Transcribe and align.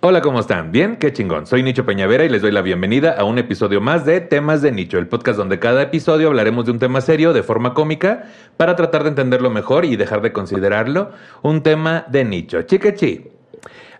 Hola, 0.00 0.20
¿cómo 0.20 0.38
están? 0.38 0.70
¿Bien? 0.70 0.94
Qué 0.94 1.12
chingón. 1.12 1.48
Soy 1.48 1.64
Nicho 1.64 1.84
Peñavera 1.84 2.24
y 2.24 2.28
les 2.28 2.40
doy 2.40 2.52
la 2.52 2.62
bienvenida 2.62 3.16
a 3.18 3.24
un 3.24 3.36
episodio 3.36 3.80
más 3.80 4.04
de 4.04 4.20
Temas 4.20 4.62
de 4.62 4.70
Nicho, 4.70 4.96
el 4.96 5.08
podcast 5.08 5.36
donde 5.36 5.58
cada 5.58 5.82
episodio 5.82 6.28
hablaremos 6.28 6.66
de 6.66 6.70
un 6.70 6.78
tema 6.78 7.00
serio 7.00 7.32
de 7.32 7.42
forma 7.42 7.74
cómica 7.74 8.26
para 8.56 8.76
tratar 8.76 9.02
de 9.02 9.08
entenderlo 9.08 9.50
mejor 9.50 9.84
y 9.84 9.96
dejar 9.96 10.22
de 10.22 10.32
considerarlo 10.32 11.10
un 11.42 11.64
tema 11.64 12.06
de 12.08 12.24
nicho. 12.24 12.62
Chiquechi. 12.62 13.24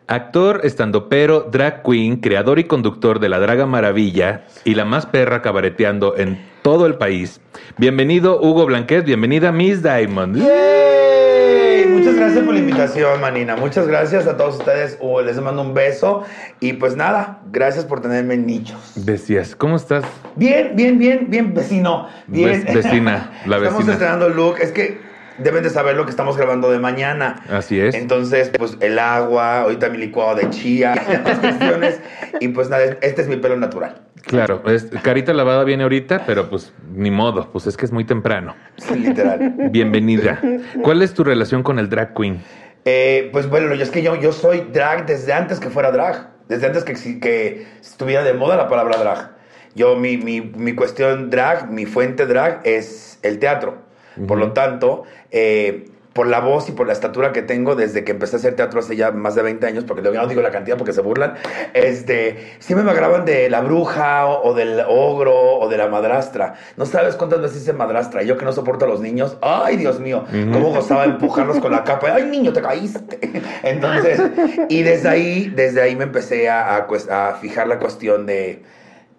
Actor, 0.06 0.60
estandopero, 0.62 1.48
drag 1.50 1.82
queen, 1.82 2.18
creador 2.18 2.60
y 2.60 2.65
conductor 2.65 3.18
de 3.18 3.28
La 3.28 3.40
Draga 3.40 3.66
Maravilla 3.66 4.45
y 4.65 4.76
la 4.76 4.84
más 4.84 5.04
perra 5.04 5.42
cabareteando 5.42 6.16
en 6.16 6.38
todo 6.62 6.87
el 6.87 6.95
país. 6.95 7.40
Bienvenido 7.76 8.40
Hugo 8.40 8.66
Blanquet, 8.66 9.04
bienvenida 9.04 9.51
Miss 9.51 9.82
Diamond. 9.82 10.37
¡Yay! 10.37 10.98
Muchas 12.28 12.45
gracias 12.45 12.45
por 12.45 12.55
la 12.55 12.60
invitación, 12.60 13.20
Manina. 13.23 13.56
Muchas 13.56 13.87
gracias 13.87 14.27
a 14.27 14.37
todos 14.37 14.59
ustedes. 14.59 14.98
Les 15.24 15.41
mando 15.41 15.62
un 15.62 15.73
beso. 15.73 16.24
Y 16.60 16.74
pues 16.74 16.95
nada, 16.95 17.41
gracias 17.51 17.84
por 17.87 18.01
tenerme 18.02 18.34
en 18.34 18.45
nichos. 18.46 18.92
Decías, 18.96 19.56
¿cómo 19.56 19.77
estás? 19.77 20.04
Bien, 20.37 20.73
bien, 20.74 20.98
bien, 20.98 21.27
bien, 21.30 21.54
vecino. 21.54 22.06
Bien. 22.27 22.64
Ve- 22.66 22.74
vecina, 22.74 23.30
la 23.46 23.56
Estamos 23.59 23.78
vecina. 23.78 23.92
estrenando 23.95 24.28
look. 24.28 24.56
Es 24.60 24.73
que 24.73 25.01
deben 25.38 25.62
de 25.62 25.70
saber 25.70 25.97
lo 25.97 26.05
que 26.05 26.10
estamos 26.10 26.37
grabando 26.37 26.70
de 26.70 26.78
mañana. 26.78 27.42
Así 27.51 27.80
es. 27.80 27.95
Entonces, 27.95 28.51
pues 28.59 28.77
el 28.80 28.98
agua, 28.98 29.60
ahorita 29.62 29.88
mi 29.88 29.98
licuado 29.98 30.37
de 30.37 30.51
chía, 30.51 30.95
las 31.24 31.38
cuestiones. 31.38 32.01
Y 32.40 32.49
pues 32.49 32.68
nada, 32.68 32.85
este 33.01 33.23
es 33.23 33.29
mi 33.29 33.37
pelo 33.37 33.57
natural. 33.57 34.02
Claro, 34.27 34.62
es, 34.66 34.87
carita 35.02 35.32
lavada 35.32 35.65
viene 35.65 35.85
ahorita, 35.85 36.24
pero 36.27 36.51
pues 36.51 36.73
ni 36.93 37.10
modo, 37.10 37.51
pues 37.51 37.66
es 37.66 37.77
que 37.77 37.87
es 37.87 37.93
muy 37.93 38.04
temprano. 38.04 38.54
Sí, 38.77 38.95
literal. 38.99 39.54
Bienvenida. 39.71 40.40
¿Cuál 40.82 41.02
es 41.02 41.15
tu 41.15 41.24
relación 41.24 41.62
con 41.62 41.79
el 41.79 41.88
drag 41.88 42.15
queen? 42.15 42.43
Eh, 42.84 43.30
pues 43.32 43.49
bueno, 43.49 43.74
yo 43.74 43.82
es 43.82 43.90
que 43.90 44.02
yo, 44.02 44.16
yo 44.16 44.32
soy 44.32 44.66
drag 44.73 45.07
desde 45.07 45.32
antes 45.32 45.60
que 45.60 45.71
fuera 45.71 45.90
drag. 45.93 46.30
Desde 46.49 46.66
antes 46.66 46.84
que, 46.84 46.95
que 47.21 47.66
estuviera 47.80 48.23
de 48.23 48.34
moda 48.34 48.57
la 48.57 48.68
palabra 48.68 48.99
drag. 48.99 49.30
Yo, 49.74 49.96
mi, 49.96 50.16
mi, 50.16 50.40
mi 50.40 50.74
cuestión 50.74 51.30
drag, 51.30 51.71
mi 51.71 51.87
fuente 51.87 52.27
drag 52.27 52.60
es 52.65 53.18
el 53.23 53.38
teatro. 53.38 53.87
Por 54.27 54.38
lo 54.38 54.52
tanto, 54.52 55.05
eh, 55.30 55.87
por 56.15 56.27
la 56.27 56.41
voz 56.41 56.69
y 56.69 56.73
por 56.73 56.88
la 56.88 56.93
estatura 56.95 57.33
que 57.33 57.43
tengo 57.43 57.77
desde 57.77 58.02
que 58.02 58.11
empecé 58.11 58.35
a 58.35 58.38
hacer 58.41 58.57
teatro 58.57 58.80
hace 58.80 58.97
ya 58.97 59.13
más 59.13 59.37
de 59.37 59.43
20 59.43 59.65
años, 59.66 59.85
porque 59.85 60.02
no 60.02 60.27
digo 60.27 60.43
la 60.43 60.51
cantidad 60.51 60.77
porque 60.77 60.93
se 60.93 61.01
burlan, 61.01 61.35
este, 61.74 62.55
siempre 62.59 62.85
me 62.85 62.93
graban 62.93 63.24
de 63.24 63.49
la 63.49 63.61
bruja 63.61 64.27
o, 64.27 64.49
o 64.49 64.55
del 64.55 64.81
ogro 64.89 65.59
o 65.59 65.69
de 65.69 65.77
la 65.77 65.87
madrastra. 65.87 66.55
No 66.77 66.87
sabes 66.87 67.15
cuántas 67.15 67.41
veces 67.41 67.62
hice 67.62 67.72
madrastra. 67.72 68.22
Yo 68.25 68.37
que 68.37 68.44
no 68.44 68.53
soporto 68.53 68.84
a 68.84 68.89
los 68.89 69.00
niños, 69.00 69.37
ay 69.43 69.77
Dios 69.77 70.00
mío, 70.00 70.25
cómo 70.53 70.71
gozaba 70.71 71.05
empujarlos 71.05 71.61
con 71.61 71.71
la 71.71 71.84
capa. 71.84 72.09
Ay 72.12 72.25
niño, 72.25 72.53
te 72.53 72.62
caíste. 72.62 73.19
Entonces, 73.62 74.21
y 74.69 74.83
desde 74.83 75.09
ahí, 75.09 75.53
desde 75.55 75.83
ahí 75.83 75.94
me 75.94 76.05
empecé 76.05 76.49
a, 76.49 76.75
a 76.77 76.89
cues- 76.89 77.09
a 77.11 77.34
fijar 77.34 77.69
la 77.69 77.78
cuestión 77.78 78.27
de, 78.27 78.62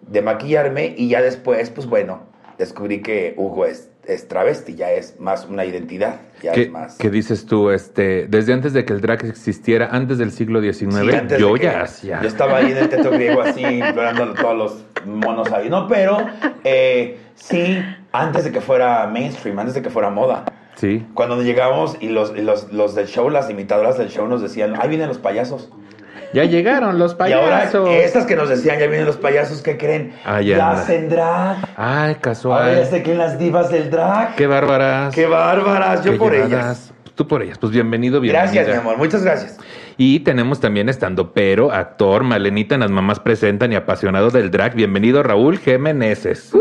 de 0.02 0.22
maquillarme 0.22 0.92
y 0.98 1.08
ya 1.08 1.22
después, 1.22 1.70
pues 1.70 1.86
bueno, 1.86 2.24
descubrí 2.58 3.00
que 3.00 3.32
Hugo 3.38 3.64
es, 3.64 3.89
es 4.12 4.28
travesti, 4.28 4.74
ya 4.74 4.90
es 4.90 5.18
más 5.20 5.46
una 5.46 5.64
identidad, 5.64 6.20
ya 6.42 6.52
¿Qué, 6.52 6.62
es 6.62 6.70
más... 6.70 6.96
qué 6.98 7.10
dices 7.10 7.46
tú? 7.46 7.70
Este, 7.70 8.26
desde 8.28 8.52
antes 8.52 8.72
de 8.72 8.84
que 8.84 8.92
el 8.92 9.00
drag 9.00 9.24
existiera, 9.24 9.88
antes 9.90 10.18
del 10.18 10.32
siglo 10.32 10.60
XIX, 10.60 10.80
Sí, 10.80 11.36
yo 11.38 11.56
ya 11.56 11.82
hacía. 11.82 12.20
Yo 12.22 12.28
estaba 12.28 12.58
ahí 12.58 12.72
en 12.72 12.78
el 12.78 12.88
teatro 12.88 13.10
griego 13.12 13.42
así, 13.42 13.62
implorando 13.62 14.24
a 14.24 14.34
todos 14.34 14.56
los 14.56 15.06
monos 15.06 15.50
ahí. 15.52 15.68
No, 15.68 15.86
pero 15.88 16.26
eh, 16.64 17.18
sí, 17.34 17.82
antes 18.12 18.44
de 18.44 18.52
que 18.52 18.60
fuera 18.60 19.06
mainstream, 19.06 19.58
antes 19.58 19.74
de 19.74 19.82
que 19.82 19.90
fuera 19.90 20.10
moda. 20.10 20.44
Sí. 20.76 21.06
Cuando 21.14 21.42
llegamos 21.42 21.96
y 22.00 22.08
los, 22.08 22.36
los, 22.36 22.72
los 22.72 22.94
del 22.94 23.06
show, 23.06 23.28
las 23.28 23.50
imitadoras 23.50 23.98
del 23.98 24.08
show 24.08 24.26
nos 24.26 24.40
decían, 24.42 24.74
ahí 24.80 24.88
vienen 24.88 25.08
los 25.08 25.18
payasos. 25.18 25.70
Ya 26.32 26.44
llegaron 26.44 26.98
los 26.98 27.12
Y 27.12 27.16
payasos. 27.16 27.74
ahora, 27.74 27.96
estas 27.98 28.24
que 28.26 28.36
nos 28.36 28.48
decían, 28.48 28.78
ya 28.78 28.86
vienen 28.86 29.06
los 29.06 29.16
payasos, 29.16 29.62
¿qué 29.62 29.76
creen? 29.76 30.12
Ah, 30.24 30.40
ya 30.40 30.56
ya 30.58 30.70
anda. 30.70 30.82
hacen 30.82 31.08
drag. 31.08 31.56
Ay, 31.76 31.86
Ahora 32.08 32.14
casual. 32.20 32.76
ya 32.76 32.84
sé 32.86 33.02
que 33.02 33.14
las 33.14 33.38
divas 33.38 33.70
del 33.70 33.90
drag. 33.90 34.36
Qué 34.36 34.46
bárbaras. 34.46 35.14
Qué 35.14 35.26
bárbaras, 35.26 36.04
yo 36.04 36.12
Qué 36.12 36.18
por 36.18 36.32
llevadas. 36.32 36.52
ellas. 36.52 36.94
Tú 37.16 37.26
por 37.26 37.42
ellas. 37.42 37.58
Pues 37.58 37.72
bienvenido, 37.72 38.20
bienvenida. 38.20 38.52
Gracias, 38.52 38.68
mi 38.68 38.80
amor, 38.80 38.96
muchas 38.96 39.22
gracias. 39.24 39.58
Y 39.96 40.20
tenemos 40.20 40.60
también 40.60 40.88
estando 40.88 41.32
pero, 41.32 41.72
actor, 41.72 42.22
Malenita 42.22 42.74
en 42.76 42.80
las 42.82 42.90
mamás 42.90 43.20
presentan 43.20 43.72
y 43.72 43.76
apasionado 43.76 44.30
del 44.30 44.50
drag. 44.50 44.74
Bienvenido 44.74 45.22
Raúl 45.22 45.58
Jiménez. 45.58 46.52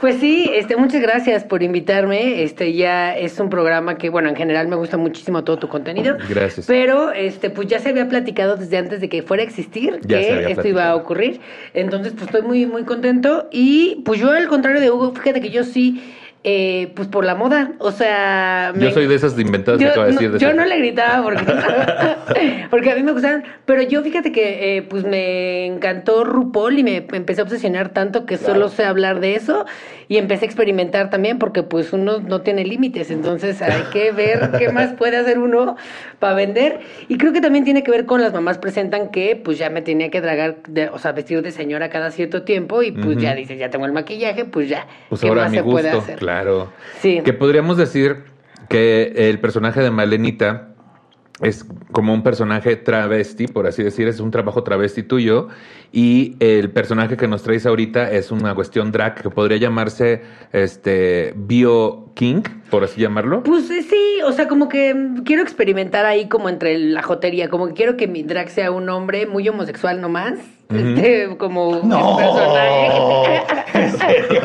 Pues 0.00 0.16
sí, 0.16 0.50
este, 0.52 0.76
muchas 0.76 1.00
gracias 1.00 1.44
por 1.44 1.62
invitarme. 1.62 2.42
Este 2.42 2.72
ya 2.72 3.16
es 3.16 3.38
un 3.38 3.50
programa 3.50 3.96
que, 3.96 4.08
bueno, 4.08 4.28
en 4.28 4.36
general 4.36 4.68
me 4.68 4.76
gusta 4.76 4.96
muchísimo 4.96 5.44
todo 5.44 5.58
tu 5.58 5.68
contenido. 5.68 6.16
Gracias. 6.28 6.66
Pero 6.66 7.12
este, 7.12 7.50
pues 7.50 7.68
ya 7.68 7.78
se 7.78 7.90
había 7.90 8.08
platicado 8.08 8.56
desde 8.56 8.76
antes 8.78 9.00
de 9.00 9.08
que 9.08 9.22
fuera 9.22 9.42
a 9.42 9.46
existir 9.46 10.00
Ya 10.02 10.18
que 10.18 10.52
esto 10.52 10.68
iba 10.68 10.88
a 10.88 10.96
ocurrir. 10.96 11.40
Entonces, 11.74 12.12
pues 12.12 12.26
estoy 12.26 12.42
muy, 12.42 12.66
muy 12.66 12.84
contento. 12.84 13.48
Y 13.50 14.02
pues 14.04 14.20
yo, 14.20 14.30
al 14.30 14.48
contrario 14.48 14.80
de 14.80 14.90
Hugo, 14.90 15.12
fíjate 15.14 15.40
que 15.40 15.50
yo 15.50 15.64
sí, 15.64 16.02
eh, 16.44 16.92
pues 16.96 17.08
por 17.08 17.24
la 17.24 17.34
moda. 17.34 17.72
O 17.78 17.92
sea, 17.92 18.72
Yo 18.76 18.90
soy 18.90 19.06
de 19.06 19.14
esas 19.14 19.38
inventadas 19.38 19.78
que 19.78 19.84
yo, 19.84 19.90
acaba 19.90 20.06
de 20.06 20.12
no, 20.12 20.18
decir. 20.20 20.32
de 20.32 20.38
yo 20.40 20.48
ser- 20.48 20.56
no 20.56 20.64
le 20.64 20.78
gritaba 20.78 21.22
porque, 21.22 21.44
porque 22.70 22.90
a 22.90 22.96
mí 22.96 23.02
me 23.02 23.12
gustaban, 23.12 23.44
pero 23.64 23.82
yo 23.82 24.02
fíjate 24.02 24.32
que 24.32 24.76
eh, 24.76 24.82
pues 24.82 25.04
me 25.04 25.66
encantó 25.66 26.24
RuPaul 26.24 26.78
y 26.78 26.82
me, 26.82 26.96
empecé 27.12 27.40
a 27.40 27.44
obsesionar 27.44 27.90
tanto 27.90 28.26
que 28.26 28.36
Claro. 28.38 28.54
solo 28.54 28.68
sé 28.70 28.84
hablar 28.84 29.20
de 29.20 29.36
eso 29.36 29.66
y 30.08 30.16
empecé 30.18 30.44
a 30.44 30.48
experimentar 30.48 31.10
también 31.10 31.38
porque 31.38 31.62
pues 31.62 31.92
uno 31.92 32.18
no 32.20 32.40
tiene 32.40 32.64
límites, 32.64 33.10
entonces 33.10 33.62
hay 33.62 33.82
que 33.92 34.10
ver 34.12 34.50
qué 34.58 34.70
más 34.70 34.92
puede 34.94 35.16
hacer 35.18 35.38
uno 35.38 35.76
para 36.18 36.34
vender 36.34 36.80
y 37.08 37.18
creo 37.18 37.32
que 37.32 37.40
también 37.40 37.64
tiene 37.64 37.82
que 37.84 37.90
ver 37.90 38.04
con 38.04 38.20
las 38.20 38.32
mamás 38.32 38.58
presentan 38.58 39.10
que 39.10 39.36
pues 39.36 39.58
ya 39.58 39.70
me 39.70 39.80
tenía 39.82 40.10
que 40.10 40.20
dragar, 40.20 40.56
de- 40.68 40.88
o 40.88 40.98
sea, 40.98 41.12
vestir 41.12 41.40
de 41.42 41.52
señora 41.52 41.88
cada 41.88 42.10
cierto 42.10 42.42
tiempo 42.42 42.82
y 42.82 42.90
pues 42.92 43.16
ya 43.18 43.34
dices, 43.34 43.58
ya 43.58 43.70
tengo 43.70 43.86
el 43.86 43.92
maquillaje, 43.92 44.44
pues 44.44 44.68
ya, 44.68 44.86
Pues 45.08 45.20
¿qué 45.20 45.28
ahora 45.28 45.42
más 45.42 45.50
mi 45.52 45.58
se 45.58 45.62
puede 45.64 45.90
hacer? 45.90 46.18
claro. 46.18 46.31
Sí. 47.00 47.20
Que 47.24 47.32
podríamos 47.32 47.76
decir 47.76 48.24
que 48.68 49.12
el 49.16 49.38
personaje 49.40 49.80
de 49.80 49.90
Malenita 49.90 50.72
es 51.42 51.66
como 51.90 52.14
un 52.14 52.22
personaje 52.22 52.76
travesti, 52.76 53.48
por 53.48 53.66
así 53.66 53.82
decir, 53.82 54.06
es 54.06 54.20
un 54.20 54.30
trabajo 54.30 54.62
travesti 54.62 55.02
tuyo. 55.02 55.48
Y 55.90 56.36
el 56.38 56.70
personaje 56.70 57.16
que 57.16 57.26
nos 57.26 57.42
traes 57.42 57.66
ahorita 57.66 58.10
es 58.12 58.30
una 58.30 58.54
cuestión 58.54 58.92
drag 58.92 59.20
que 59.20 59.28
podría 59.28 59.56
llamarse 59.56 60.22
este 60.52 61.34
Bio 61.36 62.11
King, 62.14 62.42
por 62.70 62.84
así 62.84 63.00
llamarlo. 63.00 63.42
Pues 63.42 63.70
eh, 63.70 63.82
sí, 63.82 64.20
o 64.24 64.32
sea, 64.32 64.48
como 64.48 64.68
que 64.68 64.94
mm, 64.94 65.22
quiero 65.24 65.42
experimentar 65.42 66.04
ahí 66.04 66.28
como 66.28 66.48
entre 66.48 66.78
la 66.78 67.02
jotería, 67.02 67.48
como 67.48 67.68
que 67.68 67.74
quiero 67.74 67.96
que 67.96 68.06
mi 68.06 68.22
drag 68.22 68.48
sea 68.50 68.70
un 68.70 68.88
hombre 68.90 69.26
muy 69.26 69.48
homosexual 69.48 70.00
nomás, 70.00 70.34
Ujú. 70.70 70.78
este, 70.78 71.36
como 71.38 71.68
un 71.70 71.88
No, 71.88 72.16
personaje. 72.16 73.42
en 73.74 73.90
serio. 73.98 74.42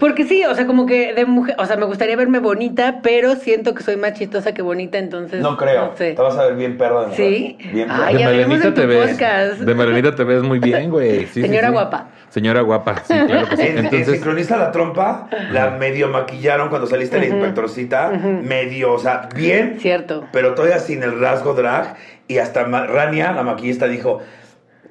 Porque 0.00 0.24
sí, 0.24 0.44
o 0.44 0.54
sea, 0.54 0.66
como 0.66 0.86
que 0.86 1.12
de 1.14 1.24
mujer, 1.26 1.54
o 1.58 1.66
sea, 1.66 1.76
me 1.76 1.84
gustaría 1.84 2.16
verme 2.16 2.38
bonita, 2.38 3.00
pero 3.02 3.36
siento 3.36 3.74
que 3.74 3.82
soy 3.82 3.96
más 3.96 4.14
chistosa 4.14 4.52
que 4.54 4.62
bonita, 4.62 4.98
entonces 4.98 5.40
No 5.40 5.56
creo. 5.56 5.86
no 5.90 5.96
sé. 5.96 6.12
Te 6.12 6.22
vas 6.22 6.36
a 6.36 6.46
ver 6.46 6.56
bien 6.56 6.76
perro. 6.78 7.12
¿Sí? 7.14 7.58
Bien 7.72 7.88
perro. 7.88 8.02
Ay, 8.04 8.16
de 8.16 8.58
tu 8.58 8.72
te 8.72 8.86
ves. 8.86 9.10
podcast. 9.12 9.60
De 9.60 9.74
Malenita 9.74 10.14
te 10.14 10.24
ves 10.24 10.42
muy 10.42 10.58
bien, 10.58 10.90
güey. 10.90 11.26
Sí, 11.26 11.42
Señora 11.42 11.68
sí. 11.68 11.72
guapa. 11.72 12.06
Señora 12.30 12.62
guapa, 12.62 12.96
sí, 13.04 13.12
claro 13.26 13.46
que 13.50 13.56
sí. 13.58 13.62
En, 13.62 13.78
en 13.78 13.84
Entonces, 13.84 14.14
Sincroniza 14.14 14.56
la 14.56 14.72
trompa, 14.72 15.28
la 15.50 15.72
medio 15.72 16.08
maquillaron 16.22 16.68
cuando 16.68 16.86
saliste 16.86 17.18
de 17.18 17.28
la 17.28 17.34
inspectorcita, 17.34 18.10
medio, 18.10 18.92
o 18.92 18.98
sea, 18.98 19.28
bien, 19.34 19.78
Cierto. 19.80 20.26
pero 20.32 20.54
todavía 20.54 20.78
sin 20.78 21.02
el 21.02 21.20
rasgo 21.20 21.54
drag. 21.54 21.96
Y 22.28 22.38
hasta 22.38 22.64
Rania, 22.64 23.32
la 23.32 23.42
maquillista, 23.42 23.86
dijo: 23.86 24.20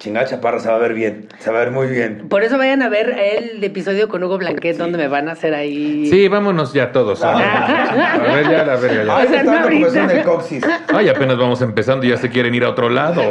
Chingada 0.02 0.26
chaparra, 0.26 0.58
se 0.58 0.68
va 0.68 0.74
a 0.74 0.78
ver 0.78 0.94
bien, 0.94 1.28
se 1.38 1.48
va 1.52 1.58
a 1.58 1.60
ver 1.60 1.70
muy 1.70 1.86
bien. 1.86 2.26
Por 2.28 2.42
eso 2.42 2.58
vayan 2.58 2.82
a 2.82 2.88
ver 2.88 3.10
el 3.16 3.62
episodio 3.62 4.08
con 4.08 4.20
Hugo 4.24 4.36
Blanquet, 4.36 4.76
donde 4.76 4.98
me 4.98 5.06
van 5.06 5.28
a 5.28 5.32
hacer 5.32 5.54
ahí. 5.54 6.08
sí, 6.10 6.26
vámonos 6.26 6.72
ya 6.72 6.90
todos. 6.90 7.22
A 7.22 7.36
ver, 8.34 8.50
ya 8.50 8.64
la 8.64 8.74
verga, 8.74 9.04
ya. 9.04 9.16
Ay, 9.16 9.26
O 9.26 9.30
sea, 9.30 9.62
ahorita. 9.62 10.06
del 10.08 10.24
coxis. 10.24 10.64
Ay, 10.92 11.08
apenas 11.08 11.38
vamos 11.38 11.62
empezando 11.62 12.04
y 12.04 12.08
ya 12.08 12.16
se 12.16 12.30
quieren 12.30 12.52
ir 12.52 12.64
a 12.64 12.70
otro 12.70 12.88
lado. 12.90 13.22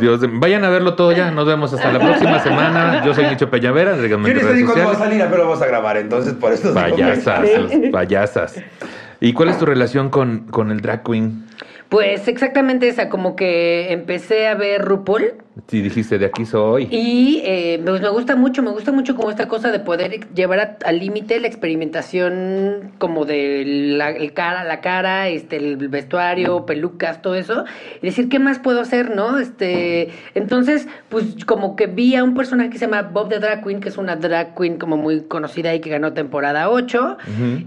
Dios, 0.00 0.22
de- 0.22 0.28
vayan 0.32 0.64
a 0.64 0.70
verlo 0.70 0.94
todo 0.94 1.12
ya. 1.12 1.30
Nos 1.30 1.46
vemos 1.46 1.70
hasta 1.74 1.92
la 1.92 1.98
próxima 1.98 2.38
semana. 2.40 3.04
Yo 3.04 3.12
soy 3.12 3.26
Nicho 3.26 3.50
Peñavera, 3.50 3.92
díganme 3.96 4.28
Yo 4.30 4.34
ni 4.36 4.40
redes 4.40 4.64
cuándo 4.64 4.86
va 4.86 4.92
a 4.92 4.94
salir, 4.96 5.22
pero 5.30 5.44
vamos 5.44 5.60
a 5.60 5.66
grabar, 5.66 5.98
entonces 5.98 6.32
por 6.32 6.50
eso. 6.50 6.68
digo, 6.72 6.80
Payasas, 6.96 7.46
payasas. 7.92 8.62
¿Y 9.20 9.34
cuál 9.34 9.50
es 9.50 9.58
tu 9.58 9.66
relación 9.66 10.08
con, 10.08 10.46
con 10.50 10.70
el 10.70 10.80
drag 10.80 11.02
queen? 11.02 11.44
Pues 11.88 12.28
exactamente 12.28 12.86
esa, 12.88 13.08
como 13.08 13.34
que 13.34 13.92
empecé 13.92 14.46
a 14.48 14.54
ver 14.54 14.82
RuPaul 14.82 15.32
Sí, 15.66 15.82
dijiste, 15.82 16.18
de 16.18 16.26
aquí 16.26 16.46
soy. 16.46 16.88
Y 16.90 17.42
eh, 17.44 17.80
pues 17.84 18.00
me 18.00 18.08
gusta 18.10 18.36
mucho, 18.36 18.62
me 18.62 18.70
gusta 18.70 18.92
mucho 18.92 19.16
como 19.16 19.28
esta 19.30 19.48
cosa 19.48 19.70
de 19.72 19.80
poder 19.80 20.32
llevar 20.34 20.60
a- 20.60 20.76
al 20.86 20.98
límite 21.00 21.40
la 21.40 21.48
experimentación 21.48 22.92
como 22.98 23.24
de 23.24 23.64
la, 23.66 24.10
el 24.10 24.32
cara, 24.32 24.64
la 24.64 24.80
cara, 24.80 25.28
este, 25.28 25.56
el 25.56 25.76
vestuario, 25.88 26.64
pelucas, 26.64 27.22
todo 27.22 27.34
eso. 27.34 27.64
Y 28.02 28.06
decir, 28.06 28.28
¿qué 28.28 28.38
más 28.38 28.58
puedo 28.58 28.80
hacer, 28.80 29.14
no? 29.14 29.38
Este, 29.38 30.10
entonces, 30.34 30.86
pues 31.08 31.44
como 31.44 31.76
que 31.76 31.86
vi 31.86 32.14
a 32.14 32.24
un 32.24 32.34
personaje 32.34 32.70
que 32.70 32.78
se 32.78 32.86
llama 32.86 33.02
Bob 33.02 33.28
the 33.28 33.38
Drag 33.38 33.64
Queen, 33.64 33.80
que 33.80 33.88
es 33.88 33.98
una 33.98 34.16
drag 34.16 34.54
queen 34.56 34.78
como 34.78 34.96
muy 34.96 35.22
conocida 35.22 35.74
y 35.74 35.80
que 35.80 35.90
ganó 35.90 36.12
temporada 36.12 36.70
8. 36.70 37.16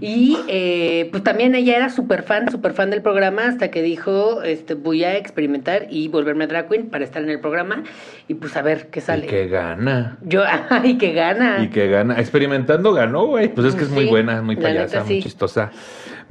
Y 0.00 0.38
eh, 0.48 1.08
pues 1.10 1.22
también 1.22 1.54
ella 1.54 1.76
era 1.76 1.90
súper 1.90 2.22
fan, 2.22 2.50
súper 2.50 2.72
fan 2.72 2.90
del 2.90 3.02
programa 3.02 3.44
hasta 3.46 3.70
que 3.70 3.82
dijo, 3.82 4.42
este, 4.42 4.74
voy 4.74 5.04
a 5.04 5.16
experimentar 5.16 5.86
y 5.90 6.08
volverme 6.08 6.46
drag 6.46 6.68
queen 6.68 6.88
para 6.88 7.04
estar 7.04 7.22
en 7.22 7.30
el 7.30 7.40
programa 7.40 7.81
y 8.28 8.34
pues 8.34 8.56
a 8.56 8.62
ver 8.62 8.88
qué 8.88 9.00
sale. 9.00 9.26
Y 9.26 9.28
que 9.28 9.48
gana. 9.48 10.16
Yo, 10.22 10.42
ay, 10.70 10.96
que 10.98 11.12
gana. 11.12 11.62
Y 11.62 11.68
que 11.68 11.88
gana. 11.88 12.18
Experimentando 12.18 12.92
ganó, 12.92 13.26
güey. 13.26 13.48
Pues 13.48 13.68
es 13.68 13.74
que 13.74 13.84
es 13.84 13.90
muy 13.90 14.06
buena, 14.06 14.42
muy 14.42 14.56
payasa, 14.56 14.96
neta, 14.96 15.06
sí. 15.06 15.14
muy 15.14 15.22
chistosa. 15.22 15.70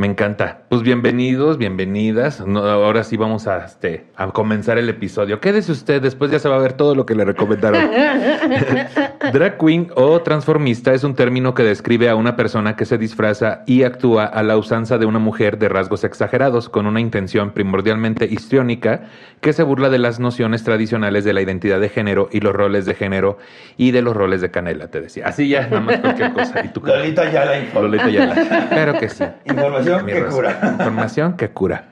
Me 0.02 0.08
encanta. 0.08 0.62
Pues 0.68 0.82
bienvenidos, 0.82 1.60
bienvenidas. 1.60 2.44
No, 2.44 2.64
ahora 2.64 3.04
sí 3.04 3.18
vamos 3.18 3.46
a, 3.46 3.64
este, 3.66 4.08
a 4.16 4.32
comenzar 4.32 4.80
el 4.80 4.90
episodio. 4.90 5.40
Quédese 5.40 5.72
usted, 5.72 6.02
después 6.02 6.32
ya 6.32 6.40
se 6.40 6.50
va 6.50 6.56
a 6.56 6.60
ver 6.60 6.74
todo 6.74 6.96
lo 6.96 7.06
que 7.06 7.14
le 7.14 7.24
recomendaron. 7.24 7.92
Drag 9.32 9.60
queen 9.60 9.92
o 9.94 10.20
transformista 10.24 10.96
es 10.96 11.04
un 11.04 11.14
término 11.14 11.54
que 11.54 11.62
describe 11.62 12.10
a 12.10 12.16
una 12.16 12.36
persona 12.36 12.76
que 12.76 12.86
se 12.86 12.98
disfraza 12.98 13.62
y 13.68 13.84
actúa 13.84 14.26
a 14.26 14.42
la 14.42 14.58
usanza 14.58 14.98
de 14.98 15.06
una 15.06 15.20
mujer 15.20 15.60
de 15.60 15.70
rasgos 15.70 16.04
exagerados, 16.04 16.68
con 16.68 16.88
una 16.88 17.00
intención 17.00 17.52
primordialmente 17.52 18.26
histriónica 18.26 19.04
que 19.40 19.54
se 19.54 19.62
burla 19.62 19.92
de 19.92 20.00
las 20.00 20.20
nociones 20.20 20.64
tradicionales 20.64 21.26
de 21.26 21.34
la 21.34 21.42
identidad 21.42 21.80
de 21.80 21.90
género 21.90 22.28
y 22.32 22.40
los 22.40 22.56
roles 22.56 22.88
de 22.88 22.96
género 22.96 23.38
y 23.78 23.92
de 23.92 24.02
los 24.02 24.16
roles 24.16 24.42
de 24.42 24.50
canela, 24.50 24.88
te 24.88 25.00
decía. 25.00 25.28
Así 25.28 25.48
ya, 25.48 25.68
nada 25.68 25.82
más 25.82 26.00
cualquier 26.00 26.34
cosa. 26.34 26.66
Y 26.66 26.70
tú, 26.70 26.82
Lolita 26.84 27.32
ya 27.32 27.46
la 27.46 27.60
informa. 27.60 27.88
Lolita 27.88 28.06
Ayala. 28.06 28.68
Claro 28.70 29.00
que 29.00 29.08
sí. 29.08 29.24
Información 29.46 29.91
Mi 30.00 30.14
que 30.14 30.26
cura. 30.26 30.60
Información 30.64 31.34
que 31.38 31.50
cura. 31.50 31.86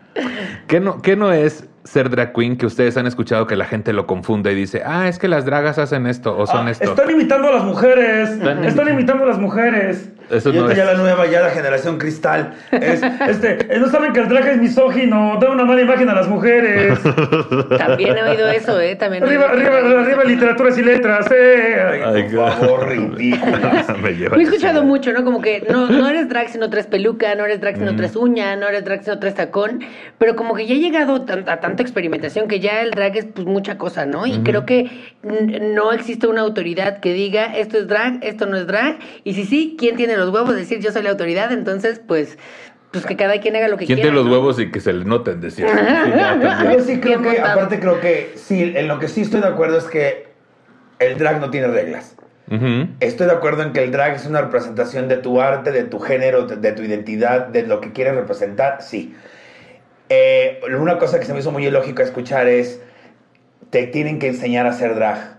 ¿Qué 0.68 0.80
no, 0.80 1.02
¿Qué 1.02 1.16
no 1.16 1.32
es 1.32 1.66
ser 1.84 2.10
drag 2.10 2.34
queen 2.34 2.58
que 2.58 2.66
ustedes 2.66 2.98
han 2.98 3.08
escuchado 3.08 3.48
que 3.48 3.56
la 3.56 3.66
gente 3.66 3.94
lo 3.94 4.06
confunde 4.06 4.52
y 4.52 4.56
dice, 4.56 4.84
ah, 4.86 5.08
es 5.08 5.18
que 5.20 5.28
las 5.28 5.46
dragas 5.46 5.78
hacen 5.80 6.06
esto 6.08 6.38
o 6.38 6.46
son 6.46 6.68
Ah, 6.68 6.72
esto? 6.72 6.84
Están 6.92 7.10
imitando 7.10 7.48
a 7.48 7.52
las 7.54 7.64
mujeres. 7.64 8.30
Están 8.32 8.64
Están, 8.66 8.90
imitando 8.90 9.24
a 9.24 9.28
las 9.28 9.38
mujeres. 9.40 10.10
Eso 10.30 10.50
Y 10.52 10.54
no 10.58 10.70
esta 10.70 10.74
es. 10.74 10.78
ya 10.78 10.86
la 10.86 10.94
nueva, 10.94 11.26
ya 11.26 11.42
la 11.42 11.50
generación 11.50 11.98
cristal. 11.98 12.54
Es, 12.72 13.02
Este, 13.28 13.74
eh, 13.76 13.80
no 13.80 13.88
saben 13.90 14.14
que 14.14 14.20
el 14.20 14.30
drag 14.30 14.48
es 14.48 14.58
misógino, 14.58 15.38
da 15.42 15.50
una 15.50 15.66
mala 15.66 15.82
imagen 15.82 16.08
a 16.10 16.14
las 16.14 16.28
mujeres. 16.28 17.00
También 17.78 18.16
he 18.18 18.24
oído 18.24 18.48
eso, 18.50 18.80
¿eh? 18.80 18.96
También 18.96 19.24
arriba, 19.24 19.46
arriba, 19.50 19.78
arriba 20.02 20.24
literaturas 20.26 20.78
y 20.78 20.84
letras, 20.84 21.28
eh. 21.32 22.04
Ay, 22.06 22.24
por 22.34 22.52
favor, 22.52 22.88
ridículas. 22.90 23.88
Me 24.00 24.10
he 24.12 24.42
escuchado 24.44 24.84
mucho, 24.84 25.12
¿no? 25.14 25.24
Como 25.24 25.42
que 25.42 25.66
no, 25.70 25.88
no 25.88 26.08
eres 26.08 26.30
drag 26.30 26.50
si 26.50 26.58
no 26.60 26.70
traes 26.70 26.88
peluca, 26.88 27.34
no 27.36 27.46
eres 27.46 27.60
drag 27.62 27.78
si 27.78 27.84
no 27.84 27.96
traes 27.96 28.16
uña, 28.16 28.56
no 28.56 28.68
eres 28.68 28.84
drag 28.86 29.04
si 29.04 29.10
no 29.10 29.18
traes 29.20 29.34
tacón, 29.36 29.80
pero 30.20 30.36
como 30.36 30.54
que 30.56 30.68
ya 30.68 30.76
he 30.76 30.80
llegado 30.80 31.22
tan- 31.24 31.48
a 31.50 31.60
tanta 31.70 31.84
experimentación 31.84 32.48
que 32.48 32.60
ya 32.60 32.82
el 32.82 32.92
drag 32.92 33.16
es 33.18 33.26
pues 33.26 33.46
mucha 33.48 33.78
cosa, 33.78 34.06
¿no? 34.06 34.26
Y 34.26 34.40
creo 34.40 34.66
que 34.66 34.90
no 35.24 35.92
existe 35.94 36.28
una 36.28 36.42
autoridad 36.42 37.00
que 37.00 37.14
diga 37.14 37.46
esto 37.58 37.78
es 37.78 37.88
drag, 37.88 38.20
esto 38.24 38.46
no 38.46 38.58
es 38.58 38.68
drag, 38.68 38.98
y 39.24 39.34
si 39.34 39.46
sí, 39.46 39.76
¿quién 39.78 39.96
tiene 39.96 40.18
los 40.18 40.30
huevos 40.30 40.50
de 40.52 40.58
decir 40.62 40.80
yo 40.80 40.92
soy 40.92 41.04
la 41.04 41.12
autoridad? 41.12 41.52
Entonces, 41.52 42.02
pues, 42.06 42.38
pues 42.92 43.06
que 43.06 43.16
cada 43.16 43.40
quien 43.40 43.56
haga 43.56 43.68
lo 43.68 43.78
que 43.78 43.86
¿Quién 43.86 43.98
quiera. 43.98 44.10
tiene 44.10 44.16
los 44.18 44.26
¿no? 44.26 44.32
huevos 44.32 44.60
y 44.60 44.72
que 44.72 44.80
se 44.82 44.92
le 44.94 45.06
noten, 45.06 45.40
decía. 45.42 45.68
También. 45.68 46.74
Yo 46.78 46.84
sí 46.84 47.00
creo 47.00 47.20
Bien 47.20 47.22
que, 47.22 47.40
montado. 47.40 47.52
aparte 47.60 47.80
creo 47.80 48.00
que 48.02 48.32
sí, 48.36 48.74
en 48.76 48.88
lo 48.88 48.98
que 49.00 49.08
sí 49.08 49.22
estoy 49.22 49.42
de 49.42 49.48
acuerdo 49.48 49.78
es 49.78 49.86
que 49.86 50.28
el 50.98 51.18
drag 51.18 51.40
no 51.40 51.50
tiene 51.52 51.68
reglas. 51.68 52.16
Estoy 53.00 53.28
de 53.28 53.34
acuerdo 53.34 53.62
en 53.62 53.74
que 53.74 53.84
el 53.84 53.92
drag 53.92 54.16
es 54.16 54.26
una 54.26 54.42
representación 54.42 55.08
de 55.08 55.18
tu 55.18 55.40
arte, 55.40 55.72
de 55.72 55.84
tu 55.84 56.00
género, 56.00 56.48
de, 56.48 56.56
de 56.56 56.72
tu 56.72 56.82
identidad, 56.82 57.46
de 57.46 57.62
lo 57.62 57.80
que 57.80 57.92
quieres 57.92 58.16
representar, 58.16 58.82
sí. 58.82 59.14
Eh, 60.10 60.60
una 60.80 60.98
cosa 60.98 61.20
que 61.20 61.26
se 61.26 61.34
me 61.34 61.40
hizo 61.40 61.52
muy 61.52 61.66
ilógico 61.68 62.02
escuchar 62.02 62.48
es, 62.48 62.82
te 63.70 63.88
tienen 63.88 64.20
que 64.20 64.28
enseñar 64.28 64.66
a 64.66 64.70
hacer 64.70 64.96
drag. 64.96 65.38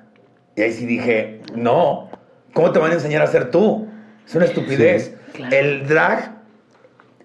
Y 0.56 0.62
ahí 0.62 0.72
sí 0.72 0.86
dije, 0.86 1.42
no, 1.54 2.08
¿cómo 2.52 2.72
te 2.72 2.78
van 2.78 2.92
a 2.92 2.94
enseñar 2.94 3.22
a 3.22 3.24
hacer 3.24 3.50
tú? 3.50 3.88
Es 4.26 4.34
una 4.34 4.44
estupidez. 4.44 5.16
Sí, 5.32 5.32
claro. 5.32 5.56
El 5.56 5.88
drag, 5.88 6.32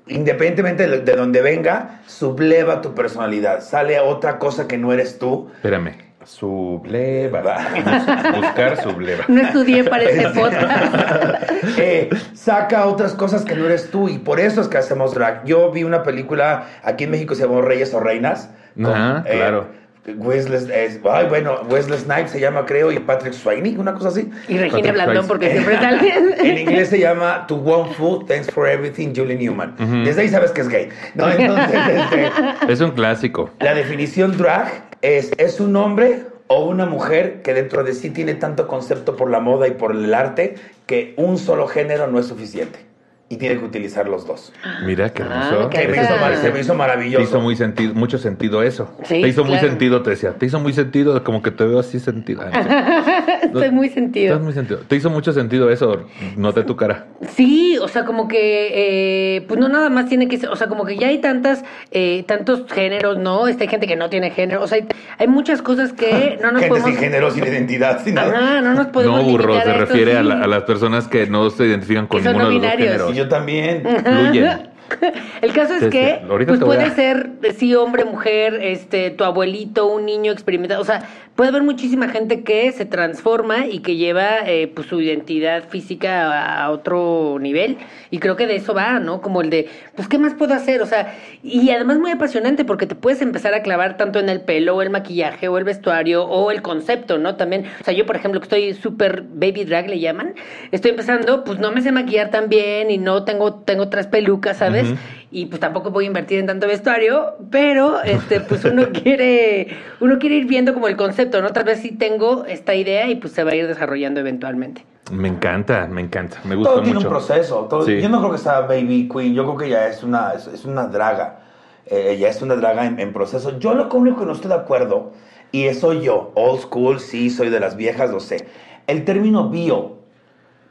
independientemente 0.07 0.88
de, 0.88 1.00
de 1.01 1.15
donde 1.15 1.42
venga, 1.42 2.01
subleva 2.07 2.81
tu 2.81 2.95
personalidad. 2.95 3.62
Sale 3.62 4.00
otra 4.00 4.39
cosa 4.39 4.68
que 4.68 4.77
no 4.77 4.92
eres 4.92 5.19
tú. 5.19 5.50
Espérame. 5.56 6.05
Subleva. 6.25 7.42
Buscar 8.36 8.81
subleva. 8.81 9.25
No 9.27 9.42
estudié 9.42 9.83
para 9.83 10.04
este 10.04 10.27
podcast. 10.39 11.51
Eh, 11.77 12.10
saca 12.33 12.86
otras 12.88 13.13
cosas 13.13 13.44
que 13.45 13.56
no 13.56 13.66
eres 13.66 13.89
tú 13.92 14.10
y 14.10 14.18
por 14.18 14.39
eso 14.39 14.62
es 14.62 14.68
que 14.68 14.77
hacemos 14.77 15.13
drag. 15.13 15.45
Yo 15.45 15.72
vi 15.72 15.83
una 15.83 16.04
película 16.04 16.66
aquí 16.83 17.06
en 17.06 17.12
México 17.12 17.36
se 17.36 17.44
llamó 17.44 17.62
Reyes 17.62 17.94
o 17.94 18.00
Reinas. 18.00 18.50
Ajá, 18.83 19.24
claro. 19.24 19.86
Wesley, 20.18 20.60
es- 20.72 21.00
ay, 21.10 21.25
bueno, 21.27 21.62
Wesley 21.68 21.98
Snipes 21.98 22.30
se 22.30 22.39
llama, 22.39 22.63
creo, 22.68 22.92
y 22.92 23.00
Patrick 23.00 23.33
Swayze, 23.33 23.75
una 23.80 23.95
cosa 23.95 24.10
así. 24.10 24.30
Y 24.48 24.56
Regina 24.60 24.69
Patrick 24.78 24.94
Blandón, 24.94 25.16
Swayze. 25.16 25.28
porque 25.28 25.51
siempre 25.51 25.78
sale. 25.80 26.13
En 26.48 26.57
inglés 26.60 26.89
se 26.89 27.00
llama 27.00 27.48
To 27.48 27.56
One 27.56 27.92
Food, 27.95 28.25
Thanks 28.28 28.51
for 28.51 28.68
Everything, 28.68 29.13
Julie 29.16 29.33
Newman. 29.36 29.75
Desde 30.06 30.21
ahí 30.21 30.30
sabes 30.30 30.51
que 30.51 30.62
es 30.62 30.69
gay. 30.69 30.89
No, 31.16 31.28
entonces, 31.28 31.80
este, 31.89 32.31
Es 32.71 32.81
un 32.81 32.92
clásico. 32.92 33.50
la 33.60 33.74
definición 33.74 34.38
drag 34.38 34.84
es, 35.06 35.60
un 35.60 35.75
hombre 35.75 36.24
o 36.48 36.66
una 36.66 36.86
mujer 36.86 37.42
que 37.42 37.54
dentro 37.54 37.84
de 37.84 37.94
sí 37.94 38.10
tiene 38.10 38.34
tanto 38.36 38.68
concepto 38.68 39.16
por 39.16 39.30
la 39.30 39.40
moda 39.40 39.68
y 39.68 39.72
por 39.72 39.92
el 39.92 40.13
arte 40.13 40.56
que 40.88 41.13
un 41.18 41.38
solo 41.38 41.68
género 41.68 42.07
no 42.07 42.19
es 42.19 42.28
suficiente. 42.28 42.84
Y 43.27 43.38
tiene 43.38 43.57
que 43.57 43.66
utilizar 43.66 44.07
los 44.07 44.27
dos. 44.27 44.54
Mira 44.86 45.12
qué 45.12 45.24
Ah, 45.24 45.48
hermoso. 45.50 45.69
qué 45.72 45.77
Se 45.81 45.88
me, 45.88 45.98
hizo, 46.04 46.18
mar- 46.18 46.38
se 46.38 46.51
me 46.51 46.60
hizo 46.60 46.72
Te 46.74 46.77
maravilloso. 46.77 47.24
hizo 47.24 47.42
muy 47.42 47.56
sentido, 47.56 47.95
mucho 47.95 48.19
sentido 48.19 48.62
eso. 48.62 48.92
Sí, 49.04 49.19
te 49.19 49.27
hizo 49.27 49.42
muy 49.44 49.54
claro. 49.54 49.68
sentido, 49.68 50.04
te 50.04 50.12
decía. 50.12 50.33
Te 50.33 50.45
hizo 50.45 50.60
muy 50.60 50.74
sentido, 50.74 51.24
como 51.24 51.42
que 51.42 51.50
te 51.50 51.63
veo 51.63 51.80
así 51.80 52.00
sentido. 52.00 52.44
Ah. 52.44 53.39
Estoy 53.42 53.72
muy 53.72 53.88
Te 53.89 53.95
sentido. 53.95 54.39
muy. 54.39 54.54
Te 54.54 54.95
hizo 54.95 55.10
mucho 55.10 55.33
sentido 55.33 55.72
eso. 55.72 56.06
Noté 56.38 56.62
tu 56.66 56.75
cara. 56.75 57.07
Sí, 57.36 57.80
o 57.81 57.88
sea, 57.88 58.06
como 58.06 58.27
que, 58.27 59.38
eh, 59.38 59.42
pues 59.48 59.60
no 59.60 59.69
nada 59.69 59.89
más 59.89 60.06
tiene 60.07 60.28
que 60.28 60.38
ser, 60.38 60.50
o 60.50 60.56
sea, 60.56 60.68
como 60.68 60.86
que 60.86 60.95
ya 60.95 61.07
hay 61.07 61.18
tantas, 61.18 61.63
eh, 61.89 62.24
tantos 62.28 62.66
géneros, 62.71 63.18
¿no? 63.18 63.48
Este, 63.48 63.63
hay 63.63 63.69
gente 63.69 63.88
que 63.88 63.95
no 63.95 64.07
tiene 64.12 64.30
género, 64.30 64.62
o 64.62 64.68
sea, 64.68 64.78
hay, 64.78 64.88
hay 65.18 65.28
muchas 65.28 65.63
cosas 65.63 65.94
que 65.94 66.38
no 66.44 66.51
nos 66.51 66.62
Gente 66.62 66.69
podemos... 66.69 66.92
sin 66.92 67.00
género, 67.00 67.31
sin 67.31 67.44
identidad, 67.44 68.04
sin 68.04 68.13
nada. 68.16 68.38
Ajá, 68.38 68.62
no 68.62 68.75
nos 68.75 68.86
podemos 68.88 69.24
No, 69.24 69.28
burro, 69.28 69.54
se 69.56 69.62
a 69.62 69.74
esto, 69.74 69.86
refiere 69.86 70.16
a, 70.16 70.21
sí. 70.21 70.28
la- 70.28 70.42
a 70.44 70.48
las 70.48 70.63
personas 70.63 71.07
que 71.07 71.25
no 71.25 71.50
se 71.50 71.66
identifican 71.66 72.06
con 72.06 72.19
Que 72.19 72.24
son 72.25 72.33
ninguno 72.38 72.54
de 72.60 72.60
los 72.68 72.71
géneros. 72.78 73.14
Yo 73.15 73.27
también. 73.27 73.83
Fluyen. 74.03 74.75
El 75.41 75.53
caso 75.53 75.75
es 75.75 75.89
que 75.89 76.21
ahorita 76.27 76.51
pues 76.51 76.63
puede 76.63 76.85
a- 76.85 76.95
ser 76.95 77.31
eh, 77.43 77.54
sí 77.54 77.75
hombre, 77.75 78.06
mujer, 78.06 78.59
este, 78.61 79.11
tu 79.11 79.23
abuelito, 79.23 79.87
un 79.87 80.06
niño 80.06 80.31
experimentado, 80.31 80.81
o 80.81 80.85
sea, 80.85 81.04
puede 81.35 81.49
haber 81.49 81.63
muchísima 81.63 82.07
gente 82.07 82.44
que 82.44 82.71
se 82.71 82.85
transforma 82.85 83.68
y 83.68 83.80
que 83.80 83.95
lleva 83.95 84.39
eh, 84.45 84.71
pues 84.73 84.87
su 84.87 85.01
identidad 85.01 85.68
física 85.69 86.63
a, 86.63 86.71
otro 86.71 87.37
nivel 87.39 87.77
y 88.09 88.19
creo 88.19 88.35
que 88.35 88.47
de 88.47 88.56
eso 88.56 88.73
va, 88.73 88.99
¿no? 88.99 89.21
Como 89.21 89.42
el 89.42 89.49
de, 89.49 89.68
pues 89.95 90.07
qué 90.07 90.18
más 90.18 90.33
puedo 90.33 90.54
hacer, 90.54 90.81
o 90.81 90.85
sea, 90.85 91.13
y 91.44 91.69
además 91.69 91.99
muy 91.99 92.11
apasionante 92.11 92.65
porque 92.65 92.87
te 92.87 92.95
puedes 92.95 93.21
empezar 93.21 93.54
a 93.54 93.61
clavar 93.61 93.97
tanto 93.97 94.19
en 94.19 94.30
el 94.30 94.42
pelo, 94.42 94.75
o 94.75 94.81
el 94.81 94.89
maquillaje, 94.89 95.47
o 95.47 95.57
el 95.57 95.63
vestuario, 95.63 96.25
o 96.25 96.51
el 96.51 96.61
concepto, 96.61 97.18
¿no? 97.18 97.35
También, 97.35 97.65
o 97.81 97.83
sea, 97.83 97.94
yo 97.94 98.06
por 98.06 98.15
ejemplo 98.15 98.39
que 98.39 98.45
estoy 98.45 98.73
súper 98.73 99.23
baby 99.27 99.65
drag 99.65 99.89
le 99.89 99.99
llaman, 99.99 100.33
estoy 100.71 100.92
empezando, 100.92 101.44
pues 101.44 101.59
no 101.59 101.71
me 101.71 101.81
sé 101.81 101.92
maquillar 101.92 102.30
tan 102.30 102.49
bien 102.49 102.92
y 102.92 102.97
no 102.97 103.23
tengo 103.23 103.56
tengo 103.56 103.83
otras 103.83 104.07
pelucas, 104.07 104.57
¿sabes? 104.57 104.74
Ujú. 104.83 104.95
y 105.31 105.45
pues 105.47 105.59
tampoco 105.59 105.91
voy 105.91 106.05
a 106.05 106.07
invertir 106.07 106.39
en 106.39 106.45
tanto 106.47 106.67
vestuario, 106.67 107.35
pero 107.51 108.01
este 108.03 108.39
pues 108.41 108.63
uno 108.65 108.83
quiere 108.94 109.67
uno 109.99 110.17
quiere 110.19 110.35
ir 110.35 110.45
viendo 110.45 110.73
como 110.73 110.87
el 110.87 110.95
concepto, 110.95 111.41
¿no? 111.41 111.51
Tal 111.51 111.63
vez 111.63 111.79
sí 111.79 111.91
tengo 111.91 112.45
esta 112.45 112.75
idea 112.75 113.07
y 113.09 113.15
pues 113.15 113.33
se 113.33 113.44
va 113.44 113.51
a 113.51 113.55
ir 113.55 113.67
desarrollando 113.67 114.19
eventualmente. 114.19 114.85
Me 115.11 115.27
encanta, 115.27 115.87
me 115.87 116.01
encanta. 116.01 116.37
Me 116.45 116.55
gusta 116.55 116.71
Todo 116.71 116.81
tiene 116.81 116.95
mucho. 116.95 117.07
un 117.07 117.13
proceso. 117.13 117.67
todo- 117.69 117.85
Sí. 117.85 118.01
Yo 118.01 118.09
no 118.09 118.19
creo 118.19 118.31
que 118.31 118.37
sea 118.39 118.61
Baby 118.61 119.07
Queen. 119.07 119.33
Yo 119.35 119.44
creo 119.44 119.57
que 119.57 119.69
ya 119.69 119.87
es 119.87 120.01
una, 120.03 120.33
es, 120.33 120.47
es 120.47 120.65
una 120.65 120.87
draga. 120.87 121.41
Eh, 121.85 122.17
ya 122.19 122.29
es 122.29 122.41
una 122.41 122.55
draga 122.55 122.85
en, 122.87 122.99
en 122.99 123.13
proceso. 123.13 123.59
Yo 123.59 123.75
lo 123.75 123.87
único 123.94 124.21
que 124.21 124.25
no 124.25 124.31
estoy 124.31 124.49
de 124.49 124.55
acuerdo, 124.55 125.11
y 125.51 125.65
eso 125.65 125.94
yo, 125.94 126.31
old 126.33 126.59
school, 126.61 126.99
sí, 126.99 127.29
soy 127.29 127.49
de 127.51 127.59
las 127.59 127.75
viejas, 127.77 128.09
lo 128.09 128.19
sé. 128.19 128.47
El 128.87 129.05
término 129.05 129.49
bio. 129.49 129.99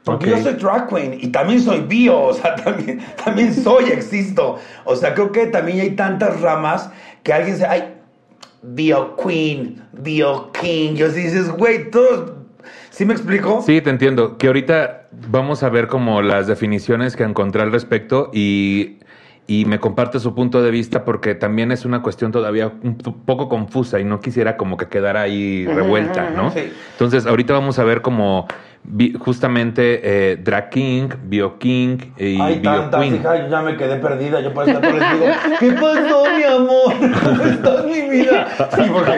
Porque 0.05 0.29
yo 0.29 0.37
soy 0.37 0.53
drag 0.53 0.87
queen 0.87 1.17
y 1.19 1.27
también 1.27 1.59
soy 1.59 1.81
bio, 1.81 2.21
o 2.21 2.33
sea, 2.33 2.55
también, 2.63 3.03
también 3.23 3.53
soy, 3.53 3.85
existo. 3.85 4.59
O 4.85 4.95
sea, 4.95 5.13
creo 5.15 5.31
que 5.31 5.47
también 5.47 5.79
hay 5.79 5.91
tantas 5.91 6.39
ramas 6.41 6.91
que 7.23 7.33
alguien 7.33 7.57
se, 7.57 7.65
ay, 7.65 7.95
bio 8.61 9.15
queen, 9.15 9.81
bio 9.93 10.51
king. 10.51 10.93
Yo 10.93 11.09
sí 11.09 11.21
dices, 11.21 11.49
güey, 11.49 11.89
todos, 11.89 12.33
¿sí 12.91 13.03
me 13.03 13.13
explico? 13.13 13.63
Sí, 13.65 13.81
te 13.81 13.89
entiendo. 13.89 14.37
Que 14.37 14.45
ahorita 14.47 15.07
vamos 15.29 15.63
a 15.63 15.69
ver 15.69 15.87
como 15.87 16.21
las 16.21 16.45
definiciones 16.45 17.15
que 17.15 17.23
encontré 17.23 17.63
al 17.63 17.71
respecto 17.71 18.29
y, 18.31 18.99
y 19.47 19.65
me 19.65 19.79
comparte 19.79 20.19
su 20.19 20.33
punto 20.33 20.63
de 20.63 20.71
vista 20.71 21.05
porque 21.05 21.35
también 21.35 21.71
es 21.71 21.85
una 21.85 22.01
cuestión 22.01 22.31
todavía 22.31 22.71
un 22.81 22.97
poco 22.97 23.47
confusa 23.47 23.99
y 23.99 24.03
no 24.03 24.19
quisiera 24.19 24.57
como 24.57 24.75
que 24.77 24.87
quedara 24.87 25.21
ahí 25.21 25.67
revuelta, 25.67 26.31
¿no? 26.31 26.51
Sí. 26.51 26.71
Entonces, 26.93 27.27
ahorita 27.27 27.53
vamos 27.53 27.77
a 27.77 27.83
ver 27.83 28.01
como 28.01 28.47
justamente 29.19 30.01
eh, 30.03 30.37
Drag 30.37 30.69
King, 30.69 31.09
Bio 31.23 31.57
King 31.59 31.97
y 32.17 32.39
Hay 32.39 32.59
Bio 32.59 32.71
tantas, 32.71 33.01
Queen. 33.01 33.15
hija, 33.15 33.37
yo 33.43 33.49
ya 33.49 33.61
me 33.61 33.77
quedé 33.77 33.95
perdida. 33.97 34.41
Yo 34.41 34.53
por 34.53 34.67
eso 34.67 34.79
les 34.79 34.93
digo, 34.93 35.25
¿qué 35.59 35.71
pasó, 35.73 36.23
mi 36.35 36.43
amor? 36.43 36.93
¿Cómo 37.23 37.43
estás, 37.43 37.85
mi 37.85 38.01
vida? 38.09 38.47
Sí, 38.75 38.81
porque 38.91 39.15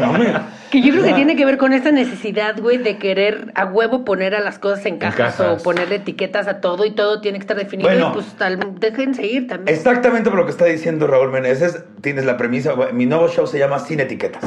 no 0.00 0.12
me... 0.12 0.57
Que 0.70 0.82
yo 0.82 0.92
creo 0.92 1.04
que 1.04 1.14
tiene 1.14 1.36
que 1.36 1.44
ver 1.44 1.56
con 1.56 1.72
esta 1.72 1.90
necesidad, 1.90 2.58
güey, 2.60 2.78
de 2.78 2.98
querer 2.98 3.52
a 3.54 3.64
huevo 3.64 4.04
poner 4.04 4.34
a 4.34 4.40
las 4.40 4.58
cosas 4.58 4.84
en 4.86 4.98
cajas, 4.98 5.40
o 5.40 5.56
ponerle 5.62 5.96
etiquetas 5.96 6.46
a 6.46 6.60
todo 6.60 6.84
y 6.84 6.90
todo 6.90 7.20
tiene 7.20 7.38
que 7.38 7.42
estar 7.42 7.56
definido. 7.56 7.88
Bueno. 7.88 8.10
y 8.10 8.14
pues 8.14 8.26
tal, 8.36 8.58
déjense 8.78 9.26
ir 9.26 9.46
también. 9.46 9.74
Exactamente 9.74 10.30
por 10.30 10.38
lo 10.38 10.44
que 10.44 10.50
está 10.50 10.66
diciendo 10.66 11.06
Raúl 11.06 11.30
Meneses, 11.30 11.84
tienes 12.00 12.24
la 12.24 12.36
premisa. 12.36 12.74
Mi 12.92 13.06
nuevo 13.06 13.28
show 13.28 13.46
se 13.46 13.58
llama 13.58 13.78
Sin 13.78 14.00
Etiquetas. 14.00 14.44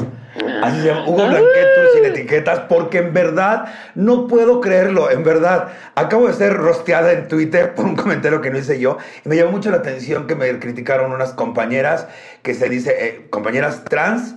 Así 0.64 0.82
se 0.82 0.88
llama 0.88 1.08
Hugo 1.08 1.28
Blanquet 1.28 1.68
Sin 1.96 2.06
Etiquetas, 2.06 2.60
porque 2.70 3.00
en 3.00 3.14
verdad 3.14 3.66
no 3.96 4.28
puedo 4.28 4.62
creerlo. 4.62 5.10
En 5.10 5.24
verdad, 5.24 5.70
acabo 5.96 6.28
de 6.28 6.34
ser 6.34 6.54
rosteada 6.54 7.12
en 7.14 7.28
Twitter 7.28 7.74
por 7.74 7.86
un 7.86 7.96
comentario 7.96 8.42
que 8.42 8.52
no 8.52 8.58
hice 8.58 8.80
yo. 8.80 8.98
Y 9.26 9.30
me 9.30 9.36
llamó 9.36 9.52
mucho 9.52 9.72
la 9.72 9.78
atención 9.78 10.28
que 10.28 10.36
me 10.36 10.60
criticaron 10.60 11.12
unas 11.12 11.34
compañeras 11.34 12.08
que 12.44 12.54
se 12.54 12.70
dice, 12.70 12.96
eh, 13.00 13.28
compañeras 13.30 13.84
trans 13.86 14.36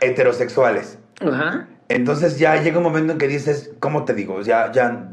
heterosexuales. 0.00 0.98
Ajá. 1.20 1.68
Entonces 1.88 2.38
ya 2.38 2.60
llega 2.60 2.78
un 2.78 2.84
momento 2.84 3.12
en 3.12 3.18
que 3.18 3.28
dices, 3.28 3.70
¿cómo 3.78 4.04
te 4.04 4.14
digo? 4.14 4.42
Ya, 4.42 4.72
ya, 4.72 5.08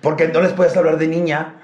porque 0.00 0.28
no 0.28 0.40
les 0.40 0.52
puedes 0.52 0.76
hablar 0.76 0.98
de 0.98 1.06
niña, 1.06 1.56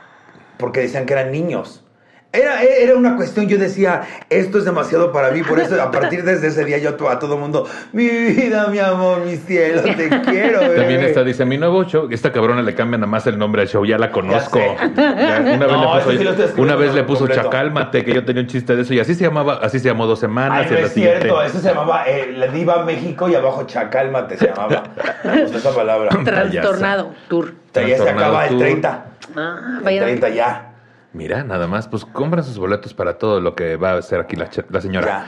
porque 0.58 0.80
decían 0.80 1.06
que 1.06 1.14
eran 1.14 1.32
niños. 1.32 1.84
Era, 2.30 2.62
era 2.62 2.94
una 2.94 3.16
cuestión, 3.16 3.48
yo 3.48 3.56
decía, 3.56 4.02
esto 4.28 4.58
es 4.58 4.66
demasiado 4.66 5.12
para 5.12 5.30
mí, 5.30 5.42
por 5.42 5.58
eso 5.58 5.80
a 5.82 5.90
partir 5.90 6.24
de 6.24 6.34
ese 6.46 6.62
día 6.66 6.76
yo 6.76 6.90
a 7.10 7.18
todo 7.18 7.38
mundo, 7.38 7.66
mi 7.94 8.06
vida, 8.06 8.66
mi 8.66 8.78
amor, 8.78 9.24
mi 9.24 9.36
cielo, 9.36 9.80
te 9.82 10.10
quiero. 10.26 10.60
bebé". 10.60 10.76
También 10.76 11.00
está, 11.04 11.24
dice, 11.24 11.46
mi 11.46 11.56
nuevo 11.56 11.84
show, 11.84 12.06
esta 12.10 12.30
cabrona 12.30 12.60
le 12.60 12.74
cambia 12.74 12.98
nada 12.98 13.10
más 13.10 13.26
el 13.26 13.38
nombre 13.38 13.62
al 13.62 13.68
show, 13.68 13.82
ya 13.86 13.96
la 13.96 14.10
conozco. 14.10 14.58
Ya, 14.58 15.40
una 15.54 15.66
vez, 15.66 15.72
No, 15.72 15.94
le 15.96 16.02
sí 16.02 16.06
puso, 16.18 16.30
escribiendo 16.30 16.62
una 16.62 16.76
vez 16.76 16.94
le 16.94 17.02
puso 17.04 17.18
completo. 17.20 17.42
chacálmate, 17.44 18.04
que 18.04 18.12
yo 18.12 18.22
tenía 18.26 18.42
un 18.42 18.48
chiste 18.48 18.76
de 18.76 18.82
eso, 18.82 18.92
y 18.92 19.00
así 19.00 19.14
se 19.14 19.24
llamaba, 19.24 19.60
así 19.62 19.78
se 19.78 19.88
llamó 19.88 20.06
dos 20.06 20.20
semanas. 20.20 20.58
Ay, 20.60 20.66
y 20.66 20.70
no 20.70 20.76
en 20.76 20.82
la 20.82 20.86
es 20.86 20.92
cierto, 20.92 21.20
siguiente- 21.22 21.46
eso 21.46 21.58
se 21.60 21.68
llamaba 21.68 22.04
eh, 22.06 22.34
La 22.36 22.48
Diva 22.48 22.84
México 22.84 23.26
y 23.30 23.36
abajo 23.36 23.64
Chacálmate 23.66 24.36
se 24.36 24.48
llamaba. 24.48 24.82
Esa 25.24 25.74
palabra. 25.74 26.10
Trastornado 26.24 27.14
tour. 27.28 27.54
Ya 27.74 27.96
se 27.96 28.08
acaba 28.10 28.44
el 28.44 28.50
tú. 28.50 28.58
30. 28.58 29.04
Ah, 29.34 29.58
El 29.78 29.84
vayan. 29.84 30.04
30 30.04 30.28
ya. 30.28 30.67
Mira, 31.12 31.42
nada 31.42 31.66
más, 31.66 31.88
pues 31.88 32.04
compran 32.04 32.44
sus 32.44 32.58
boletos 32.58 32.94
para 32.94 33.18
todo 33.18 33.40
lo 33.40 33.54
que 33.54 33.76
va 33.76 33.92
a 33.92 33.98
hacer 33.98 34.20
aquí 34.20 34.36
la, 34.36 34.48
la 34.68 34.80
señora. 34.80 35.06
Ya. 35.06 35.26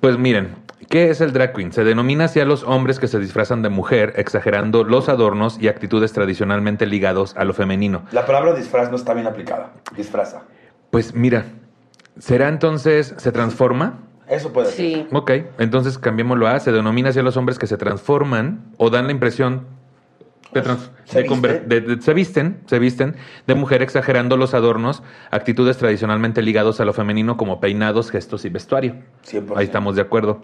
Pues 0.00 0.18
miren, 0.18 0.54
¿qué 0.88 1.10
es 1.10 1.20
el 1.20 1.32
drag 1.32 1.52
queen? 1.52 1.72
Se 1.72 1.84
denomina 1.84 2.26
así 2.26 2.38
a 2.40 2.44
los 2.44 2.62
hombres 2.62 3.00
que 3.00 3.08
se 3.08 3.18
disfrazan 3.18 3.62
de 3.62 3.68
mujer, 3.68 4.14
exagerando 4.16 4.84
los 4.84 5.08
adornos 5.08 5.58
y 5.60 5.68
actitudes 5.68 6.12
tradicionalmente 6.12 6.86
ligados 6.86 7.36
a 7.36 7.44
lo 7.44 7.54
femenino. 7.54 8.02
La 8.12 8.24
palabra 8.24 8.54
disfraz 8.54 8.90
no 8.90 8.96
está 8.96 9.14
bien 9.14 9.26
aplicada. 9.26 9.72
Disfraza. 9.96 10.42
Pues 10.90 11.14
mira, 11.14 11.46
¿será 12.18 12.48
entonces, 12.48 13.14
se 13.16 13.32
transforma? 13.32 13.98
Eso 14.28 14.52
puede 14.52 14.68
ser. 14.68 14.76
Sí. 14.76 15.06
Ok, 15.12 15.30
entonces 15.58 15.98
cambiémoslo 15.98 16.48
a, 16.48 16.58
se 16.60 16.72
denomina 16.72 17.10
así 17.10 17.18
a 17.18 17.22
los 17.22 17.36
hombres 17.36 17.58
que 17.58 17.66
se 17.66 17.76
transforman 17.76 18.64
o 18.76 18.90
dan 18.90 19.06
la 19.06 19.12
impresión 19.12 19.66
Se 21.04 21.22
de 21.22 21.28
visten. 21.28 21.68
de- 21.68 21.80
de- 21.80 22.02
se 22.02 22.14
visten, 22.14 22.60
se 22.66 22.78
visten 22.78 23.16
de 23.46 23.54
mujer 23.54 23.82
exagerando 23.82 24.36
los 24.36 24.54
adornos, 24.54 25.02
actitudes 25.30 25.76
tradicionalmente 25.78 26.42
ligados 26.42 26.80
a 26.80 26.84
lo 26.84 26.92
femenino 26.92 27.36
como 27.36 27.60
peinados, 27.60 28.10
gestos 28.10 28.44
y 28.44 28.48
vestuario. 28.48 28.94
100%. 29.24 29.56
Ahí 29.56 29.64
estamos 29.66 29.96
de 29.96 30.02
acuerdo. 30.02 30.42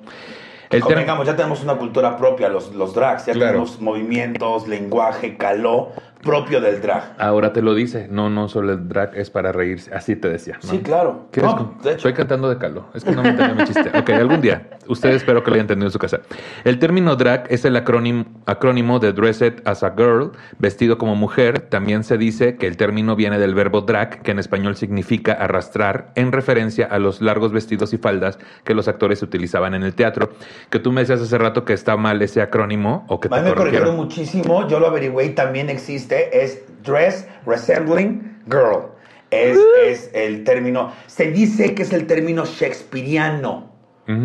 El 0.71 0.81
Convengamos, 0.81 1.27
ya 1.27 1.37
tenemos 1.37 1.63
una 1.63 1.75
cultura 1.75 2.17
propia, 2.17 2.49
los, 2.49 2.75
los 2.75 2.95
drags, 2.95 3.27
ya 3.27 3.35
Claro. 3.35 3.51
tenemos 3.53 3.79
movimientos, 3.81 4.67
lenguaje, 4.67 5.37
caló 5.37 5.93
propio 6.23 6.61
del 6.61 6.81
drag. 6.81 7.15
Ahora 7.19 7.53
te 7.53 7.63
lo 7.63 7.75
dice, 7.75 8.07
no, 8.11 8.31
no 8.31 8.49
solo 8.49 8.73
el 8.73 8.89
drag 8.89 9.17
es 9.17 9.31
para 9.31 9.53
reírse, 9.53 9.93
así 9.95 10.17
te 10.17 10.29
decía. 10.29 10.59
¿no? 10.63 10.71
Sí, 10.71 10.79
claro. 10.79 11.29
¿Quieres 11.31 11.55
No, 11.55 11.75
de 11.83 11.91
hecho. 11.91 11.97
Estoy 11.97 12.15
cantando 12.15 12.49
de 12.49 12.59
calor. 12.59 12.85
Es 12.95 13.05
que 13.05 13.13
no 13.13 13.23
me 13.23 13.31
entendió 13.31 13.57
mi 13.57 13.65
chiste. 13.65 13.91
Ok, 13.97 14.11
algún 14.11 14.41
día. 14.41 14.71
Usted 14.89 15.11
espero 15.11 15.43
que 15.43 15.51
lo 15.51 15.55
haya 15.55 15.63
entendido 15.63 15.89
en 15.89 15.93
su 15.93 15.99
casa. 15.99 16.21
El 16.65 16.79
término 16.79 17.17
drag 17.17 17.47
es 17.51 17.65
el 17.65 17.77
acrónimo, 17.77 18.25
acrónimo 18.47 18.99
de 18.99 19.13
Dressed 19.13 19.63
as 19.65 19.83
a 19.83 19.95
Girl, 19.97 20.33
vestido 20.59 20.99
como 20.99 21.15
mujer. 21.15 21.61
También 21.61 22.05
se 22.05 22.19
dice 22.19 22.57
que 22.57 22.67
el 22.67 22.77
término 22.77 23.17
viene 23.17 23.39
del 23.39 23.55
verbo 23.55 23.83
drag, 23.83 24.23
que 24.23 24.31
en 24.31 24.39
español 24.39 24.77
significa 24.77 25.33
arrastrar, 25.33 26.13
en 26.15 26.33
referencia 26.33 26.87
a 26.87 26.99
los 26.99 27.21
largos 27.21 27.53
vestidos 27.53 27.93
y 27.93 27.99
faldas 27.99 28.39
que 28.65 28.75
los 28.75 28.89
actores 28.89 29.23
utilizaban 29.23 29.75
en 29.75 29.83
el 29.83 29.95
teatro. 29.95 30.31
Que 30.71 30.79
tú 30.79 30.93
me 30.93 31.03
decías 31.03 31.21
hace 31.21 31.39
rato 31.39 31.65
que 31.65 31.73
está 31.73 31.97
mal 31.97 32.23
ese 32.23 32.43
acrónimo 32.43 33.05
o 33.09 33.21
que 33.21 33.29
te 33.29 33.41
me 33.41 33.55
corrigieron. 33.55 33.97
muchísimo, 33.97 34.69
yo 34.69 34.79
lo 34.79 34.87
averigüé 34.87 35.27
y 35.27 35.31
también 35.31 35.71
existe, 35.71 36.12
es 36.33 36.63
dress 36.83 37.27
resembling 37.47 38.39
girl. 38.47 38.89
Es, 39.31 39.59
es 39.87 40.11
el 40.13 40.45
término, 40.45 40.93
se 41.07 41.31
dice 41.31 41.75
que 41.75 41.83
es 41.85 41.93
el 41.93 42.07
término 42.07 42.45
shakespeariano 42.45 43.71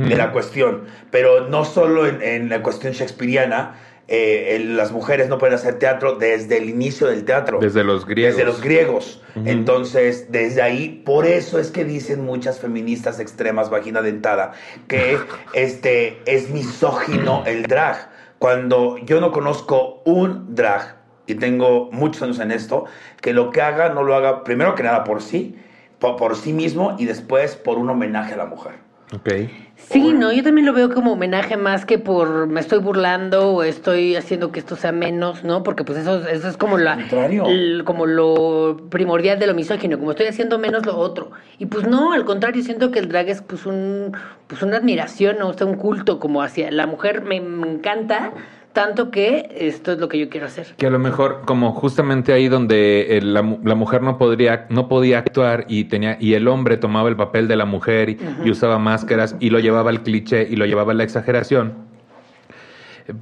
de 0.09 0.15
la 0.17 0.31
cuestión, 0.31 0.85
pero 1.11 1.47
no 1.49 1.63
solo 1.63 2.07
en, 2.07 2.21
en 2.21 2.49
la 2.49 2.61
cuestión 2.63 2.93
shakespeariana, 2.93 3.75
eh, 4.09 4.55
el- 4.55 4.75
las 4.75 4.91
mujeres 4.91 5.29
no 5.29 5.37
pueden 5.37 5.53
hacer 5.55 5.79
teatro 5.79 6.15
desde 6.15 6.57
el 6.57 6.67
inicio 6.69 7.07
del 7.07 7.23
teatro. 7.25 7.59
Desde 7.59 7.83
los 7.83 8.05
griegos. 8.05 8.35
Desde 8.35 8.45
los 8.45 8.61
griegos. 8.61 9.23
Entonces, 9.45 10.31
desde 10.31 10.61
ahí, 10.63 11.03
por 11.05 11.25
eso 11.27 11.59
es 11.59 11.69
que 11.71 11.85
dicen 11.85 12.25
muchas 12.25 12.59
feministas 12.59 13.19
extremas, 13.19 13.69
vagina 13.69 14.01
dentada, 14.01 14.53
que 14.87 15.19
este 15.53 16.17
es 16.25 16.49
misógino 16.49 17.43
el 17.45 17.63
drag. 17.63 18.09
Cuando 18.39 18.97
yo 18.99 19.21
no 19.21 19.31
conozco 19.31 20.01
un 20.05 20.55
drag, 20.55 20.96
y 21.27 21.35
tengo 21.35 21.89
muchos 21.91 22.23
años 22.23 22.39
en 22.39 22.51
esto, 22.51 22.85
que 23.21 23.33
lo 23.33 23.49
que 23.51 23.61
haga 23.61 23.89
no 23.89 24.03
lo 24.03 24.15
haga 24.15 24.43
primero 24.43 24.73
que 24.75 24.83
nada 24.83 25.03
por 25.03 25.21
sí, 25.21 25.55
po- 25.99 26.15
por, 26.15 26.35
sí 26.35 26.53
mismo 26.53 26.95
y 26.97 27.05
después 27.05 27.55
por 27.55 27.77
un 27.77 27.89
homenaje 27.89 28.33
a 28.33 28.37
la 28.37 28.45
mujer. 28.45 28.73
Ok. 29.13 29.29
Sí, 29.77 30.11
no, 30.11 30.33
yo 30.33 30.43
también 30.43 30.65
lo 30.65 30.73
veo 30.73 30.91
como 30.93 31.13
homenaje 31.13 31.55
más 31.55 31.85
que 31.85 31.97
por 31.99 32.47
me 32.47 32.59
estoy 32.59 32.79
burlando 32.79 33.51
o 33.53 33.63
estoy 33.63 34.15
haciendo 34.15 34.51
que 34.51 34.59
esto 34.59 34.75
sea 34.75 34.91
menos, 34.91 35.43
¿no? 35.43 35.61
Porque 35.63 35.83
pues 35.83 35.99
eso, 35.99 36.27
eso 36.27 36.47
es 36.49 36.57
como 36.57 36.77
la 36.77 36.95
contrario. 36.95 37.45
el- 37.45 37.83
como 37.85 38.05
lo 38.05 38.77
primordial 38.89 39.37
de 39.39 39.47
lo 39.47 39.53
misógino, 39.53 39.97
como 39.99 40.11
estoy 40.11 40.25
haciendo 40.27 40.57
menos 40.59 40.85
lo 40.85 40.97
otro. 40.97 41.31
Y 41.59 41.67
pues 41.67 41.87
no, 41.87 42.11
al 42.11 42.25
contrario, 42.25 42.63
siento 42.63 42.89
que 42.91 42.99
el 42.99 43.07
drag 43.07 43.29
es 43.29 43.41
pues 43.41 43.65
un 43.65 44.13
pues 44.47 44.61
una 44.63 44.77
admiración, 44.77 45.37
¿no? 45.39 45.49
O 45.49 45.53
sea, 45.53 45.67
un 45.67 45.75
culto 45.75 46.19
como 46.19 46.41
hacia 46.41 46.69
la 46.71 46.87
mujer 46.87 47.21
me, 47.21 47.39
me 47.39 47.71
encanta 47.71 48.31
tanto 48.77 49.09
que 49.09 49.49
esto 49.57 49.93
es 49.93 49.97
lo 49.97 50.07
que 50.07 50.19
yo 50.19 50.29
quiero 50.29 50.45
hacer. 50.45 50.67
Que 50.77 50.85
a 50.85 50.91
lo 50.91 50.99
mejor, 50.99 51.41
como 51.47 51.71
justamente 51.71 52.31
ahí 52.31 52.47
donde 52.47 53.17
el- 53.17 53.33
la, 53.33 53.41
mu- 53.41 53.57
la 53.63 53.73
mujer 53.73 54.03
no 54.03 54.19
podría, 54.19 54.67
no 54.69 54.87
podía 54.87 55.17
actuar 55.17 55.65
y 55.67 55.85
tenía, 55.85 56.15
y 56.19 56.35
el 56.35 56.47
hombre 56.47 56.77
tomaba 56.77 57.09
el 57.09 57.15
papel 57.15 57.47
de 57.47 57.55
la 57.55 57.65
mujer 57.65 58.09
y, 58.09 58.17
y 58.45 58.51
usaba 58.51 58.77
máscaras 58.77 59.35
y 59.39 59.49
lo 59.49 59.57
llevaba 59.57 59.89
al 59.89 60.03
cliché 60.03 60.47
y 60.47 60.57
lo 60.57 60.67
llevaba 60.67 60.91
a 60.91 60.95
la 60.95 61.03
exageración. 61.03 61.73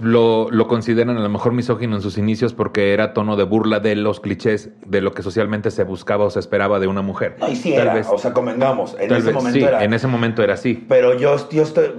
Lo, 0.02 0.50
lo 0.50 0.68
consideran 0.68 1.16
a 1.18 1.20
lo 1.20 1.30
mejor 1.30 1.52
misógino 1.54 1.96
en 1.96 2.02
sus 2.02 2.18
inicios 2.18 2.54
porque 2.54 2.92
era 2.94 3.14
tono 3.14 3.36
de 3.36 3.44
burla 3.44 3.80
de 3.80 3.96
los 3.96 4.20
clichés 4.20 4.70
de 4.86 5.02
lo 5.02 5.14
que 5.14 5.22
socialmente 5.22 5.70
se 5.72 5.84
buscaba 5.84 6.26
o 6.26 6.30
se 6.30 6.40
esperaba 6.40 6.80
de 6.80 6.88
una 6.88 7.02
mujer. 7.02 7.36
No, 7.40 7.48
y 7.50 7.56
sí 7.56 7.72
Tal 7.74 7.82
era, 7.84 7.94
vez- 7.94 8.08
o 8.12 8.18
sea, 8.18 8.34
convengamos, 8.34 8.96
en 9.00 9.10
tal 9.10 9.18
ese 9.20 9.28
vez 9.28 9.36
momento 9.36 9.60
sí, 9.60 9.64
era. 9.64 9.84
en 9.84 9.94
ese 9.94 10.08
momento 10.08 10.42
era 10.44 10.56
así. 10.56 10.86
Pero 10.90 11.14
yo, 11.18 11.36
yo 11.50 11.64
estoy 11.64 11.92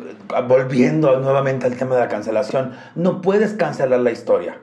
volviendo 0.48 1.20
nuevamente 1.20 1.66
al 1.66 1.76
tema 1.76 1.94
de 1.94 2.00
la 2.02 2.08
cancelación. 2.08 2.72
No 2.94 3.20
puedes 3.20 3.52
cancelar 3.54 4.00
la 4.00 4.10
historia. 4.10 4.58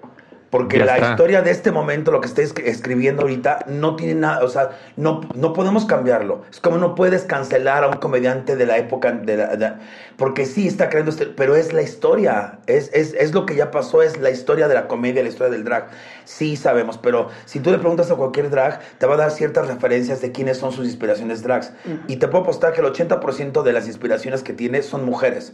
Porque 0.54 0.78
Ya 0.78 0.86
la 0.86 0.98
está. 0.98 1.10
historia 1.10 1.42
de 1.42 1.50
este 1.50 1.72
momento, 1.72 2.12
lo 2.12 2.22
que 2.22 2.28
estoy 2.28 2.46
escri- 2.46 2.66
escribiendo 2.68 3.24
ahorita, 3.24 3.66
no 3.70 3.96
tiene 3.96 4.14
nada, 4.14 4.44
o 4.46 4.48
sea, 4.50 4.70
no, 4.98 5.22
no 5.34 5.52
podemos 5.52 5.86
cambiarlo. 5.86 6.44
Es 6.52 6.60
como 6.60 6.78
no 6.78 6.94
puedes 6.94 7.24
cancelar 7.24 7.84
a 7.84 7.88
un 7.88 7.98
comediante 7.98 8.56
de 8.56 8.68
la 8.68 8.78
época, 8.78 9.14
de 9.14 9.36
la- 9.36 9.56
de- 9.56 9.74
porque 10.16 10.46
sí 10.46 10.68
está 10.68 10.90
creando, 10.92 11.10
este, 11.10 11.26
pero 11.26 11.56
es 11.56 11.74
la 11.74 11.82
historia, 11.82 12.60
es, 12.68 12.92
es, 12.94 13.16
es 13.16 13.34
lo 13.34 13.48
que 13.48 13.56
ya 13.56 13.72
pasó, 13.72 14.04
es 14.04 14.20
la 14.20 14.30
historia 14.30 14.68
de 14.68 14.76
la 14.76 14.88
comedia, 14.88 15.24
la 15.24 15.30
historia 15.30 15.52
del 15.52 15.64
drag. 15.64 15.88
Sí 16.26 16.56
sabemos, 16.56 17.00
pero 17.00 17.30
si 17.46 17.60
tú 17.60 17.72
le 17.72 17.80
preguntas 17.80 18.12
a 18.12 18.16
cualquier 18.16 18.52
drag, 18.52 18.80
te 19.00 19.08
va 19.08 19.16
a 19.16 19.18
dar 19.18 19.32
ciertas 19.32 19.68
referencias 19.68 20.22
de 20.22 20.32
quiénes 20.32 20.58
son 20.60 20.72
sus 20.72 20.86
inspiraciones 20.86 21.42
drags. 21.42 21.72
Y 22.08 22.18
te 22.18 22.28
puedo 22.28 22.44
apostar 22.44 22.74
que 22.74 22.82
el 22.82 22.86
80% 22.86 23.64
de 23.64 23.74
las 23.74 23.88
inspiraciones 23.88 24.44
que 24.44 24.54
tiene 24.54 24.84
son 24.84 25.04
mujeres. 25.04 25.54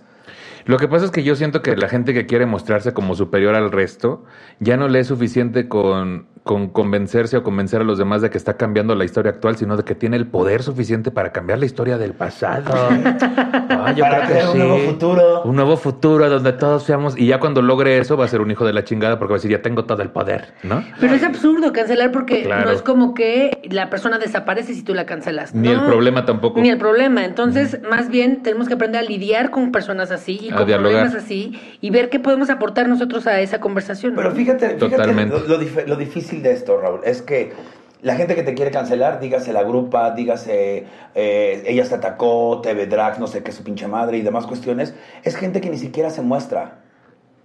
Lo 0.69 0.77
que 0.77 0.87
pasa 0.87 1.05
es 1.05 1.09
que 1.11 1.23
yo 1.23 1.35
siento 1.35 1.63
que 1.63 1.75
la 1.75 1.89
gente 1.89 2.13
que 2.13 2.27
quiere 2.27 2.45
mostrarse 2.45 2.93
como 2.93 3.15
superior 3.15 3.55
al 3.55 3.71
resto 3.71 4.23
ya 4.59 4.77
no 4.77 4.87
le 4.87 4.99
es 4.99 5.07
suficiente 5.07 5.67
con, 5.67 6.27
con 6.43 6.69
convencerse 6.69 7.37
o 7.37 7.43
convencer 7.43 7.81
a 7.81 7.83
los 7.83 7.97
demás 7.97 8.21
de 8.21 8.29
que 8.29 8.37
está 8.37 8.55
cambiando 8.55 8.93
la 8.93 9.03
historia 9.03 9.31
actual, 9.31 9.57
sino 9.57 9.77
de 9.77 9.83
que 9.83 9.95
tiene 9.95 10.15
el 10.15 10.27
poder 10.27 10.61
suficiente 10.61 11.09
para 11.09 11.31
cambiar 11.31 11.57
la 11.57 11.65
historia 11.65 11.97
del 11.97 12.13
pasado. 12.13 12.71
Ah, 12.71 13.93
yo 13.95 14.03
Para 14.03 14.27
creo 14.27 14.51
que 14.53 14.59
un 14.59 14.67
nuevo 14.67 14.77
futuro. 14.91 15.41
Un 15.43 15.55
nuevo 15.55 15.75
futuro 15.77 16.29
donde 16.29 16.53
todos 16.53 16.83
seamos. 16.83 17.17
Y 17.17 17.25
ya 17.25 17.39
cuando 17.39 17.61
logre 17.63 17.97
eso, 17.97 18.15
va 18.15 18.25
a 18.25 18.27
ser 18.27 18.41
un 18.41 18.51
hijo 18.51 18.63
de 18.65 18.73
la 18.73 18.83
chingada 18.83 19.17
porque 19.17 19.31
va 19.31 19.35
a 19.37 19.39
decir, 19.39 19.49
ya 19.51 19.63
tengo 19.63 19.85
todo 19.85 20.03
el 20.03 20.09
poder, 20.11 20.53
¿no? 20.61 20.83
Pero 20.99 21.15
es 21.15 21.23
absurdo 21.23 21.73
cancelar 21.73 22.11
porque 22.11 22.43
Claro. 22.43 22.65
no 22.65 22.71
es 22.71 22.81
como 22.83 23.13
que 23.15 23.61
la 23.71 23.89
persona 23.89 24.19
desaparece 24.19 24.73
si 24.75 24.83
tú 24.83 24.93
la 24.93 25.05
cancelas. 25.07 25.55
Ni 25.55 25.69
No. 25.69 25.73
el 25.81 25.85
problema 25.87 26.25
tampoco. 26.25 26.61
Ni 26.61 26.69
el 26.69 26.77
problema. 26.77 27.25
Entonces, 27.25 27.79
más 27.89 28.09
bien 28.09 28.43
tenemos 28.43 28.67
que 28.67 28.75
aprender 28.75 29.01
a 29.01 29.03
lidiar 29.03 29.49
con 29.49 29.71
personas 29.71 30.11
así 30.11 30.39
y 30.41 30.51
con 30.59 30.67
dialogar. 30.67 30.91
problemas 31.03 31.23
así 31.23 31.59
y 31.81 31.89
ver 31.89 32.09
qué 32.09 32.19
podemos 32.19 32.49
aportar 32.49 32.87
nosotros 32.87 33.27
a 33.27 33.39
esa 33.41 33.59
conversación. 33.59 34.13
Pero 34.15 34.31
fíjate, 34.31 34.69
fíjate 34.69 34.89
Totalmente. 34.89 35.39
lo, 35.39 35.47
lo 35.47 35.59
dif- 35.61 35.85
lo 35.85 35.95
difícil 35.95 36.41
de 36.43 36.51
esto, 36.53 36.79
Raúl, 36.79 37.01
es 37.03 37.21
que 37.21 37.53
la 38.01 38.15
gente 38.15 38.33
que 38.35 38.43
te 38.43 38.53
quiere 38.53 38.71
cancelar, 38.71 39.19
dígase 39.19 39.51
la 39.51 39.63
grupa, 39.63 40.11
dígase 40.11 40.85
eh, 41.15 41.63
ella 41.67 41.83
se 41.85 41.95
atacó, 41.95 42.61
TV 42.63 42.85
Drag, 42.87 43.19
no 43.19 43.27
sé 43.27 43.43
qué, 43.43 43.51
su 43.51 43.63
pinche 43.63 43.87
madre 43.87 44.17
y 44.17 44.21
demás 44.21 44.45
cuestiones, 44.45 44.93
es 45.23 45.35
gente 45.35 45.59
que 45.59 45.69
ni 45.69 45.77
siquiera 45.77 46.09
se 46.09 46.21
muestra. 46.21 46.79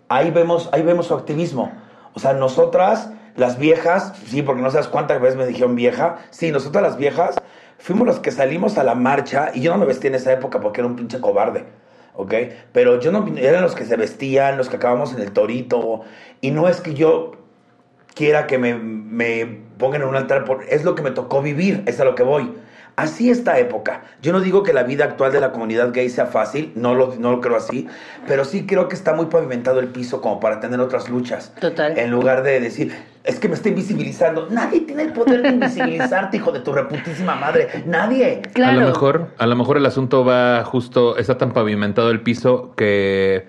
Ahí 0.08 0.30
vemos, 0.30 0.68
ahí 0.72 0.82
vemos 0.82 1.06
su 1.06 1.14
activismo. 1.14 1.72
O 2.12 2.20
sea, 2.20 2.34
nosotras, 2.34 3.10
las 3.36 3.58
viejas, 3.58 4.12
sí, 4.26 4.42
porque 4.42 4.62
no 4.62 4.70
sabes 4.70 4.86
cuántas 4.86 5.20
veces 5.20 5.36
me 5.36 5.46
dijeron 5.46 5.74
vieja, 5.74 6.18
sí, 6.30 6.52
nosotras 6.52 6.82
las 6.84 6.96
viejas 6.96 7.34
fuimos 7.78 8.06
los 8.06 8.20
que 8.20 8.30
salimos 8.30 8.78
a 8.78 8.84
la 8.84 8.94
marcha 8.94 9.50
y 9.52 9.60
yo 9.62 9.72
no 9.72 9.78
me 9.78 9.86
vestí 9.86 10.06
en 10.06 10.14
esa 10.14 10.32
época 10.32 10.60
porque 10.60 10.80
era 10.82 10.86
un 10.88 10.94
pinche 10.94 11.20
cobarde. 11.20 11.64
¿Ok? 12.14 12.34
Pero 12.72 13.00
yo 13.00 13.12
no, 13.12 13.26
eran 13.36 13.62
los 13.62 13.74
que 13.74 13.84
se 13.84 13.96
vestían, 13.96 14.56
los 14.56 14.68
que 14.68 14.76
acabamos 14.76 15.12
en 15.12 15.20
el 15.20 15.32
torito, 15.32 16.02
y 16.40 16.50
no 16.50 16.68
es 16.68 16.80
que 16.80 16.94
yo 16.94 17.32
quiera 18.14 18.46
que 18.46 18.58
me, 18.58 18.74
me 18.74 19.46
pongan 19.78 20.02
en 20.02 20.08
un 20.08 20.16
altar, 20.16 20.44
por, 20.44 20.64
es 20.68 20.84
lo 20.84 20.94
que 20.94 21.02
me 21.02 21.10
tocó 21.10 21.42
vivir, 21.42 21.82
es 21.86 22.00
a 22.00 22.04
lo 22.04 22.14
que 22.14 22.22
voy. 22.22 22.52
Así 22.96 23.28
esta 23.28 23.58
época. 23.58 24.02
Yo 24.22 24.32
no 24.32 24.40
digo 24.40 24.62
que 24.62 24.72
la 24.72 24.84
vida 24.84 25.04
actual 25.04 25.32
de 25.32 25.40
la 25.40 25.50
comunidad 25.50 25.92
gay 25.92 26.08
sea 26.08 26.26
fácil, 26.26 26.72
no 26.76 26.94
lo, 26.94 27.16
no 27.18 27.32
lo 27.32 27.40
creo 27.40 27.56
así, 27.56 27.88
pero 28.28 28.44
sí 28.44 28.66
creo 28.66 28.88
que 28.88 28.94
está 28.94 29.14
muy 29.14 29.26
pavimentado 29.26 29.80
el 29.80 29.88
piso 29.88 30.20
como 30.20 30.38
para 30.38 30.60
tener 30.60 30.78
otras 30.78 31.08
luchas. 31.08 31.52
Total. 31.60 31.98
En 31.98 32.12
lugar 32.12 32.44
de 32.44 32.60
decir, 32.60 32.94
es 33.24 33.40
que 33.40 33.48
me 33.48 33.54
está 33.54 33.68
invisibilizando. 33.68 34.48
Nadie 34.50 34.82
tiene 34.82 35.02
el 35.02 35.12
poder 35.12 35.42
de 35.42 35.48
invisibilizarte, 35.48 36.36
hijo 36.38 36.52
de 36.52 36.60
tu 36.60 36.72
reputísima 36.72 37.34
madre. 37.34 37.82
Nadie. 37.84 38.42
Claro. 38.52 38.78
A 38.78 38.82
lo 38.82 38.88
mejor, 38.88 39.30
a 39.38 39.46
lo 39.46 39.56
mejor 39.56 39.76
el 39.76 39.86
asunto 39.86 40.24
va 40.24 40.62
justo, 40.64 41.16
está 41.16 41.36
tan 41.36 41.52
pavimentado 41.52 42.10
el 42.10 42.20
piso 42.20 42.74
que 42.76 43.48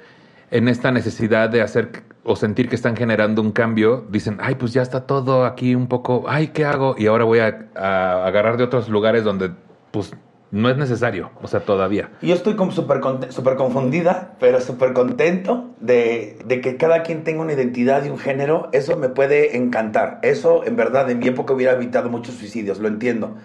en 0.50 0.70
esta 0.70 0.92
necesidad 0.92 1.50
de 1.50 1.62
hacer 1.62 2.04
o 2.26 2.36
sentir 2.36 2.68
que 2.70 2.76
están 2.76 2.96
generando 2.96 3.42
un 3.42 3.52
cambio, 3.52 4.06
dicen, 4.10 4.38
ay, 4.42 4.56
pues 4.56 4.74
ya 4.74 4.82
está 4.82 5.06
todo 5.06 5.46
aquí 5.46 5.76
un 5.76 5.88
poco, 5.88 6.26
ay, 6.28 6.48
¿qué 6.50 6.66
hago? 6.66 6.96
Y 6.98 7.08
ahora 7.08 7.24
voy 7.24 7.40
a, 7.40 7.68
a 7.76 8.26
agarrar 8.26 8.58
de 8.58 8.64
otros 8.64 8.90
lugares 8.90 9.24
donde, 9.24 9.52
pues, 9.92 10.14
no 10.52 10.70
es 10.70 10.78
necesario, 10.78 11.32
o 11.42 11.48
sea, 11.48 11.60
todavía. 11.62 12.10
Yo 12.22 12.34
estoy 12.34 12.56
como 12.56 12.72
súper 12.72 13.02
súper 13.30 13.56
confundida, 13.56 14.36
pero 14.40 14.62
súper 14.62 14.94
contento 14.94 15.72
de, 15.82 16.38
de 16.46 16.62
que 16.62 16.78
cada 16.78 17.04
quien 17.04 17.24
tenga 17.24 17.42
una 17.42 17.54
identidad 17.54 18.06
y 18.06 18.10
un 18.10 18.18
género. 18.18 18.70
Eso 18.72 18.96
me 18.96 19.10
puede 19.10 19.58
encantar. 19.58 20.20
Eso, 20.22 20.64
en 20.66 20.76
verdad, 20.78 21.10
en 21.10 21.20
mi 21.20 21.28
época 21.28 21.54
hubiera 21.54 21.74
evitado 21.74 22.10
muchos 22.10 22.36
suicidios, 22.36 22.80
lo 22.80 22.88
entiendo. 22.88 23.36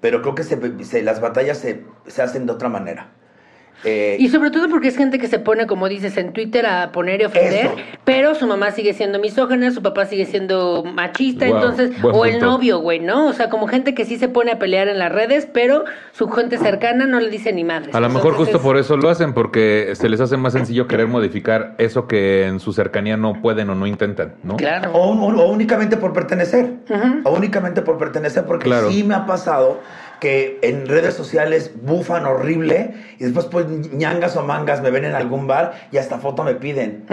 Pero 0.00 0.22
creo 0.22 0.34
que 0.34 0.42
se- 0.42 0.84
se- 0.84 1.02
las 1.02 1.20
batallas 1.20 1.58
se, 1.58 1.84
se 2.06 2.22
hacen 2.22 2.46
de 2.46 2.52
otra 2.52 2.68
manera. 2.68 3.08
Eh, 3.84 4.16
Y 4.18 4.28
sobre 4.28 4.50
todo 4.50 4.68
porque 4.68 4.88
es 4.88 4.96
gente 4.96 5.18
que 5.18 5.26
se 5.26 5.38
pone, 5.38 5.66
como 5.66 5.88
dices, 5.88 6.16
en 6.18 6.32
Twitter 6.32 6.66
a 6.66 6.92
poner 6.92 7.22
y 7.22 7.24
ofender, 7.24 7.66
Eso. 7.66 7.76
pero 8.04 8.34
su 8.34 8.46
mamá 8.46 8.70
sigue 8.72 8.92
siendo 8.92 9.18
misógena, 9.18 9.70
su 9.70 9.82
papá 9.82 10.04
sigue 10.06 10.26
siendo 10.26 10.84
machista, 10.84 11.46
Wow, 11.46 11.54
entonces, 11.56 11.90
o 12.02 12.24
el 12.26 12.40
novio, 12.40 12.80
güey, 12.80 13.00
¿no? 13.00 13.26
O 13.28 13.32
sea, 13.32 13.48
como 13.48 13.66
gente 13.68 13.94
que 13.94 14.04
sí 14.04 14.18
se 14.18 14.28
pone 14.28 14.52
a 14.52 14.58
pelear 14.58 14.88
en 14.88 14.98
las 14.98 15.10
redes, 15.10 15.48
pero 15.50 15.84
su 16.12 16.28
gente 16.28 16.58
cercana 16.58 17.06
no 17.06 17.20
le 17.20 17.30
dice 17.30 17.52
ni 17.52 17.64
madre. 17.64 17.90
A 17.94 18.00
lo 18.00 18.08
mejor 18.10 18.34
justo 18.34 18.60
por 18.60 18.76
eso 18.76 18.96
lo 18.98 19.08
hacen, 19.08 19.32
porque 19.32 19.92
se 19.94 20.08
les 20.08 20.20
hace 20.20 20.36
más 20.36 20.52
sencillo 20.52 20.86
querer 20.86 21.06
modificar 21.06 21.74
eso 21.78 22.06
que 22.06 22.46
en 22.46 22.60
su 22.60 22.72
cercanía 22.72 23.16
no 23.16 23.40
pueden 23.40 23.70
o 23.70 23.74
no 23.74 23.86
intentan, 23.86 24.34
¿no? 24.42 24.56
Claro. 24.56 24.90
O, 24.92 25.10
o- 25.12 25.40
o 25.40 25.50
únicamente 25.50 25.96
por 25.96 26.12
pertenecer. 26.12 26.74
O 27.24 27.30
únicamente 27.34 27.80
por 27.82 27.96
pertenecer, 27.98 28.44
porque 28.44 28.64
Claro. 28.64 28.90
sí 28.90 29.04
me 29.04 29.14
ha 29.14 29.24
pasado 29.26 29.80
que 30.20 30.58
en 30.62 30.86
redes 30.86 31.14
sociales 31.14 31.72
bufan 31.82 32.26
horrible 32.26 32.94
y 33.18 33.24
después 33.24 33.46
pues 33.46 33.66
ñangas 33.92 34.36
o 34.36 34.42
mangas 34.42 34.82
me 34.82 34.90
ven 34.90 35.04
en 35.06 35.14
algún 35.14 35.46
bar 35.46 35.88
y 35.90 35.96
hasta 35.96 36.18
foto 36.18 36.44
me 36.44 36.54
piden. 36.54 37.06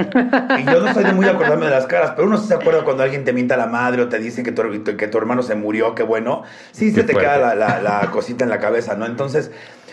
Y 0.60 0.66
yo 0.66 0.80
no 0.82 0.94
soy 0.94 1.06
de 1.06 1.14
muy 1.14 1.26
acordarme 1.26 1.66
de 1.66 1.72
las 1.72 1.88
caras, 1.88 2.12
pero 2.16 2.28
uno 2.28 2.38
sí 2.38 2.48
se 2.48 2.54
acuerda 2.54 2.84
cuando 2.84 3.04
alguien 3.04 3.24
te 3.24 3.32
mienta 3.34 3.56
la 3.58 3.66
madre 3.68 4.02
o 4.02 4.10
te 4.10 4.20
dice 4.20 4.44
que 4.44 4.52
tu, 4.52 4.62
que 4.98 5.08
tu 5.08 5.18
hermano 5.18 5.42
se 5.42 5.56
murió, 5.56 5.96
qué 5.96 6.04
bueno. 6.04 6.44
Sí 6.72 6.90
se 6.92 6.98
Qué 6.98 7.04
te 7.08 7.14
fuerte. 7.14 7.30
queda 7.32 7.56
la, 7.56 7.56
la- 7.56 7.82
la 7.82 8.12
cosita 8.12 8.44
en 8.44 8.50
la 8.50 8.60
cabeza, 8.60 8.96
¿no? 8.96 9.06
Entonces, 9.06 9.52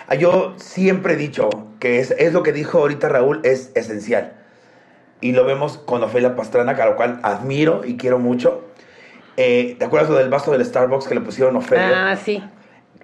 ah, 0.08 0.16
yo 0.16 0.54
siempre 0.56 1.14
he 1.14 1.16
dicho 1.16 1.48
que 1.78 2.00
es, 2.00 2.10
es 2.12 2.32
lo 2.32 2.42
que 2.42 2.52
dijo 2.52 2.78
ahorita 2.78 3.08
Raúl, 3.08 3.40
es 3.44 3.70
esencial 3.76 4.32
y 5.20 5.32
lo 5.32 5.44
vemos 5.44 5.78
con 5.78 6.02
Ofelia 6.02 6.34
Pastrana, 6.36 6.72
a 6.72 6.86
lo 6.86 6.96
cual 6.96 7.20
admiro 7.22 7.82
y 7.84 7.96
quiero 7.96 8.18
mucho. 8.18 8.64
Eh, 9.36 9.76
¿Te 9.78 9.84
acuerdas 9.84 10.10
lo 10.10 10.16
del 10.16 10.28
vaso 10.30 10.52
del 10.52 10.64
Starbucks 10.64 11.06
que 11.08 11.14
le 11.14 11.20
pusieron 11.20 11.56
Ofelia? 11.56 12.10
Ah, 12.10 12.16
sí. 12.16 12.42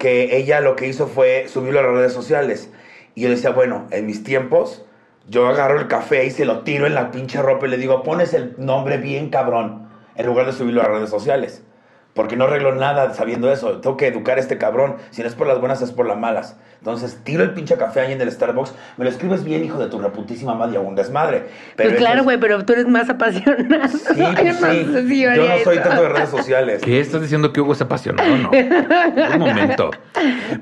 Que 0.01 0.35
ella 0.35 0.61
lo 0.61 0.75
que 0.75 0.87
hizo 0.87 1.05
fue 1.05 1.45
subirlo 1.47 1.79
a 1.79 1.83
las 1.83 1.91
redes 1.91 2.13
sociales. 2.13 2.71
Y 3.13 3.21
yo 3.21 3.29
decía, 3.29 3.51
bueno, 3.51 3.85
en 3.91 4.07
mis 4.07 4.23
tiempos, 4.23 4.83
yo 5.29 5.47
agarro 5.47 5.79
el 5.79 5.87
café 5.87 6.25
y 6.25 6.31
se 6.31 6.43
lo 6.43 6.61
tiro 6.61 6.87
en 6.87 6.95
la 6.95 7.11
pinche 7.11 7.39
ropa 7.39 7.67
y 7.67 7.69
le 7.69 7.77
digo, 7.77 8.01
pones 8.01 8.33
el 8.33 8.55
nombre 8.57 8.97
bien 8.97 9.29
cabrón, 9.29 9.89
en 10.15 10.25
lugar 10.25 10.47
de 10.47 10.53
subirlo 10.53 10.81
a 10.81 10.85
las 10.85 10.93
redes 10.93 11.11
sociales. 11.11 11.63
Porque 12.13 12.35
no 12.35 12.43
arreglo 12.43 12.75
nada 12.75 13.13
sabiendo 13.13 13.49
eso. 13.51 13.79
Tengo 13.79 13.95
que 13.95 14.07
educar 14.07 14.37
a 14.37 14.41
este 14.41 14.57
cabrón. 14.57 14.95
Si 15.11 15.21
no 15.21 15.27
es 15.29 15.35
por 15.35 15.47
las 15.47 15.59
buenas, 15.59 15.81
es 15.81 15.91
por 15.93 16.05
las 16.05 16.17
malas. 16.17 16.57
Entonces, 16.79 17.19
tiro 17.23 17.41
el 17.43 17.51
pinche 17.53 17.77
café 17.77 18.01
ahí 18.01 18.11
en 18.11 18.19
el 18.19 18.29
Starbucks. 18.31 18.73
Me 18.97 19.05
lo 19.05 19.09
escribes 19.11 19.43
bien, 19.45 19.63
hijo 19.63 19.77
de 19.77 19.87
tu 19.87 19.97
reputísima 19.99 20.53
madre, 20.55 20.77
un 20.79 20.93
desmadre. 20.95 21.43
Pues 21.77 21.89
eso 21.89 21.97
claro, 21.97 22.17
es- 22.19 22.23
güey, 22.25 22.37
pero 22.39 22.65
tú 22.65 22.73
eres 22.73 22.87
más 22.87 23.09
apasionado. 23.09 23.87
Sí, 23.87 24.19
Yo 24.19 24.33
pues 24.35 24.61
no 24.61 24.71
sí. 24.71 25.07
si 25.07 25.21
Yo 25.21 25.35
no 25.47 25.57
soy 25.63 25.77
tanto 25.79 26.01
de 26.01 26.09
redes 26.09 26.29
sociales. 26.29 26.81
¿Qué 26.83 26.99
estás 26.99 27.21
diciendo 27.21 27.53
que 27.53 27.61
Hugo 27.61 27.73
es 27.73 27.81
apasionado? 27.81 28.35
No. 28.35 28.49
Un 28.51 29.39
momento. 29.39 29.91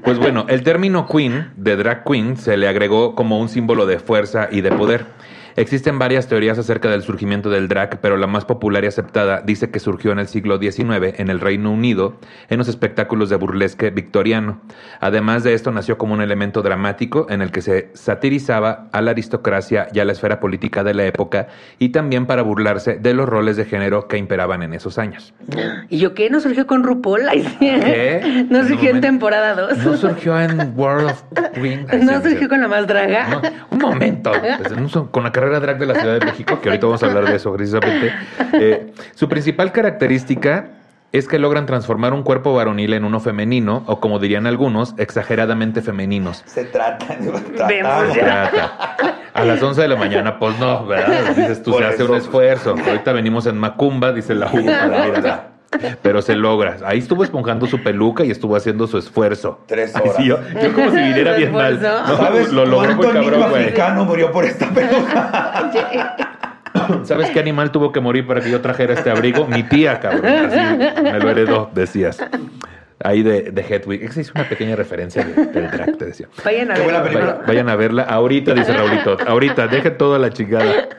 Pues 0.03 0.19
bueno, 0.19 0.45
el 0.49 0.61
término 0.61 1.07
queen 1.07 1.51
de 1.55 1.75
drag 1.77 2.03
queen 2.03 2.37
se 2.37 2.57
le 2.57 2.67
agregó 2.67 3.15
como 3.15 3.39
un 3.39 3.49
símbolo 3.49 3.85
de 3.87 3.97
fuerza 3.99 4.49
y 4.51 4.61
de 4.61 4.71
poder. 4.71 5.05
Existen 5.55 5.99
varias 5.99 6.27
teorías 6.27 6.57
acerca 6.57 6.89
del 6.89 7.01
surgimiento 7.01 7.49
del 7.49 7.67
drag, 7.67 7.99
pero 8.01 8.17
la 8.17 8.27
más 8.27 8.45
popular 8.45 8.83
y 8.83 8.87
aceptada 8.87 9.41
dice 9.41 9.69
que 9.69 9.79
surgió 9.79 10.11
en 10.11 10.19
el 10.19 10.27
siglo 10.27 10.57
XIX 10.59 11.19
en 11.19 11.29
el 11.29 11.39
Reino 11.39 11.71
Unido 11.71 12.17
en 12.49 12.57
los 12.57 12.67
espectáculos 12.67 13.29
de 13.29 13.35
burlesque 13.35 13.89
victoriano. 13.89 14.61
Además 14.99 15.43
de 15.43 15.53
esto 15.53 15.71
nació 15.71 15.97
como 15.97 16.13
un 16.13 16.21
elemento 16.21 16.61
dramático 16.61 17.27
en 17.29 17.41
el 17.41 17.51
que 17.51 17.61
se 17.61 17.89
satirizaba 17.93 18.87
a 18.91 19.01
la 19.01 19.11
aristocracia 19.11 19.87
y 19.93 19.99
a 19.99 20.05
la 20.05 20.11
esfera 20.11 20.39
política 20.39 20.83
de 20.83 20.93
la 20.93 21.05
época 21.05 21.47
y 21.77 21.89
también 21.89 22.25
para 22.25 22.41
burlarse 22.41 22.95
de 22.95 23.13
los 23.13 23.27
roles 23.27 23.57
de 23.57 23.65
género 23.65 24.07
que 24.07 24.17
imperaban 24.17 24.63
en 24.63 24.73
esos 24.73 24.97
años. 24.97 25.33
¿Y 25.89 25.97
yo 25.97 26.13
qué? 26.13 26.29
¿No 26.29 26.39
surgió 26.39 26.67
con 26.67 26.83
RuPaul? 26.83 27.21
Sí. 27.31 27.55
¿Qué? 27.59 28.45
No 28.49 28.67
surgió 28.67 28.91
en 28.91 29.01
temporada 29.01 29.53
2. 29.55 29.77
No 29.79 29.97
surgió 29.97 30.39
en 30.39 30.73
World 30.75 31.11
of 31.11 31.23
Queen. 31.53 31.85
No 32.03 32.21
surgió 32.21 32.49
con 32.49 32.61
la 32.61 32.67
más 32.67 32.87
draga. 32.87 33.27
No, 33.29 33.41
un 33.71 33.79
momento. 33.79 34.31
Pues, 34.59 34.93
no 34.93 35.11
Con 35.11 35.23
la 35.23 35.31
carrera 35.39 35.59
drag 35.59 35.77
de 35.79 35.85
la 35.85 35.95
Ciudad 35.95 36.19
de 36.19 36.25
México, 36.25 36.59
que 36.61 36.69
ahorita 36.69 36.85
vamos 36.85 37.01
a 37.03 37.05
hablar 37.07 37.25
de 37.25 37.35
eso 37.35 37.53
precisamente. 37.53 38.13
eh, 38.53 38.91
su 39.15 39.29
principal 39.29 39.71
característica 39.71 40.67
es 41.11 41.27
que 41.27 41.39
logran 41.39 41.65
transformar 41.65 42.13
un 42.13 42.21
cuerpo 42.23 42.53
varonil 42.53 42.93
en 42.93 43.03
uno 43.05 43.19
femenino, 43.19 43.83
o 43.87 43.99
como 43.99 44.19
dirían 44.19 44.45
algunos, 44.45 44.93
exageradamente 44.97 45.81
femeninos. 45.81 46.43
Se 46.45 46.65
trata, 46.65 47.17
ya. 47.55 48.13
Trata. 48.13 48.95
A 49.33 49.43
las 49.45 49.61
11 49.63 49.81
de 49.81 49.87
la 49.87 49.95
mañana, 49.95 50.37
pues 50.37 50.59
no, 50.59 50.85
¿verdad? 50.85 51.35
Dices 51.35 51.63
tú, 51.63 51.71
Por 51.71 51.81
se 51.81 51.87
hace 51.87 52.03
eso. 52.03 52.11
un 52.11 52.17
esfuerzo. 52.17 52.75
Ahorita 52.85 53.13
venimos 53.13 53.45
en 53.45 53.57
Macumba, 53.57 54.11
dice 54.11 54.35
la 54.35 54.47
allá. 54.49 55.47
Pero 56.01 56.21
se 56.21 56.35
logra. 56.35 56.77
Ahí 56.85 56.97
estuvo 56.99 57.23
esponjando 57.23 57.67
su 57.67 57.83
peluca 57.83 58.23
y 58.25 58.31
estuvo 58.31 58.55
haciendo 58.55 58.87
su 58.87 58.97
esfuerzo. 58.97 59.59
Tres 59.67 59.95
Ay, 59.95 60.01
horas. 60.03 60.15
sí, 60.17 60.25
yo, 60.25 60.39
yo 60.61 60.73
como 60.73 60.89
si 60.91 60.97
viniera 60.97 61.33
bien 61.37 61.51
mal. 61.51 61.79
No, 61.81 62.17
¿Sabes 62.17 62.51
lo 62.51 62.65
logró 62.65 62.95
muy 62.95 63.05
cabrón, 63.05 63.49
güey. 63.49 63.63
africano 63.63 64.05
murió 64.05 64.31
por 64.31 64.45
esta 64.45 64.67
peluca? 64.69 65.71
¿Sabes 67.03 67.29
qué 67.31 67.39
animal 67.39 67.71
tuvo 67.71 67.91
que 67.91 67.99
morir 67.99 68.25
para 68.25 68.41
que 68.41 68.49
yo 68.49 68.61
trajera 68.61 68.93
este 68.93 69.09
abrigo? 69.09 69.45
Mi 69.45 69.63
tía, 69.63 69.99
cabrón. 69.99 70.25
Así 70.25 71.01
me 71.03 71.19
lo 71.19 71.29
heredó, 71.29 71.69
decías. 71.73 72.17
Ahí 73.03 73.23
de, 73.23 73.51
de 73.51 73.61
Hedwig. 73.61 74.03
Esa 74.03 74.21
es 74.21 74.31
una 74.35 74.47
pequeña 74.49 74.75
referencia 74.75 75.23
de- 75.23 75.45
del 75.45 75.71
drag, 75.71 75.97
te 75.97 76.05
decía. 76.05 76.27
Vayan 76.45 76.71
a 76.71 76.73
Qué. 76.75 76.81
Vayan, 76.87 77.39
vayan 77.47 77.69
a 77.69 77.75
verla 77.75 78.03
ahorita, 78.03 78.53
dice 78.53 78.73
Raulito. 78.73 79.17
Ahorita, 79.25 79.67
deje 79.67 79.91
toda 79.91 80.19
la 80.19 80.31
chingada. 80.31 80.89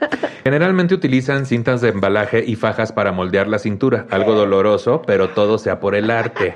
Generalmente 0.42 0.94
utilizan 0.94 1.44
cintas 1.44 1.82
de 1.82 1.90
embalaje 1.90 2.42
y 2.46 2.56
fajas 2.56 2.92
para 2.92 3.12
moldear 3.12 3.46
la 3.48 3.58
cintura. 3.58 4.06
Algo 4.10 4.34
doloroso, 4.34 5.02
pero 5.06 5.28
todo 5.30 5.58
sea 5.58 5.78
por 5.80 5.94
el 5.94 6.10
arte. 6.10 6.54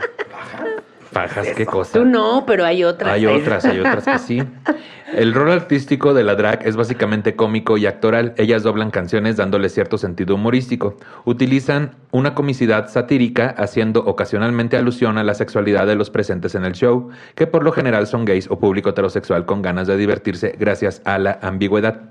Fajas, 1.14 1.48
qué 1.57 1.64
cosa. 1.64 2.00
Tú 2.00 2.05
no, 2.05 2.44
pero 2.46 2.64
hay 2.64 2.85
otras. 2.85 3.12
Hay 3.12 3.24
otras, 3.24 3.64
hay 3.64 3.79
otras 3.79 4.05
que 4.05 4.18
sí. 4.18 4.42
El 5.14 5.33
rol 5.33 5.53
artístico 5.53 6.12
de 6.12 6.24
la 6.24 6.35
drag 6.35 6.66
es 6.66 6.74
básicamente 6.74 7.37
cómico 7.37 7.79
y 7.79 7.87
actoral. 7.87 8.35
Ellas 8.37 8.64
doblan 8.64 8.90
canciones 8.90 9.37
dándole 9.37 9.68
cierto 9.68 9.96
sentido 9.96 10.35
humorístico. 10.35 10.96
Utilizan 11.24 11.92
una 12.11 12.35
comicidad 12.35 12.88
satírica 12.88 13.55
haciendo 13.57 14.00
ocasionalmente 14.00 14.77
alusión 14.77 15.16
a 15.16 15.22
la 15.22 15.35
sexualidad 15.35 15.87
de 15.87 15.94
los 15.94 16.11
presentes 16.11 16.57
en 16.57 16.64
el 16.64 16.72
show, 16.72 17.11
que 17.37 17.46
por 17.46 17.62
lo 17.62 17.70
general 17.70 18.09
son 18.09 18.24
gays 18.24 18.50
o 18.50 18.59
público 18.59 18.90
heterosexual 18.90 19.46
con 19.46 19.62
ganas 19.62 19.87
de 19.87 19.96
divertirse 19.96 20.57
gracias 20.59 21.00
a 21.05 21.18
la 21.18 21.38
ambigüedad. 21.42 22.11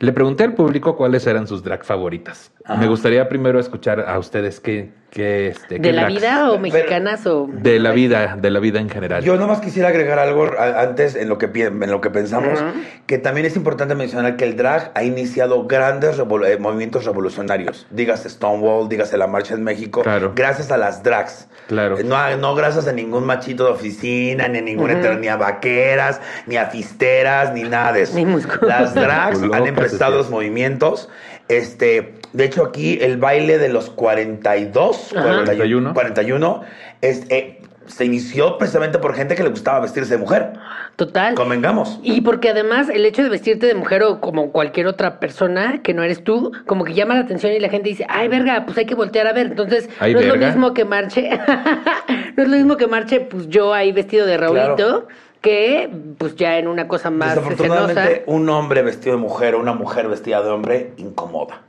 Le 0.00 0.12
pregunté 0.12 0.44
al 0.44 0.54
público 0.54 0.96
cuáles 0.96 1.26
eran 1.26 1.46
sus 1.46 1.62
drag 1.62 1.84
favoritas. 1.84 2.50
Me 2.78 2.86
gustaría 2.86 3.28
primero 3.28 3.58
escuchar 3.60 4.00
a 4.08 4.18
ustedes 4.18 4.60
qué, 4.60 4.92
qué, 5.10 5.48
este, 5.48 5.76
qué 5.76 5.88
¿De 5.88 5.92
la 5.92 6.02
drags- 6.08 6.14
vida 6.14 6.44
o 6.46 6.50
Pero- 6.52 6.60
mexicanas 6.62 7.26
o...? 7.26 7.48
De 7.52 7.78
la 7.80 7.90
vida, 7.90 8.36
de 8.40 8.50
la 8.50 8.60
vida 8.60 8.80
en 8.80 8.88
general. 8.88 9.24
Yo 9.24 9.36
nomás 9.36 9.60
quisiera 9.60 9.88
agregar 9.88 10.18
algo 10.20 10.48
antes 10.58 11.16
en 11.16 11.28
lo 11.28 11.36
que, 11.36 11.48
pi- 11.48 11.62
en 11.62 11.90
lo 11.90 12.00
que 12.00 12.10
pensamos, 12.10 12.60
Ajá. 12.60 12.72
que 13.06 13.18
también 13.18 13.46
es 13.46 13.56
importante 13.56 13.94
mencionar 13.94 14.36
que 14.36 14.44
el 14.44 14.56
drag 14.56 14.92
ha 14.94 15.02
iniciado 15.02 15.66
grandes 15.66 16.18
revol- 16.18 16.46
eh, 16.46 16.58
movimientos 16.58 17.04
revolucionarios. 17.06 17.86
Dígase 17.90 18.28
Stonewall, 18.30 18.88
dígase 18.88 19.18
la 19.18 19.26
marcha 19.26 19.54
en 19.54 19.64
México, 19.64 20.02
Claro. 20.02 20.32
gracias 20.36 20.70
a 20.70 20.76
las 20.76 21.02
drags. 21.02 21.48
Claro. 21.66 21.96
No, 22.04 22.36
no 22.36 22.54
gracias 22.54 22.86
a 22.88 22.92
ningún 22.92 23.24
machito 23.26 23.64
de 23.64 23.72
oficina, 23.72 24.48
ni 24.48 24.58
a 24.58 24.62
ninguna 24.62 24.94
eter- 24.94 25.18
ni 25.18 25.26
a 25.28 25.36
vaqueras, 25.36 26.20
ni 26.46 26.56
a 26.56 26.66
fisteras, 26.66 27.52
ni 27.52 27.62
nada 27.64 27.92
de 27.92 28.02
eso. 28.02 28.14
Ni 28.16 28.24
musculosas. 28.26 28.68
Las 28.80 28.94
drags 28.94 29.36
han 29.42 29.48
Musculosas, 29.48 29.74
empezado 29.90 30.12
sí. 30.12 30.18
los 30.18 30.30
movimientos. 30.30 31.08
Este, 31.48 32.14
de 32.32 32.44
hecho, 32.44 32.64
aquí 32.64 32.98
el 33.00 33.16
baile 33.16 33.58
de 33.58 33.68
los 33.68 33.90
42, 33.90 35.16
Ajá. 35.16 35.34
41. 35.44 35.94
41, 35.94 36.62
es, 37.00 37.26
eh, 37.30 37.60
se 37.90 38.04
inició 38.04 38.56
precisamente 38.56 38.98
por 38.98 39.14
gente 39.14 39.34
que 39.34 39.42
le 39.42 39.50
gustaba 39.50 39.80
vestirse 39.80 40.14
de 40.14 40.18
mujer. 40.18 40.52
Total. 40.96 41.34
Convengamos. 41.34 41.98
Y 42.02 42.20
porque 42.20 42.50
además 42.50 42.88
el 42.88 43.04
hecho 43.04 43.22
de 43.22 43.28
vestirte 43.28 43.66
de 43.66 43.74
mujer 43.74 44.02
o 44.02 44.20
como 44.20 44.52
cualquier 44.52 44.86
otra 44.86 45.18
persona 45.18 45.80
que 45.82 45.94
no 45.94 46.02
eres 46.02 46.22
tú, 46.22 46.52
como 46.66 46.84
que 46.84 46.94
llama 46.94 47.14
la 47.14 47.20
atención 47.20 47.52
y 47.52 47.58
la 47.58 47.68
gente 47.68 47.88
dice, 47.88 48.06
ay, 48.08 48.28
verga, 48.28 48.64
pues 48.64 48.78
hay 48.78 48.86
que 48.86 48.94
voltear 48.94 49.26
a 49.26 49.32
ver. 49.32 49.46
Entonces, 49.46 49.88
Ay, 49.98 50.14
no 50.14 50.20
es 50.20 50.26
lo 50.26 50.36
mismo 50.36 50.74
que 50.74 50.84
marche, 50.84 51.30
no 52.36 52.42
es 52.42 52.48
lo 52.48 52.56
mismo 52.56 52.76
que 52.76 52.86
marche, 52.86 53.20
pues 53.20 53.48
yo 53.48 53.74
ahí 53.74 53.92
vestido 53.92 54.26
de 54.26 54.36
Raulito, 54.36 54.76
Claro. 54.76 55.08
Que 55.40 55.90
pues 56.18 56.36
ya 56.36 56.58
en 56.58 56.68
una 56.68 56.86
cosa 56.86 57.10
más 57.10 57.34
Desafortunadamente, 57.34 58.24
un 58.26 58.48
hombre 58.48 58.82
vestido 58.82 59.16
de 59.16 59.22
mujer 59.22 59.54
o 59.54 59.60
una 59.60 59.72
mujer 59.72 60.08
vestida 60.08 60.42
de 60.42 60.50
hombre 60.50 60.92
incomoda. 60.96 61.62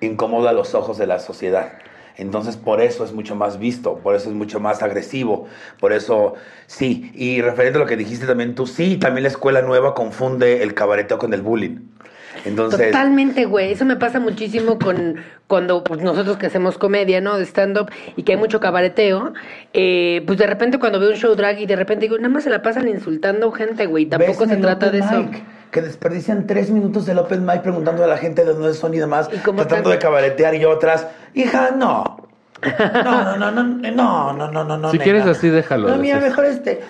Incomoda 0.00 0.50
a 0.50 0.52
los 0.52 0.74
ojos 0.74 0.98
de 0.98 1.06
la 1.06 1.18
sociedad. 1.18 1.72
Entonces, 2.16 2.56
por 2.56 2.80
eso 2.80 3.04
es 3.04 3.12
mucho 3.12 3.34
más 3.34 3.58
visto, 3.58 3.96
por 3.98 4.14
eso 4.14 4.28
es 4.28 4.34
mucho 4.34 4.60
más 4.60 4.82
agresivo, 4.82 5.48
por 5.80 5.92
eso, 5.92 6.34
sí. 6.66 7.10
Y 7.14 7.40
referente 7.40 7.78
a 7.78 7.80
lo 7.80 7.86
que 7.86 7.96
dijiste 7.96 8.26
también 8.26 8.54
tú, 8.54 8.66
sí, 8.66 8.98
también 8.98 9.22
la 9.22 9.28
escuela 9.28 9.62
nueva 9.62 9.94
confunde 9.94 10.62
el 10.62 10.74
cabareteo 10.74 11.18
con 11.18 11.32
el 11.32 11.42
bullying. 11.42 11.78
Entonces, 12.44 12.90
Totalmente, 12.90 13.44
güey. 13.44 13.72
Eso 13.72 13.84
me 13.84 13.96
pasa 13.96 14.20
muchísimo 14.20 14.78
con 14.78 15.16
cuando 15.46 15.84
pues, 15.84 16.00
nosotros 16.02 16.36
que 16.38 16.46
hacemos 16.46 16.78
comedia, 16.78 17.20
¿no? 17.20 17.38
De 17.38 17.44
stand-up 17.44 17.90
y 18.16 18.22
que 18.22 18.32
hay 18.32 18.38
mucho 18.38 18.60
cabareteo. 18.60 19.32
eh, 19.72 20.22
pues 20.26 20.38
de 20.38 20.46
repente 20.46 20.78
cuando 20.78 20.98
veo 20.98 21.10
un 21.10 21.16
show 21.16 21.34
drag 21.34 21.60
y 21.60 21.66
de 21.66 21.76
repente 21.76 22.06
digo, 22.06 22.16
nada 22.16 22.28
más 22.28 22.44
se 22.44 22.50
la 22.50 22.62
pasan 22.62 22.88
insultando 22.88 23.50
gente, 23.52 23.86
güey. 23.86 24.06
Tampoco 24.06 24.46
se 24.46 24.56
trata 24.56 24.90
de 24.90 24.98
eso. 24.98 25.26
Que 25.70 25.80
desperdician 25.80 26.46
tres 26.46 26.70
minutos 26.70 27.06
del 27.06 27.18
open 27.18 27.46
mic 27.46 27.62
preguntando 27.62 28.04
a 28.04 28.06
la 28.06 28.18
gente 28.18 28.44
de 28.44 28.52
dónde 28.52 28.74
son 28.74 28.92
y 28.92 28.98
demás, 28.98 29.28
¿Y 29.32 29.36
tratando 29.38 29.62
están? 29.62 29.90
de 29.90 29.98
cabaretear 29.98 30.54
y 30.54 30.64
otras, 30.66 31.06
hija, 31.34 31.70
no. 31.76 32.18
No, 32.62 33.36
no, 33.36 33.50
no, 33.50 33.62
no, 33.64 34.32
no, 34.32 34.48
no, 34.48 34.64
no, 34.64 34.78
no. 34.78 34.90
Si 34.90 34.98
quieres 34.98 35.26
así, 35.26 35.48
déjalo. 35.48 35.88
No, 35.88 35.96
mira, 35.96 36.20
mejor 36.20 36.44
este, 36.44 36.80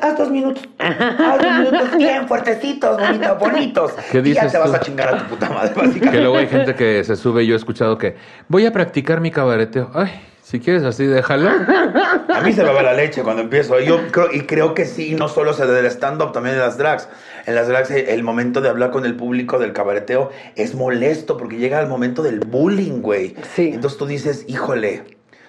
haz 0.00 0.18
dos 0.18 0.30
minutos, 0.30 0.62
haz 0.78 1.38
dos 1.38 1.58
minutos 1.58 1.96
bien 1.96 2.28
fuertecitos, 2.28 3.00
bonitos, 3.00 3.38
bonitos. 3.38 3.92
¿Qué 4.10 4.20
dices 4.20 4.44
ya 4.44 4.50
te 4.50 4.58
vas 4.58 4.74
a 4.74 4.80
chingar 4.80 5.14
a 5.14 5.18
tu 5.18 5.24
puta 5.30 5.48
madre, 5.48 5.72
básicamente. 5.76 6.10
Que 6.10 6.20
luego 6.20 6.36
hay 6.36 6.48
gente 6.48 6.74
que 6.74 7.02
se 7.04 7.16
sube, 7.16 7.46
yo 7.46 7.54
he 7.54 7.56
escuchado 7.56 7.96
que 7.96 8.16
voy 8.48 8.66
a 8.66 8.72
practicar 8.72 9.20
mi 9.20 9.30
cabareteo. 9.30 9.90
Ay, 9.94 10.10
si 10.42 10.60
quieres 10.60 10.82
así, 10.82 11.06
déjalo. 11.06 11.48
A 11.48 12.40
mí 12.42 12.52
se 12.52 12.62
me 12.62 12.70
va 12.70 12.82
la 12.82 12.92
leche 12.92 13.22
cuando 13.22 13.40
empiezo. 13.40 13.80
Yo 13.80 14.08
creo, 14.10 14.30
y 14.30 14.42
creo 14.42 14.74
que 14.74 14.84
sí, 14.84 15.14
no 15.14 15.28
solo 15.28 15.54
se 15.54 15.66
del 15.66 15.86
stand-up, 15.86 16.32
también 16.32 16.56
en 16.56 16.60
las 16.60 16.76
drags. 16.76 17.08
En 17.46 17.54
las 17.54 17.68
drags 17.68 17.90
el 17.90 18.22
momento 18.22 18.60
de 18.60 18.68
hablar 18.68 18.90
con 18.90 19.06
el 19.06 19.16
público 19.16 19.58
del 19.58 19.72
cabareteo 19.72 20.30
es 20.56 20.74
molesto 20.74 21.38
porque 21.38 21.56
llega 21.56 21.80
el 21.80 21.86
momento 21.86 22.22
del 22.22 22.40
bullying, 22.40 23.00
güey. 23.00 23.34
Sí. 23.54 23.70
Entonces 23.72 23.98
tú 23.98 24.04
dices, 24.04 24.44
híjole, 24.46 25.04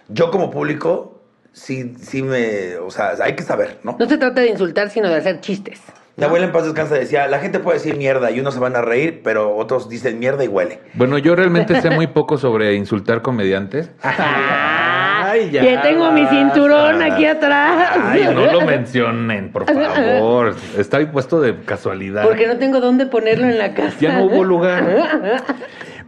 yo 0.10 0.32
como 0.32 0.52
público, 0.52 1.22
sí, 1.52 1.96
sí 2.00 2.24
me... 2.24 2.78
O 2.78 2.92
sea, 2.92 3.14
hay 3.22 3.36
que 3.36 3.44
saber, 3.44 3.80
¿no? 3.84 3.96
No 4.00 4.06
se 4.08 4.18
trata 4.18 4.42
de 4.42 4.50
insultar, 4.50 4.90
sino 4.90 5.10
de 5.10 5.16
hacer 5.16 5.42
chistes. 5.42 5.82
Mi 6.16 6.26
abuela 6.26 6.46
en 6.46 6.52
paz 6.52 6.66
descansa 6.66 6.94
decía, 6.94 7.28
la 7.28 7.40
gente 7.40 7.58
puede 7.60 7.80
decir 7.80 7.98
mierda 7.98 8.30
y 8.30 8.40
unos 8.40 8.54
se 8.54 8.60
van 8.60 8.76
a 8.76 8.82
reír, 8.82 9.22
pero 9.24 9.56
otros 9.56 9.90
dicen 9.90 10.20
mierda 10.20 10.44
y 10.44 10.48
huele. 10.48 10.80
Bueno, 10.94 11.18
yo 11.18 11.36
realmente 11.36 11.82
sé 11.82 11.90
muy 11.90 12.06
poco 12.06 12.38
sobre 12.38 12.76
insultar 12.76 13.24
comediantes. 13.24 13.90
Ay, 14.04 15.50
ya 15.50 15.64
Ya 15.64 15.82
tengo 15.82 16.12
mi 16.12 16.28
cinturón 16.28 17.02
aquí 17.02 17.26
atrás. 17.26 17.98
Ay, 18.00 18.30
no 18.32 18.46
lo 18.46 18.62
mencionen, 18.62 19.52
por 19.52 19.66
favor. 19.66 20.56
Está 20.78 20.98
ahí 20.98 21.08
puesto 21.08 21.42
de 21.42 21.60
casualidad. 21.62 22.24
Porque 22.24 22.46
no 22.46 22.58
tengo 22.58 22.80
dónde 22.80 23.08
ponerlo 23.08 23.46
en 23.46 23.58
la 23.58 23.74
casa. 23.74 23.98
Ya 24.00 24.20
no 24.20 24.26
hubo 24.26 24.44
lugar. 24.44 24.86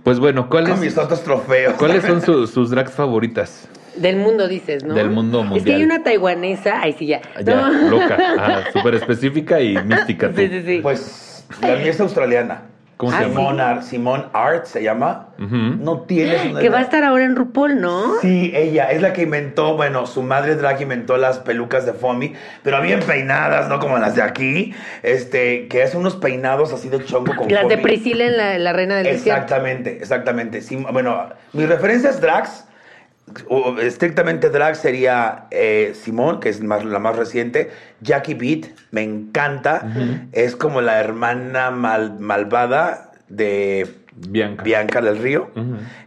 Pues 0.03 0.19
bueno, 0.19 0.49
Con 0.49 0.61
mis 0.61 0.75
¿cuáles, 0.77 0.97
otros 0.99 1.23
trofeos. 1.23 1.73
¿cuáles 1.79 2.03
son 2.03 2.21
sus, 2.21 2.51
sus 2.51 2.69
drags 2.69 2.91
favoritas? 2.91 3.67
Del 3.97 4.17
mundo 4.17 4.47
dices, 4.47 4.83
¿no? 4.83 4.93
Del 4.93 5.09
mundo 5.09 5.39
Es 5.41 5.45
que 5.45 5.49
mundial. 5.55 5.77
hay 5.77 5.83
una 5.83 6.03
taiwanesa, 6.03 6.81
ay 6.81 6.93
sí 6.93 7.05
ya. 7.07 7.21
Ya, 7.43 7.55
No. 7.55 7.89
loca. 7.89 8.17
Ah, 8.39 8.59
súper 8.73 8.95
específica 8.95 9.59
y 9.61 9.77
mística. 9.83 10.29
tú. 10.29 10.37
Sí, 10.37 10.47
sí, 10.49 10.63
sí. 10.65 10.79
Pues 10.81 11.45
la 11.61 11.75
mía 11.75 11.91
es 11.91 11.99
australiana. 11.99 12.61
¿Cómo 12.97 13.11
se 13.11 13.17
Ah, 13.17 13.27
llama? 13.27 13.81
Simón 13.81 14.25
Art 14.31 14.67
se 14.67 14.81
llama. 14.81 15.27
No 15.37 16.01
tienes 16.03 16.45
una 16.45 16.61
que 16.61 16.69
va 16.69 16.77
a 16.77 16.81
estar 16.81 17.03
ahora 17.03 17.25
en 17.25 17.35
RuPaul, 17.35 17.81
¿no? 17.81 18.13
Sí, 18.21 18.53
ella 18.55 18.89
es 18.89 19.01
la 19.01 19.11
que 19.11 19.23
inventó, 19.23 19.75
bueno, 19.75 20.05
su 20.07 20.23
madre 20.23 20.55
drag 20.55 20.81
inventó 20.81 21.17
las 21.17 21.39
pelucas 21.39 21.85
de 21.85 21.91
Fomi, 21.91 22.31
pero 22.63 22.81
bien 22.81 23.01
peinadas, 23.01 23.67
no 23.67 23.79
como 23.81 23.97
las 23.97 24.15
de 24.15 24.21
aquí, 24.21 24.73
este, 25.03 25.67
que 25.67 25.83
hace 25.83 25.97
unos 25.97 26.15
peinados 26.15 26.71
así 26.71 26.87
de 26.87 27.03
chongo 27.03 27.35
con 27.35 27.51
Las 27.51 27.67
de. 27.67 27.77
Priscila 27.79 28.25
en 28.27 28.37
la, 28.37 28.57
la 28.59 28.71
Reina 28.71 28.95
del 28.95 29.03
Desierto. 29.03 29.41
Exactamente, 29.41 29.97
exactamente. 29.97 30.61
Sí, 30.61 30.77
bueno, 30.77 31.29
mis 31.51 31.67
referencias 31.67 32.21
drags, 32.21 32.64
o 33.49 33.77
estrictamente 33.79 34.49
drag 34.49 34.75
sería 34.75 35.47
eh, 35.51 35.93
Simón, 35.99 36.39
que 36.39 36.49
es 36.49 36.61
más- 36.61 36.85
la 36.85 36.99
más 36.99 37.15
reciente, 37.15 37.71
Jackie 38.01 38.35
Beat, 38.35 38.67
me 38.91 39.01
encanta, 39.03 39.87
es 40.31 40.55
como 40.55 40.81
la 40.81 40.99
hermana 40.99 41.71
mal- 41.71 42.19
malvada 42.19 43.11
de 43.27 43.87
Bianca. 44.15 44.63
Bianca 44.63 45.01
del 45.01 45.17
Río, 45.17 45.49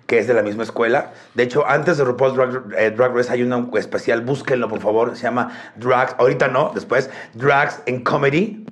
que 0.06 0.18
es 0.18 0.26
de 0.28 0.34
la 0.34 0.42
misma 0.42 0.62
escuela. 0.62 1.10
De 1.34 1.42
hecho, 1.42 1.66
antes 1.68 1.98
de 1.98 2.04
RuPaul's 2.04 2.36
Drag, 2.36 2.62
eh, 2.78 2.90
Drag 2.92 3.14
Race 3.14 3.32
hay 3.32 3.42
una 3.42 3.66
especial, 3.78 4.20
búsquenlo 4.22 4.68
por 4.68 4.80
favor, 4.80 5.16
se 5.16 5.24
llama 5.24 5.50
Drags, 5.76 6.14
ahorita 6.18 6.48
no, 6.48 6.70
después, 6.74 7.10
Drags 7.34 7.82
in 7.86 8.04
Comedy, 8.04 8.64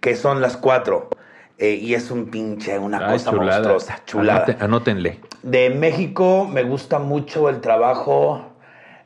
que 0.00 0.14
son 0.16 0.40
las 0.40 0.56
cuatro. 0.56 1.10
Eh, 1.58 1.74
y 1.74 1.92
es 1.92 2.10
un 2.10 2.30
pinche, 2.30 2.78
una 2.78 3.06
Ay, 3.06 3.12
cosa 3.18 3.30
chulada. 3.32 3.58
monstruosa, 3.58 4.00
chulada. 4.06 4.46
Anote- 4.46 4.56
anótenle. 4.64 5.20
De 5.42 5.70
México 5.70 6.46
me 6.46 6.62
gusta 6.64 6.98
mucho 6.98 7.48
el 7.48 7.62
trabajo. 7.62 8.49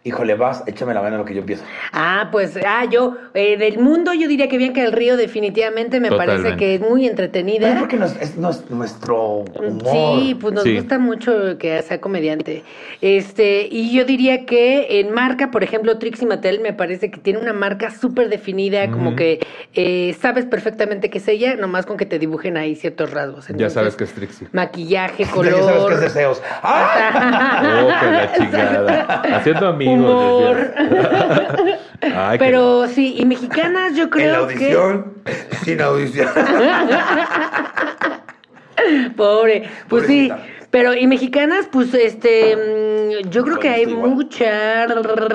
Híjole, 0.06 0.34
vas, 0.34 0.62
échame 0.66 0.92
la 0.92 1.00
mano 1.00 1.16
lo 1.16 1.24
que 1.24 1.32
yo 1.32 1.40
empiezo. 1.40 1.64
Ah, 1.90 2.28
pues, 2.30 2.58
ah, 2.66 2.84
yo, 2.84 3.16
eh, 3.32 3.56
del 3.56 3.78
mundo 3.78 4.12
yo 4.12 4.28
diría 4.28 4.48
que 4.50 4.58
Bianca 4.58 4.82
del 4.82 4.92
Río 4.92 5.16
definitivamente 5.16 5.98
me 5.98 6.10
parece 6.12 6.56
que 6.56 6.74
es 6.74 6.80
muy 6.82 6.88
Pero 6.90 7.04
es 7.04 7.10
entretenida. 7.10 7.76
porque 7.78 7.96
nos- 7.96 8.14
es 8.20 8.36
nos- 8.36 8.68
nuestro 8.70 9.44
humor. 9.54 10.20
Sí, 10.20 10.34
pues 10.38 10.52
nos 10.52 10.64
Sí. 10.64 10.76
gusta 10.76 10.98
mucho 10.98 11.56
que 11.58 11.80
sea 11.80 12.02
comediante. 12.02 12.64
Este, 13.00 13.66
y 13.70 13.96
yo 13.96 14.04
diría 14.04 14.44
que 14.44 15.00
en 15.00 15.10
marca, 15.10 15.50
por 15.50 15.64
ejemplo, 15.64 15.96
Trixie 15.96 16.26
Mattel 16.28 16.60
me 16.60 16.74
parece 16.74 17.10
que 17.10 17.18
tiene 17.18 17.38
una 17.38 17.54
marca 17.54 17.90
súper 17.90 18.28
definida, 18.28 18.90
como 18.90 19.16
que 19.16 19.40
eh, 19.72 20.14
sabes 20.20 20.44
perfectamente 20.44 21.08
que 21.08 21.16
es 21.16 21.26
ella, 21.28 21.56
nomás 21.56 21.86
con 21.86 21.96
que 21.96 22.04
te 22.04 22.18
dibujen 22.18 22.58
ahí 22.58 22.76
ciertos 22.76 23.10
rasgos. 23.10 23.46
Ya 23.56 23.70
sabes 23.70 23.96
que 23.96 24.04
es 24.04 24.12
Trixie. 24.12 24.48
Maquillaje, 24.52 25.24
Ya 25.24 25.30
sabes 25.30 25.52
color. 25.54 25.88
que 25.88 25.94
es 25.94 26.00
deseos. 26.02 26.42
¡Ah! 26.62 27.82
Oh, 27.82 28.00
que 28.00 28.10
la 28.12 28.32
chingada. 28.34 29.22
Haciendo 29.38 29.66
amigos. 29.68 29.93
Humor. 29.93 29.93
Pero 32.38 32.86
sí, 32.88 33.14
y 33.18 33.24
mexicanas 33.24 33.94
yo 33.94 34.10
creo 34.10 34.26
en 34.26 34.32
la 34.32 34.38
audición, 34.38 35.14
que... 35.24 35.56
sin 35.64 35.80
audición. 35.80 36.28
Pobre, 39.16 39.68
pues 39.88 40.06
sí. 40.06 40.30
Pero, 40.74 40.92
y 40.92 41.06
mexicanas, 41.06 41.68
pues, 41.70 41.94
este, 41.94 42.56
mm, 42.56 43.30
yo 43.30 43.44
creo 43.44 43.60
que 43.60 43.68
hay 43.68 43.82
Igual. 43.82 44.10
mucha, 44.10 44.86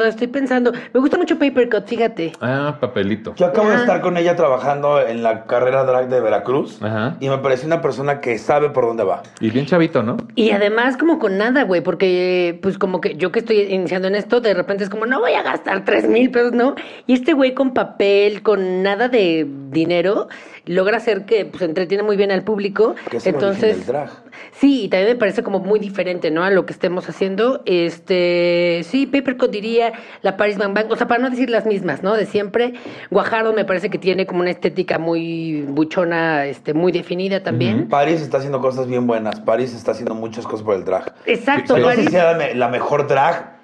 estoy 0.10 0.28
pensando, 0.28 0.74
me 0.94 1.00
gusta 1.00 1.18
mucho 1.18 1.40
Paper 1.40 1.70
Cut, 1.70 1.88
fíjate. 1.88 2.34
Ah, 2.42 2.76
papelito. 2.82 3.34
Yo 3.38 3.46
acabo 3.46 3.70
de 3.70 3.78
estar 3.78 4.02
con 4.02 4.18
ella 4.18 4.36
trabajando 4.36 5.00
en 5.00 5.24
la 5.24 5.46
carrera 5.46 5.86
drag 5.86 6.10
de 6.10 6.20
Veracruz 6.20 6.84
Ajá. 6.84 7.16
y 7.22 7.30
me 7.30 7.38
pareció 7.38 7.68
una 7.68 7.82
persona 7.82 8.20
que 8.20 8.38
sabe 8.38 8.72
por 8.72 8.86
dónde 8.86 9.06
va. 9.06 9.24
Y 9.40 9.50
bien 9.50 9.66
chavito, 9.66 10.04
¿no? 10.04 10.18
Y 10.36 10.52
además 10.52 10.98
como 10.98 11.20
con 11.20 11.38
nada, 11.38 11.64
güey, 11.64 11.80
porque 11.80 12.60
pues 12.62 12.78
como 12.78 13.00
que 13.00 13.16
yo 13.16 13.32
que 13.32 13.40
estoy 13.40 13.62
iniciando 13.62 14.10
en 14.10 14.16
esto, 14.16 14.42
de 14.42 14.54
repente 14.54 14.84
es 14.84 14.90
como, 14.90 15.06
no 15.06 15.22
voy 15.22 15.36
a 15.36 15.42
gastar 15.42 15.86
tres 15.86 16.06
mil 16.06 16.32
pesos, 16.32 16.52
¿no? 16.52 16.76
Y 17.08 17.14
este 17.14 17.32
güey 17.32 17.54
con 17.54 17.74
papel, 17.74 18.42
con 18.42 18.84
nada 18.84 19.08
de 19.08 19.48
dinero, 19.70 20.28
logra 20.70 20.98
hacer 20.98 21.26
que 21.26 21.46
pues 21.46 21.64
entretiene 21.64 22.04
muy 22.04 22.16
bien 22.16 22.32
al 22.32 22.44
público. 22.44 22.94
Que 23.10 23.18
es 23.18 23.26
el 23.26 23.36
origen 23.36 23.50
Entonces, 23.50 23.78
del 23.78 23.86
drag. 23.88 24.10
sí, 24.52 24.84
y 24.84 24.88
también 24.90 25.14
me 25.14 25.16
parece 25.16 25.42
como 25.42 25.60
muy 25.60 25.80
diferente, 25.80 26.30
¿no? 26.30 26.44
A 26.44 26.52
lo 26.52 26.66
que 26.68 26.74
estemos 26.74 27.10
haciendo. 27.10 27.64
Este, 27.66 28.82
sí, 28.86 29.08
Papercut 29.08 29.50
diría 29.52 29.94
la 30.22 30.38
Paris 30.38 30.58
Van 30.58 30.74
Bang, 30.76 30.92
o 30.92 30.96
sea, 30.96 31.08
para 31.08 31.22
no 31.22 31.30
decir 31.30 31.50
las 31.50 31.66
mismas, 31.66 32.04
¿no? 32.04 32.14
De 32.14 32.26
siempre. 32.26 32.74
Guajardo 33.10 33.52
me 33.54 33.66
parece 33.66 33.90
que 33.90 33.98
tiene 33.98 34.26
como 34.28 34.42
una 34.42 34.52
estética 34.52 35.00
muy 35.00 35.64
buchona, 35.64 36.46
este, 36.46 36.74
muy 36.74 36.92
definida 36.92 37.42
también. 37.42 37.88
Paris 37.90 38.22
está 38.22 38.38
haciendo 38.38 38.62
cosas 38.62 38.88
bien 38.88 39.08
buenas. 39.08 39.40
Paris 39.40 39.74
está 39.74 39.92
haciendo 39.92 40.14
muchas 40.14 40.46
cosas 40.46 40.64
por 40.64 40.76
el 40.76 40.86
drag. 40.86 41.14
Exacto, 41.26 41.78
no 41.78 41.90
sé 41.92 42.04
si 42.04 42.08
sea 42.10 42.34
la, 42.34 42.38
me- 42.38 42.54
la 42.54 42.68
mejor 42.70 43.08
drag, 43.08 43.58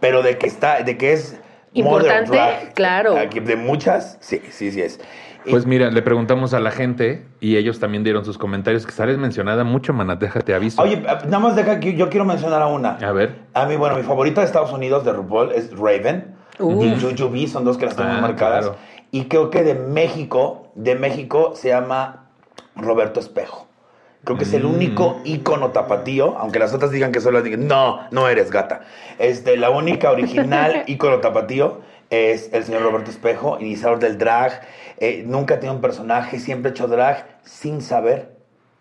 pero 0.00 0.22
de 0.22 0.38
que 0.38 0.46
está, 0.46 0.82
de 0.82 0.96
que 0.96 1.12
es 1.14 1.36
Importante, 1.72 2.30
modern 2.30 2.60
drag. 2.60 2.74
claro. 2.74 3.14
De 3.14 3.56
muchas, 3.56 4.16
sí, 4.20 4.40
sí, 4.50 4.70
sí 4.70 4.80
es. 4.80 5.00
Pues 5.50 5.66
mira, 5.66 5.90
le 5.90 6.00
preguntamos 6.02 6.54
a 6.54 6.60
la 6.60 6.70
gente 6.70 7.26
y 7.40 7.56
ellos 7.56 7.78
también 7.78 8.02
dieron 8.04 8.24
sus 8.24 8.38
comentarios 8.38 8.86
que 8.86 8.92
sales 8.92 9.18
mencionada 9.18 9.62
mucho, 9.64 9.92
mana, 9.92 10.16
déjate 10.16 10.54
aviso. 10.54 10.80
Oye, 10.82 10.96
nada 11.00 11.38
más 11.38 11.54
deja 11.56 11.80
que 11.80 11.94
yo 11.94 12.08
quiero 12.08 12.24
mencionar 12.24 12.62
a 12.62 12.66
una. 12.66 12.96
A 12.96 13.12
ver. 13.12 13.36
A 13.52 13.66
mí, 13.66 13.76
bueno, 13.76 13.96
mi 13.96 14.02
favorita 14.02 14.40
de 14.40 14.46
Estados 14.46 14.72
Unidos 14.72 15.04
de 15.04 15.12
RuPaul 15.12 15.52
es 15.52 15.70
Raven 15.76 16.34
Uf. 16.58 16.84
y 16.84 17.00
Jujubee, 17.00 17.46
son 17.46 17.64
dos 17.64 17.76
que 17.76 17.86
las 17.86 17.96
tengo 17.96 18.10
Ah, 18.10 18.20
marcadas. 18.20 18.60
claro. 18.66 18.76
Y 19.10 19.26
creo 19.26 19.50
que 19.50 19.62
de 19.62 19.74
México, 19.74 20.68
de 20.74 20.94
México 20.96 21.52
se 21.54 21.68
llama 21.68 22.26
Roberto 22.74 23.20
Espejo. 23.20 23.66
Creo 24.24 24.38
que 24.38 24.44
es 24.44 24.52
Mm. 24.52 24.56
el 24.56 24.64
único 24.64 25.20
ícono 25.24 25.68
tapatío, 25.72 26.38
aunque 26.38 26.58
las 26.58 26.72
otras 26.72 26.90
digan 26.90 27.12
que 27.12 27.20
solo 27.20 27.42
digan, 27.42 27.68
no, 27.68 28.00
no 28.10 28.26
eres 28.28 28.50
gata. 28.50 28.80
Este, 29.18 29.58
la 29.58 29.68
única 29.68 30.10
original 30.10 30.84
ícono 30.86 31.18
tapatío 31.18 31.82
es 32.14 32.50
el 32.52 32.64
señor 32.64 32.82
Roberto 32.82 33.10
Espejo, 33.10 33.58
iniciador 33.60 33.98
del 33.98 34.18
drag. 34.18 34.60
Eh, 34.98 35.24
nunca 35.26 35.54
ha 35.54 35.60
tenido 35.60 35.74
un 35.74 35.80
personaje, 35.80 36.38
siempre 36.38 36.70
ha 36.70 36.72
hecho 36.72 36.86
drag 36.86 37.26
sin 37.44 37.80
saber 37.82 38.36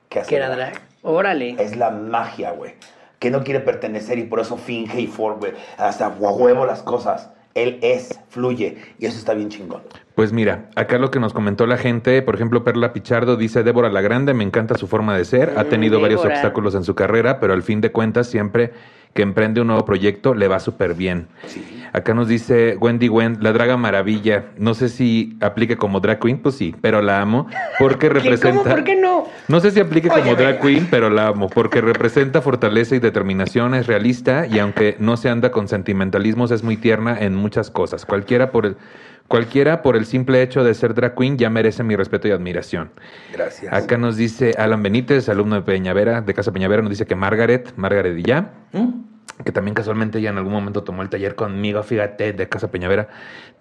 qué 0.10 0.20
hacer. 0.20 0.30
Que 0.30 0.36
era 0.36 0.50
drag. 0.50 0.74
Órale. 1.02 1.56
Es 1.60 1.76
la 1.76 1.90
magia, 1.90 2.52
güey. 2.52 2.76
Que 3.20 3.32
no 3.32 3.44
quiere 3.44 3.60
pertenecer 3.60 4.20
y 4.20 4.24
por 4.24 4.40
eso 4.40 4.58
finge 4.58 5.00
y 5.02 5.08
for, 5.08 5.40
güey, 5.40 5.54
hasta 5.78 6.10
huevo 6.10 6.66
las 6.66 6.84
cosas. 6.84 7.30
Él 7.56 7.78
es, 7.82 8.20
fluye. 8.30 8.78
Y 8.98 9.06
eso 9.06 9.18
está 9.18 9.34
bien 9.34 9.50
chingón. 9.50 9.84
Pues 10.16 10.34
mira, 10.34 10.70
acá 10.76 10.98
lo 10.98 11.12
que 11.12 11.20
nos 11.20 11.34
comentó 11.34 11.68
la 11.68 11.78
gente, 11.78 12.22
por 12.22 12.36
ejemplo, 12.36 12.64
Perla 12.64 12.94
Pichardo 12.94 13.36
dice, 13.36 13.64
Débora 13.64 13.90
la 13.90 14.02
Grande, 14.02 14.34
me 14.34 14.44
encanta 14.44 14.76
su 14.76 14.88
forma 14.88 15.16
de 15.16 15.26
ser, 15.26 15.54
ha 15.58 15.64
Mm, 15.64 15.70
tenido 15.70 16.02
varios 16.02 16.26
obstáculos 16.26 16.74
en 16.76 16.84
su 16.84 16.96
carrera, 16.96 17.40
pero 17.40 17.54
al 17.54 17.64
fin 17.64 17.80
de 17.82 17.92
cuentas, 17.92 18.28
siempre 18.28 18.74
que 19.14 19.22
emprende 19.22 19.62
un 19.62 19.68
nuevo 19.68 19.86
proyecto, 19.86 20.34
le 20.34 20.48
va 20.48 20.60
súper 20.60 20.96
bien. 20.96 21.28
Acá 21.94 22.16
nos 22.16 22.28
dice 22.28 22.76
Wendy 22.80 23.08
Wen, 23.08 23.38
la 23.42 23.54
draga 23.54 23.78
maravilla, 23.78 24.46
no 24.58 24.74
sé 24.74 24.90
si 24.90 25.38
aplique 25.42 25.78
como 25.78 26.00
drag 26.00 26.20
queen, 26.20 26.40
pues 26.40 26.56
sí, 26.56 26.74
pero 26.82 27.04
la 27.04 27.22
amo, 27.22 27.48
porque 27.78 28.08
¿Qué, 28.08 28.16
representa... 28.16 28.64
¿Cómo? 28.64 28.64
¿Por 28.64 28.84
qué 28.84 28.96
no? 28.96 29.28
No 29.48 29.60
sé 29.60 29.70
si 29.70 29.80
aplique 29.80 30.10
como 30.10 30.34
drag 30.36 30.60
queen, 30.60 30.88
pero 30.90 31.12
la 31.12 31.28
amo, 31.28 31.50
porque 31.50 31.82
representa 31.82 32.42
fortaleza 32.42 32.96
y 32.96 33.00
determinación, 33.00 33.76
es 33.76 33.86
realista 33.86 34.48
y 34.48 34.58
aunque 34.58 34.96
no 34.98 35.18
se 35.18 35.30
anda 35.30 35.52
con 35.52 35.68
sentimentalismos, 35.68 36.50
es 36.50 36.64
muy 36.64 36.78
tierna 36.78 37.16
en 37.20 37.36
muchas 37.36 37.70
cosas. 37.70 38.08
Cualquiera 38.08 38.50
por 38.50 38.66
el, 38.66 38.78
cualquiera 39.28 39.82
por 39.82 39.96
el 39.96 40.06
simple 40.06 40.42
hecho 40.42 40.64
de 40.64 40.74
ser 40.74 40.94
drag 40.94 41.16
queen 41.16 41.38
ya 41.38 41.50
merece 41.50 41.84
mi 41.84 41.96
respeto 41.96 42.28
y 42.28 42.32
admiración. 42.32 42.92
Gracias. 43.32 43.74
Acá 43.74 43.98
nos 43.98 44.18
dice 44.18 44.54
Alan 44.58 44.84
Benítez, 44.84 45.30
alumno 45.30 45.56
de 45.56 45.62
Peñavera, 45.62 46.22
de 46.22 46.34
Casa 46.34 46.52
Peñavera, 46.52 46.82
nos 46.82 46.92
dice 46.92 47.06
que 47.06 47.16
Margaret, 47.16 47.74
Margaret 47.76 48.18
y 48.18 48.24
ya, 48.24 48.52
que 49.44 49.52
también 49.52 49.74
casualmente 49.76 50.22
ya 50.22 50.30
en 50.30 50.38
algún 50.38 50.54
momento 50.54 50.84
tomó 50.84 51.02
el 51.02 51.10
taller 51.10 51.36
conmigo, 51.36 51.82
fíjate, 51.84 52.34
de 52.34 52.50
Casa 52.50 52.70
Peñavera. 52.72 53.10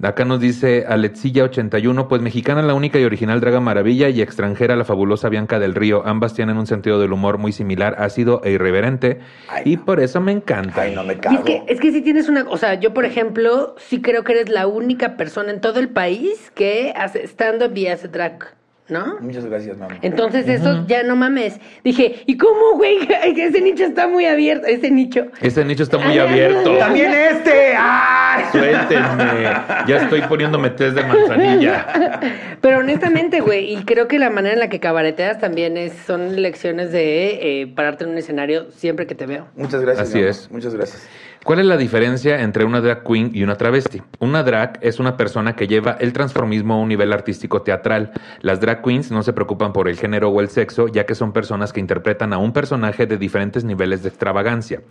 Acá 0.02 0.24
nos 0.24 0.38
dice 0.40 0.86
Alexilla81, 0.86 2.08
pues 2.08 2.20
mexicana 2.22 2.62
la 2.62 2.74
única 2.74 2.98
y 2.98 3.04
original 3.04 3.40
Draga 3.40 3.60
Maravilla 3.60 4.08
y 4.08 4.20
extranjera 4.20 4.76
la 4.76 4.84
fabulosa 4.84 5.28
Bianca 5.28 5.58
del 5.58 5.74
Río. 5.74 6.02
Ambas 6.06 6.34
tienen 6.34 6.56
un 6.58 6.66
sentido 6.66 7.00
del 7.00 7.12
humor 7.12 7.38
muy 7.38 7.52
similar, 7.52 7.96
ácido 7.98 8.40
e 8.44 8.50
irreverente, 8.52 9.20
Ay, 9.48 9.62
y 9.64 9.76
no. 9.76 9.84
por 9.84 10.00
eso 10.00 10.20
me 10.20 10.32
encanta. 10.32 10.82
Ay, 10.82 10.94
no 10.94 11.04
me 11.04 11.14
Y 11.14 11.16
cago. 11.16 11.38
es 11.38 11.44
que, 11.44 11.62
es 11.68 11.80
que 11.80 11.90
si 11.92 12.02
tienes 12.02 12.28
una, 12.28 12.44
o 12.48 12.56
sea, 12.58 12.74
yo 12.74 12.92
por 12.92 13.04
ejemplo, 13.04 13.74
sí 13.78 14.02
creo 14.02 14.24
que 14.24 14.32
eres 14.32 14.48
la 14.50 14.66
única 14.66 15.16
persona 15.16 15.50
en 15.50 15.60
todo 15.60 15.80
el 15.80 15.88
país 15.88 16.50
que 16.54 16.92
hace 16.96 17.24
stand-up 17.26 17.76
y 17.76 17.86
hace 17.86 18.08
drag, 18.08 18.54
¿no? 18.92 19.18
Muchas 19.20 19.46
gracias, 19.46 19.78
mamá. 19.78 19.96
Entonces 20.02 20.46
eso 20.48 20.84
ya 20.86 21.02
no 21.02 21.16
mames. 21.16 21.58
Dije, 21.82 22.22
¿y 22.26 22.36
cómo, 22.36 22.76
güey? 22.76 22.98
Ese 23.42 23.60
nicho 23.60 23.84
está 23.84 24.06
muy 24.06 24.26
abierto, 24.26 24.66
ese 24.66 24.90
nicho. 24.90 25.26
Ese 25.40 25.64
nicho 25.64 25.82
está 25.82 25.98
muy 25.98 26.12
Ay, 26.12 26.18
abierto. 26.20 26.76
¡También 26.78 27.12
este! 27.12 27.74
¡Ay! 27.76 28.44
Suéltenme. 28.52 29.50
Ya 29.86 29.96
estoy 29.96 30.22
poniéndome 30.22 30.70
test 30.70 30.96
de 30.96 31.02
manzanilla. 31.02 32.20
Pero 32.60 32.78
honestamente, 32.78 33.40
güey, 33.40 33.74
y 33.74 33.84
creo 33.84 34.06
que 34.06 34.18
la 34.18 34.30
manera 34.30 34.54
en 34.54 34.60
la 34.60 34.68
que 34.68 34.80
cabareteas 34.80 35.38
también 35.38 35.76
es, 35.76 35.92
son 36.06 36.40
lecciones 36.40 36.92
de 36.92 37.62
eh, 37.62 37.66
pararte 37.66 38.04
en 38.04 38.10
un 38.10 38.18
escenario 38.18 38.70
siempre 38.70 39.06
que 39.06 39.14
te 39.14 39.26
veo. 39.26 39.48
Muchas 39.56 39.80
gracias. 39.80 40.08
Así 40.08 40.18
mamá. 40.18 40.30
es. 40.30 40.50
Muchas 40.50 40.74
gracias. 40.74 41.08
¿Cuál 41.44 41.58
es 41.58 41.66
la 41.66 41.76
diferencia 41.76 42.40
entre 42.40 42.64
una 42.64 42.80
drag 42.80 43.02
queen 43.02 43.32
y 43.34 43.42
una 43.42 43.56
travesti? 43.56 44.00
Una 44.20 44.44
drag 44.44 44.78
es 44.80 45.00
una 45.00 45.16
persona 45.16 45.56
que 45.56 45.66
lleva 45.66 45.96
el 45.98 46.12
transformismo 46.12 46.74
a 46.74 46.78
un 46.78 46.88
nivel 46.88 47.12
artístico 47.12 47.62
teatral. 47.62 48.12
Las 48.42 48.60
drag 48.60 48.80
queens 48.80 49.10
no 49.10 49.24
se 49.24 49.32
preocupan 49.32 49.72
por 49.72 49.88
el 49.88 49.96
género 49.96 50.28
o 50.28 50.40
el 50.40 50.50
sexo, 50.50 50.86
ya 50.86 51.04
que 51.04 51.16
son 51.16 51.32
personas 51.32 51.72
que 51.72 51.80
interpretan 51.80 52.32
a 52.32 52.38
un 52.38 52.52
personaje 52.52 53.06
de 53.06 53.16
diferentes 53.16 53.64
niveles 53.64 54.04
de 54.04 54.10
extravagancia. 54.10 54.82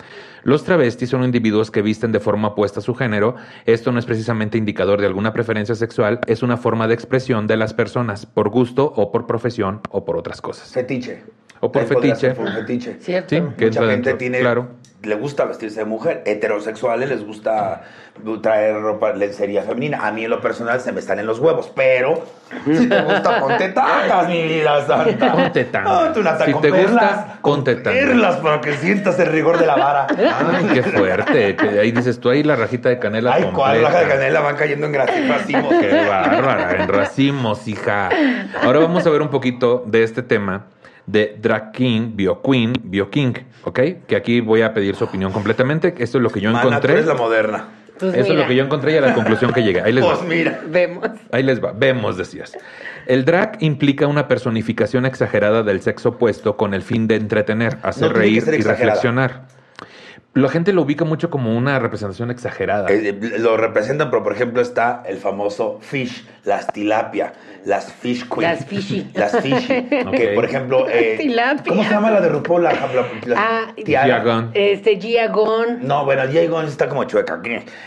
Los 0.43 0.65
travestis 0.65 1.09
son 1.09 1.23
individuos 1.23 1.71
que 1.71 1.81
visten 1.81 2.11
de 2.11 2.19
forma 2.19 2.49
opuesta 2.49 2.81
a 2.81 2.83
su 2.83 2.95
género. 2.95 3.37
Esto 3.65 3.93
no 3.93 3.99
es 3.99 4.05
precisamente 4.05 4.57
indicador 4.57 4.99
de 4.99 5.07
alguna 5.07 5.31
preferencia 5.31 5.75
sexual, 5.75 6.19
es 6.27 6.43
una 6.43 6.57
forma 6.57 6.85
de 6.89 6.95
expresión 6.95 7.47
de 7.47 7.55
las 7.55 7.73
personas, 7.73 8.25
por 8.25 8.49
gusto 8.49 8.91
o 8.93 9.09
por 9.09 9.25
profesión 9.25 9.79
o 9.89 10.03
por 10.03 10.17
otras 10.17 10.41
cosas. 10.41 10.69
Fetiche. 10.73 11.23
O 11.61 11.71
por 11.71 11.85
fetiche. 11.85 12.31
por 12.31 12.51
fetiche. 12.51 12.97
¿Cierto? 12.99 13.29
Sí, 13.29 13.41
que 13.57 13.65
Mucha 13.67 13.79
gente 13.79 13.91
dentro, 13.93 14.17
tiene, 14.17 14.39
claro. 14.39 14.80
Le 15.03 15.15
gusta 15.15 15.45
vestirse 15.45 15.79
de 15.79 15.85
mujer. 15.85 16.23
Heterosexuales 16.25 17.09
les 17.09 17.25
gusta 17.25 17.81
traer 18.41 18.79
ropa, 18.79 19.13
lencería 19.13 19.63
femenina. 19.63 20.05
A 20.05 20.11
mí 20.11 20.23
en 20.25 20.29
lo 20.29 20.41
personal 20.41 20.79
se 20.79 20.91
me 20.91 21.01
salen 21.01 21.25
los 21.25 21.39
huevos, 21.39 21.71
pero 21.75 22.23
si 22.65 22.87
te 22.87 23.01
gusta, 23.01 23.39
ponte 23.39 23.69
tacas, 23.69 24.27
mi 24.27 24.43
vida 24.43 24.85
santa. 24.85 25.33
Ponte 25.33 26.19
una 26.19 26.33
taca 26.33 26.45
Si 26.45 26.51
con 26.51 26.61
te 26.61 26.69
gusta, 26.69 27.39
ponte. 27.41 27.75
Perlas 27.77 28.35
para 28.37 28.61
que 28.61 28.73
sientas 28.73 29.17
el 29.19 29.27
rigor 29.27 29.57
de 29.57 29.65
la 29.65 29.75
vara. 29.75 30.07
Ay, 30.09 30.69
qué 30.73 30.83
fuerte. 30.83 31.55
Que 31.55 31.79
ahí 31.79 31.91
dices 31.91 32.19
tú 32.19 32.29
ahí 32.29 32.43
la 32.43 32.55
rajita 32.55 32.89
de 32.89 32.99
canela. 32.99 33.33
Ay, 33.33 33.49
cuál 33.53 33.81
raja 33.81 34.01
de 34.01 34.07
canela 34.07 34.41
van 34.41 34.55
cayendo 34.55 34.85
en 34.85 34.93
racimos. 34.93 35.73
Qué 35.79 36.05
bárbara, 36.07 36.75
en 36.75 36.87
racimos, 36.87 37.67
hija. 37.67 38.09
Ahora 38.61 38.79
vamos 38.79 39.05
a 39.07 39.09
ver 39.09 39.21
un 39.21 39.29
poquito 39.29 39.83
de 39.87 40.03
este 40.03 40.21
tema 40.21 40.65
de 41.05 41.37
Drag 41.41 41.71
King, 41.71 42.11
Bio 42.15 42.41
Queen, 42.41 42.73
Bio 42.83 43.09
King, 43.09 43.33
¿ok? 43.63 43.79
Que 44.07 44.15
aquí 44.15 44.39
voy 44.41 44.61
a 44.61 44.73
pedir 44.73 44.95
su 44.95 45.03
opinión 45.05 45.31
completamente. 45.31 45.93
Esto 45.97 46.17
es 46.17 46.21
lo 46.23 46.29
que 46.29 46.39
yo 46.41 46.49
Mana, 46.51 46.61
tú 46.61 46.67
encontré. 46.69 46.93
eres 46.93 47.05
la 47.05 47.13
moderna. 47.15 47.65
Pues 47.99 48.13
Eso 48.13 48.21
es 48.23 48.29
mira, 48.29 48.41
lo 48.41 48.47
que 48.47 48.55
yo 48.55 48.63
encontré 48.63 48.93
y 48.93 48.97
a 48.97 49.01
la 49.01 49.13
conclusión 49.13 49.53
que 49.53 49.61
llegué. 49.61 49.81
Ahí 49.81 49.91
les 49.93 50.03
va. 50.03 50.15
Pues 50.15 50.27
mira. 50.27 50.59
Vemos. 50.67 51.07
Ahí 51.31 51.43
les 51.43 51.63
va. 51.63 51.71
Vemos, 51.71 52.17
decías. 52.17 52.57
El 53.05 53.25
drag 53.25 53.57
implica 53.59 54.07
una 54.07 54.27
personificación 54.27 55.05
exagerada 55.05 55.61
del 55.63 55.81
sexo 55.81 56.09
opuesto 56.09 56.57
con 56.57 56.73
el 56.73 56.81
fin 56.81 57.07
de 57.07 57.15
entretener, 57.17 57.77
hacer 57.83 58.07
No 58.11 58.13
reír 58.17 58.43
y 58.47 58.55
exagerada. 58.55 58.73
reflexionar. 58.75 59.41
La 60.33 60.47
gente 60.47 60.71
lo 60.71 60.83
ubica 60.83 61.03
mucho 61.03 61.29
como 61.29 61.57
una 61.57 61.77
representación 61.79 62.31
exagerada. 62.31 62.87
Eh, 62.89 63.17
lo 63.39 63.57
representan, 63.57 64.09
pero 64.09 64.23
por 64.23 64.31
ejemplo 64.31 64.61
está 64.61 65.03
el 65.05 65.17
famoso 65.17 65.79
fish, 65.81 66.25
las 66.45 66.67
tilapia, 66.67 67.33
las 67.65 67.91
fish 67.91 68.25
queen. 68.29 68.43
Las 68.49 68.65
fishy. 68.65 69.11
Las 69.13 69.37
fishy. 69.41 69.87
Que 70.15 70.31
por 70.33 70.45
ejemplo. 70.45 70.87
eh, 70.89 71.15
Tilapia. 71.19 71.63
¿Cómo 71.67 71.83
se 71.83 71.89
llama 71.89 72.11
la 72.11 72.21
de 72.21 72.29
RuPaul? 72.29 72.63
La, 72.63 72.71
la- 72.71 73.07
la- 73.25 73.35
Ah. 73.37 73.73
Diagon. 73.75 74.51
Este, 74.53 74.97
No, 75.81 76.05
bueno, 76.05 76.25
Diego 76.27 76.61
está 76.61 76.87
como 76.87 77.03
chueca. 77.03 77.41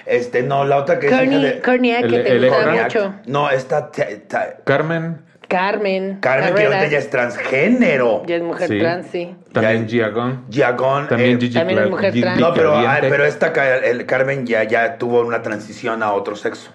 Este, 0.04 0.42
no, 0.42 0.64
la 0.66 0.76
otra 0.76 0.98
que 0.98 1.06
es 1.06 1.12
Corny, 1.14 1.42
de. 1.42 1.60
Corniac, 1.62 2.00
que 2.00 2.16
El- 2.16 2.24
te 2.24 2.36
el- 2.36 2.82
mucho. 2.82 3.14
No, 3.24 3.48
está. 3.48 3.90
ta- 3.90 4.06
ta- 4.28 4.56
Carmen, 4.64 5.22
Carmen. 5.48 6.18
Carmen, 6.20 6.54
que 6.54 6.64
ahorita 6.66 6.86
ya 6.86 6.98
es 6.98 7.10
transgénero. 7.10 8.22
Ya 8.26 8.36
es 8.36 8.42
mujer 8.42 8.68
Sí. 8.68 8.78
trans, 8.78 9.06
sí. 9.10 9.34
también 9.52 9.86
Ya- 9.86 9.88
Giagon. 10.06 10.44
Giagon. 10.50 11.08
También 11.08 11.36
eh, 11.36 11.40
Gigi 11.40 11.54
también 11.54 11.78
es 11.80 11.90
mujer 11.90 12.12
Gigi 12.12 12.22
trans. 12.22 12.40
No, 12.40 12.52
pero, 12.54 12.74
ah, 12.76 12.98
pero 13.00 13.24
esta 13.24 13.52
el 13.78 14.06
Carmen 14.06 14.46
ya, 14.46 14.64
ya 14.64 14.98
tuvo 14.98 15.20
una 15.22 15.42
transición 15.42 16.02
a 16.02 16.12
otro 16.12 16.36
sexo. 16.36 16.70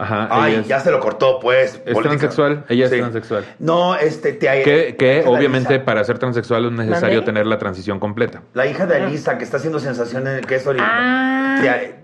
Ajá, 0.00 0.28
Ay, 0.30 0.54
es- 0.60 0.68
ya 0.68 0.78
se 0.78 0.92
lo 0.92 1.00
cortó, 1.00 1.40
pues. 1.40 1.80
Es 1.84 1.98
transexual, 1.98 2.64
ella 2.68 2.84
es 2.84 2.90
transexual. 2.92 3.44
No, 3.58 3.96
este, 3.96 4.32
te, 4.32 4.62
Que, 4.62 4.94
que 4.96 5.24
obviamente 5.26 5.80
para 5.80 6.04
ser 6.04 6.18
transexual 6.18 6.66
es 6.66 6.72
necesario 6.72 7.24
tener 7.24 7.46
la 7.46 7.58
transición 7.58 7.98
completa. 7.98 8.42
La 8.54 8.66
hija 8.66 8.86
de 8.86 8.96
Alisa, 9.02 9.38
que 9.38 9.44
está 9.44 9.56
haciendo 9.56 9.80
sensación 9.80 10.26
en 10.28 10.44
que 10.44 10.54
es 10.54 10.66
ahorita. 10.66 10.84
Ah. 10.88 11.58
Tia- 11.60 11.96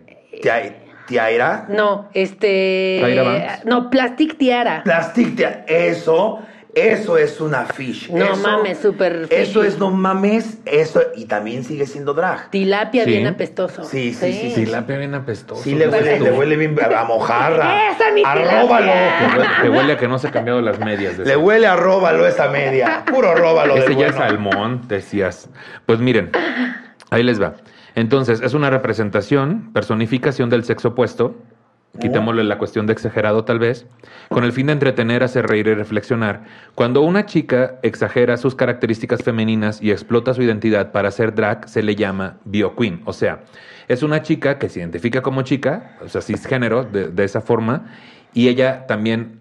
tia- 0.43 0.77
Tiaira. 1.07 1.67
No, 1.69 2.09
este. 2.15 3.01
No, 3.65 3.91
Plastic 3.91 4.39
Tiara. 4.39 4.83
Plastic 4.85 5.37
Tia- 5.37 5.65
Eso, 5.69 6.41
eso 6.75 7.19
es 7.19 7.41
una 7.41 7.67
fish. 7.67 8.11
No 8.11 8.25
Eso- 8.33 8.37
mames, 8.37 8.79
súper 8.79 9.27
Eso 9.31 9.63
es, 9.63 9.79
no 9.79 9.91
mames, 9.91 10.59
eso. 10.65 11.03
Y 11.15 11.27
también 11.27 11.63
sigue 11.63 11.87
siendo 11.87 12.15
drag. 12.15 12.51
Tilapia 12.51 13.05
Sí. 13.05 13.11
bien 13.11 13.27
apestoso. 13.27 13.85
Sí, 13.85 14.13
sí, 14.15 14.33
sí, 14.33 14.51
sí. 14.55 14.65
Tilapia 14.65 14.97
bien 14.99 15.15
apestoso. 15.15 15.63
Sí, 15.63 15.75
le 15.75 15.89
huele, 15.89 16.19
le 16.21 16.33
huele 16.33 16.57
bien 16.57 16.77
a 16.97 17.05
mojarra. 17.05 17.89
¡Esa 17.91 18.09
es 18.09 18.15
mi 18.15 18.23
Arróbalo. 18.25 18.93
Te 19.63 19.69
huele, 19.71 19.93
a 19.93 19.97
que 19.99 20.09
no 20.09 20.19
se 20.19 20.29
ha 20.29 20.31
cambiado 20.31 20.61
las 20.63 20.79
medias. 20.81 21.19
Le 21.19 21.37
huele 21.37 21.67
a 21.67 21.77
róbalo 21.77 22.27
esa 22.27 22.49
media. 22.49 23.05
Puro 23.07 23.35
róbalo. 23.35 23.77
Ese 23.77 23.89
del 23.91 23.99
ya 23.99 24.07
es 24.07 24.17
bueno. 24.17 24.29
salmón, 24.29 24.89
decías. 24.89 25.49
Pues 25.87 26.01
miren, 26.01 26.31
ahí 27.11 27.23
les 27.23 27.41
va. 27.41 27.55
Entonces, 27.95 28.41
es 28.41 28.55
una 28.55 28.71
representación, 28.71 29.73
personificación 29.73 30.51
del 30.51 30.65
sexo 30.65 30.89
opuesto. 30.89 31.37
Quitémosle 32.01 32.43
la 32.43 32.59
cuestión 32.59 32.87
de 32.89 32.93
exagerado 32.93 33.45
tal 33.45 33.61
vez, 33.61 33.87
con 34.29 34.43
el 34.43 34.51
fin 34.51 34.67
de 34.67 34.73
entretener, 34.73 35.23
hacer 35.23 35.47
reír 35.47 35.69
y 35.69 35.75
reflexionar. 35.75 36.43
Cuando 36.75 37.03
una 37.03 37.25
chica 37.25 37.79
exagera 37.83 38.37
sus 38.37 38.57
características 38.57 39.23
femeninas 39.23 39.81
y 39.81 39.93
explota 39.93 40.35
su 40.35 40.43
identidad 40.43 40.91
para 40.91 41.09
hacer 41.09 41.37
drag, 41.37 41.69
se 41.69 41.85
le 41.85 41.95
llama 41.95 42.39
bioqueen. 42.47 43.03
O 43.05 43.13
sea, 43.13 43.45
es 43.87 44.03
una 44.03 44.23
chica 44.23 44.59
que 44.59 44.69
se 44.69 44.81
identifica 44.81 45.23
como 45.23 45.43
chica, 45.43 45.97
o 46.05 46.09
sea, 46.09 46.21
cisgénero, 46.21 46.83
de, 46.83 47.11
de 47.11 47.25
esa 47.25 47.41
forma, 47.41 47.87
y 48.33 48.49
ella 48.49 48.89
también 48.89 49.39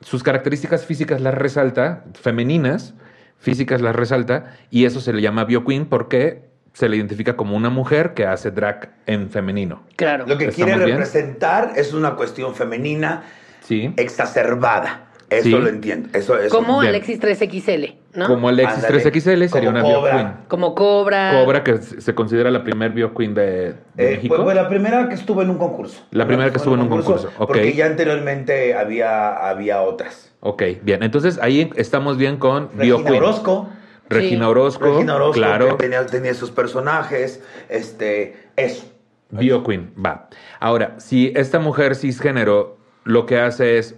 sus 0.00 0.24
características 0.24 0.84
físicas 0.84 1.20
las 1.20 1.34
resalta, 1.34 2.04
femeninas, 2.14 2.94
físicas 3.38 3.80
las 3.80 3.94
resalta, 3.94 4.56
y 4.70 4.84
eso 4.84 5.00
se 5.00 5.12
le 5.12 5.22
llama 5.22 5.44
bioqueen 5.44 5.86
porque 5.86 6.46
se 6.76 6.90
le 6.90 6.96
identifica 6.98 7.36
como 7.36 7.56
una 7.56 7.70
mujer 7.70 8.12
que 8.12 8.26
hace 8.26 8.50
drag 8.50 8.90
en 9.06 9.30
femenino. 9.30 9.84
Claro. 9.96 10.26
Lo 10.26 10.36
que 10.36 10.48
¿Estamos 10.48 10.66
quiere 10.72 10.84
bien? 10.84 10.98
representar 10.98 11.72
es 11.74 11.94
una 11.94 12.16
cuestión 12.16 12.54
femenina 12.54 13.22
Sí. 13.60 13.94
exacerbada. 13.96 15.04
Eso 15.30 15.44
Sí. 15.44 15.50
lo 15.52 15.68
entiendo. 15.68 16.10
Eso, 16.12 16.38
eso. 16.38 16.54
Como 16.54 16.80
Bien. 16.80 16.90
Alexis 16.90 17.18
3XL, 17.18 17.96
¿no? 18.14 18.26
Como 18.26 18.50
Alexis 18.50 18.84
Ándale. 18.84 18.92
3XL 19.02 19.48
sería 19.48 19.70
Como 19.72 19.80
una 19.80 19.82
Cobra. 19.94 20.12
bioqueen. 20.16 20.32
Como 20.48 20.74
Cobra. 20.74 21.32
Cobra, 21.42 21.64
que 21.64 21.78
se 21.78 22.14
considera 22.14 22.50
la 22.50 22.62
primer 22.62 22.92
bioqueen 22.92 23.32
de, 23.34 23.42
de 23.44 23.70
Eh, 23.96 24.10
México. 24.16 24.34
pues, 24.36 24.44
pues, 24.44 24.54
la 24.56 24.68
primera 24.68 25.08
que 25.08 25.14
estuvo 25.14 25.40
en 25.40 25.48
un 25.48 25.56
concurso. 25.56 26.04
La 26.10 26.26
primera 26.26 26.50
que 26.50 26.58
estuvo 26.58 26.74
en 26.74 26.82
un 26.82 26.88
concurso, 26.90 27.28
ok. 27.38 27.46
Porque 27.48 27.72
ya 27.72 27.86
anteriormente 27.86 28.74
había, 28.74 29.48
había 29.48 29.80
otras. 29.80 30.30
Ok, 30.40 30.62
bien. 30.82 31.02
Entonces 31.02 31.38
ahí 31.40 31.70
estamos 31.76 32.18
bien 32.18 32.36
con 32.36 32.64
Regina 32.76 32.96
bioqueen. 32.98 33.14
Orozco. 33.16 33.70
Regina. 34.08 34.48
Orozco. 34.48 34.84
Regina 34.84 35.16
Orozco, 35.16 35.34
claro. 35.34 35.76
que 35.76 35.84
tenía, 35.84 36.06
tenía 36.06 36.34
sus 36.34 36.50
personajes. 36.50 37.42
Este, 37.68 38.48
eso. 38.56 38.90
Bioqueen, 39.30 39.92
va. 40.04 40.28
Ahora, 40.60 40.94
si 40.98 41.32
esta 41.34 41.58
mujer 41.58 41.96
cisgénero 41.96 42.76
lo 43.04 43.26
que 43.26 43.40
hace 43.40 43.78
es 43.78 43.96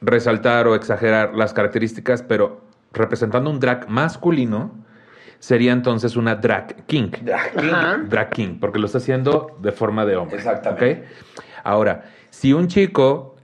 resaltar 0.00 0.66
o 0.66 0.74
exagerar 0.74 1.34
las 1.34 1.52
características, 1.52 2.22
pero 2.22 2.60
representando 2.92 3.50
un 3.50 3.60
drag 3.60 3.88
masculino, 3.88 4.72
sería 5.38 5.72
entonces 5.72 6.16
una 6.16 6.34
drag 6.34 6.86
king. 6.86 7.10
Drag 7.22 7.52
king. 7.52 7.70
Ajá. 7.72 7.98
Drag 8.04 8.30
king, 8.30 8.58
porque 8.60 8.78
lo 8.78 8.86
está 8.86 8.98
haciendo 8.98 9.56
de 9.60 9.72
forma 9.72 10.04
de 10.04 10.16
hombre. 10.16 10.36
Exactamente. 10.36 10.92
¿ok? 10.92 11.44
Ahora, 11.64 12.04
si 12.30 12.52
un 12.52 12.68
chico 12.68 13.36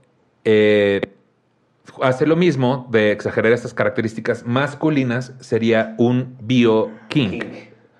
eh, 0.43 1.01
hace 2.01 2.25
lo 2.25 2.35
mismo 2.35 2.87
de 2.91 3.11
exagerar 3.11 3.51
estas 3.51 3.73
características 3.73 4.45
masculinas, 4.45 5.33
sería 5.39 5.95
un 5.97 6.37
bio 6.41 6.91
king. 7.09 7.29
King. 7.29 7.41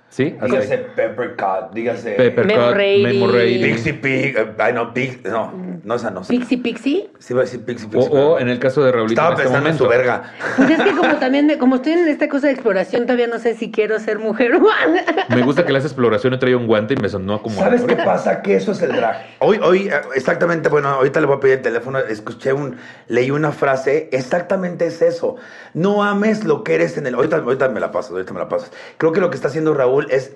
¿Sí? 0.10 0.34
Dígase 0.42 0.78
Peppercut, 0.96 1.74
dígase 1.74 2.12
Peppercut, 2.12 2.56
Memo 2.56 2.72
Rady. 2.72 3.04
Memo 3.04 3.28
Rady. 3.28 3.64
Pixie 3.64 3.94
Pig. 3.96 4.38
eh, 4.38 4.48
ay, 4.60 4.72
no, 4.74 4.94
Pig. 4.94 5.20
No, 5.26 5.52
no, 5.86 5.96
esa 5.96 6.10
no. 6.10 6.22
Pixie 6.24 6.58
Pixie. 6.58 7.10
Sí, 7.20 7.34
iba 7.34 7.42
a 7.42 7.46
decir 7.46 7.64
Pixie 7.64 7.88
O, 7.88 7.92
Pixie. 7.92 8.10
o 8.10 8.12
pero- 8.12 8.40
en 8.40 8.50
el 8.50 8.60
caso 8.60 8.84
de 8.84 8.92
Raulito 8.92 9.14
Estaba 9.14 9.30
en 9.30 9.34
este 9.34 9.44
pensando 9.44 9.70
en 9.70 9.78
su 9.78 9.88
verga. 9.88 10.24
Pues 10.58 10.70
es 10.72 10.82
que 10.82 10.92
como 10.96 11.16
también, 11.18 11.48
de- 11.48 11.58
como 11.60 11.76
estoy 11.76 11.94
en 11.94 12.08
esta 12.08 12.28
cosa 12.28 12.48
de 12.48 12.54
exploración, 12.54 13.04
todavía 13.04 13.28
no 13.28 13.38
sé 13.40 13.54
si 13.56 13.72
quiero 13.72 14.00
ser 14.00 14.20
mujer 14.20 14.56
o 14.56 14.62
Me 15.30 15.44
gusta 15.44 15.64
que 15.66 15.72
le 15.72 15.78
hace 15.78 15.88
exploración 15.88 16.34
y 16.34 16.40
trae 16.40 16.56
un 16.56 16.66
guante 16.68 16.96
y 16.96 16.98
me 16.98 17.08
sonó 17.08 17.42
como. 17.42 17.56
¿Sabes 17.60 17.84
qué 17.84 17.96
pasa? 17.96 18.42
Que 18.42 18.56
eso 18.56 18.72
es 18.72 18.82
el 18.82 18.94
drag. 18.96 19.24
Hoy, 19.40 19.60
hoy, 19.64 19.88
eh, 19.90 20.02
exactamente, 20.16 20.70
bueno, 20.70 20.90
ahorita 20.90 21.20
le 21.22 21.28
voy 21.28 21.38
a 21.38 21.40
pedir 21.40 21.56
el 21.58 21.62
teléfono, 21.62 22.00
escuché 22.00 22.52
un, 22.52 22.78
leí 23.08 23.30
una 23.32 23.52
frase, 23.52 24.10
exactamente 24.12 24.88
es 24.88 25.02
eso. 25.02 25.36
No 25.76 26.04
ames 26.04 26.46
lo 26.46 26.64
que 26.64 26.76
eres 26.76 26.98
en 26.98 27.06
el... 27.06 27.16
Ahorita, 27.16 27.38
ahorita 27.38 27.70
me 27.70 27.80
la 27.80 27.92
pasas, 27.92 28.12
ahorita 28.12 28.34
me 28.34 28.40
la 28.40 28.50
pasas. 28.50 28.72
Creo 28.98 29.12
que 29.12 29.22
lo 29.22 29.30
que 29.30 29.36
está 29.36 29.50
haciendo 29.50 29.74
Raúl 29.74 30.08
es 30.10 30.36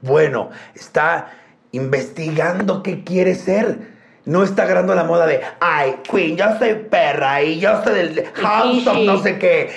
bueno, 0.00 0.50
está 0.74 1.28
investigando 1.72 2.82
qué 2.82 3.04
quiere 3.04 3.34
ser. 3.34 3.97
No 4.28 4.42
está 4.42 4.64
agarrando 4.64 4.94
la 4.94 5.04
moda 5.04 5.26
de, 5.26 5.40
ay, 5.58 5.94
Queen, 6.10 6.36
yo 6.36 6.44
soy 6.58 6.74
perra 6.74 7.42
y 7.42 7.58
yo 7.60 7.82
soy 7.82 7.94
del 7.94 8.24
House 8.34 8.86
of 8.86 8.98
no 8.98 9.16
sé 9.22 9.38
qué. 9.38 9.70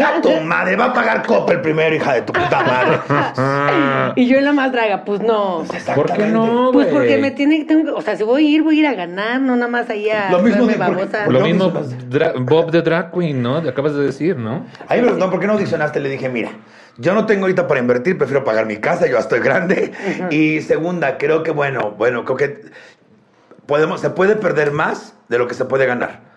A 0.04 0.20
tu 0.20 0.40
madre, 0.40 0.74
va 0.74 0.86
a 0.86 0.92
pagar 0.92 1.24
Coppel 1.24 1.60
primero, 1.60 1.94
hija 1.94 2.14
de 2.14 2.22
tu 2.22 2.32
puta 2.32 2.64
madre. 2.64 4.12
Y 4.16 4.26
yo 4.26 4.38
en 4.38 4.44
la 4.44 4.52
más 4.52 4.72
draga, 4.72 5.04
pues 5.04 5.20
no. 5.20 5.64
¿Por 5.94 6.12
qué 6.12 6.26
no? 6.26 6.70
Pues 6.72 6.88
porque 6.88 7.16
me 7.18 7.30
tiene 7.30 7.64
tengo, 7.64 7.84
que- 7.84 7.90
o 7.92 8.00
sea, 8.02 8.16
si 8.16 8.24
voy 8.24 8.44
a 8.44 8.50
ir, 8.50 8.62
voy 8.64 8.78
a 8.78 8.80
ir 8.80 8.86
a 8.88 8.94
ganar, 8.94 9.40
no 9.40 9.54
nada 9.54 9.70
más 9.70 9.88
ahí 9.88 10.10
a 10.10 10.30
Lo 10.32 10.40
mismo 10.40 10.66
de- 10.66 10.74
babosa. 10.74 11.26
Lo 11.28 11.38
No, 11.38 11.44
mismo 11.46 11.70
dra- 12.10 12.32
Bob 12.44 12.72
de 12.72 12.82
Drag 12.82 13.12
Queen, 13.12 13.40
¿no? 13.40 13.58
Acabas 13.58 13.94
de 13.94 14.02
decir, 14.04 14.36
¿no? 14.36 14.66
A 14.88 14.94
mí 14.94 14.96
me 14.96 15.02
preguntaron, 15.02 15.30
¿por 15.30 15.38
qué 15.40 15.46
no 15.46 15.52
audicionaste? 15.52 16.00
Le 16.00 16.08
dije, 16.08 16.28
mira, 16.28 16.50
yo 16.98 17.14
no 17.14 17.24
tengo 17.24 17.42
ahorita 17.42 17.68
para 17.68 17.78
invertir, 17.80 18.18
prefiero 18.18 18.42
pagar 18.42 18.66
mi 18.66 18.78
casa, 18.78 19.06
yo 19.06 19.12
ya 19.12 19.20
estoy 19.20 19.38
grande. 19.40 19.92
Y 20.30 20.60
segunda, 20.62 21.16
creo 21.18 21.42
que, 21.44 21.52
bueno, 21.52 21.94
bueno, 21.96 22.24
creo 22.24 22.36
que 22.36 22.60
podemos, 23.70 24.00
se 24.00 24.10
puede 24.10 24.34
perder 24.34 24.72
más 24.72 25.14
de 25.28 25.38
lo 25.38 25.46
que 25.46 25.54
se 25.54 25.64
puede 25.64 25.86
ganar. 25.86 26.28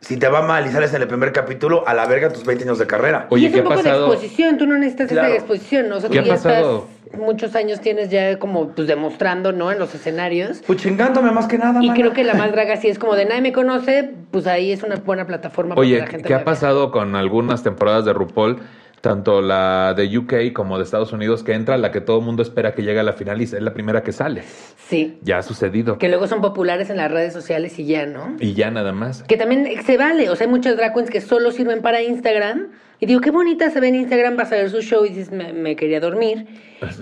Si 0.00 0.16
te 0.18 0.28
va 0.28 0.42
mal 0.42 0.66
y 0.66 0.70
sales 0.70 0.92
en 0.92 1.00
el 1.02 1.08
primer 1.08 1.32
capítulo, 1.32 1.86
a 1.86 1.94
la 1.94 2.04
verga 2.06 2.28
tus 2.30 2.44
20 2.44 2.64
años 2.64 2.78
de 2.80 2.86
carrera. 2.86 3.26
Oye, 3.30 3.44
y 3.44 3.46
es 3.46 3.52
¿qué 3.52 3.60
un 3.60 3.66
ha 3.66 3.70
poco 3.70 3.82
pasado? 3.82 4.06
de 4.08 4.12
exposición, 4.12 4.58
tú 4.58 4.66
no 4.66 4.76
necesitas 4.76 5.08
Claro. 5.08 5.28
esa 5.28 5.36
exposición, 5.36 5.88
¿no? 5.88 5.96
O 5.96 6.00
sea, 6.00 6.10
¿Qué 6.10 6.16
tú 6.18 6.22
ha 6.24 6.26
ya 6.26 6.34
pasado? 6.34 6.88
estás 7.04 7.18
muchos 7.20 7.54
años 7.54 7.80
tienes 7.80 8.10
ya 8.10 8.38
como 8.40 8.70
pues 8.70 8.88
demostrando, 8.88 9.52
¿no? 9.52 9.70
En 9.70 9.78
los 9.78 9.94
escenarios. 9.94 10.62
Pues 10.66 10.80
chingándome 10.80 11.30
más 11.30 11.46
que 11.46 11.56
nada, 11.58 11.80
Y 11.80 11.86
mana. 11.86 11.94
creo 11.94 12.12
que 12.12 12.24
la 12.24 12.34
más 12.34 12.50
draga 12.50 12.76
sí 12.76 12.88
es 12.88 12.98
como 12.98 13.14
de 13.14 13.24
nadie 13.24 13.40
me 13.40 13.52
conoce, 13.52 14.10
pues 14.32 14.48
ahí 14.48 14.72
es 14.72 14.82
una 14.82 14.96
buena 14.96 15.26
plataforma 15.26 15.76
Oye, 15.76 15.98
para 15.98 16.04
que 16.06 16.06
la 16.06 16.10
gente 16.18 16.28
¿qué 16.28 16.34
ha 16.34 16.44
pasado 16.44 16.90
con 16.90 17.14
algunas 17.14 17.62
temporadas 17.62 18.04
de 18.04 18.12
RuPaul? 18.12 18.58
Tanto 19.04 19.42
la 19.42 19.92
de 19.92 20.16
UK 20.16 20.54
como 20.54 20.78
de 20.78 20.84
Estados 20.84 21.12
Unidos, 21.12 21.42
que 21.42 21.52
entra 21.52 21.76
la 21.76 21.90
que 21.90 22.00
todo 22.00 22.20
el 22.20 22.24
mundo 22.24 22.42
espera 22.42 22.72
que 22.72 22.82
llegue 22.82 23.00
a 23.00 23.02
la 23.02 23.12
final 23.12 23.38
y 23.42 23.44
es 23.44 23.52
la 23.52 23.74
primera 23.74 24.02
que 24.02 24.12
sale. 24.12 24.44
Sí. 24.88 25.18
Ya 25.20 25.36
ha 25.36 25.42
sucedido. 25.42 25.98
Que 25.98 26.08
luego 26.08 26.26
son 26.26 26.40
populares 26.40 26.88
en 26.88 26.96
las 26.96 27.10
redes 27.10 27.34
sociales 27.34 27.78
y 27.78 27.84
ya, 27.84 28.06
¿no? 28.06 28.34
Y 28.40 28.54
ya 28.54 28.70
nada 28.70 28.92
más. 28.92 29.22
Que 29.24 29.36
también 29.36 29.68
se 29.84 29.98
vale, 29.98 30.30
o 30.30 30.36
sea, 30.36 30.46
hay 30.46 30.50
muchas 30.50 30.78
drag 30.78 30.94
queens 30.94 31.10
que 31.10 31.20
solo 31.20 31.50
sirven 31.50 31.82
para 31.82 32.00
Instagram. 32.00 32.70
Y 33.00 33.06
digo, 33.06 33.20
qué 33.20 33.30
bonita 33.30 33.70
se 33.70 33.80
ve 33.80 33.88
en 33.88 33.96
Instagram, 33.96 34.36
vas 34.36 34.52
a 34.52 34.56
ver 34.56 34.70
su 34.70 34.80
show 34.80 35.04
y 35.04 35.08
dices, 35.10 35.30
me, 35.32 35.52
me 35.52 35.76
quería 35.76 36.00
dormir. 36.00 36.46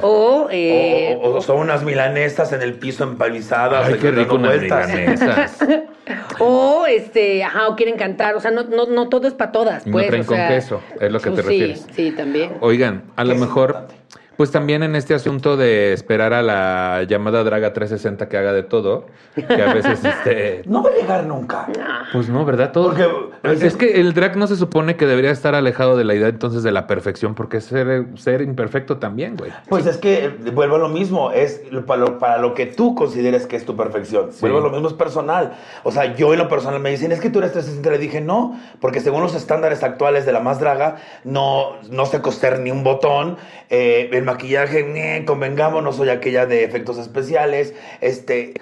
O, 0.00 0.48
eh, 0.50 1.16
O, 1.20 1.28
o- 1.28 1.36
o 1.36 1.40
son 1.42 1.58
unas 1.58 1.84
milanesas 1.84 2.52
en 2.52 2.62
el 2.62 2.74
piso 2.74 3.04
empalmizadas. 3.04 3.86
Ay, 3.86 3.94
qué 4.00 4.10
rico 4.10 4.36
unas 4.36 4.60
milanesas. 4.60 5.58
o, 6.38 6.86
este, 6.86 7.44
ajá, 7.44 7.68
o 7.68 7.76
quieren 7.76 7.96
cantar. 7.96 8.34
O 8.34 8.40
sea, 8.40 8.50
no, 8.50 8.64
no, 8.64 8.86
no 8.86 9.08
todo 9.08 9.28
es 9.28 9.34
para 9.34 9.52
todas, 9.52 9.86
no 9.86 9.92
pues. 9.92 10.06
traen 10.08 10.22
o 10.22 10.26
con 10.26 10.36
sea, 10.36 10.48
queso, 10.48 10.80
es 11.00 11.12
lo 11.12 11.20
que 11.20 11.30
te 11.30 11.36
sí, 11.36 11.42
refieres. 11.42 11.86
Sí, 11.92 12.10
también. 12.12 12.52
Oigan, 12.60 13.04
a 13.16 13.24
lo 13.24 13.34
mejor, 13.34 13.70
importante. 13.70 13.94
Pues 14.36 14.50
también 14.50 14.82
en 14.82 14.96
este 14.96 15.14
asunto 15.14 15.56
de 15.56 15.92
esperar 15.92 16.32
a 16.32 16.42
la 16.42 17.04
llamada 17.08 17.44
Draga 17.44 17.72
360 17.72 18.28
que 18.28 18.36
haga 18.36 18.52
de 18.52 18.62
todo, 18.62 19.06
que 19.34 19.62
a 19.62 19.72
veces 19.74 20.04
este... 20.04 20.62
No 20.66 20.82
va 20.82 20.90
a 20.90 20.94
llegar 20.94 21.24
nunca. 21.24 21.66
Pues 22.12 22.28
no, 22.28 22.44
¿verdad? 22.44 22.72
Todo. 22.72 22.94
Porque- 23.42 23.66
es 23.66 23.76
que 23.76 24.00
el 24.00 24.14
drag 24.14 24.36
no 24.36 24.46
se 24.46 24.56
supone 24.56 24.96
que 24.96 25.06
debería 25.06 25.30
estar 25.30 25.54
alejado 25.54 25.96
de 25.96 26.04
la 26.04 26.14
idea 26.14 26.28
entonces 26.28 26.62
de 26.62 26.72
la 26.72 26.86
perfección, 26.86 27.34
porque 27.34 27.58
es 27.58 27.64
ser, 27.64 28.06
ser 28.16 28.42
imperfecto 28.42 28.98
también, 28.98 29.36
güey. 29.36 29.50
Pues 29.68 29.86
es 29.86 29.96
que 29.98 30.24
eh, 30.24 30.28
vuelvo 30.52 30.76
a 30.76 30.78
lo 30.78 30.88
mismo, 30.88 31.30
es 31.30 31.62
para 31.86 32.00
lo, 32.00 32.18
para 32.18 32.38
lo 32.38 32.54
que 32.54 32.66
tú 32.66 32.94
consideres 32.94 33.46
que 33.46 33.56
es 33.56 33.64
tu 33.64 33.76
perfección. 33.76 34.30
Vuelvo 34.40 34.58
a 34.58 34.62
lo 34.62 34.70
mismo, 34.70 34.88
es 34.88 34.94
personal. 34.94 35.52
O 35.82 35.92
sea, 35.92 36.14
yo 36.14 36.32
en 36.32 36.38
lo 36.38 36.48
personal 36.48 36.80
me 36.80 36.90
dicen, 36.90 37.12
es 37.12 37.20
que 37.20 37.30
tú 37.30 37.38
eres 37.40 37.52
360. 37.52 37.90
Le 37.90 37.98
dije, 37.98 38.20
no, 38.20 38.58
porque 38.80 39.00
según 39.00 39.22
los 39.22 39.34
estándares 39.34 39.82
actuales 39.82 40.24
de 40.26 40.32
la 40.32 40.40
más 40.40 40.58
draga, 40.60 40.96
no, 41.24 41.76
no 41.90 42.06
sé 42.06 42.20
coser 42.20 42.58
ni 42.60 42.70
un 42.70 42.82
botón. 42.84 43.36
eh, 43.68 44.08
el 44.22 44.26
maquillaje, 44.26 44.84
ñe, 44.84 45.24
convengamos, 45.24 45.82
no 45.82 45.92
soy 45.92 46.08
aquella 46.08 46.46
de 46.46 46.64
efectos 46.64 46.96
especiales. 46.98 47.74
Este, 48.00 48.54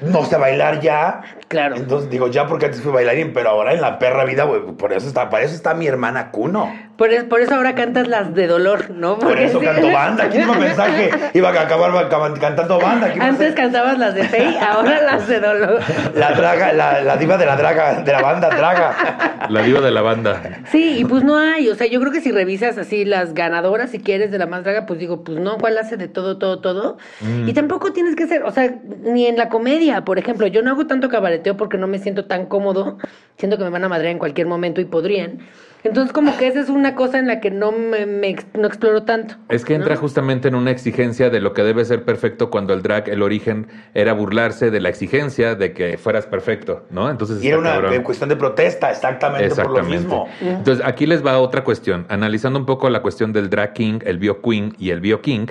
no 0.00 0.24
sé 0.24 0.36
bailar 0.36 0.80
ya. 0.80 1.22
Claro. 1.50 1.74
Entonces 1.74 2.08
digo, 2.10 2.28
ya 2.28 2.46
porque 2.46 2.66
antes 2.66 2.80
fui 2.80 2.92
bailarín, 2.92 3.32
pero 3.32 3.50
ahora 3.50 3.74
en 3.74 3.80
la 3.80 3.98
perra 3.98 4.24
vida, 4.24 4.44
güey, 4.44 4.60
por 4.78 4.92
eso 4.92 5.08
está, 5.08 5.28
para 5.30 5.42
eso 5.42 5.52
está 5.56 5.74
mi 5.74 5.88
hermana 5.88 6.30
Cuno. 6.30 6.72
Por, 6.96 7.12
es- 7.12 7.24
por 7.24 7.40
eso 7.40 7.56
ahora 7.56 7.74
cantas 7.74 8.06
las 8.06 8.34
de 8.36 8.46
dolor, 8.46 8.90
¿no? 8.90 9.18
Por 9.18 9.36
eso 9.36 9.58
sí. 9.58 9.66
canto 9.66 9.90
banda. 9.90 10.28
¿Quién 10.28 10.44
iba 10.44 10.54
a 10.54 10.58
pensar 10.60 10.90
que 10.94 11.10
iba 11.36 11.48
a 11.48 11.62
acabar 11.62 12.08
cantando 12.38 12.78
banda? 12.78 13.06
¿Quién 13.08 13.16
iba 13.16 13.24
a 13.24 13.28
Antes 13.30 13.54
cantabas 13.54 13.98
las 13.98 14.14
de 14.14 14.24
Fey, 14.28 14.58
ahora 14.58 15.02
las 15.02 15.26
de 15.26 15.40
dolor. 15.40 15.80
La 16.14 16.32
draga, 16.34 16.72
la, 16.72 17.00
la 17.00 17.16
diva 17.16 17.36
de 17.36 17.46
la 17.46 17.56
draga, 17.56 18.02
de 18.02 18.12
la 18.12 18.22
banda 18.22 18.48
draga. 18.50 19.46
La 19.48 19.62
diva 19.62 19.80
de 19.80 19.90
la 19.90 20.02
banda. 20.02 20.60
Sí, 20.70 20.98
y 20.98 21.04
pues 21.04 21.24
no 21.24 21.36
hay, 21.36 21.68
o 21.68 21.74
sea, 21.74 21.88
yo 21.88 21.98
creo 21.98 22.12
que 22.12 22.20
si 22.20 22.30
revisas 22.30 22.78
así 22.78 23.04
las 23.04 23.34
ganadoras, 23.34 23.90
si 23.90 23.98
quieres, 23.98 24.30
de 24.30 24.38
la 24.38 24.46
más 24.46 24.62
draga, 24.62 24.86
pues 24.86 25.00
digo, 25.00 25.24
pues 25.24 25.40
no, 25.40 25.56
¿cuál 25.58 25.78
hace 25.78 25.96
de 25.96 26.06
todo, 26.06 26.38
todo, 26.38 26.60
todo? 26.60 26.98
Mm. 27.22 27.48
Y 27.48 27.52
tampoco 27.54 27.92
tienes 27.92 28.14
que 28.14 28.28
ser, 28.28 28.44
o 28.44 28.52
sea, 28.52 28.72
ni 29.02 29.26
en 29.26 29.36
la 29.36 29.48
comedia, 29.48 30.04
por 30.04 30.18
ejemplo, 30.20 30.46
yo 30.46 30.62
no 30.62 30.70
hago 30.70 30.86
tanto 30.86 31.08
porque 31.56 31.78
no 31.78 31.86
me 31.86 31.98
siento 31.98 32.24
tan 32.26 32.46
cómodo, 32.46 32.98
siento 33.36 33.58
que 33.58 33.64
me 33.64 33.70
van 33.70 33.84
a 33.84 33.88
madrear 33.88 34.12
en 34.12 34.18
cualquier 34.18 34.46
momento 34.46 34.80
y 34.80 34.84
podrían. 34.84 35.40
Entonces, 35.82 36.12
como 36.12 36.36
que 36.36 36.46
esa 36.46 36.60
es 36.60 36.68
una 36.68 36.94
cosa 36.94 37.18
en 37.18 37.26
la 37.26 37.40
que 37.40 37.50
no 37.50 37.72
me, 37.72 38.04
no 38.52 38.66
exploro 38.66 39.04
tanto. 39.04 39.36
Es 39.48 39.64
que 39.64 39.74
entra 39.74 39.94
¿no? 39.94 40.00
justamente 40.02 40.48
en 40.48 40.54
una 40.54 40.70
exigencia 40.70 41.30
de 41.30 41.40
lo 41.40 41.54
que 41.54 41.62
debe 41.62 41.84
ser 41.86 42.04
perfecto 42.04 42.50
cuando 42.50 42.74
el 42.74 42.82
drag, 42.82 43.08
el 43.08 43.22
origen, 43.22 43.66
era 43.94 44.12
burlarse 44.12 44.70
de 44.70 44.78
la 44.80 44.90
exigencia 44.90 45.54
de 45.54 45.72
que 45.72 45.96
fueras 45.96 46.26
perfecto, 46.26 46.84
¿no? 46.90 47.08
Entonces 47.08 47.42
Y 47.42 47.48
era 47.48 47.58
una 47.58 47.70
cabrón. 47.72 48.02
cuestión 48.02 48.28
de 48.28 48.36
protesta, 48.36 48.90
exactamente, 48.90 49.48
por 49.54 49.70
lo 49.70 49.78
Exactamente. 49.78 49.96
mismo. 49.96 50.28
Entonces, 50.42 50.84
aquí 50.84 51.06
les 51.06 51.24
va 51.24 51.38
otra 51.38 51.64
cuestión. 51.64 52.04
Analizando 52.10 52.58
un 52.58 52.66
poco 52.66 52.90
la 52.90 53.00
cuestión 53.00 53.32
del 53.32 53.48
drag 53.48 53.72
king, 53.72 54.00
el 54.04 54.18
bio 54.18 54.42
queen 54.42 54.74
y 54.78 54.90
el 54.90 55.00
bio 55.00 55.22
king, 55.22 55.46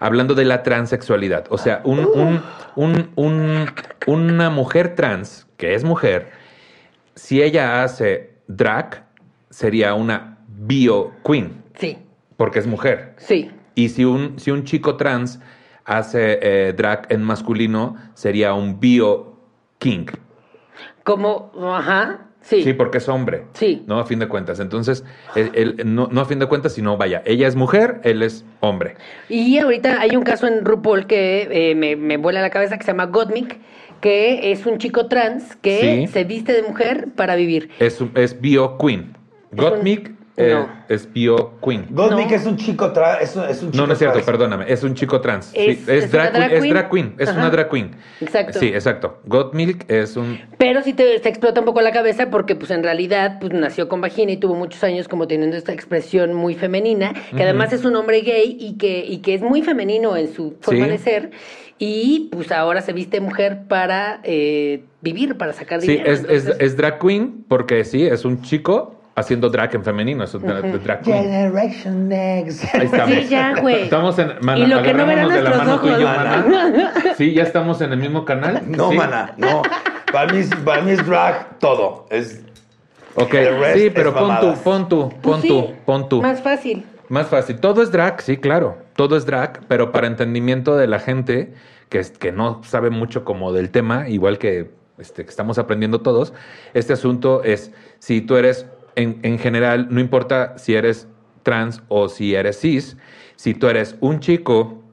hablando 0.00 0.34
de 0.34 0.44
la 0.44 0.62
transexualidad. 0.62 1.46
O 1.50 1.58
sea, 1.58 1.80
un, 1.84 2.00
un- 2.76 3.10
un- 3.16 3.66
una 4.06 4.50
mujer 4.50 4.94
trans, 4.94 5.46
que 5.56 5.74
es 5.74 5.84
mujer, 5.84 6.30
si 7.14 7.42
ella 7.42 7.82
hace 7.82 8.34
drag, 8.48 9.04
sería 9.50 9.94
una 9.94 10.38
bio 10.48 11.12
queen, 11.24 11.62
Sí, 11.78 11.98
porque 12.36 12.58
es 12.58 12.66
mujer. 12.66 13.14
sí. 13.18 13.50
Y 13.76 13.88
si 13.88 14.04
un, 14.04 14.38
si 14.38 14.50
un 14.52 14.64
chico 14.64 14.96
trans 14.96 15.40
hace 15.84 16.38
eh, 16.42 16.72
drag 16.74 17.06
en 17.10 17.22
masculino, 17.22 17.96
sería 18.14 18.54
un 18.54 18.78
bio 18.78 19.36
king. 19.78 20.06
Como, 21.02 21.50
ajá, 21.60 22.23
sí. 22.44 22.62
Sí, 22.62 22.72
porque 22.72 22.98
es 22.98 23.08
hombre. 23.08 23.42
Sí. 23.54 23.82
No, 23.88 23.98
a 23.98 24.06
fin 24.06 24.20
de 24.20 24.28
cuentas. 24.28 24.60
Entonces, 24.60 25.04
él- 25.34 25.50
él- 25.54 25.76
no, 25.84 26.08
no 26.12 26.20
a 26.20 26.24
fin 26.24 26.38
de 26.38 26.46
cuentas, 26.46 26.72
sino 26.74 26.96
vaya, 26.96 27.22
ella 27.26 27.48
es 27.48 27.56
mujer, 27.56 28.00
él 28.04 28.22
es 28.22 28.44
hombre. 28.60 28.94
Y 29.28 29.58
ahorita 29.58 30.00
hay 30.00 30.14
un 30.16 30.22
caso 30.22 30.46
en 30.46 30.64
RuPaul 30.64 31.06
que 31.06 31.48
eh, 31.50 31.74
me, 31.74 31.96
me 31.96 32.16
vuela 32.18 32.40
la 32.42 32.50
cabeza 32.50 32.76
que 32.78 32.84
se 32.84 32.92
llama 32.92 33.06
Godmick, 33.06 33.58
que 34.00 34.52
es 34.52 34.66
un 34.66 34.78
chico 34.78 35.06
trans 35.08 35.56
que 35.56 36.06
Sí. 36.06 36.12
se 36.12 36.24
viste 36.24 36.52
de 36.52 36.62
mujer 36.62 37.08
para 37.16 37.34
vivir. 37.36 37.70
Es, 37.80 38.00
un- 38.00 38.12
es 38.14 38.40
bio 38.40 38.76
queen. 38.78 39.16
Gottmik 39.52 40.12
eh, 40.36 40.50
No. 40.52 40.68
es 40.88 41.12
bio 41.12 41.52
queen. 41.64 41.86
Goldmick 41.90 42.30
No. 42.30 42.36
es 42.36 42.46
un 42.46 42.56
chico 42.56 42.92
trans. 42.92 43.22
Es 43.22 43.36
un, 43.36 43.44
es 43.44 43.62
un 43.62 43.70
chico 43.70 43.80
No, 43.82 43.86
no 43.86 43.92
es 43.92 43.98
cierto, 43.98 44.14
trans. 44.14 44.26
perdóname. 44.26 44.64
Es 44.68 44.82
un 44.82 44.94
chico 44.94 45.20
trans. 45.20 45.46
Sí, 45.46 45.58
Es- 45.58 45.88
Es, 45.88 46.04
es 46.04 46.10
drag, 46.12 46.30
una 46.30 46.38
drag 46.40 46.50
queen, 46.50 46.64
es 46.64 46.70
drag 46.72 46.90
queen. 46.90 47.14
Es 47.18 47.28
Ajá. 47.28 47.38
una 47.38 47.50
drag 47.50 47.70
queen. 47.70 47.90
Exacto. 48.20 48.58
Sí, 48.58 48.66
exacto. 48.68 49.18
Gottmilk 49.26 49.88
es 49.90 50.16
un. 50.16 50.40
Pero 50.58 50.82
sí 50.82 50.92
te, 50.92 51.20
te 51.20 51.28
explota 51.28 51.60
un 51.60 51.66
poco 51.66 51.80
la 51.82 51.92
cabeza 51.92 52.30
porque 52.30 52.56
pues 52.56 52.70
en 52.72 52.82
realidad 52.82 53.38
pues 53.40 53.52
nació 53.52 53.88
con 53.88 54.00
vagina 54.00 54.32
y 54.32 54.36
tuvo 54.38 54.54
muchos 54.56 54.82
años 54.82 55.06
como 55.08 55.28
teniendo 55.28 55.56
esta 55.56 55.72
expresión 55.72 56.34
muy 56.34 56.54
femenina, 56.56 57.12
que 57.36 57.42
además 57.42 57.72
es 57.72 57.84
un 57.84 57.94
hombre 57.96 58.22
gay 58.22 58.56
y 58.58 58.76
que, 58.76 59.04
y 59.06 59.18
que 59.18 59.34
es 59.34 59.42
muy 59.42 59.62
femenino 59.62 60.16
en 60.16 60.32
su 60.34 60.56
forma 60.60 60.84
Sí. 60.86 60.90
de 60.90 60.98
ser 60.98 61.30
y 61.78 62.28
pues 62.32 62.52
ahora 62.52 62.80
se 62.82 62.92
viste 62.92 63.20
mujer 63.20 63.62
para 63.68 64.20
eh, 64.22 64.84
vivir, 65.02 65.36
para 65.36 65.52
sacar 65.52 65.80
Sí, 65.80 65.88
dinero. 65.92 66.10
es, 66.12 66.20
es, 66.20 66.24
Entonces, 66.42 66.56
es 66.60 66.76
drag 66.76 66.98
queen 67.00 67.44
porque 67.48 67.84
sí, 67.84 68.06
es 68.06 68.24
un 68.24 68.42
chico 68.42 69.00
haciendo 69.16 69.48
drag 69.50 69.74
en 69.74 69.84
femenino. 69.84 70.24
Es 70.24 70.34
un 70.34 70.42
dra- 70.42 70.60
drag 70.80 71.02
queen. 71.02 71.22
Generation 71.24 72.08
Next. 72.08 72.64
Ahí 72.74 72.86
estamos. 72.86 73.14
Sí, 73.14 73.26
ya, 73.28 73.60
güey. 73.60 73.82
Estamos 73.84 74.18
en. 74.18 74.32
Mana, 74.42 74.58
Y 74.64 74.66
lo 74.66 74.82
que 74.82 74.94
no 74.94 75.06
verán 75.06 75.28
de 75.28 75.42
la 75.42 75.50
nuestros 75.50 75.66
mano 75.66 75.80
tú 75.80 75.86
y 75.86 75.90
yo, 75.90 75.96
ojos. 76.06 76.16
Mana. 76.16 76.92
Sí, 77.16 77.32
ya 77.34 77.42
estamos 77.42 77.80
en 77.80 77.92
el 77.92 77.98
mismo 77.98 78.24
canal. 78.24 78.62
No, 78.66 78.90
¿Sí? 78.90 78.96
mana, 78.96 79.34
no. 79.36 79.62
Para 80.12 80.32
mí, 80.32 80.38
es, 80.40 80.54
para 80.56 80.82
mí 80.82 80.90
es 80.92 81.06
drag 81.06 81.58
todo. 81.58 82.06
Es, 82.10 82.42
Ok, 83.16 83.32
sí, 83.74 83.90
pero 83.94 84.12
pon 84.12 84.22
tú, 84.22 84.28
mamadas. 84.28 84.58
pon 84.60 84.88
tú, 84.88 85.08
pues 85.08 85.20
pon 85.22 85.42
sí, 85.42 85.48
tú, 85.48 85.72
pon 85.84 86.08
tú. 86.08 86.20
Más 86.22 86.40
fácil. 86.42 86.84
Más 87.08 87.28
fácil. 87.28 87.60
Todo 87.60 87.80
es 87.82 87.92
drag, 87.92 88.20
sí, 88.20 88.38
claro. 88.38 88.78
Todo 88.96 89.16
es 89.16 89.24
drag, 89.24 89.60
pero 89.68 89.92
para 89.92 90.08
entendimiento 90.08 90.76
de 90.76 90.88
la 90.88 90.98
gente 90.98 91.52
que, 91.90 92.00
es- 92.00 92.10
que 92.10 92.32
no 92.32 92.62
sabe 92.64 92.90
mucho 92.90 93.24
como 93.24 93.52
del 93.52 93.70
tema, 93.70 94.08
igual 94.08 94.38
que, 94.38 94.70
este, 94.98 95.22
que 95.24 95.30
estamos 95.30 95.58
aprendiendo 95.58 96.00
todos, 96.00 96.32
este 96.72 96.92
asunto 96.94 97.44
es 97.44 97.70
si 98.00 98.20
tú 98.20 98.36
eres, 98.36 98.66
en, 98.96 99.20
en 99.22 99.38
general, 99.38 99.88
no 99.90 100.00
importa 100.00 100.58
si 100.58 100.74
eres 100.74 101.08
trans 101.42 101.82
o 101.88 102.08
si 102.08 102.34
eres 102.34 102.60
cis, 102.60 102.96
si 103.36 103.54
tú 103.54 103.68
eres 103.68 103.96
un 104.00 104.20
chico 104.20 104.84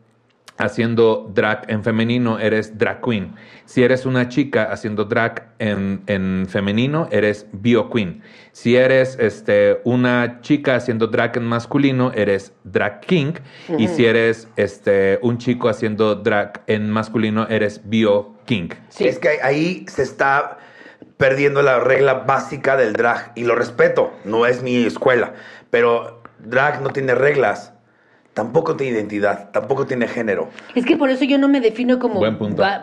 haciendo 0.58 1.30
drag 1.34 1.66
en 1.70 1.84
femenino, 1.84 2.40
eres 2.40 2.78
drag 2.78 3.02
queen. 3.02 3.34
Si 3.66 3.84
eres 3.84 4.06
una 4.06 4.30
chica 4.30 4.72
haciendo 4.72 5.06
drag 5.06 5.54
en, 5.60 6.04
en 6.08 6.46
femenino, 6.48 7.08
eres 7.12 7.48
bio 7.52 7.90
queen. 7.90 8.22
Si 8.52 8.76
eres 8.76 9.18
este, 9.20 9.80
una 9.86 10.42
chica 10.42 10.76
haciendo 10.76 11.08
drag 11.08 11.38
en 11.38 11.46
masculino, 11.46 12.12
eres 12.14 12.54
drag 12.64 13.02
king. 13.02 13.34
Y 13.78 13.88
si 13.88 14.06
eres 14.06 14.48
este, 14.56 15.20
un 15.22 15.38
chico 15.38 15.70
haciendo 15.70 16.16
drag 16.16 16.62
en 16.68 16.90
masculino, 16.92 17.48
eres 17.48 17.82
bio 17.84 18.36
king. 18.46 18.70
Sí. 18.90 19.08
Es 19.08 19.20
que 19.20 19.40
ahí 19.42 19.86
se 19.88 20.04
está 20.04 20.60
perdiendo 21.22 21.62
la 21.62 21.80
regla 21.80 22.16
básica 22.16 22.76
del 22.76 22.94
drag. 22.94 23.32
Y 23.36 23.44
lo 23.44 23.54
respeto, 23.54 24.12
no 24.26 24.48
es 24.48 24.64
mi 24.64 24.84
escuela. 24.84 25.34
Pero 25.70 26.24
drag 26.40 26.82
no 26.82 26.90
tiene 26.90 27.14
reglas. 27.14 27.74
Tampoco 28.34 28.78
tiene 28.78 28.98
identidad, 28.98 29.52
tampoco 29.52 29.86
tiene 29.86 30.08
género. 30.08 30.50
Es 30.74 30.86
que 30.86 30.96
por 30.96 31.10
eso 31.10 31.26
yo 31.26 31.38
no 31.38 31.50
me 31.50 31.60
defino 31.60 32.00
como 32.00 32.22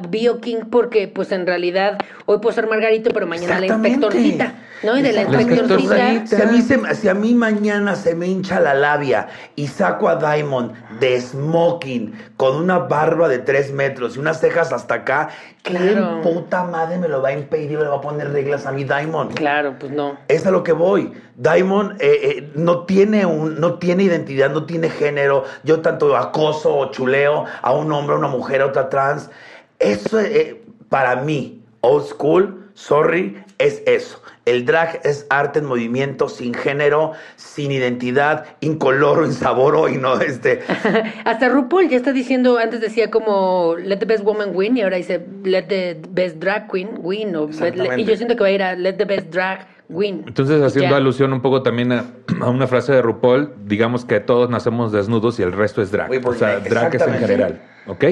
bio 0.08 0.40
king 0.40 0.66
porque 0.70 1.08
pues 1.08 1.32
en 1.32 1.46
realidad 1.46 1.98
hoy 2.26 2.38
puedo 2.38 2.54
ser 2.54 2.68
Margarito 2.68 3.10
pero 3.14 3.26
mañana 3.26 3.58
la 3.58 3.66
inspectorcita, 3.66 4.54
¿no? 4.82 4.96
Y 4.98 5.02
de 5.02 5.12
la 5.12 5.22
inspectorcita. 5.22 6.26
Si 6.26 6.36
a, 6.42 6.46
mí 6.46 6.62
se- 6.62 6.94
si 6.94 7.08
a 7.08 7.14
mí 7.14 7.34
mañana 7.34 7.94
se 7.96 8.14
me 8.14 8.26
hincha 8.26 8.60
la 8.60 8.74
labia 8.74 9.28
y 9.56 9.66
saco 9.66 10.08
a 10.08 10.16
Diamond 10.16 10.72
de 11.00 11.20
smoking 11.20 12.12
con 12.36 12.56
una 12.56 12.78
barba 12.78 13.28
de 13.28 13.38
tres 13.38 13.72
metros 13.72 14.16
y 14.16 14.18
unas 14.20 14.40
cejas 14.40 14.72
hasta 14.72 14.94
acá, 14.94 15.28
¿quién 15.62 15.78
Claro. 15.94 16.20
puta 16.22 16.64
madre 16.64 16.98
me 16.98 17.08
lo 17.08 17.20
va 17.22 17.28
a 17.30 17.32
impedir 17.32 17.76
o 17.78 17.82
le 17.82 17.88
va 17.88 17.96
a 17.96 18.00
poner 18.00 18.30
reglas 18.32 18.66
a 18.66 18.72
mi 18.72 18.84
Diamond? 18.84 19.34
Claro, 19.34 19.74
pues 19.78 19.92
no. 19.92 20.16
Es 20.28 20.46
a 20.46 20.50
lo 20.50 20.62
que 20.62 20.72
voy. 20.72 21.12
Diamond 21.36 21.92
eh, 22.00 22.20
eh, 22.22 22.52
no, 22.54 22.84
tiene 22.84 23.26
un, 23.26 23.60
no 23.60 23.74
tiene 23.78 24.04
identidad, 24.04 24.50
no 24.50 24.64
tiene 24.66 24.90
género. 24.90 25.44
Yo 25.64 25.80
tanto 25.80 26.16
acoso 26.16 26.74
o 26.76 26.90
chuleo 26.90 27.44
a 27.62 27.72
un 27.72 27.90
hombre, 27.92 28.14
a 28.14 28.18
una 28.18 28.28
mujer, 28.28 28.60
a 28.62 28.66
otra 28.66 28.88
trans. 28.88 29.30
Eso, 29.78 30.18
eh, 30.20 30.62
para 30.88 31.16
mí, 31.16 31.62
old 31.80 32.06
school, 32.06 32.70
sorry, 32.74 33.42
es 33.58 33.82
eso. 33.86 34.22
El 34.44 34.64
drag 34.64 35.00
es 35.04 35.26
arte 35.28 35.58
en 35.58 35.66
movimiento, 35.66 36.28
sin 36.28 36.54
género, 36.54 37.12
sin 37.36 37.70
identidad, 37.70 38.46
incoloro, 38.60 39.26
insaboro 39.26 39.88
y 39.88 39.96
no 39.98 40.20
este. 40.20 40.60
Hasta 41.24 41.48
RuPaul 41.48 41.88
ya 41.88 41.96
está 41.96 42.12
diciendo, 42.12 42.58
antes 42.58 42.80
decía 42.80 43.10
como 43.10 43.76
let 43.76 43.98
the 43.98 44.06
best 44.06 44.24
woman 44.24 44.50
win 44.54 44.76
y 44.76 44.82
ahora 44.82 44.96
dice 44.96 45.20
let 45.44 45.64
the 45.64 46.00
best 46.10 46.36
drag 46.36 46.70
queen 46.70 46.90
win. 46.98 47.36
O, 47.36 47.48
y 47.96 48.04
yo 48.04 48.16
siento 48.16 48.36
que 48.36 48.42
va 48.42 48.46
a 48.48 48.52
ir 48.52 48.62
a 48.62 48.74
let 48.74 48.94
the 48.94 49.04
best 49.04 49.28
drag 49.30 49.66
win. 49.88 50.24
Entonces, 50.26 50.62
haciendo 50.62 50.90
Ya. 50.92 50.96
alusión 50.96 51.32
un 51.32 51.42
poco 51.42 51.62
también 51.62 51.92
a, 51.92 52.04
a 52.40 52.48
una 52.48 52.66
frase 52.66 52.92
de 52.92 53.02
RuPaul, 53.02 53.54
digamos 53.64 54.04
que 54.04 54.20
todos 54.20 54.48
nacemos 54.48 54.92
desnudos 54.92 55.38
y 55.40 55.42
el 55.42 55.52
resto 55.52 55.82
es 55.82 55.90
drag. 55.90 56.10
O 56.26 56.34
sea, 56.34 56.60
drag 56.60 56.94
es 56.94 57.02
en 57.02 57.14
general. 57.14 57.60
¿Ok? 57.86 58.04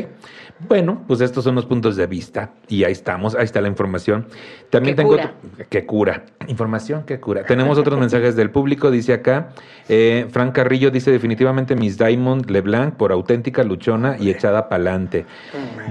Bueno, 0.59 1.03
pues 1.07 1.21
estos 1.21 1.45
son 1.45 1.55
los 1.55 1.67
puntos 1.67 1.97
de 1.97 2.07
vista 2.07 2.53
y 2.67 2.85
ahí 2.85 2.93
estamos, 2.93 3.35
ahí 3.35 3.45
está 3.45 3.61
la 3.61 3.69
información. 3.69 4.27
También 4.71 4.97
Que 4.97 5.03
tengo 5.03 5.11
cura. 5.13 5.35
otro- 5.53 5.67
que 5.69 5.85
cura, 5.85 6.25
información 6.49 7.03
que 7.05 7.21
cura. 7.21 7.45
Tenemos 7.45 7.77
otros 7.77 7.99
mensajes 8.01 8.37
del 8.37 8.49
público, 8.51 8.91
dice 8.91 9.13
acá, 9.13 9.51
eh, 9.91 10.27
Frank 10.31 10.55
Carrillo 10.55 10.91
dice 10.91 11.11
definitivamente 11.11 11.77
Miss 11.77 11.99
Diamond 11.99 12.49
LeBlanc 12.51 12.95
por 12.95 13.13
auténtica, 13.13 13.65
luchona 13.65 14.17
y 14.19 14.31
echada 14.31 14.71
pa'lante. 14.71 15.27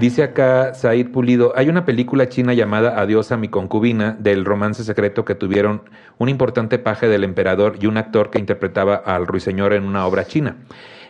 Dice 0.00 0.24
acá 0.24 0.74
Said 0.74 1.10
Pulido, 1.12 1.52
hay 1.54 1.68
una 1.68 1.84
película 1.84 2.28
china 2.28 2.52
llamada 2.52 3.00
Adiós 3.00 3.30
a 3.30 3.36
mi 3.36 3.46
concubina 3.48 4.16
del 4.18 4.44
romance 4.44 4.82
secreto 4.82 5.24
que 5.24 5.36
tuvieron 5.36 5.82
un 6.18 6.28
importante 6.28 6.80
paje 6.80 7.06
del 7.08 7.22
emperador 7.22 7.76
y 7.80 7.86
un 7.86 7.98
actor 7.98 8.30
que 8.30 8.40
interpretaba 8.40 8.96
al 8.96 9.28
ruiseñor 9.28 9.74
en 9.74 9.84
una 9.84 10.06
obra 10.06 10.24
china. 10.24 10.56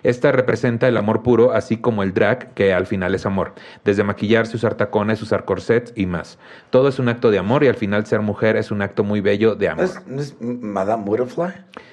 Esta 0.07 0.31
representa 0.31 0.87
el 0.87 0.97
amor 0.97 1.23
puro, 1.23 1.53
así 1.53 1.79
como 1.79 2.03
el 2.05 2.15
drag, 2.15 2.55
que 2.55 2.73
al 2.73 2.87
final 2.87 3.15
es 3.15 3.27
amor. 3.27 3.55
Desde 3.85 4.05
maquillarse, 4.05 4.57
usar 4.57 4.75
tacones, 4.77 5.21
usar 5.21 5.45
corsets 5.45 5.93
y 5.97 6.07
más. 6.07 6.39
Todo 6.71 6.89
es 6.89 6.99
un 7.01 7.09
acto 7.09 7.31
de 7.33 7.39
amor 7.39 7.65
y 7.65 7.69
al 7.69 7.75
final 7.75 8.07
ser 8.07 8.21
mujer 8.21 8.57
es 8.57 8.71
un 8.71 8.83
acto 8.83 9.03
muy 9.03 9.21
bello 9.21 9.57
de 9.57 9.67
¿No 9.67 9.73
amor. 9.73 9.85
es, 9.85 10.07
no 10.07 10.21
es 10.23 10.37
Madame 10.41 11.03
Butterfly? 11.05 11.53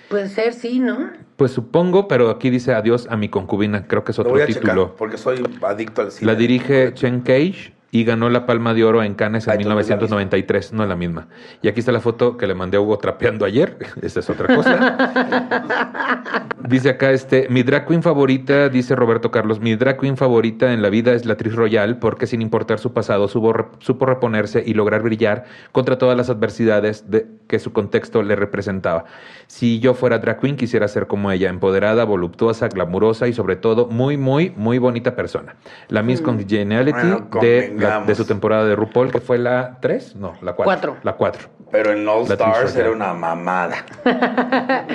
Puede 0.09 0.29
ser, 0.29 0.53
sí, 0.53 0.79
¿no? 0.79 1.09
Pues 1.37 1.51
supongo, 1.51 2.07
pero 2.07 2.29
aquí 2.29 2.51
dice 2.51 2.73
adiós 2.75 3.07
a 3.09 3.17
mi 3.17 3.29
concubina. 3.29 3.87
Creo 3.87 4.03
que 4.03 4.11
es 4.11 4.17
Lo 4.19 4.21
otro 4.21 4.33
voy 4.33 4.41
a 4.43 4.45
título. 4.45 4.83
checar 4.83 4.95
porque 4.97 5.17
soy 5.17 5.43
adicto 5.63 6.03
al 6.03 6.11
cine. 6.11 6.31
La 6.31 6.37
dirige 6.37 6.93
Chen 6.93 7.21
Cage 7.21 7.73
y 7.93 8.05
ganó 8.05 8.27
la 8.27 8.47
Palma 8.47 8.73
de 8.73 8.83
Oro 8.83 9.03
en 9.03 9.13
Cannes 9.13 9.45
en 9.45 9.51
Ay, 9.51 9.59
tú 9.59 9.69
no 9.69 9.79
es 9.79 9.87
la 9.87 9.95
1993, 9.97 10.73
no 10.73 10.81
es 10.81 10.89
la 10.89 10.95
misma. 10.95 11.27
Y 11.61 11.67
aquí 11.67 11.79
está 11.79 11.91
la 11.91 11.99
foto 11.99 12.37
que 12.37 12.47
le 12.47 12.55
mandé 12.55 12.77
a 12.77 12.81
Hugo 12.81 12.97
trapeando 12.97 13.45
ayer, 13.45 13.77
esa 14.01 14.19
es 14.19 14.29
otra 14.31 14.55
cosa. 14.55 16.47
dice 16.67 16.89
acá 16.89 17.11
este, 17.11 17.47
mi 17.49 17.61
drag 17.61 17.85
queen 17.85 18.01
favorita, 18.01 18.67
dice 18.69 18.95
Roberto 18.95 19.29
Carlos, 19.29 19.59
mi 19.59 19.75
drag 19.75 19.99
queen 19.99 20.17
favorita 20.17 20.73
en 20.73 20.81
la 20.81 20.89
vida 20.89 21.13
es 21.13 21.27
la 21.27 21.33
actriz 21.33 21.53
royal 21.53 21.99
porque 21.99 22.25
sin 22.25 22.41
importar 22.41 22.79
su 22.79 22.93
pasado 22.93 23.27
supo, 23.27 23.53
supo 23.77 24.07
reponerse 24.07 24.63
y 24.65 24.73
lograr 24.73 25.03
brillar 25.03 25.43
contra 25.71 25.99
todas 25.99 26.17
las 26.17 26.31
adversidades 26.31 27.11
de, 27.11 27.27
que 27.47 27.59
su 27.59 27.73
contexto 27.73 28.23
le 28.23 28.35
representaba. 28.35 29.05
Si 29.45 29.79
yo 29.79 29.93
fuera 29.93 30.17
drag 30.17 30.39
queen 30.39 30.55
quisiera 30.55 30.87
ser 30.87 31.05
como 31.05 31.31
ella, 31.31 31.47
empoderada, 31.47 32.05
voluptuosa, 32.05 32.69
glamurosa 32.69 33.27
y 33.27 33.33
sobre 33.33 33.55
todo 33.55 33.85
muy, 33.85 34.17
muy, 34.17 34.51
muy 34.55 34.79
bonita 34.79 35.15
persona. 35.15 35.57
La 35.89 36.01
Miss 36.01 36.21
Congeniality 36.21 36.97
Bueno, 36.97 37.27
de, 37.39 37.82
la- 37.83 38.01
de 38.01 38.15
su 38.15 38.25
temporada 38.25 38.65
de 38.65 38.75
RuPaul, 38.75 39.11
que 39.11 39.19
fue 39.19 39.37
la 39.37 39.77
3, 39.81 40.15
no, 40.15 40.33
la 40.41 40.53
4. 40.53 40.63
Cuatro. 40.63 40.97
La 41.03 41.13
4. 41.13 41.49
Pero 41.71 41.91
en 41.91 42.07
All 42.07 42.27
La 42.27 42.33
Stars 42.35 42.75
era 42.75 42.91
una 42.91 43.13
mamada. 43.13 43.77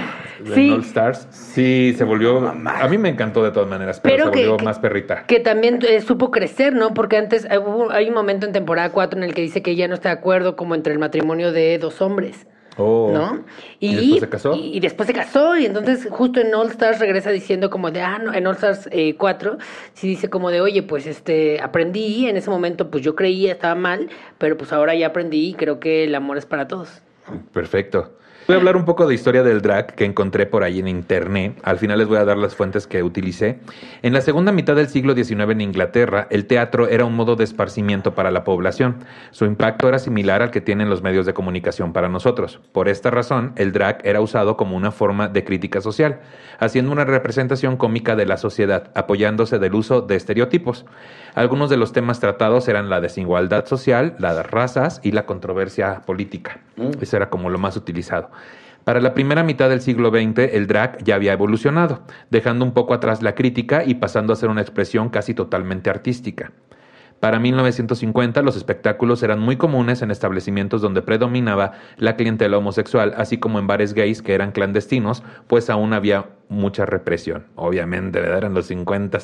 Sí. 0.54 0.70
All 0.70 0.82
Stars. 0.82 1.26
Sí, 1.30 1.94
se 1.98 2.04
volvió. 2.04 2.48
A 2.48 2.88
mí 2.88 2.96
me 2.96 3.08
encantó 3.08 3.42
de 3.42 3.50
todas 3.50 3.68
maneras, 3.68 3.98
pero, 4.00 4.14
Pero 4.14 4.24
se 4.26 4.30
volvió 4.30 4.56
que- 4.58 4.64
más 4.64 4.78
perrita. 4.78 5.24
Que 5.26 5.40
también 5.40 5.80
eh, 5.82 6.00
supo 6.00 6.30
crecer, 6.30 6.74
¿no? 6.74 6.94
Porque 6.94 7.16
antes 7.16 7.44
eh, 7.50 7.58
hubo- 7.58 7.90
hay 7.90 8.08
un 8.08 8.14
momento 8.14 8.46
en 8.46 8.52
temporada 8.52 8.90
4 8.90 9.18
en 9.18 9.24
el 9.24 9.34
que 9.34 9.42
dice 9.42 9.62
que 9.62 9.72
ella 9.72 9.88
no 9.88 9.94
está 9.94 10.10
de 10.10 10.14
acuerdo 10.14 10.54
como 10.54 10.76
entre 10.76 10.92
el 10.92 11.00
matrimonio 11.00 11.50
de 11.50 11.76
dos 11.78 12.00
hombres. 12.00 12.46
Oh. 12.78 13.10
¿No? 13.12 13.44
¿Y 13.80 13.94
después 13.94 14.20
se 14.20 14.28
casó? 14.28 14.54
Y, 14.54 14.76
y 14.76 14.80
después 14.80 15.06
se 15.08 15.12
casó, 15.12 15.58
y 15.58 15.66
entonces 15.66 16.06
justo 16.10 16.40
en 16.40 16.54
All 16.54 16.68
Stars 16.68 17.00
regresa 17.00 17.30
diciendo 17.30 17.70
como 17.70 17.90
de, 17.90 18.00
ah, 18.00 18.18
no, 18.18 18.32
en 18.32 18.46
All 18.46 18.54
Stars 18.54 18.88
eh, 18.92 19.16
4, 19.16 19.58
sí 19.94 20.08
dice 20.08 20.30
como 20.30 20.50
de, 20.50 20.60
oye, 20.60 20.84
pues 20.84 21.06
este, 21.06 21.60
aprendí, 21.60 22.28
en 22.28 22.36
ese 22.36 22.50
momento 22.50 22.88
pues 22.88 23.02
yo 23.02 23.16
creía, 23.16 23.52
estaba 23.52 23.74
mal, 23.74 24.08
pero 24.38 24.56
pues 24.56 24.72
ahora 24.72 24.94
ya 24.94 25.08
aprendí 25.08 25.48
y 25.48 25.54
creo 25.54 25.80
que 25.80 26.04
el 26.04 26.14
amor 26.14 26.38
es 26.38 26.46
para 26.46 26.68
todos. 26.68 27.02
Perfecto. 27.52 28.12
Voy 28.48 28.54
a 28.54 28.60
hablar 28.60 28.78
un 28.78 28.86
poco 28.86 29.06
de 29.06 29.14
historia 29.14 29.42
del 29.42 29.60
drag 29.60 29.94
que 29.94 30.06
encontré 30.06 30.46
por 30.46 30.62
ahí 30.62 30.78
en 30.78 30.88
internet. 30.88 31.60
Al 31.64 31.76
final 31.76 31.98
les 31.98 32.08
voy 32.08 32.16
a 32.16 32.24
dar 32.24 32.38
las 32.38 32.54
fuentes 32.54 32.86
que 32.86 33.02
utilicé. 33.02 33.58
En 34.00 34.14
la 34.14 34.22
segunda 34.22 34.52
mitad 34.52 34.74
del 34.74 34.88
siglo 34.88 35.14
XIX 35.14 35.50
en 35.50 35.60
Inglaterra, 35.60 36.26
el 36.30 36.46
teatro 36.46 36.88
era 36.88 37.04
un 37.04 37.14
modo 37.14 37.36
de 37.36 37.44
esparcimiento 37.44 38.14
para 38.14 38.30
la 38.30 38.44
población. 38.44 39.04
Su 39.32 39.44
impacto 39.44 39.86
era 39.86 39.98
similar 39.98 40.40
al 40.40 40.50
que 40.50 40.62
tienen 40.62 40.88
los 40.88 41.02
medios 41.02 41.26
de 41.26 41.34
comunicación 41.34 41.92
para 41.92 42.08
nosotros. 42.08 42.58
Por 42.72 42.88
esta 42.88 43.10
razón, 43.10 43.52
el 43.56 43.70
drag 43.72 44.00
era 44.02 44.22
usado 44.22 44.56
como 44.56 44.78
una 44.78 44.92
forma 44.92 45.28
de 45.28 45.44
crítica 45.44 45.82
social, 45.82 46.20
haciendo 46.58 46.90
una 46.90 47.04
representación 47.04 47.76
cómica 47.76 48.16
de 48.16 48.24
la 48.24 48.38
sociedad, 48.38 48.90
apoyándose 48.94 49.58
del 49.58 49.74
uso 49.74 50.00
de 50.00 50.16
estereotipos. 50.16 50.86
Algunos 51.34 51.70
de 51.70 51.76
los 51.76 51.92
temas 51.92 52.20
tratados 52.20 52.68
eran 52.68 52.88
la 52.90 53.00
desigualdad 53.00 53.66
social, 53.66 54.14
las 54.18 54.50
razas 54.50 55.00
y 55.02 55.12
la 55.12 55.26
controversia 55.26 56.02
política. 56.06 56.60
Eso 57.00 57.16
era 57.16 57.30
como 57.30 57.50
lo 57.50 57.58
más 57.58 57.76
utilizado. 57.76 58.30
Para 58.84 59.00
la 59.00 59.12
primera 59.12 59.42
mitad 59.42 59.68
del 59.68 59.82
siglo 59.82 60.08
XX, 60.08 60.54
el 60.54 60.66
drag 60.66 61.04
ya 61.04 61.14
había 61.14 61.34
evolucionado, 61.34 62.04
dejando 62.30 62.64
un 62.64 62.72
poco 62.72 62.94
atrás 62.94 63.22
la 63.22 63.34
crítica 63.34 63.84
y 63.84 63.96
pasando 63.96 64.32
a 64.32 64.36
ser 64.36 64.48
una 64.48 64.62
expresión 64.62 65.10
casi 65.10 65.34
totalmente 65.34 65.90
artística. 65.90 66.52
Para 67.20 67.38
1950 67.38 68.42
los 68.42 68.56
espectáculos 68.56 69.22
eran 69.22 69.40
muy 69.40 69.56
comunes 69.56 70.02
en 70.02 70.10
establecimientos 70.10 70.80
donde 70.80 71.02
predominaba 71.02 71.72
la 71.96 72.16
clientela 72.16 72.58
homosexual, 72.58 73.14
así 73.16 73.38
como 73.38 73.58
en 73.58 73.66
bares 73.66 73.94
gays 73.94 74.22
que 74.22 74.34
eran 74.34 74.52
clandestinos, 74.52 75.22
pues 75.46 75.68
aún 75.70 75.92
había 75.92 76.26
mucha 76.48 76.86
represión. 76.86 77.44
Obviamente, 77.56 78.20
¿verdad? 78.20 78.38
eran 78.38 78.54
los 78.54 78.66
50. 78.66 79.18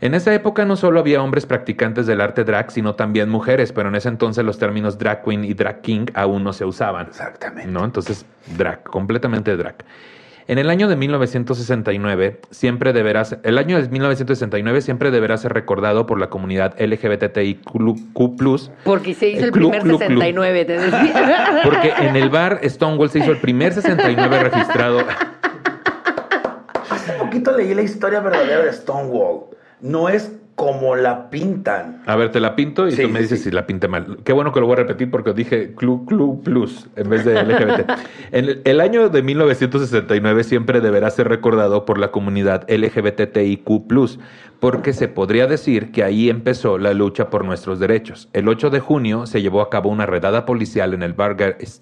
En 0.00 0.14
esa 0.14 0.34
época 0.34 0.64
no 0.64 0.76
solo 0.76 1.00
había 1.00 1.22
hombres 1.22 1.46
practicantes 1.46 2.06
del 2.06 2.20
arte 2.20 2.44
drag, 2.44 2.70
sino 2.70 2.94
también 2.94 3.28
mujeres, 3.28 3.72
pero 3.72 3.88
en 3.88 3.94
ese 3.94 4.08
entonces 4.08 4.44
los 4.44 4.58
términos 4.58 4.98
drag 4.98 5.24
queen 5.24 5.44
y 5.44 5.54
drag 5.54 5.80
king 5.82 6.06
aún 6.14 6.44
no 6.44 6.52
se 6.52 6.64
usaban. 6.64 7.08
Exactamente. 7.08 7.70
¿no? 7.70 7.84
Entonces, 7.84 8.24
drag, 8.56 8.82
completamente 8.84 9.56
drag. 9.56 9.76
En 10.46 10.58
el 10.58 10.68
año 10.68 10.88
de 10.88 10.96
1969, 10.96 12.40
siempre 12.50 12.92
deberá 12.92 13.24
ser- 13.24 13.40
el 13.44 13.56
año 13.56 13.80
de 13.80 13.88
1969 13.88 14.82
siempre 14.82 15.10
deberá 15.10 15.38
ser 15.38 15.54
recordado 15.54 16.04
por 16.04 16.20
la 16.20 16.28
comunidad 16.28 16.74
LGBTIQ+, 16.78 17.62
Porque 18.84 19.14
se 19.14 19.28
hizo 19.30 19.38
El 19.38 19.44
el, 19.46 19.50
club, 19.52 19.70
primer 19.70 19.82
club, 19.82 19.98
club. 20.00 20.18
69, 20.20 20.64
te 20.66 20.72
decía. 20.78 21.60
porque 21.64 21.92
en 21.98 22.16
el 22.16 22.28
bar 22.28 22.60
Stonewall 22.64 23.08
se 23.08 23.20
hizo 23.20 23.30
el 23.32 23.38
primer 23.38 23.72
69 23.72 24.38
registrado. 24.50 24.98
Hace 26.90 27.12
poquito 27.14 27.56
leí 27.56 27.72
la 27.74 27.82
historia 27.82 28.20
verdadera 28.20 28.64
de 28.64 28.72
Stonewall. 28.72 29.46
No 29.80 30.10
es 30.10 30.30
como 30.54 30.94
la 30.94 31.30
pintan. 31.30 32.02
A 32.06 32.16
ver, 32.16 32.30
te 32.30 32.40
la 32.40 32.54
pinto 32.54 32.86
y 32.86 32.92
Sí, 32.92 33.02
tú 33.02 33.08
me 33.08 33.20
dices 33.20 33.38
sí. 33.40 33.50
si 33.50 33.50
la 33.50 33.66
pinté 33.66 33.88
mal. 33.88 34.18
Qué 34.24 34.32
bueno 34.32 34.52
que 34.52 34.60
lo 34.60 34.66
voy 34.66 34.74
a 34.74 34.76
repetir 34.76 35.10
porque 35.10 35.32
dije 35.32 35.74
Club 35.74 36.06
Club 36.06 36.42
Plus 36.44 36.88
en 36.96 37.10
vez 37.10 37.24
de 37.24 37.42
LGBT. 37.42 37.90
El, 38.32 38.62
el 38.64 38.80
año 38.80 39.08
de 39.08 39.22
1969 39.22 40.44
siempre 40.44 40.80
deberá 40.80 41.10
ser 41.10 41.28
recordado 41.28 41.84
por 41.84 41.98
la 41.98 42.10
comunidad 42.10 42.66
LGBTIQ 42.68 43.68
porque 44.60 44.92
se 44.92 45.08
podría 45.08 45.46
decir 45.46 45.92
que 45.92 46.02
ahí 46.04 46.30
empezó 46.30 46.78
la 46.78 46.94
lucha 46.94 47.28
por 47.30 47.44
nuestros 47.44 47.78
derechos. 47.78 48.28
El 48.32 48.48
8 48.48 48.70
de 48.70 48.80
junio 48.80 49.26
se 49.26 49.42
llevó 49.42 49.60
a 49.60 49.68
cabo 49.70 49.90
una 49.90 50.06
redada 50.06 50.46
policial 50.46 50.94
en 50.94 51.02
el 51.02 51.12
bar 51.12 51.36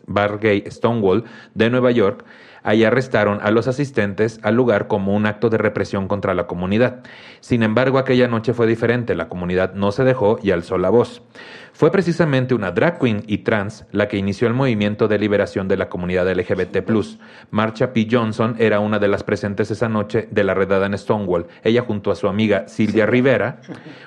bar 0.06 0.38
gay 0.40 0.64
Stonewall 0.68 1.24
de 1.54 1.70
Nueva 1.70 1.90
York. 1.90 2.24
Ahí 2.62 2.84
arrestaron 2.84 3.40
a 3.42 3.50
los 3.50 3.68
asistentes 3.68 4.38
al 4.42 4.54
lugar 4.54 4.86
como 4.86 5.14
un 5.14 5.26
acto 5.26 5.50
de 5.50 5.58
represión 5.58 6.08
contra 6.08 6.34
la 6.34 6.46
comunidad. 6.46 7.00
Sin 7.40 7.62
embargo, 7.62 7.98
aquella 7.98 8.28
noche 8.28 8.54
fue 8.54 8.66
diferente. 8.66 9.14
La 9.14 9.28
comunidad 9.28 9.74
no 9.74 9.92
se 9.92 10.04
dejó 10.04 10.38
y 10.42 10.50
alzó 10.50 10.78
la 10.78 10.90
voz. 10.90 11.22
Fue 11.72 11.90
precisamente 11.90 12.54
una 12.54 12.70
drag 12.70 12.98
queen 12.98 13.24
y 13.26 13.38
trans 13.38 13.86
la 13.92 14.06
que 14.06 14.18
inició 14.18 14.46
el 14.46 14.54
movimiento 14.54 15.08
de 15.08 15.18
liberación 15.18 15.68
de 15.68 15.76
la 15.76 15.88
comunidad 15.88 16.30
LGBT+. 16.30 16.84
Marsha 17.50 17.92
P. 17.92 18.06
Johnson 18.10 18.56
era 18.58 18.78
una 18.78 18.98
de 18.98 19.08
las 19.08 19.24
presentes 19.24 19.70
esa 19.70 19.88
noche 19.88 20.28
de 20.30 20.44
la 20.44 20.54
redada 20.54 20.86
en 20.86 20.96
Stonewall. 20.96 21.46
Ella 21.64 21.82
junto 21.82 22.10
a 22.10 22.14
su 22.14 22.28
amiga 22.28 22.68
Silvia 22.68 23.06
Rivera, 23.06 23.60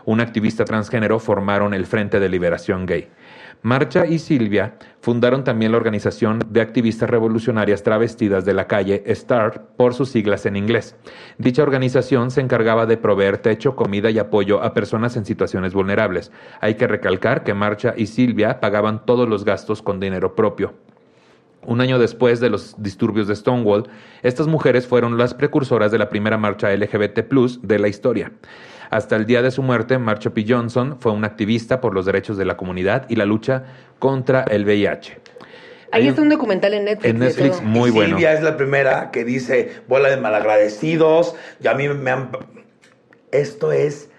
una 0.06 0.24
activista 0.24 0.64
transgénero, 0.64 1.20
formaron 1.20 1.74
el 1.74 1.86
Frente 1.88 2.20
de 2.20 2.30
Liberación 2.30 2.86
Gay. 2.86 3.10
Marcha 3.66 4.06
y 4.06 4.20
Silvia 4.20 4.76
fundaron 5.02 5.44
también 5.44 5.72
la 5.72 5.80
organización 5.80 6.38
de 6.52 6.62
activistas 6.62 7.10
revolucionarias 7.10 7.82
travestidas 7.82 8.46
de 8.46 8.54
la 8.54 8.68
calle 8.68 9.04
START 9.08 9.60
por 9.76 9.96
sus 9.96 10.10
siglas 10.10 10.46
en 10.46 10.56
inglés. 10.56 10.96
Dicha 11.40 11.64
organización 11.64 12.30
se 12.30 12.42
encargaba 12.42 12.86
de 12.86 12.98
proveer 12.98 13.40
techo, 13.40 13.76
comida 13.76 14.12
y 14.12 14.20
apoyo 14.20 14.62
a 14.62 14.76
personas 14.76 15.18
en 15.18 15.26
situaciones 15.26 15.74
vulnerables. 15.74 16.32
Hay 16.62 16.76
que 16.76 16.86
recalcar 16.86 17.44
que 17.44 17.56
Marcha 17.56 17.96
y 17.98 18.06
Silvia 18.06 18.60
pagaban 18.60 19.04
todos 19.04 19.28
los 19.28 19.44
gastos 19.44 19.82
con 19.82 20.00
dinero 20.00 20.36
propio. 20.36 20.76
Un 21.64 21.82
año 21.82 21.98
después 21.98 22.40
de 22.40 22.52
los 22.52 22.76
disturbios 22.78 23.28
de 23.28 23.36
Stonewall, 23.36 23.90
estas 24.22 24.46
mujeres 24.46 24.86
fueron 24.86 25.18
las 25.18 25.34
precursoras 25.34 25.92
de 25.92 25.98
la 25.98 26.10
primera 26.10 26.38
marcha 26.38 26.72
LGBT 26.72 27.22
de 27.64 27.80
la 27.80 27.88
historia. 27.88 28.32
Hasta 28.90 29.16
el 29.16 29.26
día 29.26 29.42
de 29.42 29.52
su 29.52 29.62
muerte, 29.64 29.98
Marsha 29.98 30.30
P. 30.32 30.46
Johnson 30.48 30.98
fue 31.00 31.12
una 31.12 31.28
activista 31.28 31.82
por 31.82 31.94
los 31.94 32.06
derechos 32.06 32.38
de 32.38 32.46
la 32.46 32.58
comunidad 32.58 33.06
y 33.10 33.16
la 33.16 33.26
lucha 33.26 33.64
contra 34.00 34.44
el 34.44 34.66
VIH. 34.66 35.20
Ahí 35.92 36.02
Hay 36.04 36.08
está 36.10 36.22
un 36.22 36.30
documental 36.30 36.74
en 36.74 36.86
Netflix. 36.86 37.10
en 37.10 37.20
de 37.20 37.26
Netflix 37.28 37.58
todo. 37.58 37.68
muy 37.68 37.90
bueno. 37.92 38.18
Silvia 38.18 38.34
es 38.34 38.42
la 38.44 38.58
primera 38.58 39.12
que 39.12 39.24
dice 39.24 39.72
bola 39.88 40.10
de 40.10 40.18
malagradecidos. 40.18 41.36
Y 41.62 41.68
a 41.68 41.74
mí 41.74 41.88
me 41.88 42.12
han. 42.12 42.30
Esto 43.32 43.72
es. 43.72 44.10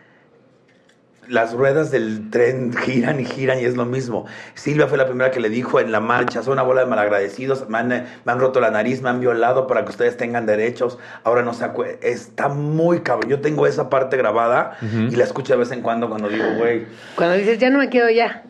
Las 1.28 1.52
ruedas 1.52 1.90
del 1.90 2.30
tren 2.30 2.72
giran 2.72 3.20
y 3.20 3.24
giran 3.24 3.58
y 3.60 3.64
es 3.64 3.76
lo 3.76 3.84
mismo. 3.84 4.26
Silvia 4.54 4.86
fue 4.86 4.98
la 4.98 5.06
primera 5.06 5.30
que 5.30 5.40
le 5.40 5.48
dijo 5.48 5.80
en 5.80 5.92
la 5.92 6.00
marcha, 6.00 6.42
son 6.42 6.54
una 6.54 6.62
bola 6.62 6.82
de 6.82 6.86
malagradecidos, 6.86 7.68
me 7.68 7.78
han, 7.78 7.88
me 7.88 8.04
han 8.32 8.38
roto 8.40 8.60
la 8.60 8.70
nariz, 8.70 9.02
me 9.02 9.08
han 9.08 9.20
violado 9.20 9.66
para 9.66 9.84
que 9.84 9.90
ustedes 9.90 10.16
tengan 10.16 10.46
derechos, 10.46 10.98
ahora 11.24 11.42
no 11.42 11.52
se 11.54 11.64
acue- 11.64 11.98
Está 12.02 12.48
muy 12.48 13.00
cabrón. 13.00 13.30
Yo 13.30 13.40
tengo 13.40 13.66
esa 13.66 13.90
parte 13.90 14.16
grabada 14.16 14.76
y 14.82 15.16
la 15.16 15.24
escucho 15.24 15.52
de 15.54 15.58
vez 15.58 15.72
en 15.72 15.82
cuando 15.82 16.08
cuando 16.08 16.28
digo, 16.28 16.44
güey, 16.58 16.86
Cuando 17.16 17.36
dices, 17.36 17.58
ya 17.58 17.70
no 17.70 17.78
me 17.78 17.90
quedo 17.90 18.08
ya. 18.10 18.44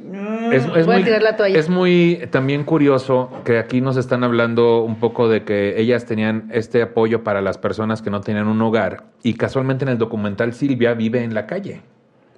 Es, 0.53 0.65
es 0.65 0.87
Voy 0.87 0.95
a 0.95 0.99
muy, 0.99 1.05
tirar 1.05 1.23
la 1.23 1.37
toalla. 1.37 1.59
es 1.59 1.69
muy 1.69 2.27
también 2.31 2.65
curioso 2.65 3.31
que 3.45 3.59
aquí 3.59 3.81
nos 3.81 3.97
están 3.97 4.25
hablando 4.25 4.83
un 4.83 4.97
poco 5.01 5.29
de 5.29 5.45
que 5.45 5.81
ellas 5.81 6.05
tenían 6.07 6.49
este 6.53 6.83
apoyo 6.83 7.25
para 7.25 7.41
las 7.41 7.59
personas 7.59 8.03
que 8.03 8.11
no 8.11 8.21
tenían 8.21 8.47
un 8.49 8.61
hogar 8.63 9.05
y 9.23 9.35
casualmente 9.35 9.85
en 9.85 9.91
el 9.91 9.99
documental 9.99 10.53
Silvia 10.53 10.95
vive 10.95 11.23
en 11.23 11.35
la 11.35 11.47
calle. 11.47 11.83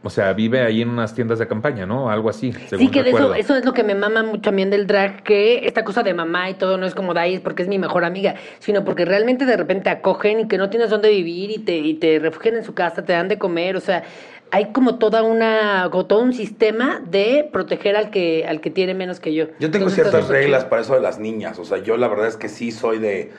O 0.03 0.11
sea, 0.11 0.33
vive 0.33 0.61
ahí 0.61 0.83
en 0.83 0.91
unas 0.91 1.13
tiendas 1.13 1.41
de 1.41 1.49
campaña, 1.49 1.85
¿no? 1.85 2.09
Algo 2.09 2.31
así. 2.31 2.53
según 2.69 2.87
Sí, 2.87 2.93
que 2.93 3.03
de 3.03 3.11
eso, 3.11 3.35
eso 3.35 3.57
es 3.57 3.65
lo 3.65 3.73
que 3.73 3.83
me 3.83 3.97
mama 3.97 4.23
mucho 4.23 4.43
también 4.43 4.71
del 4.71 4.87
drag, 4.87 5.25
que 5.25 5.67
esta 5.67 5.83
cosa 5.85 6.05
de 6.05 6.15
mamá 6.15 6.49
y 6.51 6.55
todo 6.55 6.79
no 6.79 6.87
es 6.87 6.95
como 6.95 7.15
de 7.15 7.21
ahí, 7.21 7.35
es 7.35 7.41
porque 7.41 7.63
es 7.63 7.69
mi 7.69 7.79
mejor 7.79 8.05
amiga, 8.05 8.37
sino 8.61 8.85
porque 8.85 9.05
realmente 9.05 9.45
de 9.45 9.57
repente 9.57 9.91
acogen 9.91 10.41
y 10.41 10.49
que 10.49 10.57
no 10.57 10.71
tienes 10.71 10.91
dónde 10.91 11.11
vivir 11.11 11.51
y 11.51 11.59
te, 11.59 11.77
y 11.79 11.95
te 11.95 12.21
refugian 12.21 12.55
en 12.57 12.65
su 12.65 12.75
casa, 12.75 13.05
te 13.05 13.13
dan 13.13 13.27
de 13.29 13.39
comer, 13.39 13.77
o 13.77 13.81
sea, 13.81 14.05
hay 14.53 14.67
como 14.73 14.99
toda 14.99 15.23
una, 15.25 15.89
como 15.91 16.07
todo 16.07 16.21
un 16.23 16.33
sistema 16.33 17.03
de 17.05 17.49
proteger 17.53 17.97
al 17.97 18.11
que, 18.11 18.47
al 18.47 18.61
que 18.61 18.71
tiene 18.71 18.95
menos 18.95 19.19
que 19.21 19.35
yo. 19.35 19.47
Yo 19.59 19.71
tengo 19.71 19.89
Entonces, 19.89 19.95
ciertas 19.95 20.29
reglas 20.29 20.61
chido. 20.61 20.71
para 20.71 20.83
eso 20.83 20.95
de 20.95 21.01
las 21.01 21.19
niñas. 21.19 21.59
O 21.59 21.65
sea, 21.65 21.79
yo 21.79 21.97
la 21.97 22.09
verdad 22.09 22.29
es 22.29 22.37
que 22.37 22.49
sí 22.49 22.71
soy 22.71 22.99
de. 22.99 23.33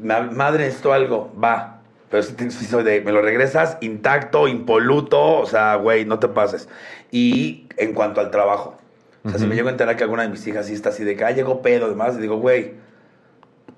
"Ma- 0.00 0.20
Madre, 0.30 0.66
esto 0.66 0.92
algo, 0.92 1.32
va. 1.42 1.75
Pero 2.10 2.22
sí, 2.22 2.34
sí 2.50 2.64
soy 2.66 2.84
de, 2.84 3.00
me 3.00 3.12
lo 3.12 3.20
regresas 3.22 3.78
intacto, 3.80 4.46
impoluto, 4.48 5.38
o 5.38 5.46
sea, 5.46 5.74
güey, 5.76 6.04
no 6.04 6.18
te 6.18 6.28
pases. 6.28 6.68
Y 7.10 7.66
en 7.76 7.92
cuanto 7.94 8.20
al 8.20 8.30
trabajo, 8.30 8.76
o 9.24 9.28
sea, 9.28 9.38
si 9.38 9.44
Ujú. 9.44 9.50
me 9.50 9.56
llego 9.56 9.68
a 9.68 9.72
enterar 9.72 9.96
que 9.96 10.04
alguna 10.04 10.22
de 10.22 10.28
mis 10.28 10.46
hijas 10.46 10.66
sí 10.66 10.72
está 10.74 10.90
así 10.90 11.02
de 11.04 11.16
que, 11.16 11.24
ah, 11.24 11.32
llegó 11.32 11.62
pedo, 11.62 11.88
demás, 11.88 12.14
y 12.16 12.20
digo, 12.20 12.36
güey, 12.36 12.74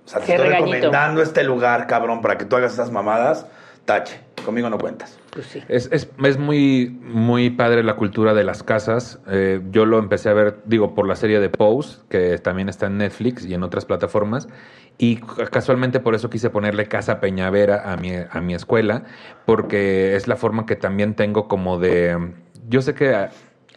o 0.04 0.08
sea, 0.08 0.20
te 0.20 0.26
Qué 0.26 0.32
estoy 0.34 0.48
regañito. 0.48 0.72
recomendando 0.74 1.22
este 1.22 1.42
lugar, 1.44 1.86
cabrón, 1.86 2.20
para 2.20 2.36
que 2.38 2.44
tú 2.44 2.56
hagas 2.56 2.74
esas 2.74 2.90
mamadas, 2.90 3.46
tache, 3.84 4.20
conmigo 4.44 4.68
no 4.68 4.78
cuentas. 4.78 5.18
Pues 5.30 5.46
sí. 5.46 5.62
Es, 5.68 5.88
es, 5.92 6.08
es 6.22 6.38
muy, 6.38 6.88
muy 7.02 7.50
padre 7.50 7.82
la 7.82 7.96
cultura 7.96 8.34
de 8.34 8.44
las 8.44 8.62
casas. 8.62 9.20
Eh, 9.28 9.60
yo 9.70 9.86
lo 9.86 9.98
empecé 9.98 10.28
a 10.30 10.32
ver, 10.34 10.58
digo, 10.64 10.94
por 10.94 11.06
la 11.06 11.16
serie 11.16 11.40
de 11.40 11.48
Pose, 11.48 11.98
que 12.08 12.38
también 12.38 12.68
está 12.68 12.86
en 12.86 12.98
Netflix 12.98 13.44
y 13.46 13.54
en 13.54 13.62
otras 13.62 13.84
plataformas. 13.84 14.48
Y 14.98 15.16
ca- 15.16 15.46
casualmente 15.46 16.00
por 16.00 16.14
eso 16.14 16.28
quise 16.28 16.50
ponerle 16.50 16.86
Casa 16.88 17.20
Peñavera 17.20 17.92
a 17.92 17.96
mi, 17.96 18.12
a 18.30 18.40
mi 18.40 18.54
escuela, 18.54 19.04
porque 19.46 20.16
es 20.16 20.26
la 20.28 20.36
forma 20.36 20.66
que 20.66 20.76
también 20.76 21.14
tengo 21.14 21.46
como 21.48 21.78
de... 21.78 22.32
Yo 22.68 22.82
sé 22.82 22.94
que 22.94 23.28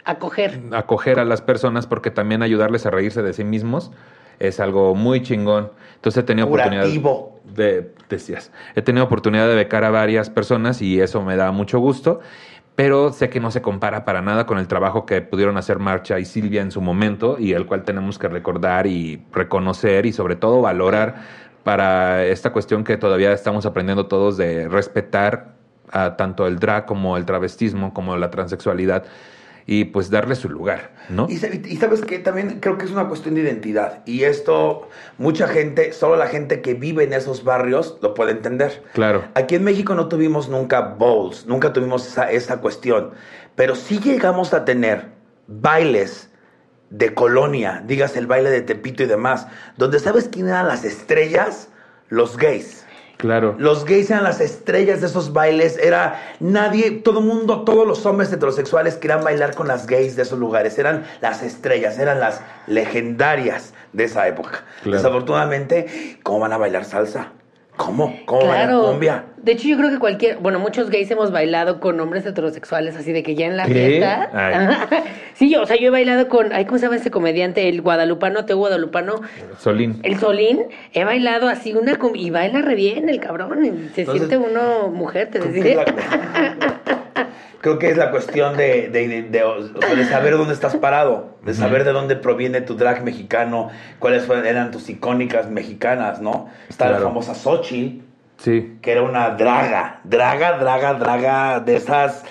Acoger. 0.04 0.60
acoger 0.72 1.20
a 1.20 1.26
las 1.26 1.42
personas, 1.42 1.86
porque 1.86 2.10
también 2.12 2.42
ayudarles 2.42 2.86
a 2.86 2.90
reírse 2.90 3.22
de 3.22 3.34
sí 3.34 3.44
mismos 3.44 3.92
es 4.40 4.60
algo 4.60 4.96
muy 4.96 5.22
chingón. 5.22 5.72
Entonces 5.96 6.24
he 6.24 6.26
tenido 6.26 6.48
oportunidad 6.48 6.82
Curativo. 6.82 7.40
de, 7.46 7.94
decías, 8.10 8.52
he 8.76 8.82
tenido 8.82 9.06
oportunidad 9.06 9.48
de 9.48 9.54
becar 9.54 9.84
a 9.84 9.92
varias 9.92 10.32
personas 10.32 10.82
y 10.82 11.00
eso 11.00 11.22
me 11.22 11.36
da 11.36 11.52
mucho 11.52 11.78
gusto, 11.80 12.22
pero 12.82 13.14
sé 13.14 13.30
que 13.30 13.40
no 13.40 13.52
se 13.52 13.62
compara 13.62 14.06
para 14.06 14.24
nada 14.24 14.48
con 14.48 14.58
el 14.58 14.68
trabajo 14.68 15.06
que 15.06 15.22
pudieron 15.22 15.56
hacer 15.56 15.78
Marcha 15.78 16.18
y 16.18 16.26
Silvia 16.26 16.64
en 16.64 16.72
su 16.72 16.82
momento 16.82 17.38
y 17.38 17.54
el 17.54 17.68
cual 17.68 17.84
tenemos 17.84 18.18
que 18.18 18.28
recordar 18.28 18.88
y 18.88 19.22
reconocer 19.32 20.08
y 20.08 20.14
sobre 20.14 20.36
todo 20.36 20.62
valorar 20.62 21.18
para 21.64 22.26
esta 22.26 22.52
cuestión 22.52 22.84
que 22.84 22.98
todavía 22.98 23.34
estamos 23.34 23.68
aprendiendo 23.68 24.08
todos 24.08 24.36
de 24.36 24.68
respetar 24.68 25.54
a 25.92 26.18
tanto 26.18 26.48
el 26.48 26.58
drag 26.58 26.88
como 26.88 27.18
el 27.18 27.26
travestismo 27.26 27.94
como 27.94 28.18
la 28.18 28.32
transexualidad 28.32 29.04
y 29.72 29.86
pues 29.86 30.10
darle 30.10 30.36
su 30.36 30.50
lugar, 30.50 30.92
¿no? 31.08 31.28
Y, 31.30 31.36
y 31.36 31.78
sabes 31.78 32.02
que 32.02 32.20
también 32.20 32.60
creo 32.60 32.78
que 32.78 32.84
es 32.84 32.92
una 32.92 33.08
cuestión 33.08 33.36
de 33.36 33.42
identidad. 33.42 34.04
Y 34.06 34.24
esto, 34.24 34.90
mucha 35.18 35.48
gente, 35.48 35.94
solo 35.94 36.18
la 36.18 36.28
gente 36.28 36.60
que 36.60 36.74
vive 36.74 37.06
en 37.06 37.14
esos 37.14 37.46
barrios 37.46 37.98
lo 38.02 38.14
puede 38.14 38.34
entender. 38.34 38.84
Claro. 38.92 39.24
Aquí 39.34 39.56
en 39.56 39.64
México 39.64 39.96
no 39.96 40.10
tuvimos 40.10 40.50
nunca 40.50 40.82
bowls, 40.82 41.46
nunca 41.46 41.72
tuvimos 41.72 42.06
esa, 42.06 42.30
esa 42.30 42.58
cuestión. 42.60 43.12
Pero 43.56 43.76
sí 43.76 44.02
llegamos 44.02 44.54
a 44.54 44.66
tener 44.66 45.06
bailes 45.48 46.30
de 46.90 47.14
colonia, 47.14 47.82
digas 47.88 48.18
el 48.18 48.28
baile 48.28 48.50
de 48.50 48.64
Tepito 48.64 49.04
y 49.04 49.06
demás, 49.06 49.48
donde 49.78 50.00
sabes 50.00 50.28
quién 50.28 50.50
eran 50.50 50.68
las 50.68 50.84
estrellas, 50.84 51.70
los 52.10 52.36
gays. 52.36 52.81
Claro. 53.22 53.54
Los 53.60 53.86
gays 53.86 54.10
eran 54.10 54.24
las 54.24 54.42
estrellas 54.42 55.00
de 55.00 55.06
esos 55.06 55.32
bailes. 55.32 55.78
Era 55.78 56.20
nadie, 56.40 56.90
todo 56.90 57.20
el 57.20 57.26
mundo, 57.26 57.62
todos 57.62 57.88
los 57.88 58.04
hombres 58.08 58.34
heterosexuales 58.34 58.96
querían 58.96 59.24
bailar 59.24 59.54
con 59.54 59.68
las 59.68 59.86
gays 59.86 60.16
de 60.16 60.24
esos 60.24 60.40
lugares. 60.40 60.80
Eran 60.80 61.06
las 61.22 61.44
estrellas, 61.44 62.00
eran 62.00 62.20
las 62.20 62.42
legendarias 62.66 63.76
de 63.94 64.06
esa 64.06 64.28
época. 64.28 64.64
Claro. 64.82 64.98
Desafortunadamente, 64.98 66.18
¿cómo 66.24 66.40
van 66.40 66.54
a 66.54 66.58
bailar 66.58 66.84
salsa? 66.84 67.28
¿Cómo? 67.78 68.12
¿Cómo 68.26 68.48
bailar 68.48 68.72
cumbia? 68.72 69.26
De 69.44 69.54
hecho, 69.54 69.68
yo 69.68 69.78
creo 69.78 69.90
que 69.90 69.98
cualquier, 70.00 70.38
bueno, 70.38 70.60
muchos 70.60 70.90
gays 70.90 71.10
hemos 71.10 71.32
bailado 71.32 71.80
con 71.80 72.00
hombres 72.00 72.26
heterosexuales, 72.26 72.96
así 72.96 73.12
de 73.12 73.24
que 73.24 73.34
ya 73.36 73.48
en 73.48 73.58
la 73.58 73.66
¿Qué? 73.66 73.74
fiesta. 73.74 74.30
Sí, 75.34 75.50
yo, 75.50 75.64
o 75.64 75.66
sea, 75.66 75.78
yo 75.78 75.88
he 75.88 75.90
bailado 75.90 76.28
con, 76.28 76.54
ay, 76.54 76.66
¿cómo 76.66 76.78
se 76.78 76.86
llama 76.86 76.98
ese 76.98 77.10
comediante? 77.10 77.68
El 77.68 77.82
guadalupano, 77.82 78.46
Teo 78.46 78.58
Guadalupano, 78.58 79.16
Solín. 79.58 80.00
el 80.04 80.20
Solín. 80.20 80.66
He 80.94 81.04
bailado 81.04 81.48
así 81.48 81.74
una 81.74 81.98
y 82.14 82.30
baila 82.30 82.62
re 82.62 82.76
bien 82.76 83.10
el 83.10 83.20
cabrón. 83.20 83.66
y 83.66 83.70
se 83.96 84.02
Entonces, 84.02 84.28
siente 84.28 84.38
uno 84.38 84.90
mujer, 84.90 85.30
te 85.32 85.40
la- 85.40 85.86
Creo 87.62 87.78
que 87.78 87.90
es 87.92 87.98
la 87.98 88.10
cuestión 88.10 88.58
de, 88.58 88.90
de- 88.90 89.22
de- 89.24 90.06
saber 90.06 90.36
dónde 90.36 90.54
estás 90.54 90.76
parado, 90.76 91.38
de 91.46 91.54
saber 91.54 91.84
de 91.84 91.92
dónde 91.92 92.16
proviene 92.16 92.62
tu 92.62 92.76
drag 92.76 93.04
mexicano, 93.04 93.70
cuáles 94.00 94.28
eran 94.30 94.72
tus 94.72 94.90
icónicas 94.90 95.50
mexicanas, 95.50 96.22
¿no? 96.22 96.50
Está 96.70 96.90
la 96.90 97.00
famosa 97.00 97.36
Xochitl, 97.36 98.04
Sí. 98.44 98.78
que 98.82 98.92
era 98.92 99.04
una 99.04 99.30
draga, 99.32 100.02
draga, 100.04 100.58
draga, 100.58 100.94
draga, 100.96 101.60
de 101.60 101.76
esas 101.76 102.24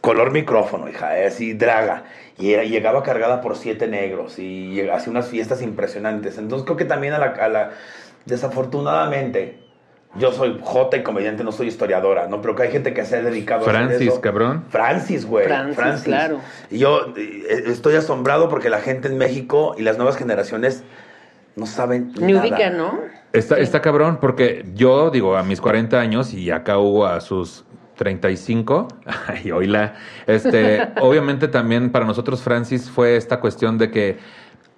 color 0.00 0.30
micrófono, 0.30 0.88
hija, 0.88 1.18
eh, 1.18 1.26
así 1.26 1.52
draga. 1.52 2.04
Y 2.38 2.52
era- 2.52 2.62
llegaba 2.64 3.02
cargada 3.02 3.40
por 3.40 3.56
siete 3.56 3.86
negros 3.88 4.38
y 4.38 4.80
hacía 4.88 5.10
unas 5.10 5.28
fiestas 5.28 5.60
impresionantes. 5.60 6.38
Entonces 6.38 6.64
creo 6.64 6.76
que 6.76 6.84
también 6.84 7.12
a 7.14 7.18
la, 7.18 7.26
a 7.26 7.48
la- 7.48 7.70
desafortunadamente, 8.24 9.58
yo 10.14 10.32
soy 10.32 10.58
jota 10.62 10.96
y 10.96 11.02
comediante, 11.02 11.44
no 11.44 11.52
soy 11.52 11.68
historiadora, 11.68 12.28
¿no? 12.28 12.40
Pero 12.40 12.54
que 12.54 12.62
hay 12.62 12.70
gente 12.70 12.94
que 12.94 13.04
se 13.04 13.16
ha 13.16 13.22
dedicado 13.22 13.66
a 13.66 13.70
hacer 13.70 13.74
Francis, 13.86 14.08
eso. 14.08 14.20
cabrón. 14.20 14.64
Francis, 14.70 15.26
güey. 15.26 15.46
Francis, 15.46 16.04
claro. 16.04 16.40
Y 16.70 16.78
yo 16.78 17.12
eh, 17.16 17.64
estoy 17.66 17.94
asombrado 17.96 18.48
porque 18.48 18.70
la 18.70 18.80
gente 18.80 19.08
en 19.08 19.18
México 19.18 19.74
y 19.76 19.82
las 19.82 19.96
nuevas 19.98 20.16
generaciones 20.16 20.82
no 21.58 21.66
saben 21.66 22.12
Ni 22.20 22.32
nada. 22.32 22.46
ubica, 22.46 22.70
¿no? 22.70 22.98
Está, 23.32 23.56
Sí. 23.56 23.62
está 23.62 23.82
cabrón 23.82 24.18
porque 24.20 24.64
yo 24.74 25.10
digo 25.10 25.36
a 25.36 25.42
mis 25.42 25.60
40 25.60 26.00
años 26.00 26.32
y 26.32 26.50
acá 26.50 26.78
Hugo 26.78 27.06
a 27.06 27.20
sus 27.20 27.64
35, 27.96 28.88
ay, 29.26 29.50
oíla, 29.50 29.94
este, 30.26 30.88
obviamente 31.00 31.48
también 31.48 31.90
para 31.90 32.04
nosotros 32.06 32.42
Francis 32.42 32.88
fue 32.90 33.16
esta 33.16 33.40
cuestión 33.40 33.76
de 33.76 33.90
que 33.90 34.16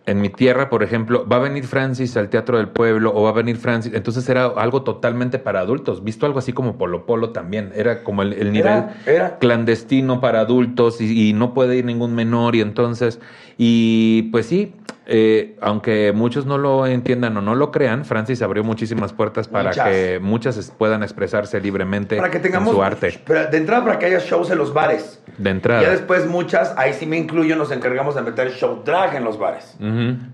en 0.07 0.20
mi 0.20 0.31
tierra, 0.31 0.70
por 0.70 0.83
ejemplo, 0.83 1.28
va 1.28 1.37
a 1.37 1.41
venir 1.41 1.64
Francis 1.66 2.16
al 2.16 2.31
Teatro 2.31 2.57
del 2.57 2.68
Pueblo 2.68 3.12
o 3.14 3.22
va 3.22 3.31
a 3.31 3.33
venir 3.35 3.59
Francis, 3.59 3.93
entonces 3.95 4.26
era 4.28 4.47
algo 4.47 4.83
totalmente 4.83 5.39
para 5.39 5.61
adultos, 5.61 6.03
visto 6.03 6.24
algo 6.26 6.39
así 6.39 6.53
como 6.53 6.78
Polo 6.78 7.05
Polo 7.07 7.31
también, 7.31 7.70
era 7.76 8.03
como 8.03 8.22
el, 8.22 8.33
el 8.33 8.51
nivel 8.51 8.72
Era- 8.72 8.95
era. 9.07 9.39
clandestino 9.39 10.20
para 10.20 10.41
adultos 10.41 11.01
y, 11.03 11.28
y 11.28 11.33
no 11.35 11.53
puede 11.55 11.76
ir 11.76 11.85
ningún 11.85 12.14
menor 12.14 12.57
y 12.57 12.62
entonces, 12.62 13.20
y 13.59 14.22
pues 14.33 14.47
sí, 14.47 14.74
eh, 15.12 15.56
aunque 15.61 16.12
muchos 16.12 16.46
no 16.46 16.56
lo 16.56 16.86
entiendan 16.86 17.36
o 17.36 17.42
no 17.42 17.56
lo 17.56 17.72
crean, 17.72 18.04
Francis 18.04 18.42
abrió 18.42 18.62
muchísimas 18.62 19.12
puertas 19.12 19.48
para 19.48 19.70
Muchas. 19.70 19.88
que 19.88 20.20
muchas 20.22 20.72
puedan 20.78 21.02
expresarse 21.02 21.61
libremente 21.61 22.16
Para 22.16 22.30
que 22.30 22.38
tengamos 22.38 22.68
en 22.68 22.74
su 22.76 22.82
arte. 22.82 23.20
Pero 23.26 23.50
de 23.50 23.56
entrada 23.56 23.84
para 23.84 23.98
que 23.98 24.06
haya 24.06 24.20
shows 24.20 24.52
en 24.52 24.58
los 24.58 24.72
bares. 24.72 25.20
De 25.36 25.50
entrada. 25.50 25.82
Ya 25.82 25.90
después 25.90 26.26
muchas, 26.26 26.72
ahí 26.76 26.94
sí 26.94 27.06
me 27.06 27.18
incluyo, 27.18 27.56
nos 27.56 27.72
encargamos 27.72 28.14
de 28.14 28.22
meter 28.22 28.52
show 28.52 28.82
drag 28.84 29.16
en 29.16 29.24
los 29.24 29.36
bares. 29.36 29.76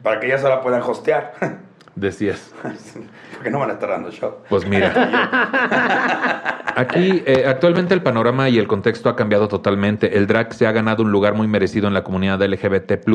Para 0.02 0.20
que 0.20 0.26
ellas 0.26 0.44
ahora 0.44 0.60
puedan 0.60 0.82
hostear. 0.82 1.32
Decías. 1.96 2.52
Porque 3.34 3.50
no 3.50 3.58
van 3.58 3.70
a 3.70 3.72
estar 3.72 3.88
dando 3.88 4.10
show. 4.10 4.34
Pues 4.50 4.66
mira. 4.66 4.92
Aquí, 6.76 7.22
eh, 7.24 7.44
actualmente 7.46 7.94
el 7.94 8.02
panorama 8.02 8.50
y 8.50 8.58
el 8.58 8.66
contexto 8.68 9.08
ha 9.08 9.16
cambiado 9.16 9.48
totalmente. 9.48 10.18
El 10.18 10.26
drag 10.26 10.52
se 10.52 10.66
ha 10.66 10.72
ganado 10.72 11.02
un 11.04 11.10
lugar 11.10 11.32
muy 11.32 11.48
merecido 11.48 11.88
en 11.88 11.94
la 11.94 12.04
comunidad 12.04 12.42
LGBT. 12.42 13.08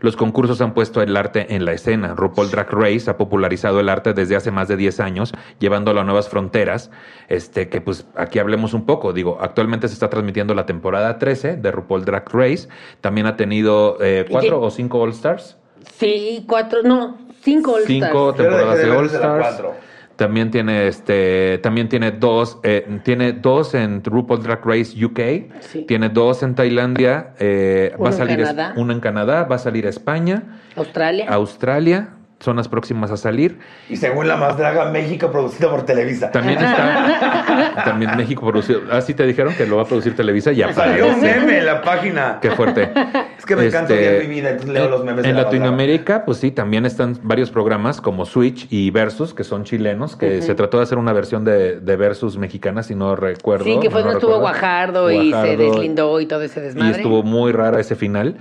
Los 0.00 0.16
concursos 0.16 0.60
han 0.60 0.74
puesto 0.74 1.00
el 1.00 1.16
arte 1.16 1.54
en 1.54 1.64
la 1.64 1.72
escena. 1.72 2.14
RuPaul 2.14 2.50
Drag 2.50 2.70
Race 2.70 3.08
ha 3.08 3.16
popularizado 3.16 3.80
el 3.80 3.88
arte 3.88 4.12
desde 4.12 4.36
hace 4.36 4.50
más 4.50 4.68
de 4.68 4.76
10 4.76 5.00
años, 5.00 5.32
llevándolo 5.58 6.02
a 6.02 6.04
nuevas 6.04 6.28
fronteras. 6.28 6.90
Este, 7.28 7.70
que 7.70 7.80
pues 7.80 8.06
aquí 8.14 8.40
hablemos 8.40 8.74
un 8.74 8.84
poco. 8.84 9.14
Digo, 9.14 9.38
actualmente 9.40 9.88
se 9.88 9.94
está 9.94 10.10
transmitiendo 10.10 10.52
la 10.52 10.66
temporada 10.66 11.18
13 11.18 11.56
de 11.56 11.70
RuPaul 11.72 12.04
Drag 12.04 12.28
Race. 12.30 12.68
También 13.00 13.26
ha 13.26 13.38
tenido 13.38 13.96
eh, 14.02 14.26
¿Y 14.28 14.30
cuatro 14.30 14.60
qué? 14.60 14.66
o 14.66 14.70
cinco 14.70 15.00
All 15.00 15.12
Stars. 15.12 15.56
Sí, 15.94 16.44
cuatro, 16.46 16.82
no, 16.82 17.16
cinco 17.52 17.74
All 17.76 17.82
Cinco 17.86 18.06
Stars. 18.06 18.14
Yo 18.14 18.34
temporadas 18.34 18.76
de 18.76 18.82
de 18.84 18.88
ver 18.90 18.98
All 18.98 19.04
desde 19.04 19.18
la 19.18 19.26
Stars. 19.26 19.46
cuatro. 19.56 19.88
También 20.16 20.50
tiene 20.50 20.88
este, 20.88 21.58
también 21.62 21.88
tiene 21.88 22.10
dos, 22.10 22.58
eh, 22.64 22.84
tiene 23.04 23.32
dos 23.34 23.74
en 23.74 24.02
RuPaul 24.02 24.42
Drag 24.42 24.60
Race 24.64 25.04
UK, 25.04 25.20
Sí. 25.60 25.84
tiene 25.86 26.08
dos 26.08 26.42
en 26.42 26.56
Tailandia, 26.56 27.34
eh, 27.38 27.92
Uno 27.94 28.02
va 28.02 28.08
a 28.08 28.12
en 28.12 28.18
salir 28.18 28.46
una 28.76 28.92
en 28.94 29.00
Canadá, 29.00 29.44
va 29.44 29.54
a 29.54 29.58
salir 29.60 29.86
a 29.86 29.90
España, 29.90 30.42
Australia. 30.74 31.26
Australia, 31.28 32.08
son 32.40 32.56
las 32.56 32.68
próximas 32.68 33.10
a 33.10 33.16
salir. 33.16 33.58
Y 33.88 33.96
según 33.96 34.28
la 34.28 34.36
más 34.36 34.56
draga, 34.56 34.90
México 34.90 35.30
producido 35.32 35.70
por 35.70 35.84
Televisa. 35.84 36.30
También 36.30 36.58
está, 36.58 37.82
también 37.84 38.16
México 38.16 38.46
producido. 38.46 38.82
Ah, 38.92 39.00
sí 39.00 39.12
te 39.14 39.26
dijeron 39.26 39.54
que 39.54 39.66
lo 39.66 39.76
va 39.76 39.82
a 39.82 39.86
producir 39.86 40.14
Televisa, 40.14 40.52
ya 40.52 40.72
Salió 40.72 41.06
un 41.06 41.14
aparece. 41.14 41.40
meme 41.40 41.58
en 41.58 41.66
la 41.66 41.82
página. 41.82 42.38
Qué 42.40 42.50
fuerte. 42.52 42.90
Es 43.36 43.44
que 43.44 43.56
me 43.56 43.66
encanta 43.66 43.92
odiar 43.94 44.20
mi 44.20 44.26
vida, 44.26 44.50
entonces 44.50 44.72
leo 44.72 44.84
en- 44.84 44.90
los 44.90 45.04
memes 45.04 45.22
de 45.24 45.30
En 45.30 45.36
la 45.36 45.42
banda. 45.44 45.56
Latinoamérica, 45.58 46.24
pues 46.24 46.38
sí, 46.38 46.50
también 46.52 46.86
están 46.86 47.18
varios 47.22 47.50
programas 47.50 48.00
como 48.00 48.24
Switch 48.24 48.66
y 48.70 48.90
Versus, 48.90 49.34
que 49.34 49.42
son 49.44 49.64
chilenos, 49.64 50.14
que 50.16 50.40
se 50.42 50.54
trató 50.54 50.76
de 50.78 50.84
hacer 50.84 50.98
una 50.98 51.12
versión 51.12 51.44
de, 51.44 51.80
de 51.80 51.96
Versus 51.96 52.38
mexicana, 52.38 52.82
si 52.84 52.94
no 52.94 53.16
recuerdo. 53.16 53.64
sí, 53.64 53.78
que 53.80 53.90
fue 53.90 54.00
no 54.02 54.06
donde 54.10 54.18
estuvo. 54.20 54.38
Guajardo, 54.38 55.10
y 55.10 55.32
se 55.32 55.56
deslindó 55.56 56.20
y 56.20 56.26
todo 56.26 56.42
ese 56.42 56.60
Y 56.60 56.62
desmadre. 56.62 56.96
estuvo 56.98 57.22
muy 57.24 57.50
rara 57.52 57.80
ese 57.80 57.96
final. 57.96 58.36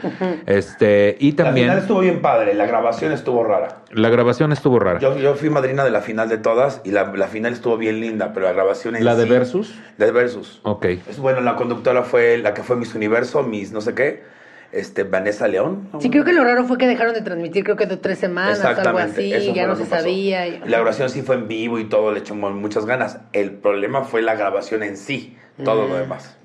Este, 0.45 1.17
y 1.19 1.31
La 1.31 1.45
también 1.45 1.65
final 1.67 1.79
estuvo 1.79 1.99
bien 1.99 2.21
padre, 2.21 2.53
la 2.53 2.65
grabación 2.65 3.11
estuvo 3.11 3.43
rara. 3.43 3.79
La 3.91 4.09
grabación 4.09 4.51
estuvo 4.51 4.79
rara. 4.79 4.99
Yo, 4.99 5.17
yo 5.17 5.35
fui 5.35 5.49
madrina 5.49 5.83
de 5.83 5.91
la 5.91 6.01
final 6.01 6.29
de 6.29 6.37
todas 6.37 6.81
y 6.83 6.91
la, 6.91 7.11
la 7.15 7.27
final 7.27 7.53
estuvo 7.53 7.77
bien 7.77 7.99
linda, 8.01 8.33
pero 8.33 8.45
la 8.45 8.53
grabación 8.53 8.95
en 8.95 9.05
¿La 9.05 9.15
de 9.15 9.23
sí- 9.23 9.29
Versus? 9.29 9.75
La 9.97 10.05
de 10.07 10.11
Versus. 10.11 10.59
Ok. 10.63 10.85
Es 10.85 11.19
bueno, 11.19 11.41
la 11.41 11.55
conductora 11.55 12.03
fue 12.03 12.37
la 12.37 12.53
que 12.53 12.63
fue 12.63 12.75
Miss 12.75 12.93
Universo, 12.95 13.43
Miss 13.43 13.71
no 13.71 13.81
sé 13.81 13.93
qué. 13.93 14.23
este, 14.73 15.03
Vanessa 15.03 15.47
León. 15.47 15.87
Sí, 16.01 16.09
creo 16.09 16.25
que 16.25 16.33
lo 16.33 16.43
raro 16.43 16.65
fue 16.65 16.77
que 16.77 16.87
dejaron 16.87 17.13
de 17.13 17.21
transmitir, 17.21 17.63
creo 17.63 17.77
que 17.77 17.85
de 17.85 17.95
tres 17.95 18.19
semanas, 18.19 18.59
algo 18.63 18.97
así, 18.99 19.31
eso 19.33 19.53
ya 19.53 19.65
no 19.65 19.75
se 19.77 19.85
pasó. 19.85 20.01
sabía. 20.03 20.45
y- 20.47 20.59
La 20.65 20.77
grabación 20.79 21.09
sí 21.09 21.21
fue 21.21 21.35
en 21.35 21.47
vivo 21.47 21.79
y 21.79 21.85
todo, 21.85 22.11
le 22.11 22.19
echó 22.19 22.35
mu- 22.35 22.49
muchas 22.51 22.85
ganas. 22.85 23.19
El 23.31 23.51
problema 23.51 24.03
fue 24.03 24.21
la 24.21 24.35
grabación 24.35 24.83
en 24.83 24.97
sí, 24.97 25.37
todo 25.63 25.85
Mm. 25.87 25.89
lo 25.89 25.95
demás. 25.97 26.36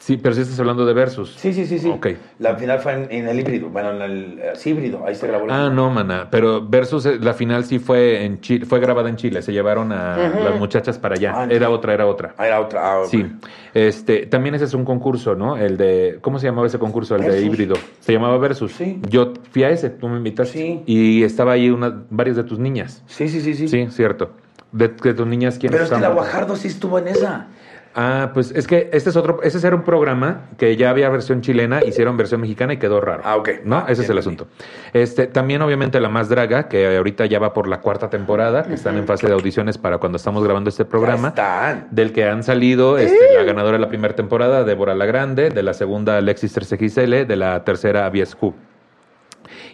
Sí, 0.00 0.16
pero 0.16 0.34
sí 0.34 0.40
estás 0.40 0.58
hablando 0.58 0.86
de 0.86 0.94
Versus. 0.94 1.34
Sí, 1.36 1.52
sí, 1.52 1.66
sí, 1.66 1.78
sí. 1.78 1.90
Ok. 1.90 2.06
La 2.38 2.56
final 2.56 2.78
fue 2.80 2.94
en, 2.94 3.06
en 3.10 3.28
el 3.28 3.38
híbrido. 3.38 3.68
Bueno, 3.68 3.90
en 3.92 4.00
el 4.00 4.38
eh, 4.40 4.52
sí, 4.54 4.70
híbrido. 4.70 5.04
Ahí 5.06 5.14
se 5.14 5.26
grabó 5.26 5.46
la 5.46 5.52
Ah, 5.54 5.58
final. 5.64 5.76
no, 5.76 5.90
mana. 5.90 6.28
Pero 6.30 6.66
Versus, 6.66 7.04
eh, 7.04 7.18
la 7.20 7.34
final 7.34 7.64
sí 7.66 7.78
fue 7.78 8.24
en 8.24 8.40
Chile, 8.40 8.64
fue 8.64 8.80
grabada 8.80 9.10
en 9.10 9.16
Chile. 9.16 9.42
Se 9.42 9.52
llevaron 9.52 9.92
a 9.92 10.16
las 10.16 10.58
muchachas 10.58 10.98
para 10.98 11.16
allá. 11.16 11.34
Ah, 11.36 11.46
era 11.50 11.68
otra, 11.68 11.92
era 11.92 12.06
otra. 12.06 12.34
Ah, 12.38 12.46
era 12.46 12.60
otra. 12.62 12.80
Ah, 12.94 13.00
ok. 13.02 13.08
Sí. 13.10 13.26
Este, 13.74 14.24
también 14.24 14.54
ese 14.54 14.64
es 14.64 14.72
un 14.72 14.86
concurso, 14.86 15.34
¿no? 15.34 15.58
El 15.58 15.76
de, 15.76 16.18
¿cómo 16.22 16.38
se 16.38 16.46
llamaba 16.46 16.66
ese 16.66 16.78
concurso? 16.78 17.14
El 17.16 17.22
de 17.22 17.42
híbrido. 17.42 17.76
Se 18.00 18.14
llamaba 18.14 18.38
Versus. 18.38 18.72
Sí. 18.72 19.00
Yo 19.06 19.34
fui 19.52 19.64
a 19.64 19.68
ese, 19.70 19.90
tú 19.90 20.08
me 20.08 20.16
invitaste. 20.16 20.56
Sí. 20.58 20.82
Y 20.86 21.22
estaba 21.24 21.52
ahí 21.52 21.68
una, 21.68 22.04
varias 22.08 22.36
de 22.36 22.44
tus 22.44 22.58
niñas. 22.58 23.02
Sí, 23.06 23.28
sí, 23.28 23.42
sí, 23.42 23.52
sí. 23.54 23.68
Sí, 23.68 23.86
cierto. 23.90 24.30
De, 24.72 24.88
de 24.88 25.12
tus 25.14 25.26
niñas, 25.26 25.58
¿quiénes 25.58 25.72
Pero 25.80 25.84
es 25.84 25.90
que 25.90 26.00
la? 26.00 26.14
Guajardo 26.14 26.56
sí 26.56 26.68
estuvo 26.68 26.98
en 26.98 27.08
esa. 27.08 27.48
Ah, 27.94 28.30
pues 28.32 28.52
es 28.52 28.66
que 28.66 28.88
este 28.92 29.10
es 29.10 29.16
otro, 29.16 29.42
ese 29.42 29.64
era 29.66 29.74
un 29.74 29.82
programa 29.82 30.48
que 30.56 30.76
ya 30.76 30.90
había 30.90 31.08
versión 31.08 31.40
chilena, 31.40 31.82
hicieron 31.84 32.16
versión 32.16 32.40
mexicana 32.40 32.74
y 32.74 32.76
quedó 32.76 33.00
raro. 33.00 33.22
Ah, 33.24 33.36
ok. 33.36 33.48
¿No? 33.64 33.78
Ah, 33.78 33.86
ese 33.88 34.02
es 34.02 34.10
el 34.10 34.18
asunto. 34.18 34.46
Este, 34.92 35.26
también 35.26 35.60
obviamente 35.62 35.98
la 36.00 36.08
más 36.08 36.28
draga, 36.28 36.68
que 36.68 36.96
ahorita 36.96 37.26
ya 37.26 37.40
va 37.40 37.52
por 37.52 37.66
la 37.66 37.80
cuarta 37.80 38.08
temporada, 38.08 38.62
que 38.62 38.74
están 38.74 38.96
en 38.96 39.06
fase 39.06 39.26
de 39.26 39.32
audiciones 39.32 39.76
para 39.76 39.98
cuando 39.98 40.16
estamos 40.16 40.44
grabando 40.44 40.70
este 40.70 40.84
programa. 40.84 41.28
están. 41.28 41.88
Del 41.90 42.12
que 42.12 42.28
han 42.28 42.44
salido 42.44 42.96
este, 42.96 43.34
la 43.34 43.42
ganadora 43.42 43.76
de 43.76 43.80
la 43.80 43.88
primera 43.88 44.14
temporada, 44.14 44.62
Débora 44.62 44.94
La 44.94 45.06
Grande, 45.06 45.50
de 45.50 45.62
la 45.62 45.74
segunda, 45.74 46.16
Alexis 46.16 46.56
3XL, 46.56 47.26
de 47.26 47.36
la 47.36 47.64
tercera, 47.64 48.06
Abies 48.06 48.36
Who. 48.40 48.54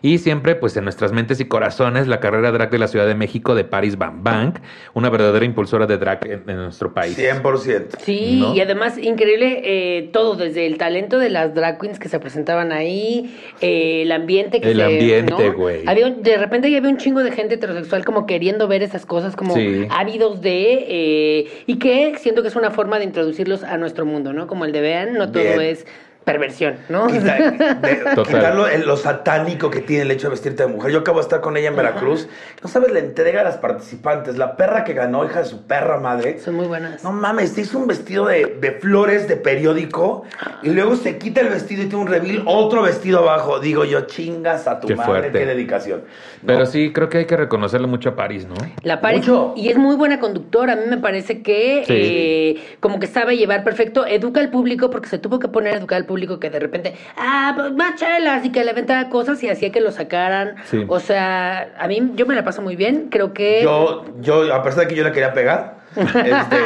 Y 0.02 0.18
siempre, 0.18 0.54
pues 0.54 0.76
en 0.76 0.84
nuestras 0.84 1.12
mentes 1.12 1.40
y 1.40 1.44
corazones, 1.46 2.06
la 2.06 2.20
carrera 2.20 2.52
drag 2.52 2.70
de 2.70 2.78
la 2.78 2.88
Ciudad 2.88 3.06
de 3.06 3.14
México 3.14 3.54
de 3.54 3.64
Paris 3.64 3.96
Van 3.98 4.22
Bank, 4.22 4.58
una 4.94 5.10
verdadera 5.10 5.44
impulsora 5.44 5.86
de 5.86 5.98
drag 5.98 6.26
en, 6.26 6.42
en 6.48 6.56
nuestro 6.56 6.92
país. 6.94 7.18
100%. 7.18 7.86
Sí, 8.00 8.38
¿No? 8.40 8.54
y 8.54 8.60
además 8.60 8.98
increíble 8.98 9.62
eh, 9.64 10.10
todo, 10.12 10.36
desde 10.36 10.66
el 10.66 10.78
talento 10.78 11.18
de 11.18 11.30
las 11.30 11.54
drag 11.54 11.78
queens 11.80 11.98
que 11.98 12.08
se 12.08 12.18
presentaban 12.20 12.72
ahí, 12.72 13.36
eh, 13.60 14.02
el 14.02 14.12
ambiente 14.12 14.60
que 14.60 14.70
El 14.70 14.76
se- 14.78 14.84
ambiente, 14.84 15.48
¿no? 15.48 15.52
güey. 15.54 15.82
Había 15.86 16.06
un- 16.06 16.22
de 16.22 16.36
repente 16.36 16.70
ya 16.70 16.78
había 16.78 16.90
un 16.90 16.98
chingo 16.98 17.22
de 17.22 17.30
gente 17.32 17.54
heterosexual 17.54 18.04
como 18.04 18.26
queriendo 18.26 18.68
ver 18.68 18.82
esas 18.82 19.06
cosas, 19.06 19.36
como 19.36 19.54
Sí. 19.54 19.86
ávidos 19.90 20.40
de, 20.40 20.86
eh, 20.88 21.62
y 21.66 21.78
que 21.78 22.14
siento 22.18 22.42
que 22.42 22.48
es 22.48 22.56
una 22.56 22.70
forma 22.70 22.98
de 22.98 23.04
introducirlos 23.04 23.62
a 23.64 23.76
nuestro 23.78 24.04
mundo, 24.06 24.32
¿no? 24.32 24.46
Como 24.46 24.64
el 24.64 24.72
de 24.72 24.80
vean, 24.80 25.14
no 25.14 25.30
todo 25.30 25.42
Bien. 25.42 25.60
es 25.60 25.86
perversión, 26.26 26.74
¿no? 26.88 27.06
Quita- 27.06 27.52
de- 27.52 27.94
Total. 28.16 28.24
quitarlo 28.26 28.66
el- 28.66 28.84
lo 28.84 28.96
satánico 28.96 29.70
que 29.70 29.80
tiene 29.80 30.02
el 30.02 30.10
hecho 30.10 30.26
de 30.26 30.32
vestirte 30.32 30.64
de 30.64 30.68
mujer. 30.68 30.90
Yo 30.90 30.98
acabo 30.98 31.18
de 31.18 31.22
estar 31.22 31.40
con 31.40 31.56
ella 31.56 31.68
en 31.68 31.76
Veracruz. 31.76 32.28
No 32.62 32.68
sabes 32.68 32.90
la 32.92 32.98
entrega 32.98 33.42
a 33.42 33.44
las 33.44 33.56
participantes. 33.58 34.36
La 34.36 34.56
perra 34.56 34.82
que 34.82 34.92
ganó, 34.92 35.24
hija 35.24 35.38
de 35.38 35.44
su 35.44 35.62
perra 35.66 36.00
madre. 36.00 36.40
Son 36.40 36.54
muy 36.54 36.66
buenas. 36.66 37.04
No 37.04 37.12
mames, 37.12 37.52
se 37.52 37.60
hizo 37.60 37.78
un 37.78 37.86
vestido 37.86 38.26
de, 38.26 38.56
de 38.60 38.72
flores 38.72 39.28
de 39.28 39.36
periódico 39.36 40.24
y 40.64 40.70
luego 40.70 40.96
se 40.96 41.16
quita 41.16 41.40
el 41.42 41.48
vestido 41.48 41.82
y 41.84 41.86
tiene 41.86 42.02
un 42.04 42.08
reveal, 42.10 42.42
otro 42.46 42.82
vestido 42.82 43.20
abajo. 43.20 43.60
Digo 43.60 43.84
yo, 43.84 44.00
chingas 44.02 44.66
a 44.66 44.80
tu 44.80 44.88
Qué 44.88 44.96
madre, 44.96 45.10
fuerte. 45.12 45.38
qué 45.38 45.46
dedicación. 45.46 46.00
¿No? 46.42 46.48
Pero 46.48 46.66
sí, 46.66 46.92
creo 46.92 47.08
que 47.08 47.18
hay 47.18 47.26
que 47.26 47.36
reconocerle 47.36 47.86
mucho 47.86 48.08
a 48.10 48.16
París, 48.16 48.46
¿no? 48.48 48.56
La 48.82 49.00
Paris, 49.00 49.20
Mucho. 49.20 49.54
y 49.56 49.68
es 49.68 49.76
muy 49.78 49.94
buena 49.94 50.18
conductora. 50.18 50.72
A 50.72 50.76
mí 50.76 50.82
me 50.90 50.98
parece 50.98 51.40
que 51.42 51.84
Sí. 51.86 51.92
eh, 51.94 52.76
como 52.80 52.98
que 52.98 53.06
sabe 53.06 53.36
llevar 53.36 53.62
perfecto, 53.62 54.04
educa 54.06 54.40
al 54.40 54.50
público 54.50 54.90
porque 54.90 55.08
se 55.08 55.18
tuvo 55.18 55.38
que 55.38 55.46
poner 55.46 55.74
a 55.74 55.76
educar 55.78 55.98
al 55.98 56.04
público 56.04 56.15
que 56.40 56.50
de 56.50 56.58
repente, 56.58 56.94
ah, 57.16 57.52
pues 57.56 57.72
más 57.72 57.96
chelas 57.96 58.44
y 58.44 58.50
que 58.50 58.64
le 58.64 58.70
aventaba 58.70 59.08
cosas 59.08 59.42
y 59.42 59.48
hacía 59.48 59.70
que 59.70 59.80
lo 59.80 59.90
sacaran. 59.90 60.56
Sí. 60.64 60.84
O 60.88 60.98
sea, 61.00 61.68
a 61.78 61.86
mí 61.88 62.12
yo 62.14 62.26
me 62.26 62.34
la 62.34 62.44
paso 62.44 62.62
muy 62.62 62.76
bien. 62.76 63.08
Creo 63.10 63.32
que 63.32 63.62
Yo, 63.62 64.04
yo, 64.20 64.52
a 64.54 64.62
pesar 64.62 64.80
de 64.80 64.88
que 64.88 64.94
yo 64.94 65.04
le 65.04 65.12
quería 65.12 65.32
pegar, 65.32 65.75
este, 65.96 66.56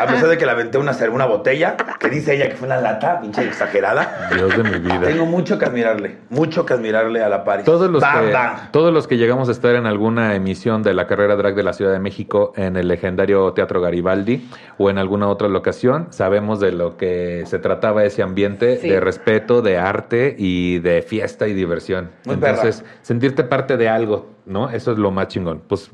a 0.00 0.06
pesar 0.06 0.28
de 0.28 0.38
que 0.38 0.44
le 0.46 0.52
aventé 0.52 0.78
una, 0.78 0.92
una 1.12 1.26
botella, 1.26 1.76
que 1.98 2.08
dice 2.08 2.34
ella 2.34 2.48
que 2.48 2.56
fue 2.56 2.66
una 2.66 2.80
lata, 2.80 3.20
pinche 3.20 3.44
exagerada, 3.46 4.28
Dios 4.34 4.56
de 4.56 4.62
mi 4.64 4.78
vida. 4.78 5.00
tengo 5.02 5.26
mucho 5.26 5.58
que 5.58 5.64
admirarle, 5.64 6.18
mucho 6.28 6.64
que 6.66 6.74
admirarle 6.74 7.22
a 7.22 7.28
la 7.28 7.44
Paris. 7.44 7.64
Todos 7.64 7.90
los, 7.90 8.02
Bam, 8.02 8.26
que, 8.26 8.32
bam. 8.32 8.56
todos 8.72 8.92
los 8.92 9.06
que 9.06 9.16
llegamos 9.16 9.48
a 9.48 9.52
estar 9.52 9.74
en 9.74 9.86
alguna 9.86 10.34
emisión 10.34 10.82
de 10.82 10.94
la 10.94 11.06
carrera 11.06 11.36
drag 11.36 11.54
de 11.54 11.62
la 11.62 11.72
Ciudad 11.72 11.92
de 11.92 12.00
México 12.00 12.52
en 12.56 12.76
el 12.76 12.88
legendario 12.88 13.52
Teatro 13.52 13.80
Garibaldi 13.80 14.48
o 14.78 14.90
en 14.90 14.98
alguna 14.98 15.28
otra 15.28 15.48
locación, 15.48 16.08
sabemos 16.10 16.60
de 16.60 16.72
lo 16.72 16.96
que 16.96 17.44
se 17.46 17.58
trataba 17.58 18.04
ese 18.04 18.22
ambiente 18.22 18.78
Sí. 18.78 18.88
de 18.88 19.00
respeto, 19.00 19.62
de 19.62 19.78
arte 19.78 20.34
y 20.38 20.78
de 20.80 21.02
fiesta 21.02 21.46
y 21.48 21.54
diversión. 21.54 22.10
Muy 22.24 22.34
Entonces, 22.34 22.84
sentirte 23.02 23.44
parte 23.44 23.76
de 23.76 23.88
algo, 23.88 24.30
¿no? 24.46 24.70
Eso 24.70 24.92
es 24.92 24.98
lo 24.98 25.10
más 25.10 25.28
chingón. 25.28 25.62
Pues 25.68 25.90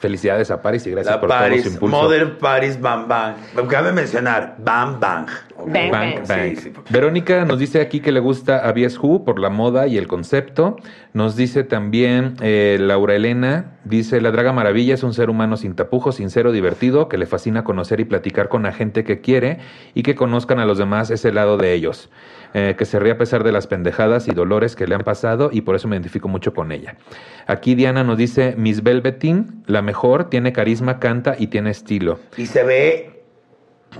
felicidades 0.00 0.50
a 0.50 0.62
Paris 0.62 0.86
y 0.86 0.90
gracias 0.90 1.14
La 1.14 1.20
por 1.20 1.28
todo 1.28 1.38
Paris, 1.38 1.62
su 1.62 1.68
impulso. 1.68 1.96
Modern 1.96 2.38
Paris 2.38 2.80
Bam 2.80 3.06
Bang. 3.06 3.34
Cabe 3.68 3.92
mencionar, 3.92 4.56
Bam 4.58 4.98
Bang. 4.98 5.26
Bang, 5.58 5.90
Bang, 5.90 5.90
bang. 5.90 6.26
bang. 6.26 6.56
Sí, 6.56 6.56
sí. 6.56 6.72
Verónica 6.88 7.44
nos 7.44 7.58
dice 7.58 7.82
aquí 7.82 8.00
que 8.00 8.10
le 8.10 8.20
gusta 8.20 8.66
a 8.66 8.72
Bies 8.72 8.98
Who 8.98 9.26
por 9.26 9.38
la 9.38 9.50
moda 9.50 9.86
y 9.86 9.98
el 9.98 10.08
concepto. 10.08 10.76
Nos 11.12 11.36
dice 11.36 11.64
también 11.64 12.36
eh, 12.40 12.78
Laura 12.80 13.14
Elena, 13.14 13.72
dice, 13.84 14.22
la 14.22 14.30
Draga 14.30 14.54
Maravilla 14.54 14.94
es 14.94 15.02
un 15.02 15.12
ser 15.12 15.28
humano 15.28 15.58
sin 15.58 15.74
tapujos, 15.74 16.16
sincero, 16.16 16.50
divertido, 16.50 17.10
que 17.10 17.18
le 17.18 17.26
fascina 17.26 17.62
conocer 17.62 18.00
y 18.00 18.06
platicar 18.06 18.48
con 18.48 18.62
la 18.62 18.72
gente 18.72 19.04
que 19.04 19.20
quiere 19.20 19.58
y 19.92 20.02
que 20.02 20.14
conozcan 20.14 20.60
a 20.60 20.64
los 20.64 20.78
demás 20.78 21.10
ese 21.10 21.30
lado 21.30 21.58
de 21.58 21.74
ellos. 21.74 22.08
Eh, 22.52 22.74
que 22.76 22.84
se 22.84 22.98
ríe 22.98 23.12
a 23.12 23.16
pesar 23.18 23.44
de 23.44 23.52
las 23.52 23.68
pendejadas 23.68 24.26
y 24.26 24.32
dolores 24.32 24.74
que 24.74 24.86
le 24.88 24.96
han 24.96 25.02
pasado 25.04 25.50
y 25.52 25.60
por 25.60 25.76
eso 25.76 25.86
me 25.86 25.94
identifico 25.94 26.26
mucho 26.26 26.52
con 26.52 26.72
ella. 26.72 26.96
Aquí 27.46 27.76
Diana 27.76 28.02
nos 28.02 28.18
dice, 28.18 28.54
Miss 28.56 28.82
Velveteen, 28.82 29.62
la 29.66 29.82
mejor, 29.82 30.30
tiene 30.30 30.52
carisma, 30.52 30.98
canta 30.98 31.36
y 31.38 31.46
tiene 31.46 31.70
estilo. 31.70 32.18
Y 32.36 32.46
se 32.46 32.64
ve 32.64 33.22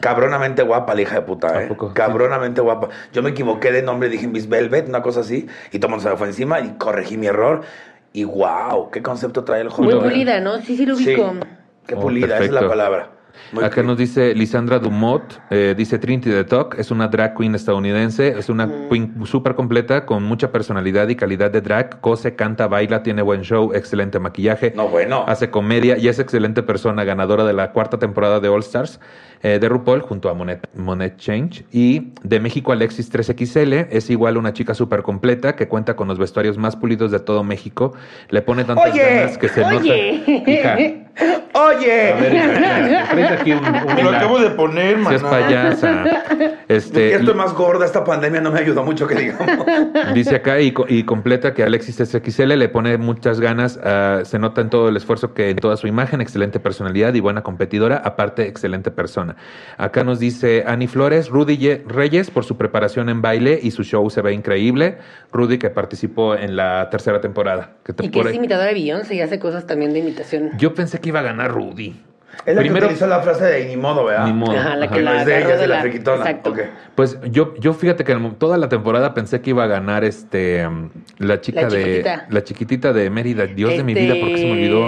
cabronamente 0.00 0.62
guapa 0.62 0.94
la 0.94 1.02
hija 1.02 1.16
de 1.16 1.22
puta, 1.22 1.48
¿A 1.58 1.62
¿eh? 1.64 1.66
poco? 1.68 1.92
Cabronamente 1.94 2.60
guapa. 2.60 2.88
Yo 3.12 3.22
me 3.22 3.30
equivoqué 3.30 3.70
de 3.72 3.82
nombre, 3.82 4.08
dije 4.08 4.26
Miss 4.26 4.48
Velvet, 4.48 4.88
una 4.88 5.02
cosa 5.02 5.20
así, 5.20 5.46
y 5.72 5.78
todo 5.78 5.86
el 5.88 5.90
mundo 5.90 6.02
se 6.02 6.10
me 6.10 6.16
fue 6.16 6.26
encima 6.28 6.60
y 6.60 6.70
corregí 6.76 7.16
mi 7.16 7.26
error. 7.26 7.62
Y 8.12 8.24
wow, 8.24 8.90
qué 8.90 9.02
concepto 9.02 9.44
trae 9.44 9.60
el 9.60 9.68
joven. 9.68 9.96
muy 9.98 10.08
pulida, 10.10 10.40
¿no? 10.40 10.58
Sí, 10.60 10.76
sí 10.76 10.86
lo 10.86 10.96
Sí, 10.96 11.14
ubico. 11.14 11.34
qué 11.86 11.94
Oh, 11.94 12.00
pulida, 12.00 12.34
esa 12.36 12.44
es 12.44 12.50
la 12.50 12.66
palabra. 12.66 13.10
Muy 13.52 13.64
Acá 13.64 13.82
nos 13.82 13.96
dice 13.98 14.34
Lisandra 14.34 14.78
Dumont, 14.78 15.24
eh, 15.50 15.74
dice 15.76 15.98
Trinity 15.98 16.30
the 16.30 16.44
Talk, 16.44 16.76
es 16.78 16.90
una 16.90 17.08
drag 17.08 17.36
queen 17.36 17.54
estadounidense, 17.54 18.28
es 18.38 18.48
una 18.48 18.68
queen 18.88 19.14
súper 19.26 19.54
completa, 19.54 20.06
con 20.06 20.22
mucha 20.22 20.52
personalidad 20.52 21.08
y 21.08 21.16
calidad 21.16 21.50
de 21.50 21.60
drag, 21.60 22.00
cose, 22.00 22.36
canta, 22.36 22.68
baila, 22.68 23.02
tiene 23.02 23.22
buen 23.22 23.42
show, 23.42 23.72
excelente 23.74 24.18
maquillaje, 24.18 24.72
No, 24.76 24.88
bueno. 24.88 25.24
hace 25.26 25.50
comedia 25.50 25.98
y 25.98 26.08
es 26.08 26.18
excelente 26.18 26.62
persona, 26.62 27.04
ganadora 27.04 27.44
de 27.44 27.52
la 27.52 27.72
cuarta 27.72 27.98
temporada 27.98 28.40
de 28.40 28.48
All 28.48 28.60
Stars 28.60 29.00
eh, 29.42 29.58
de 29.58 29.68
RuPaul 29.68 30.00
junto 30.00 30.28
a 30.28 30.34
Monet, 30.34 30.68
Monet 30.74 31.16
Change. 31.16 31.64
Y 31.72 32.12
de 32.22 32.40
México 32.40 32.72
Alexis 32.72 33.12
3XL, 33.12 33.88
es 33.90 34.10
igual 34.10 34.36
una 34.36 34.52
chica 34.52 34.74
súper 34.74 35.02
completa 35.02 35.56
que 35.56 35.68
cuenta 35.68 35.96
con 35.96 36.08
los 36.08 36.18
vestuarios 36.18 36.58
más 36.58 36.76
pulidos 36.76 37.10
de 37.10 37.20
todo 37.20 37.42
México, 37.44 37.92
le 38.28 38.42
pone 38.42 38.64
tantas 38.64 38.92
Oye, 38.92 39.02
ganas 39.02 39.38
que 39.38 39.48
se 39.48 39.64
oye. 39.64 40.22
nota... 40.26 40.50
Hija, 40.50 40.76
Oye, 41.52 42.12
a 42.12 42.16
ver, 42.16 42.34
hija, 42.34 43.34
aquí 43.34 43.52
un, 43.52 43.64
un 43.64 43.94
me 43.94 44.02
lo 44.02 44.10
acabo 44.10 44.38
de 44.38 44.50
poner, 44.50 44.96
man. 44.96 45.18
Seas 45.18 45.30
payasa. 45.30 46.04
Este, 46.68 47.16
Estoy 47.16 47.34
más 47.34 47.52
gorda, 47.52 47.84
esta 47.84 48.04
pandemia 48.04 48.40
no 48.40 48.52
me 48.52 48.60
ayudó 48.60 48.84
mucho 48.84 49.08
que 49.08 49.16
digamos. 49.16 49.66
dice 50.14 50.36
acá 50.36 50.60
y, 50.60 50.72
y 50.86 51.02
completa 51.02 51.52
que 51.52 51.64
Alexis 51.64 51.96
SXL 51.96 52.56
le 52.56 52.68
pone 52.68 52.96
muchas 52.96 53.40
ganas, 53.40 53.80
ah, 53.82 54.20
se 54.22 54.38
nota 54.38 54.60
en 54.60 54.70
todo 54.70 54.88
el 54.88 54.96
esfuerzo 54.96 55.34
que 55.34 55.50
en 55.50 55.56
toda 55.56 55.76
su 55.76 55.88
imagen, 55.88 56.20
excelente 56.20 56.60
personalidad 56.60 57.12
y 57.14 57.20
buena 57.20 57.42
competidora, 57.42 57.96
aparte 57.96 58.46
excelente 58.46 58.92
persona. 58.92 59.29
Acá 59.76 60.04
nos 60.04 60.18
dice 60.18 60.64
Ani 60.66 60.86
Flores, 60.86 61.28
Rudy 61.28 61.56
Ye- 61.58 61.82
Reyes 61.86 62.30
por 62.30 62.44
su 62.44 62.56
preparación 62.56 63.08
en 63.08 63.22
baile 63.22 63.58
y 63.62 63.70
su 63.70 63.82
show 63.84 64.08
se 64.10 64.22
ve 64.22 64.32
increíble. 64.32 64.98
Rudy 65.32 65.58
que 65.58 65.70
participó 65.70 66.34
en 66.34 66.56
la 66.56 66.88
tercera 66.90 67.20
temporada. 67.20 67.72
Que 67.84 67.92
te- 67.92 68.06
Y 68.06 68.10
que 68.10 68.20
es 68.20 68.34
imitadora 68.34 68.68
de 68.68 68.74
Beyoncé 68.74 69.14
y 69.14 69.20
hace 69.20 69.38
cosas 69.38 69.66
también 69.66 69.92
de 69.92 70.00
imitación. 70.00 70.50
Yo 70.58 70.74
pensé 70.74 70.98
que 71.00 71.08
iba 71.10 71.20
a 71.20 71.24
ganar 71.24 71.50
Rudy. 71.52 71.94
Es 72.46 72.54
la 72.54 72.60
Primero- 72.62 72.86
que 72.86 72.94
utilizó 72.94 73.06
la 73.08 73.20
frase 73.20 73.44
de 73.44 73.66
ni 73.66 73.76
modo, 73.76 74.04
¿verdad? 74.04 74.24
Ni 74.26 74.32
modo. 74.32 74.56
Ajá, 74.56 74.76
la 74.76 74.88
que 74.88 75.02
No 75.02 75.12
la 75.12 75.20
es 75.20 75.26
de 75.26 75.38
ella, 75.38 75.56
de 75.56 75.66
la 75.66 75.74
la... 75.76 75.80
friquitona. 75.82 76.16
Exacto. 76.18 76.50
Ok. 76.50 76.60
Pues 76.94 77.18
yo, 77.30 77.54
yo 77.58 77.74
fíjate 77.74 78.04
que 78.04 78.14
toda 78.38 78.56
la 78.56 78.68
temporada 78.68 79.12
pensé 79.14 79.40
que 79.40 79.50
iba 79.50 79.64
a 79.64 79.66
ganar 79.66 80.04
este 80.04 80.64
um, 80.66 80.90
la 81.18 81.40
chica 81.40 81.62
La 81.62 81.68
de 81.68 81.82
chiquitita. 81.82 82.26
la 82.30 82.44
chiquitita 82.44 82.92
de 82.92 83.10
Mérida. 83.10 83.46
Dios 83.46 83.76
de 83.76 83.82
mi 83.82 83.92
Este, 83.92 84.04
vida, 84.04 84.14
¿por 84.20 84.28
qué 84.30 84.38
se 84.38 84.44
me 84.46 84.52
olvidó? 84.52 84.86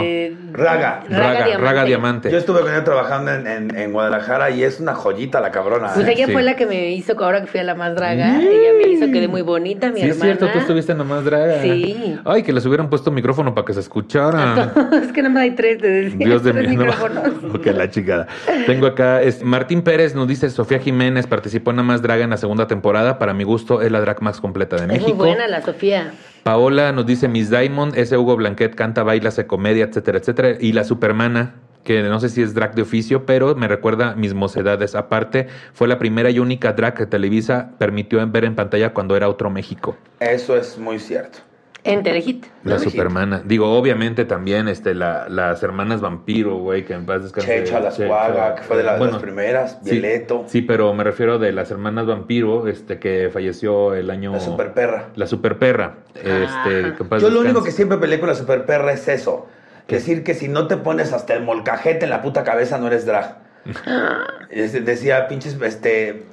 Raga. 0.53 1.03
Raga, 1.09 1.57
Raga 1.59 1.85
Diamante. 1.85 2.31
Yo 2.31 2.39
estuve 2.39 2.61
con 2.61 2.71
ella 2.71 2.85
trabajando 2.85 3.33
en, 3.33 3.47
en- 3.47 3.77
en 3.77 3.93
Guadalajara 3.93 4.51
y 4.51 4.63
es 4.65 4.81
una 4.81 4.95
joyita 4.95 5.41
la 5.41 5.51
cabrona. 5.51 5.93
Pues 5.95 6.07
¿eh? 6.07 6.13
ella 6.13 6.27
Sí. 6.27 6.33
fue 6.33 6.43
la 6.43 6.55
que 6.57 6.67
me 6.67 6.91
hizo, 6.93 7.15
ahora 7.23 7.41
que 7.41 7.47
fui 7.47 7.61
a 7.61 7.65
la 7.65 7.75
más 7.75 7.95
draga, 7.95 8.41
ella 8.41 8.71
me 8.77 8.89
hizo, 8.93 9.07
quedé 9.11 9.29
muy 9.29 9.43
bonita, 9.43 9.89
mi 9.91 10.01
Sí, 10.01 10.07
es 10.09 10.17
hermana. 10.17 10.37
cierto, 10.37 10.53
tú 10.53 10.59
estuviste 10.59 10.95
nomás 10.95 11.25
draga. 11.25 11.63
Sí. 11.63 12.19
Ay, 12.25 12.43
que 12.43 12.53
les 12.53 12.65
hubieran 12.67 12.89
puesto 12.91 13.11
micrófono 13.11 13.55
para 13.55 13.65
que 13.65 13.75
se 13.75 13.81
escucharan. 13.81 14.71
es 15.03 15.13
que 15.13 15.23
nada 15.23 15.35
más 15.35 15.43
hay 15.45 15.53
tres, 15.53 15.79
te 15.79 15.89
decía, 15.89 16.27
Dios 16.27 16.43
de 16.45 16.53
mí. 16.53 16.77
no. 16.77 16.85
Ok, 17.55 17.67
la 17.67 17.91
chingada. 17.91 18.27
Tengo 18.67 18.87
acá, 18.87 19.23
es, 19.23 19.43
Martín 19.43 19.83
Pérez 19.83 20.15
nos 20.15 20.27
dice, 20.29 20.49
Sofía 20.51 20.79
Jiménez 20.79 21.27
participó 21.27 21.71
en 21.71 21.79
la 21.79 21.83
más 21.83 22.03
draga 22.03 22.25
en 22.25 22.31
la 22.31 22.37
segunda 22.37 22.67
temporada. 22.67 23.19
Para 23.19 23.35
mi 23.35 23.45
gusto, 23.45 23.83
es 23.83 23.91
la 23.91 24.01
drag 24.01 24.23
más 24.23 24.41
completa 24.41 24.77
de 24.77 24.83
Es 24.83 24.89
México. 24.89 25.09
muy 25.09 25.27
buena 25.29 25.49
la 25.49 25.63
Sofía. 25.63 26.13
Paola 26.43 26.91
nos 26.91 27.07
dice, 27.07 27.29
Miss 27.29 27.51
Diamond, 27.51 27.97
ese 27.97 28.19
Hugo 28.19 28.35
Blanquet 28.35 28.75
canta, 28.75 29.05
baila, 29.05 29.29
hace 29.29 29.47
comedia, 29.47 29.85
etcétera, 29.85 30.19
etcétera. 30.19 30.57
Y 30.59 30.73
la 30.73 30.83
Supermana, 30.83 31.55
que 31.85 32.03
no 32.03 32.19
sé 32.19 32.31
si 32.31 32.43
es 32.43 32.53
drag 32.53 32.75
de 32.75 32.83
oficio, 32.83 33.27
pero 33.27 33.55
me 33.55 33.69
recuerda 33.69 34.17
mis 34.17 34.35
mocedades. 34.35 34.97
Aparte, 34.97 35.47
fue 35.73 35.87
la 35.87 36.01
primera 36.01 36.31
y 36.31 36.41
única 36.41 36.73
drag 36.73 36.95
que 36.95 37.07
Televisa 37.07 37.71
permitió 37.79 38.27
ver 38.29 38.45
en 38.45 38.57
pantalla 38.57 38.93
cuando 38.93 39.17
era 39.17 39.29
otro 39.29 39.51
México. 39.51 39.97
Eso 40.19 40.57
es 40.57 40.77
muy 40.79 40.99
cierto. 40.99 41.39
En 41.85 42.03
Telehit. 42.05 42.47
La 42.65 42.77
Telehit. 42.77 42.93
Supermana. 42.93 43.43
Digo, 43.45 43.77
obviamente 43.77 44.25
también 44.25 44.69
este, 44.69 44.95
la- 44.95 45.29
las 45.29 45.63
hermanas 45.65 46.01
vampiro, 46.01 46.57
güey, 46.59 46.85
que 46.85 46.95
en 46.95 47.07
paz 47.07 47.23
descanse. 47.25 47.65
Checha, 47.65 47.81
las 47.81 47.97
Checha. 47.97 48.09
Cuaga, 48.09 48.55
que 48.55 48.63
fue 48.63 48.77
de, 48.77 48.83
la- 48.85 48.93
de 48.93 48.99
Bueno, 48.99 49.15
las 49.15 49.23
primeras. 49.23 49.79
sí, 49.83 49.91
Violeto. 49.91 50.45
Sí, 50.47 50.63
pero 50.63 50.95
me 50.95 51.03
refiero 51.03 51.39
de 51.41 51.51
las 51.53 51.71
hermanas 51.73 52.07
vampiro, 52.07 52.69
este, 52.69 52.99
que 53.01 53.31
falleció 53.33 53.95
el 53.95 54.11
año... 54.11 54.33
La 54.33 54.41
super 54.41 54.73
perra. 54.75 55.09
La 55.17 55.27
super 55.27 55.59
perra. 55.59 55.95
Este, 56.15 56.31
Ajá. 56.45 56.65
que 56.97 57.03
en 57.03 57.09
paz 57.09 57.21
Yo 57.21 57.31
lo 57.31 57.41
único 57.41 57.65
que 57.65 57.73
siempre 57.73 57.99
peleé 57.99 58.21
con 58.21 58.29
la 58.29 58.37
super 58.37 58.65
perra 58.65 58.93
es 58.93 59.09
eso. 59.09 59.49
Decir 59.89 60.23
que 60.25 60.35
si 60.35 60.49
no 60.49 60.69
te 60.69 60.77
pones 60.79 61.13
hasta 61.13 61.35
el 61.35 61.43
molcajete 61.43 62.05
en 62.05 62.11
la 62.11 62.23
puta 62.23 62.45
cabeza 62.45 62.79
no 62.79 62.87
eres 62.87 63.05
drag. 63.05 63.39
Es- 64.51 64.85
Decía 64.85 65.29
pinches 65.29 65.57
este, 65.63 66.25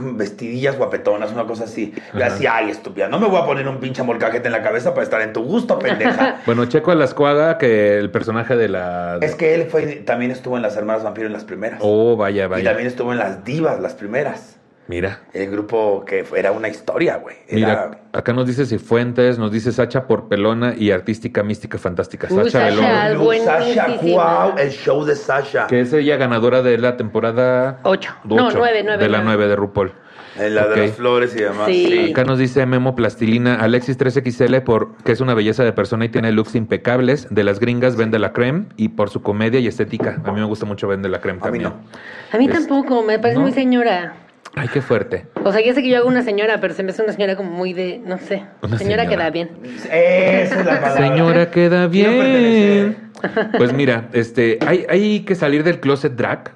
vestidillas 0.00 0.76
guapetonas, 0.76 1.32
una 1.32 1.44
cosa 1.44 1.64
así. 1.64 1.92
Yo 2.14 2.20
Ajá. 2.24 2.32
decía, 2.32 2.56
ay, 2.56 2.70
estúpida, 2.70 3.08
no 3.08 3.18
me 3.18 3.26
voy 3.28 3.40
a 3.40 3.44
poner 3.46 3.68
un 3.68 3.78
pinche 3.78 4.02
molcajete 4.02 4.48
en 4.48 4.52
la 4.52 4.62
cabeza 4.62 4.94
para 4.94 5.04
estar 5.04 5.20
en 5.22 5.32
tu 5.32 5.42
gusto, 5.42 5.78
pendeja. 5.78 6.40
Bueno, 6.46 6.64
Checo 6.66 6.90
Alascuaga, 6.90 7.58
que 7.58 7.98
el 7.98 8.10
personaje 8.10 8.56
de 8.56 8.68
la... 8.68 9.18
es 9.20 9.34
que 9.34 9.54
él 9.54 9.64
fue, 9.70 9.82
también 10.04 10.30
estuvo 10.30 10.56
en 10.56 10.62
las 10.62 10.76
Hermanas 10.76 11.02
Vampiro 11.04 11.26
en 11.26 11.32
las 11.32 11.44
primeras. 11.44 11.78
Oh, 11.82 12.16
vaya, 12.16 12.44
y 12.44 12.48
vaya. 12.48 12.64
también 12.64 12.88
estuvo 12.88 13.12
en 13.12 13.18
las 13.18 13.44
Divas, 13.44 13.80
las 13.80 13.94
primeras. 13.94 14.56
Mira. 14.88 15.20
El 15.32 15.50
grupo 15.50 16.04
que 16.04 16.24
fue- 16.24 16.40
era 16.40 16.50
una 16.52 16.68
historia, 16.68 17.16
güey. 17.16 17.36
Era- 17.48 17.56
Mira, 17.66 17.90
acá 18.12 18.32
nos 18.32 18.46
dice 18.46 18.66
Cifuentes, 18.66 19.38
nos 19.38 19.52
dice 19.52 19.70
Sacha 19.72 20.06
por 20.06 20.28
pelona 20.28 20.74
y 20.76 20.90
artística, 20.90 21.42
mística, 21.42 21.78
fantástica. 21.78 22.26
Uy, 22.30 22.50
Sacha 22.50 22.70
Sacha. 22.70 23.08
Belón, 23.08 23.24
Luz, 23.24 23.36
Sasha, 23.44 23.86
wow, 24.02 24.58
el 24.58 24.70
show 24.70 25.04
de 25.04 25.14
Sasha. 25.14 25.66
que 25.68 25.80
es 25.80 25.92
ella 25.92 26.16
ganadora 26.16 26.62
de 26.62 26.76
la 26.78 26.96
temporada... 26.96 27.78
Ocho. 27.84 28.12
No, 28.24 28.46
ocho, 28.48 28.58
nueve, 28.58 28.82
nueve, 28.84 29.02
De 29.02 29.08
la 29.08 29.18
nueve. 29.22 29.36
9 29.38 29.48
de 29.48 29.56
RuPaul. 29.56 29.92
En 30.38 30.54
la 30.54 30.66
de 30.66 30.76
las 30.88 30.96
flores 30.96 31.36
y 31.36 31.40
demás. 31.42 31.66
Sí. 31.66 32.10
Acá 32.10 32.24
nos 32.24 32.38
dice 32.38 32.64
Memo 32.64 32.96
Plastilina, 32.96 33.56
Alexis 33.56 33.98
3XL, 33.98 34.62
por, 34.62 34.96
que 35.04 35.12
es 35.12 35.20
una 35.20 35.34
belleza 35.34 35.62
de 35.62 35.74
persona 35.74 36.06
y 36.06 36.08
tiene 36.08 36.32
looks 36.32 36.54
impecables. 36.54 37.26
De 37.30 37.44
las 37.44 37.60
gringas 37.60 37.96
vende 37.96 38.18
la 38.18 38.32
creme 38.32 38.64
y 38.78 38.88
por 38.88 39.10
su 39.10 39.20
comedia 39.20 39.60
y 39.60 39.66
estética. 39.66 40.20
A 40.24 40.32
mí 40.32 40.40
me 40.40 40.46
gusta 40.46 40.64
mucho 40.64 40.88
vende 40.88 41.10
la 41.10 41.20
creme 41.20 41.38
A 41.42 41.50
mí 41.50 41.58
también. 41.58 41.64
no. 41.64 41.74
A 42.32 42.38
mí 42.38 42.46
Es- 42.46 42.52
tampoco, 42.52 43.02
me 43.02 43.18
parece 43.18 43.36
¿no? 43.36 43.42
muy 43.42 43.52
señora. 43.52 44.14
Ay, 44.54 44.68
qué 44.68 44.82
fuerte. 44.82 45.26
O 45.44 45.50
sea, 45.52 45.62
ya 45.64 45.72
sé 45.72 45.82
que 45.82 45.88
yo 45.88 45.96
hago 45.96 46.08
una 46.08 46.22
señora, 46.22 46.60
pero 46.60 46.74
se 46.74 46.82
me 46.82 46.90
hace 46.90 47.02
una 47.02 47.12
señora 47.12 47.36
como 47.36 47.50
muy 47.50 47.72
de, 47.72 48.00
no 48.04 48.18
sé. 48.18 48.44
Una 48.60 48.76
señora, 48.76 49.04
señora. 49.04 49.08
que 49.08 49.16
da 49.16 49.30
bien. 49.30 49.50
Esa 49.90 50.60
es 50.60 50.66
la 50.66 50.80
palabra. 50.80 51.08
Señora, 51.08 51.50
queda 51.50 51.86
bien. 51.86 52.96
Pues 53.56 53.72
mira, 53.72 54.08
este, 54.12 54.58
¿hay, 54.66 54.84
hay 54.88 55.20
que 55.20 55.34
salir 55.34 55.64
del 55.64 55.80
closet 55.80 56.12
drag. 56.14 56.52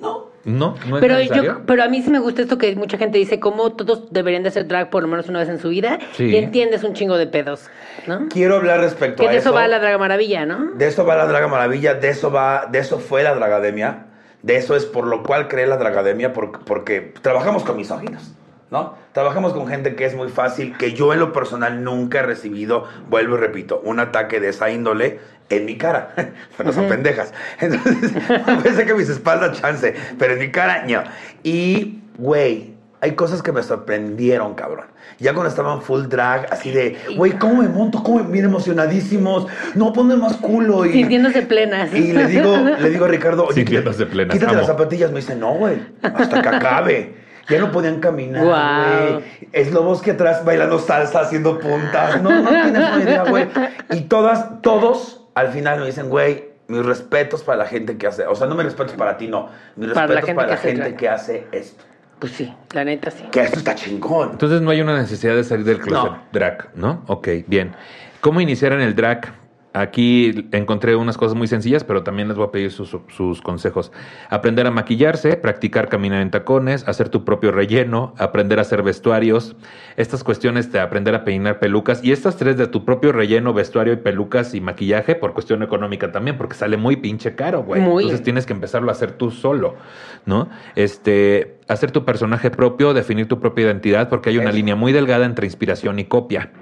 No. 0.00 0.30
No, 0.44 0.74
no 0.88 0.96
es 0.96 1.00
Pero 1.00 1.14
necesario. 1.16 1.42
yo, 1.44 1.60
pero 1.66 1.82
a 1.84 1.88
mí 1.88 2.02
sí 2.02 2.10
me 2.10 2.18
gusta 2.18 2.42
esto 2.42 2.58
que 2.58 2.74
mucha 2.74 2.96
gente 2.98 3.18
dice, 3.18 3.38
como 3.38 3.70
todos 3.72 4.10
deberían 4.12 4.42
de 4.42 4.48
hacer 4.48 4.66
drag 4.66 4.90
por 4.90 5.02
lo 5.02 5.08
menos 5.08 5.28
una 5.28 5.38
vez 5.40 5.48
en 5.48 5.58
su 5.60 5.68
vida, 5.68 5.98
Sí. 6.14 6.24
y 6.24 6.36
entiendes 6.36 6.82
un 6.84 6.94
chingo 6.94 7.18
de 7.18 7.26
pedos, 7.26 7.68
¿no? 8.06 8.28
Quiero 8.30 8.56
hablar 8.56 8.80
respecto 8.80 9.22
Que 9.22 9.28
a 9.28 9.32
de 9.32 9.36
eso 9.38 9.50
eso. 9.50 9.56
va 9.56 9.68
la 9.68 9.78
Draga 9.78 9.98
Maravilla, 9.98 10.46
¿no? 10.46 10.72
De 10.74 10.86
eso 10.88 11.04
va 11.04 11.16
la 11.16 11.26
Draga 11.26 11.46
Maravilla, 11.48 11.94
de 11.94 12.08
eso 12.08 12.30
va, 12.32 12.66
de 12.72 12.78
eso 12.78 12.98
fue 12.98 13.22
la 13.22 13.34
Dragademia, 13.34 14.06
de 14.42 14.56
eso 14.56 14.76
es 14.76 14.86
por 14.86 15.06
lo 15.06 15.22
cual 15.22 15.48
creé 15.48 15.66
la 15.66 15.76
Dragademia, 15.76 16.32
porque, 16.32 16.58
porque 16.64 17.12
trabajamos 17.22 17.64
con 17.64 17.76
misóginos, 17.76 18.32
¿no? 18.70 18.94
Trabajamos 19.12 19.52
con 19.52 19.66
gente 19.66 19.96
que 19.96 20.04
es 20.04 20.14
muy 20.14 20.28
fácil, 20.28 20.76
que 20.76 20.92
yo 20.92 21.12
en 21.12 21.20
lo 21.20 21.32
personal 21.32 21.82
nunca 21.82 22.20
he 22.20 22.22
recibido, 22.22 22.84
vuelvo 23.08 23.36
y 23.36 23.38
repito, 23.38 23.80
un 23.84 24.00
ataque 24.00 24.40
de 24.40 24.50
esa 24.50 24.70
índole 24.70 25.20
en 25.50 25.64
mi 25.64 25.76
cara. 25.76 26.14
no 26.64 26.72
son 26.72 26.88
pendejas. 26.88 27.32
Entonces, 27.60 28.12
pensé 28.62 28.86
que 28.86 28.94
mis 28.94 29.08
espaldas 29.08 29.60
chance, 29.60 29.94
pero 30.18 30.34
en 30.34 30.38
mi 30.38 30.50
cara, 30.50 30.84
no. 30.86 31.02
Y, 31.42 32.00
güey, 32.16 32.77
hay 33.00 33.12
cosas 33.12 33.42
que 33.42 33.52
me 33.52 33.62
sorprendieron, 33.62 34.54
cabrón. 34.54 34.86
Ya 35.18 35.32
cuando 35.32 35.48
estaban 35.48 35.82
full 35.82 36.06
drag, 36.06 36.52
así 36.52 36.70
de, 36.70 36.96
güey, 37.16 37.32
¿cómo 37.32 37.62
me 37.62 37.68
monto? 37.68 38.02
¿Cómo 38.02 38.22
me 38.24 38.30
bien 38.30 38.44
emocionadísimos? 38.46 39.46
No, 39.74 39.92
ponme 39.92 40.16
más 40.16 40.36
culo. 40.36 40.84
Y, 40.84 40.92
Sintiéndose 40.92 41.42
plenas. 41.42 41.92
y 41.94 42.12
le 42.12 42.26
digo, 42.26 42.56
le 42.80 42.90
digo 42.90 43.04
a 43.04 43.08
Ricardo, 43.08 43.44
oye, 43.44 43.54
Sintiéndose 43.54 44.06
plenas, 44.06 44.34
Quítate 44.34 44.50
amo. 44.52 44.58
las 44.60 44.66
zapatillas. 44.66 45.10
Me 45.10 45.20
dice, 45.20 45.34
no, 45.36 45.54
güey, 45.54 45.80
hasta 46.02 46.42
que 46.42 46.48
acabe. 46.48 47.28
Ya 47.48 47.58
no 47.60 47.72
podían 47.72 48.00
caminar, 48.00 48.44
Guau. 48.44 49.12
güey. 49.14 49.24
Eslobos 49.52 50.02
que 50.02 50.10
atrás 50.10 50.44
bailando 50.44 50.78
salsa, 50.78 51.20
haciendo 51.20 51.58
puntas. 51.58 52.22
No, 52.22 52.42
no 52.42 52.50
tienes 52.50 52.90
una 52.90 53.02
idea, 53.02 53.22
güey. 53.24 53.48
Y 53.90 54.02
todas, 54.02 54.60
todos, 54.60 55.22
al 55.34 55.48
final 55.48 55.80
me 55.80 55.86
dicen, 55.86 56.10
güey, 56.10 56.44
mis 56.66 56.84
respetos 56.84 57.42
para 57.42 57.56
la 57.56 57.64
gente 57.64 57.96
que 57.96 58.06
hace. 58.06 58.26
O 58.26 58.34
sea, 58.34 58.46
no 58.46 58.54
mis 58.54 58.66
respetos 58.66 58.92
para 58.96 59.16
ti, 59.16 59.28
no. 59.28 59.48
Mis 59.76 59.92
Para 59.92 60.08
la 60.08 60.20
respetos 60.20 60.26
gente 60.26 60.34
para 60.36 60.46
que 60.46 60.50
la 60.50 60.58
hace 60.58 60.68
gente 60.76 60.96
que 60.96 61.08
hace 61.08 61.46
esto. 61.52 61.84
Pues 62.18 62.32
sí, 62.32 62.52
la 62.72 62.84
neta 62.84 63.10
sí. 63.10 63.24
Que 63.30 63.40
esto 63.42 63.58
está 63.58 63.74
chingón. 63.74 64.30
Entonces 64.32 64.60
no 64.60 64.70
hay 64.70 64.80
una 64.80 64.96
necesidad 64.98 65.36
de 65.36 65.44
salir 65.44 65.64
del 65.64 65.78
closet 65.78 66.10
No. 66.10 66.22
drag, 66.32 66.70
¿no? 66.74 67.04
Ok, 67.06 67.28
bien. 67.46 67.74
¿Cómo 68.20 68.40
iniciar 68.40 68.72
en 68.72 68.80
el 68.80 68.94
drag? 68.96 69.32
Aquí 69.74 70.48
encontré 70.52 70.96
unas 70.96 71.18
cosas 71.18 71.36
muy 71.36 71.46
sencillas, 71.46 71.84
pero 71.84 72.02
también 72.02 72.28
les 72.28 72.36
voy 72.36 72.46
a 72.46 72.50
pedir 72.50 72.72
sus, 72.72 72.96
sus 73.08 73.42
consejos. 73.42 73.92
Aprender 74.30 74.66
a 74.66 74.70
maquillarse, 74.70 75.36
practicar 75.36 75.88
caminar 75.88 76.22
en 76.22 76.30
tacones, 76.30 76.88
hacer 76.88 77.10
tu 77.10 77.24
propio 77.24 77.52
relleno, 77.52 78.14
aprender 78.18 78.58
a 78.58 78.62
hacer 78.62 78.82
vestuarios. 78.82 79.56
Estas 79.96 80.24
cuestiones 80.24 80.72
de 80.72 80.80
aprender 80.80 81.14
a 81.14 81.24
peinar 81.24 81.58
pelucas 81.58 82.02
y 82.02 82.12
estas 82.12 82.36
tres 82.36 82.56
de 82.56 82.66
tu 82.66 82.84
propio 82.84 83.12
relleno, 83.12 83.52
vestuario 83.52 83.92
y 83.92 83.96
pelucas 83.96 84.54
y 84.54 84.60
maquillaje 84.60 85.14
por 85.14 85.34
cuestión 85.34 85.62
económica 85.62 86.12
también, 86.12 86.38
porque 86.38 86.54
sale 86.54 86.76
muy 86.76 86.96
pinche 86.96 87.34
caro, 87.34 87.62
güey. 87.62 87.82
Muy. 87.82 88.04
Entonces 88.04 88.24
tienes 88.24 88.46
que 88.46 88.54
empezarlo 88.54 88.88
a 88.88 88.92
hacer 88.92 89.12
tú 89.12 89.30
solo, 89.30 89.76
¿no? 90.24 90.48
Este, 90.76 91.58
hacer 91.68 91.90
tu 91.90 92.04
personaje 92.04 92.50
propio, 92.50 92.94
definir 92.94 93.28
tu 93.28 93.38
propia 93.38 93.66
identidad, 93.66 94.08
porque 94.08 94.30
hay 94.30 94.38
una 94.38 94.48
Eso. 94.48 94.56
línea 94.56 94.76
muy 94.76 94.92
delgada 94.92 95.26
entre 95.26 95.46
inspiración 95.46 95.98
y 95.98 96.04
copia. 96.04 96.52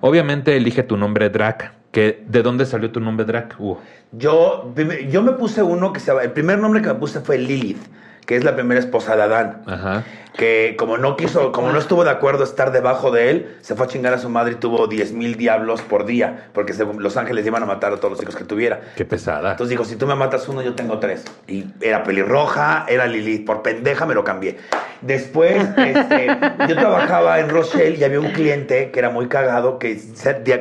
Obviamente 0.00 0.56
elige 0.56 0.82
tu 0.82 0.96
nombre 0.96 1.30
drag, 1.30 1.81
que 1.92 2.24
¿de 2.26 2.42
dónde 2.42 2.66
salió 2.66 2.90
tu 2.90 2.98
nombre 3.00 3.24
drag? 3.24 3.54
Uh, 3.58 3.76
Yo, 4.10 4.74
yo 5.08 5.22
me 5.22 5.32
puse 5.32 5.62
uno 5.62 5.92
que 5.92 6.00
se 6.00 6.06
llama. 6.08 6.22
El 6.22 6.32
primer 6.32 6.58
nombre 6.58 6.82
que 6.82 6.88
me 6.88 6.94
puse 6.94 7.20
fue 7.20 7.38
Lilith, 7.38 7.78
que 8.26 8.34
es 8.36 8.42
la 8.44 8.54
primera 8.56 8.80
esposa 8.80 9.14
de 9.14 9.22
Adán. 9.22 9.62
ajá. 9.66 10.02
que 10.32 10.76
como 10.78 10.96
no 10.96 11.14
quiso, 11.16 11.52
como 11.52 11.70
no 11.72 11.78
estuvo 11.78 12.04
de 12.04 12.10
acuerdo 12.10 12.42
estar 12.44 12.72
debajo 12.72 13.10
de 13.10 13.28
él, 13.28 13.56
se 13.60 13.74
fue 13.74 13.84
a 13.84 13.88
chingar 13.90 14.14
a 14.14 14.18
su 14.18 14.30
madre 14.30 14.52
y 14.52 14.54
tuvo 14.54 14.86
10 14.86 15.12
mil 15.12 15.36
diablos 15.36 15.82
por 15.82 16.06
día, 16.06 16.48
porque 16.54 16.72
se- 16.72 16.86
los 16.86 17.18
ángeles 17.18 17.44
iban 17.46 17.62
a 17.62 17.66
matar 17.66 17.92
a 17.92 17.96
todos 17.96 18.12
los 18.12 18.22
hijos 18.22 18.34
que 18.36 18.44
tuviera. 18.44 18.80
Qué 18.96 19.04
pesada. 19.04 19.50
Entonces 19.50 19.68
dijo, 19.68 19.84
si 19.84 19.96
tú 19.96 20.06
me 20.06 20.14
matas 20.14 20.48
uno, 20.48 20.62
yo 20.62 20.74
tengo 20.74 20.98
tres. 21.00 21.24
Y 21.46 21.66
era 21.82 22.02
pelirroja, 22.02 22.86
era 22.88 23.06
Lilith, 23.06 23.44
por 23.44 23.60
pendeja 23.60 24.06
me 24.06 24.14
lo 24.14 24.24
cambié. 24.24 24.56
Después, 25.02 25.68
este, 25.76 26.26
yo 26.68 26.76
trabajaba 26.76 27.40
en 27.40 27.48
Rochelle 27.48 27.96
y 27.98 28.04
había 28.04 28.20
un 28.20 28.30
cliente 28.32 28.90
que 28.90 28.98
era 28.98 29.10
muy 29.10 29.28
cagado, 29.28 29.78
que 29.78 30.00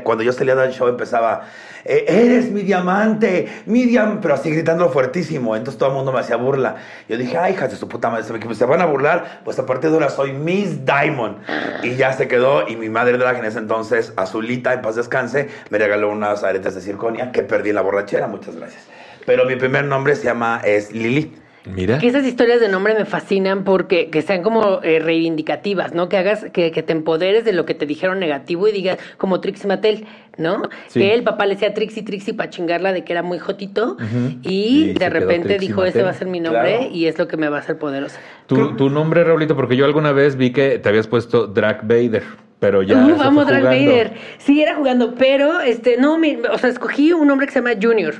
cuando 0.03 0.23
yo 0.23 0.33
salía 0.33 0.55
del 0.55 0.71
show 0.71 0.87
empezaba, 0.87 1.43
"Eh, 1.85 2.05
eres 2.07 2.51
mi 2.51 2.61
diamante, 2.63 3.47
mi 3.65 3.85
diamante, 3.85 4.19
pero 4.21 4.33
así 4.33 4.51
gritando 4.51 4.89
fuertísimo. 4.89 5.55
Entonces 5.55 5.77
todo 5.77 5.89
el 5.89 5.95
mundo 5.95 6.11
me 6.11 6.19
hacía 6.19 6.35
burla. 6.35 6.75
Yo 7.07 7.17
dije, 7.17 7.37
ay, 7.37 7.53
hijas 7.53 7.71
de 7.71 7.77
su 7.77 7.87
puta 7.87 8.09
madre, 8.09 8.23
se 8.23 8.65
van 8.65 8.81
a 8.81 8.85
burlar, 8.85 9.41
pues 9.43 9.57
a 9.59 9.65
partir 9.65 9.89
de 9.89 9.95
ahora 9.95 10.09
soy 10.09 10.33
Miss 10.33 10.85
Diamond. 10.85 11.37
Y 11.83 11.95
ya 11.95 12.13
se 12.13 12.27
quedó, 12.27 12.67
y 12.67 12.75
mi 12.75 12.89
madre 12.89 13.17
drag 13.17 13.37
en 13.37 13.45
ese 13.45 13.59
entonces, 13.59 14.13
Azulita, 14.15 14.73
en 14.73 14.81
paz 14.81 14.95
descanse, 14.95 15.49
me 15.69 15.77
regaló 15.77 16.09
unas 16.09 16.43
aretes 16.43 16.75
de 16.75 16.81
circonia 16.81 17.31
que 17.31 17.43
perdí 17.43 17.69
en 17.69 17.75
la 17.75 17.81
borrachera, 17.81 18.27
muchas 18.27 18.55
gracias. 18.55 18.83
Pero 19.25 19.45
mi 19.45 19.55
primer 19.55 19.85
nombre 19.85 20.15
se 20.15 20.25
llama, 20.25 20.61
es 20.63 20.91
Lilith. 20.91 21.40
Mira. 21.65 21.99
Que 21.99 22.07
esas 22.07 22.25
historias 22.25 22.59
de 22.59 22.69
nombre 22.69 22.93
me 22.95 23.05
fascinan 23.05 23.63
porque 23.63 24.09
que 24.09 24.21
sean 24.23 24.41
como 24.41 24.81
eh, 24.83 24.99
reivindicativas, 24.99 25.93
¿no? 25.93 26.09
Que 26.09 26.17
hagas, 26.17 26.45
que, 26.51 26.71
que 26.71 26.81
te 26.83 26.91
empoderes 26.91 27.45
de 27.45 27.53
lo 27.53 27.65
que 27.65 27.73
te 27.75 27.85
dijeron 27.85 28.19
negativo 28.19 28.67
y 28.67 28.71
digas, 28.71 28.97
como 29.17 29.41
Trixie 29.41 29.67
Mattel, 29.67 30.05
¿no? 30.37 30.63
Sí. 30.87 30.99
Que 30.99 31.13
el 31.13 31.23
papá 31.23 31.45
le 31.45 31.53
decía 31.53 31.73
Trixie, 31.73 32.01
Trixie 32.03 32.33
para 32.33 32.49
chingarla 32.49 32.93
de 32.93 33.03
que 33.03 33.13
era 33.13 33.21
muy 33.21 33.37
jotito 33.37 33.97
y, 34.41 34.93
de 34.93 35.09
repente 35.09 35.57
dijo, 35.59 35.83
ese 35.83 35.99
Mattel". 35.99 36.05
va 36.05 36.09
a 36.09 36.13
ser 36.13 36.27
mi 36.27 36.39
nombre 36.39 36.77
Claro. 36.77 36.89
y 36.93 37.05
es 37.05 37.17
lo 37.19 37.27
que 37.27 37.37
me 37.37 37.47
va 37.49 37.57
a 37.57 37.59
hacer 37.59 37.77
poderosa. 37.77 38.19
Tu, 38.47 38.75
tu 38.75 38.89
nombre, 38.89 39.23
Raulito, 39.23 39.55
porque 39.55 39.75
yo 39.75 39.85
alguna 39.85 40.11
vez 40.11 40.35
vi 40.35 40.51
que 40.51 40.79
te 40.79 40.89
habías 40.89 41.07
puesto 41.07 41.47
Drag 41.47 41.81
Vader, 41.87 42.23
pero 42.59 42.81
ya. 42.83 42.95
Uh, 43.05 43.15
vamos, 43.17 43.45
jugando. 43.45 43.67
Vader. 43.69 44.13
Sí, 44.39 44.61
era 44.61 44.75
jugando, 44.75 45.15
pero 45.15 45.59
este, 45.61 45.97
no, 45.97 46.17
mi- 46.17 46.37
o 46.51 46.57
sea, 46.57 46.69
escogí 46.69 47.13
un 47.13 47.27
nombre 47.27 47.45
que 47.47 47.53
se 47.53 47.59
llama 47.61 47.71
Junior. 47.81 48.15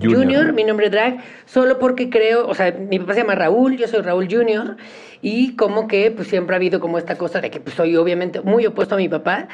Junior. 0.00 0.52
Mi 0.52 0.64
nombre 0.64 0.90
drag, 0.90 1.18
solo 1.44 1.78
porque 1.78 2.10
creo, 2.10 2.46
o 2.46 2.54
sea, 2.54 2.72
mi 2.72 2.98
papá 2.98 3.14
se 3.14 3.20
llama 3.20 3.34
Raúl, 3.34 3.76
yo 3.76 3.88
soy 3.88 4.02
Raúl 4.02 4.28
Junior, 4.30 4.76
y 5.20 5.54
como 5.56 5.86
que 5.86 6.10
pues 6.10 6.28
siempre 6.28 6.54
ha 6.54 6.58
habido 6.58 6.80
como 6.80 6.98
esta 6.98 7.16
cosa 7.16 7.40
de 7.40 7.50
que 7.50 7.60
pues 7.60 7.76
soy 7.76 7.96
obviamente 7.96 8.40
muy 8.40 8.66
opuesto 8.66 8.94
a 8.94 8.98
mi 8.98 9.08
papá, 9.08 9.48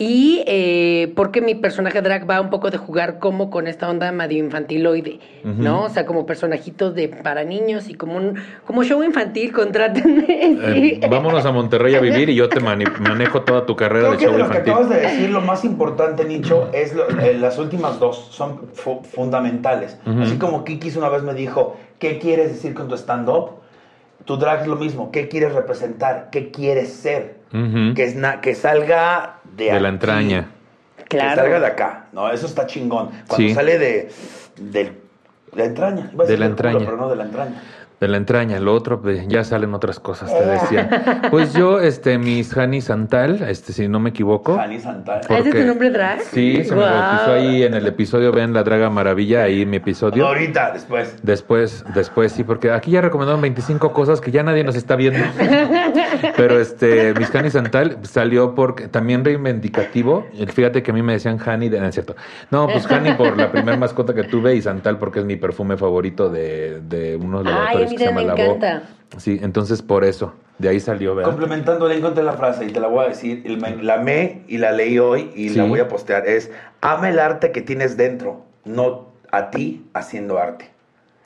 y 0.00 0.44
eh, 0.46 1.12
porque 1.16 1.40
mi 1.40 1.56
personaje 1.56 2.00
drag 2.02 2.28
va 2.30 2.40
un 2.40 2.50
poco 2.50 2.70
de 2.70 2.78
jugar 2.78 3.18
como 3.18 3.50
con 3.50 3.66
esta 3.66 3.90
onda 3.90 4.12
medio 4.12 4.38
infantiloide, 4.38 5.18
¿no? 5.42 5.84
O 5.84 5.88
sea, 5.88 6.06
como 6.06 6.24
personajitos 6.24 6.94
de 6.94 7.08
para 7.08 7.42
niños 7.42 7.88
y 7.88 7.94
como 7.94 8.16
un 8.16 8.36
como 8.64 8.84
show 8.84 9.02
infantil, 9.02 9.52
contrátenme. 9.52 10.24
sí. 10.74 11.00
Eh, 11.02 11.08
vámonos 11.10 11.44
a 11.44 11.50
Monterrey 11.50 11.96
a 11.96 12.00
vivir 12.00 12.28
y 12.28 12.36
yo 12.36 12.48
te 12.48 12.60
manejo 12.60 13.42
toda 13.42 13.66
tu 13.66 13.74
carrera 13.74 14.08
Creo 14.08 14.12
de 14.12 14.18
que 14.18 14.24
show 14.26 14.32
de 14.34 14.38
lo 14.38 14.44
que 14.44 14.58
infantil. 14.58 14.72
acabas 14.72 14.88
de 14.90 15.00
decir, 15.00 15.30
lo 15.30 15.40
más 15.40 15.64
importante, 15.64 16.24
Nicho, 16.24 16.70
es 16.72 16.94
lo- 16.94 17.08
eh, 17.20 17.34
las 17.36 17.58
últimas 17.58 17.98
dos, 17.98 18.28
son 18.30 18.68
fu- 18.74 19.02
fundamentales. 19.02 19.98
Así 20.20 20.38
como 20.38 20.62
Kikis 20.64 20.94
una 20.96 21.08
vez 21.08 21.22
me 21.24 21.34
dijo, 21.34 21.76
¿qué 21.98 22.18
quieres 22.20 22.50
decir 22.52 22.72
con 22.74 22.86
tu 22.88 22.94
stand-up? 22.96 23.50
Tu 24.24 24.36
drag 24.36 24.60
es 24.62 24.66
lo 24.68 24.76
mismo, 24.76 25.10
¿qué 25.10 25.26
quieres 25.26 25.54
representar? 25.54 26.28
¿Qué 26.30 26.50
quieres 26.50 26.92
ser? 26.92 27.36
Que, 27.50 28.04
es 28.04 28.14
na- 28.14 28.42
que 28.42 28.54
salga 28.54 29.37
de, 29.58 29.64
De 29.64 29.80
la 29.80 29.88
aquí, 29.88 29.94
entraña. 29.96 30.48
Que 30.96 31.04
Claro. 31.18 31.42
salga 31.42 31.60
de 31.60 31.66
acá, 31.66 32.06
¿no? 32.12 32.30
Eso 32.30 32.46
está 32.46 32.66
chingón. 32.66 33.10
Cuando 33.26 33.48
Sí. 33.48 33.54
sale 33.54 33.78
de, 33.78 34.10
del- 34.56 34.92
de 35.52 35.56
la 35.56 35.64
entraña. 35.64 36.10
Iba 36.12 36.24
a 36.24 36.26
De 36.26 36.38
la 36.38 36.46
del 36.46 36.56
culo, 36.56 36.68
entraña. 36.70 36.78
pero 36.84 36.96
no 36.96 37.08
de 37.10 37.16
la 37.16 37.24
entraña. 37.24 37.62
De 38.00 38.06
la 38.06 38.16
entraña, 38.16 38.60
lo 38.60 38.74
otro, 38.74 39.00
pues, 39.02 39.26
ya 39.26 39.42
salen 39.42 39.74
otras 39.74 39.98
cosas, 39.98 40.30
te 40.32 40.44
decía. 40.46 41.20
Pues 41.32 41.52
yo, 41.52 41.80
este, 41.80 42.16
mis 42.16 42.56
Hani 42.56 42.80
Santal, 42.80 43.42
este, 43.48 43.72
si 43.72 43.88
no 43.88 43.98
me 43.98 44.10
equivoco. 44.10 44.54
Jani 44.56 44.78
Santana. 44.78 45.20
¿Ah, 45.28 45.38
ese 45.38 45.48
es 45.48 45.54
tu 45.56 45.64
nombre 45.64 45.90
drag? 45.90 46.20
Sí, 46.20 46.62
se 46.62 46.76
me 46.76 46.82
Guau. 46.82 46.94
bautizó 46.94 47.32
ahí 47.32 47.64
en 47.64 47.74
el 47.74 47.86
episodio, 47.88 48.30
vean 48.30 48.52
la 48.52 48.62
Draga 48.62 48.88
Maravilla, 48.88 49.42
ahí 49.42 49.66
mi 49.66 49.78
episodio. 49.78 50.28
Ahorita, 50.28 50.70
después. 50.72 51.16
Después, 51.24 51.84
después 51.92 52.30
sí, 52.30 52.44
porque 52.44 52.70
aquí 52.70 52.92
ya 52.92 53.00
recomendaron 53.00 53.40
25 53.40 53.92
cosas 53.92 54.20
que 54.20 54.30
ya 54.30 54.44
nadie 54.44 54.62
nos 54.62 54.76
está 54.76 54.94
viendo. 54.94 55.18
Pero 56.36 56.60
este, 56.60 57.14
mis 57.14 57.34
Hani 57.34 57.50
Santal 57.50 57.98
salió 58.02 58.54
porque 58.54 58.86
también 58.86 59.24
reivindicativo. 59.24 60.24
Fíjate 60.52 60.84
que 60.84 60.92
a 60.92 60.94
mí 60.94 61.02
me 61.02 61.14
decían 61.14 61.38
Hani, 61.44 61.68
de, 61.68 61.80
no 61.80 61.86
es 61.86 61.94
cierto. 61.94 62.14
No, 62.52 62.68
pues 62.68 62.86
Hani 62.86 63.14
por 63.14 63.36
la 63.36 63.50
primera 63.50 63.76
mascota 63.76 64.14
que 64.14 64.22
tuve 64.22 64.54
y 64.54 64.62
Santal 64.62 64.98
porque 64.98 65.18
es 65.18 65.24
mi 65.24 65.34
perfume 65.34 65.76
favorito 65.76 66.28
de, 66.28 66.80
de 66.80 67.16
unos 67.16 67.44
laboratorios 67.44 67.87
mí 67.88 67.96
que 67.96 67.98
se 67.98 68.04
también 68.06 68.28
llama 68.28 68.36
me 68.36 68.44
encanta. 68.44 68.82
Sí, 69.16 69.38
entonces 69.42 69.82
por 69.82 70.04
eso, 70.04 70.34
de 70.58 70.68
ahí 70.68 70.80
salió, 70.80 71.14
¿verdad? 71.14 71.30
Complementando, 71.30 71.88
le 71.88 71.96
encontré 71.96 72.22
la 72.22 72.34
frase 72.34 72.66
y 72.66 72.70
te 72.70 72.80
la 72.80 72.88
voy 72.88 73.06
a 73.06 73.08
decir. 73.08 73.42
La 73.82 73.94
amé 73.94 74.42
y 74.48 74.58
la 74.58 74.72
leí 74.72 74.98
hoy 74.98 75.30
y 75.34 75.50
la 75.50 75.64
voy 75.64 75.80
a 75.80 75.88
postear. 75.88 76.26
Es, 76.26 76.50
ama 76.80 77.08
el 77.08 77.18
arte 77.18 77.52
que 77.52 77.62
tienes 77.62 77.96
dentro, 77.96 78.44
no 78.64 79.08
a 79.30 79.50
ti 79.50 79.86
haciendo 79.94 80.38
arte. 80.38 80.70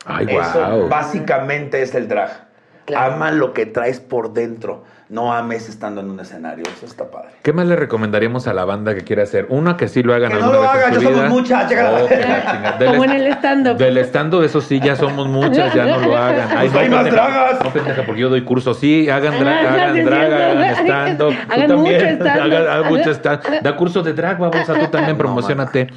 Ay, 0.04 0.26
Eso 0.28 0.68
wow. 0.68 0.88
básicamente 0.88 1.82
es 1.82 1.94
el 1.94 2.08
drag. 2.08 2.48
Claro. 2.84 3.14
Ama 3.14 3.30
lo 3.30 3.52
que 3.52 3.66
traes 3.66 4.00
por 4.00 4.32
dentro, 4.32 4.82
no 5.12 5.30
ames 5.32 5.68
estando 5.68 6.00
en 6.00 6.10
un 6.10 6.18
escenario. 6.20 6.64
Eso 6.74 6.86
está 6.86 7.04
padre. 7.10 7.28
¿Qué 7.42 7.52
más 7.52 7.66
le 7.66 7.76
recomendaríamos 7.76 8.48
a 8.48 8.54
la 8.54 8.64
banda 8.64 8.94
que 8.94 9.02
quiera 9.02 9.24
hacer? 9.24 9.44
Una 9.50 9.76
que 9.76 9.86
sí 9.88 10.02
lo 10.02 10.14
hagan 10.14 10.32
Que 10.32 10.38
no 10.38 10.44
alguna 10.46 10.56
lo 10.56 10.62
vez 10.62 10.70
hagan, 10.72 10.88
en 10.88 10.94
su 10.94 11.00
ya 11.00 11.06
somos 11.08 11.20
vida. 11.20 11.28
muchas. 11.28 11.72
Oh. 11.72 12.08
Del 12.78 12.88
Como 12.90 13.04
en 13.04 13.10
el 13.10 13.26
stand-up. 13.34 13.76
Del 13.76 13.98
estando, 13.98 14.42
eso 14.42 14.60
sí, 14.62 14.80
ya 14.82 14.96
somos 14.96 15.28
muchas, 15.28 15.74
ya 15.74 15.84
no 15.84 16.00
lo 16.00 16.16
hagan. 16.16 16.48
Pues 16.48 16.74
hay 16.74 16.88
más 16.88 17.04
pendeja, 17.04 17.10
dragas. 17.28 17.62
No, 17.64 17.70
pendeja, 17.72 18.02
porque 18.06 18.20
yo 18.22 18.28
doy 18.30 18.42
cursos. 18.42 18.78
Sí, 18.78 19.08
hagan, 19.10 19.34
dra- 19.34 19.52
Ah, 19.52 19.60
sí, 19.60 19.66
hagan 19.66 19.96
es 19.98 20.04
drag, 20.06 20.26
cierto. 20.26 20.44
hagan 20.44 20.74
stand-up. 20.86 21.28
Tú 21.46 21.52
Hagan 21.52 21.68
también. 21.68 21.94
mucho 21.94 22.06
stand-up. 22.24 22.42
Hagan, 22.42 22.66
hagan 22.68 22.88
mucho 22.92 23.10
stand 23.10 23.42
Da 23.62 23.76
cursos 23.76 24.04
de 24.04 24.12
drag, 24.14 24.38
vamos 24.38 24.68
a 24.70 24.74
tú 24.78 24.86
también, 24.86 25.18
promocionate. 25.18 25.88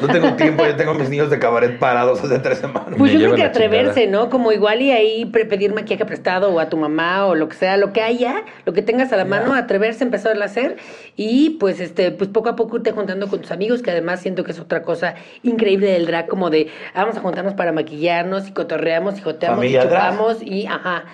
No 0.00 0.06
tengo 0.08 0.34
tiempo, 0.34 0.64
yo 0.66 0.76
tengo 0.76 0.94
mis 0.94 1.08
niños 1.08 1.30
de 1.30 1.38
cabaret 1.38 1.78
parados 1.78 2.22
hace 2.22 2.38
tres 2.38 2.58
semanas. 2.58 2.90
Pues 2.96 3.12
Me 3.12 3.18
yo 3.18 3.24
creo 3.26 3.34
que 3.34 3.44
atreverse, 3.44 4.04
chingada. 4.04 4.24
¿no? 4.24 4.30
Como 4.30 4.52
igual 4.52 4.80
y 4.82 4.90
ahí 4.92 5.24
pre- 5.24 5.44
pedir 5.46 5.74
maquillaje 5.74 6.04
prestado 6.04 6.50
o 6.50 6.60
a 6.60 6.68
tu 6.68 6.76
mamá 6.76 7.24
o 7.26 7.34
lo 7.34 7.48
que 7.48 7.56
sea, 7.56 7.76
lo 7.76 7.92
que 7.92 8.02
haya, 8.02 8.42
lo 8.64 8.72
que 8.72 8.82
tengas 8.82 9.12
a 9.12 9.16
la 9.16 9.24
mano, 9.24 9.54
atreverse, 9.54 10.04
empezar 10.04 10.40
a 10.40 10.44
hacer 10.44 10.76
y 11.16 11.50
pues 11.60 11.80
este, 11.80 12.10
pues 12.10 12.30
poco 12.30 12.48
a 12.48 12.56
poco 12.56 12.76
irte 12.76 12.92
juntando 12.92 13.28
con 13.28 13.40
tus 13.40 13.50
amigos, 13.50 13.82
que 13.82 13.90
además 13.90 14.20
siento 14.20 14.44
que 14.44 14.52
es 14.52 14.60
otra 14.60 14.82
cosa 14.82 15.14
increíble 15.42 15.90
del 15.92 16.06
drag, 16.06 16.26
como 16.28 16.50
de 16.50 16.68
vamos 16.94 17.16
a 17.16 17.20
juntarnos 17.20 17.54
para 17.54 17.72
maquillarnos 17.72 18.48
y 18.48 18.52
cotorreamos 18.52 19.18
y 19.18 19.22
joteamos 19.22 19.58
Familia 19.58 19.84
y 19.84 19.88
drag. 19.88 20.10
chupamos 20.12 20.42
y 20.42 20.66
ajá. 20.66 21.04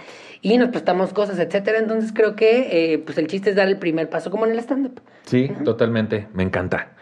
Y 0.43 0.59
nos 0.59 0.69
prestamos 0.69 1.15
cosas, 1.15 1.39
etcétera. 1.39 1.79
Entonces 1.79 2.13
creo 2.13 2.37
que 2.37 2.93
eh, 2.93 2.99
pues 2.99 3.17
el 3.17 3.29
chiste 3.29 3.49
es 3.51 3.57
dar 3.57 3.67
el 3.67 3.79
primer 3.79 4.11
paso 4.11 4.31
como 4.31 4.45
en 4.45 4.53
el 4.53 4.59
stand-up. 4.59 5.01
Sí, 5.25 5.51
totalmente. 5.65 6.29
Me 6.35 6.43
encanta. 6.43 6.94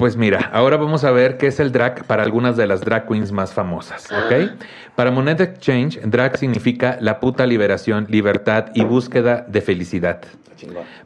Pues 0.00 0.16
mira, 0.16 0.48
ahora 0.54 0.78
vamos 0.78 1.04
a 1.04 1.10
ver 1.10 1.36
qué 1.36 1.48
es 1.48 1.60
el 1.60 1.72
drag 1.72 2.06
para 2.06 2.22
algunas 2.22 2.56
de 2.56 2.66
las 2.66 2.80
drag 2.80 3.06
queens 3.06 3.32
más 3.32 3.52
famosas, 3.52 4.10
¿ok? 4.10 4.58
Para 4.96 5.10
Monet 5.10 5.42
Exchange, 5.42 6.00
drag 6.04 6.38
significa 6.38 6.96
la 7.02 7.20
puta 7.20 7.44
liberación, 7.44 8.06
libertad 8.08 8.68
y 8.72 8.82
búsqueda 8.82 9.44
de 9.46 9.60
felicidad. 9.60 10.22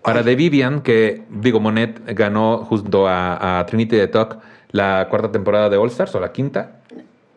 Para 0.01 0.23
The 0.23 0.37
Vivian, 0.37 0.81
que 0.81 1.25
digo, 1.29 1.59
Monet 1.59 2.03
ganó 2.15 2.59
junto 2.59 3.09
a, 3.09 3.59
a 3.59 3.67
Trinity 3.67 3.97
the 3.97 4.07
Talk 4.07 4.39
la 4.71 5.09
cuarta 5.11 5.33
temporada 5.33 5.69
de 5.69 5.77
All 5.77 5.89
Stars 5.89 6.15
o 6.15 6.21
la 6.21 6.31
quinta. 6.31 6.77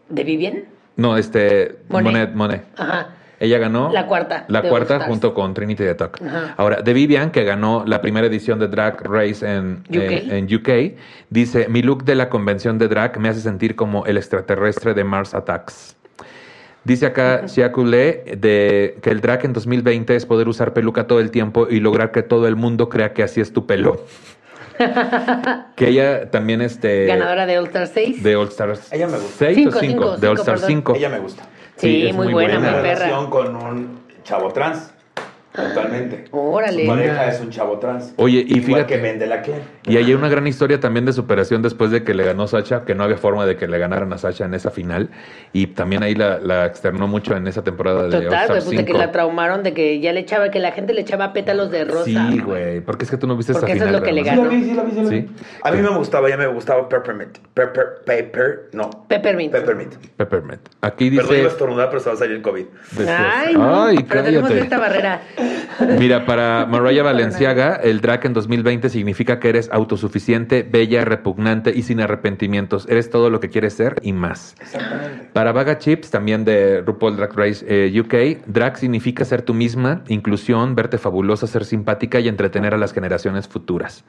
¿De 0.10 0.24
Vivian? 0.24 0.64
No, 0.96 1.18
este 1.18 1.80
Monet. 1.90 2.06
Monet, 2.06 2.36
Monet. 2.36 2.66
Ajá. 2.78 3.16
Ella 3.40 3.60
ganó 3.60 3.92
La 3.92 4.08
cuarta 4.08 4.46
La 4.48 4.62
de 4.62 4.70
cuarta 4.70 5.00
junto 5.02 5.34
con 5.34 5.54
Trinity 5.54 5.84
the 5.84 5.96
Talk. 5.96 6.20
Ajá. 6.22 6.56
Ahora, 6.58 6.84
The 6.84 6.94
Vivian, 6.94 7.32
que 7.32 7.44
ganó 7.44 7.84
la 7.86 8.02
primera 8.02 8.26
edición 8.28 8.58
de 8.60 8.68
Drag 8.68 9.02
Race 9.04 9.46
en 9.48 9.84
UK. 9.90 9.96
eh, 9.96 10.38
en 10.38 10.46
UK, 10.56 10.98
dice: 11.30 11.68
Mi 11.70 11.82
look 11.82 12.04
de 12.04 12.16
la 12.16 12.30
convención 12.30 12.78
de 12.80 12.88
drag 12.88 13.20
me 13.20 13.30
hace 13.30 13.42
sentir 13.42 13.76
como 13.76 14.06
el 14.06 14.18
extraterrestre 14.18 14.94
de 14.94 15.04
Mars 15.04 15.36
Attacks. 15.36 15.96
Dice 16.84 17.06
acá 17.06 17.46
Shia 17.48 17.72
Coulee 17.74 18.22
de 18.38 18.98
que 19.02 19.10
el 19.10 19.20
drag 19.20 19.44
en 19.46 19.52
2020 19.54 20.16
es 20.16 20.26
poder 20.26 20.48
usar 20.48 20.74
peluca 20.74 21.06
todo 21.06 21.20
el 21.20 21.32
tiempo 21.32 21.68
y 21.70 21.82
lograr 21.82 22.12
que 22.12 22.24
todo 22.24 22.48
el 22.48 22.56
mundo 22.56 22.88
crea 22.88 23.14
que 23.14 23.24
así 23.24 23.42
es 23.42 23.52
tu 23.52 23.66
pelo. 23.68 24.06
que 25.76 25.88
ella 25.90 26.30
también 26.32 26.62
este 26.62 27.08
Ganadora 27.08 27.46
de 27.46 27.58
All 27.58 27.66
Star 27.66 27.88
6. 27.88 28.24
de 28.24 28.36
All 28.36 28.48
Stars 28.48 28.94
Ella 28.94 29.08
me 29.08 29.18
gusta. 29.18 29.34
6 29.40 29.56
Cinco, 29.56 29.70
o 29.70 29.80
5 29.80 29.80
cinco, 29.82 30.18
de 30.18 30.28
All 30.28 30.38
perdón. 30.38 30.64
5. 30.68 30.96
Ella 30.96 31.10
me 31.10 31.20
gusta. 31.20 31.44
Sí, 31.78 32.08
es 32.08 32.16
muy 32.16 32.34
buena, 32.34 32.60
perra. 32.60 32.82
relación 32.82 33.30
con 33.30 33.56
un 33.56 34.00
chavo 34.24 34.52
trans. 34.52 34.92
Totalmente. 35.58 36.26
Órale. 36.32 36.84
Su 36.84 36.88
pareja 36.88 37.28
es 37.28 37.42
un 37.42 37.50
chavo 37.50 37.80
trans. 37.80 38.14
Oye, 38.18 38.46
y 38.48 38.58
Igual 38.60 38.64
fíjate- 38.86 38.86
que 38.96 38.98
vende 39.02 39.26
la 39.28 39.42
que. 39.42 39.54
Y 39.88 39.98
hay 39.98 40.14
una 40.14 40.30
gran 40.30 40.46
historia 40.48 40.80
también 40.80 41.06
de 41.06 41.14
superación 41.14 41.62
después 41.62 41.92
de 41.92 42.04
que 42.04 42.14
le 42.14 42.24
ganó 42.24 42.48
Sacha, 42.48 42.86
que 42.86 42.94
no 42.96 43.04
había 43.04 43.18
forma 43.18 43.46
de 43.46 43.56
que 43.58 43.68
le 43.68 43.78
ganaran 43.80 44.14
a 44.14 44.18
Sacha 44.18 44.46
en 44.46 44.54
esa 44.54 44.70
final. 44.70 45.10
Y 45.54 45.68
también 45.68 46.04
ahí 46.04 46.14
la, 46.16 46.40
la 46.40 46.66
externó 46.68 47.08
mucho 47.08 47.36
en 47.36 47.48
esa 47.48 47.64
temporada 47.64 48.04
de 48.04 48.22
Total, 48.22 48.48
güey, 48.48 48.60
pues 48.62 48.70
de 48.70 48.78
que 48.86 48.92
5. 48.92 48.98
la 48.98 49.12
traumaron, 49.12 49.64
de 49.64 49.74
que 49.74 50.00
ya 50.00 50.14
le 50.14 50.20
echaba, 50.22 50.52
que 50.52 50.60
la 50.60 50.72
gente 50.72 50.94
le 50.94 51.02
echaba 51.02 51.34
pétalos 51.34 51.72
de 51.72 51.86
rosa. 51.86 52.06
Sí, 52.06 52.40
güey. 52.40 52.82
Porque 52.82 53.06
es 53.06 53.12
que 53.12 53.18
tú 53.18 53.26
no 53.28 53.36
viste 53.36 53.54
Porque 53.54 53.72
esa 53.74 53.86
eso 53.86 53.86
es 53.86 53.90
final. 53.90 54.02
lo 54.02 54.06
que 54.06 54.14
le 54.14 54.24
ganó. 54.24 54.50
Sí, 54.50 54.50
la 54.50 54.56
vi, 54.58 54.64
sí, 54.64 54.74
la 54.76 54.84
vi, 54.84 54.92
sí, 54.92 54.98
la 55.04 55.10
vi. 55.10 55.22
Sí. 55.22 55.28
A 55.64 55.72
mí 55.72 55.82
me 55.82 55.90
gustaba, 55.98 56.30
ya 56.30 56.38
me 56.38 56.48
gustaba 56.48 56.88
Peppermint. 56.88 57.38
Pepper, 57.54 57.86
Pepper, 58.06 58.70
no. 58.74 58.90
Peppermint. 59.08 59.52
Peppermint. 59.52 59.96
Peppermint. 60.18 60.62
Aquí 60.82 61.10
Perdón, 61.10 61.26
iba 61.26 61.34
a 61.34 61.36
dice. 61.44 61.48
estornudar, 61.48 61.90
pero 61.90 62.00
se 62.02 62.10
va 62.10 62.16
a 62.16 62.18
salir 62.20 62.36
el 62.36 62.42
COVID. 62.42 62.66
después- 62.92 63.08
Ay, 63.10 63.54
no, 63.56 63.84
Ay, 63.86 63.98
pero 64.08 64.24
tenemos 64.24 64.50
cállate. 64.50 64.64
esta 64.64 64.78
barrera. 64.80 65.22
Mira, 66.00 66.26
para 66.26 66.66
Mariah 66.70 67.04
Valenciaga, 67.04 67.76
el 67.76 68.02
drag 68.02 68.26
en 68.26 68.34
2020 68.34 68.90
significa 68.90 69.40
que 69.40 69.50
eres 69.50 69.70
autosuficiente, 69.72 70.64
bella, 70.64 71.06
repugnante 71.06 71.72
y 71.76 71.84
sin 71.84 72.02
arrepentimientos. 72.02 72.88
Eres 72.90 73.10
todo 73.10 73.30
lo 73.30 73.40
que 73.40 73.50
quieres 73.50 73.74
ser 73.74 73.96
y 74.02 74.14
más. 74.14 74.56
Exactamente. 74.60 75.30
Para 75.34 75.52
Vaga 75.52 75.78
Chips, 75.78 76.10
también 76.10 76.46
de 76.46 76.82
RuPaul 76.82 77.18
Drag 77.18 77.34
Race 77.36 77.66
eh, 77.68 78.00
UK, 78.00 78.46
drag 78.48 78.78
significa 78.78 79.26
ser 79.26 79.42
tú 79.42 79.54
misma, 79.54 80.04
inclusión, 80.08 80.76
verte 80.76 80.98
fabulosa, 80.98 81.48
ser 81.48 81.66
simpática 81.66 82.20
y 82.20 82.28
entretener 82.28 82.74
a 82.74 82.78
las 82.78 82.94
generaciones 82.94 83.48
futuras. 83.48 84.04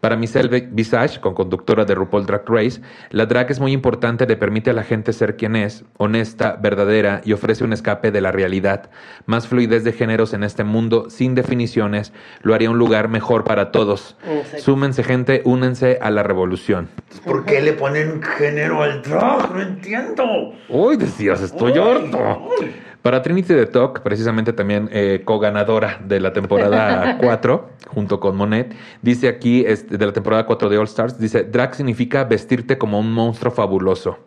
Para 0.00 0.16
Michelle 0.16 0.68
Visage, 0.70 1.20
con 1.20 1.34
conductora 1.34 1.84
de 1.84 1.94
RuPaul 1.94 2.26
Drag 2.26 2.42
Race, 2.46 2.80
la 3.10 3.26
drag 3.26 3.50
es 3.50 3.60
muy 3.60 3.72
importante, 3.72 4.26
le 4.26 4.36
permite 4.36 4.70
a 4.70 4.72
la 4.72 4.82
gente 4.84 5.12
ser 5.12 5.36
quien 5.36 5.56
es, 5.56 5.84
honesta, 5.96 6.58
verdadera 6.60 7.20
y 7.24 7.32
ofrece 7.32 7.64
un 7.64 7.72
escape 7.72 8.10
de 8.10 8.20
la 8.20 8.32
realidad. 8.32 8.90
Más 9.26 9.48
fluidez 9.48 9.84
de 9.84 9.92
géneros 9.92 10.34
en 10.34 10.42
este 10.42 10.64
mundo, 10.64 11.10
sin 11.10 11.34
definiciones, 11.34 12.12
lo 12.42 12.54
haría 12.54 12.70
un 12.70 12.78
lugar 12.78 13.08
mejor 13.08 13.44
para 13.44 13.70
todos. 13.72 14.16
Exacto. 14.28 14.62
Súmense 14.62 15.02
gente, 15.02 15.42
únense 15.44 15.98
a 16.00 16.10
la 16.10 16.22
revolución. 16.22 16.88
¿Por 17.24 17.44
qué 17.44 17.60
le 17.60 17.72
ponen 17.72 18.22
género 18.22 18.82
al 18.82 19.02
drag? 19.02 19.54
No 19.54 19.62
entiendo. 19.62 20.24
Uy, 20.68 20.96
decías, 20.96 21.40
estoy 21.42 21.72
Uy, 21.72 21.78
harto. 21.78 22.48
uy. 22.60 22.74
Para 23.06 23.22
Trinity 23.22 23.54
the 23.54 23.66
Talk, 23.66 24.00
precisamente 24.00 24.52
también 24.52 24.88
eh, 24.90 25.22
co-ganadora 25.24 26.00
de 26.04 26.18
la 26.18 26.32
temporada 26.32 27.18
4, 27.22 27.70
junto 27.86 28.18
con 28.18 28.34
Monet, 28.34 28.74
dice 29.00 29.28
aquí, 29.28 29.62
este, 29.64 29.96
de 29.96 30.06
la 30.06 30.12
temporada 30.12 30.44
4 30.44 30.68
de 30.68 30.76
All 30.76 30.86
Stars, 30.86 31.16
dice, 31.16 31.44
drag 31.44 31.76
significa 31.76 32.24
vestirte 32.24 32.78
como 32.78 32.98
un 32.98 33.12
monstruo 33.12 33.52
fabuloso. 33.52 34.18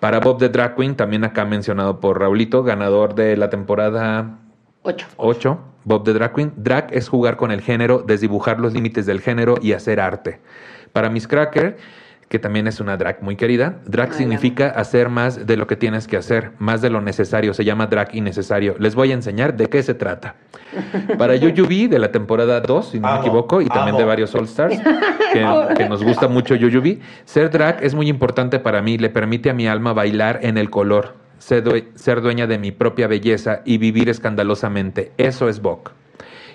Para 0.00 0.20
Bob 0.20 0.38
the 0.38 0.48
Drag 0.48 0.74
Queen, 0.74 0.96
también 0.96 1.22
acá 1.22 1.44
mencionado 1.44 2.00
por 2.00 2.18
Raulito, 2.18 2.62
ganador 2.62 3.14
de 3.14 3.36
la 3.36 3.50
temporada 3.50 4.38
Ocho. 4.80 5.06
8, 5.18 5.58
Bob 5.84 6.04
the 6.04 6.14
Drag 6.14 6.32
Queen. 6.32 6.54
Drag 6.56 6.86
es 6.90 7.10
jugar 7.10 7.36
con 7.36 7.50
el 7.50 7.60
género, 7.60 7.98
desdibujar 7.98 8.58
los 8.58 8.72
límites 8.72 9.04
del 9.04 9.20
género 9.20 9.56
y 9.60 9.74
hacer 9.74 10.00
arte. 10.00 10.40
Para 10.94 11.10
Miss 11.10 11.28
Cracker, 11.28 11.76
que 12.28 12.38
también 12.38 12.66
es 12.66 12.80
una 12.80 12.96
drag 12.96 13.22
muy 13.22 13.36
querida. 13.36 13.76
Drag 13.86 14.10
Ay, 14.10 14.18
significa 14.18 14.68
hacer 14.68 15.08
más 15.08 15.46
de 15.46 15.56
lo 15.56 15.66
que 15.66 15.76
tienes 15.76 16.06
que 16.06 16.16
hacer, 16.18 16.50
más 16.58 16.82
de 16.82 16.90
lo 16.90 17.00
necesario. 17.00 17.54
Se 17.54 17.64
llama 17.64 17.86
drag 17.86 18.14
innecesario. 18.14 18.76
Les 18.78 18.94
voy 18.94 19.10
a 19.12 19.14
enseñar 19.14 19.56
de 19.56 19.66
qué 19.68 19.82
se 19.82 19.94
trata. 19.94 20.34
Para 21.18 21.36
Yuyubi 21.36 21.86
de 21.88 21.98
la 21.98 22.12
temporada 22.12 22.60
2, 22.60 22.90
si 22.90 23.00
no 23.00 23.12
me 23.14 23.20
equivoco, 23.20 23.62
y 23.62 23.66
también 23.66 23.88
amo. 23.90 23.98
de 23.98 24.04
varios 24.04 24.34
All 24.34 24.44
Stars, 24.44 24.78
que, 25.32 25.74
que 25.76 25.88
nos 25.88 26.02
gusta 26.04 26.28
mucho 26.28 26.54
Yuyubi, 26.54 27.00
ser 27.24 27.50
drag 27.50 27.82
es 27.82 27.94
muy 27.94 28.08
importante 28.08 28.58
para 28.58 28.82
mí. 28.82 28.98
Le 28.98 29.08
permite 29.08 29.48
a 29.50 29.54
mi 29.54 29.66
alma 29.66 29.94
bailar 29.94 30.40
en 30.42 30.58
el 30.58 30.68
color, 30.68 31.14
ser, 31.38 31.64
due- 31.64 31.86
ser 31.94 32.20
dueña 32.20 32.46
de 32.46 32.58
mi 32.58 32.72
propia 32.72 33.06
belleza 33.06 33.62
y 33.64 33.78
vivir 33.78 34.08
escandalosamente. 34.10 35.12
Eso 35.16 35.48
es 35.48 35.60
Bok. 35.62 35.92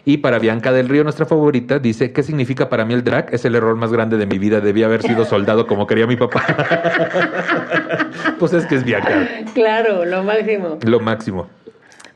Y 0.05 0.17
para 0.17 0.37
Bianca 0.37 0.73
del 0.73 0.89
Río, 0.89 1.03
nuestra 1.03 1.25
favorita, 1.25 1.79
dice, 1.79 2.11
¿qué 2.11 2.23
significa 2.23 2.67
para 2.67 2.83
mí 2.83 2.93
el 2.93 3.03
drag? 3.03 3.33
Es 3.33 3.45
el 3.45 3.55
error 3.55 3.75
más 3.75 3.91
grande 3.93 4.17
de 4.17 4.25
mi 4.25 4.37
vida. 4.37 4.59
Debí 4.59 4.83
haber 4.83 5.01
sido 5.01 5.23
soldado 5.23 5.65
como 5.65 5.87
quería 5.87 6.05
mi 6.07 6.17
papá. 6.17 6.43
pues 8.39 8.51
es 8.53 8.65
que 8.65 8.75
es 8.75 8.83
Bianca. 8.83 9.27
Claro, 9.53 10.03
lo 10.03 10.23
máximo. 10.23 10.77
Lo 10.85 10.99
máximo. 10.99 11.47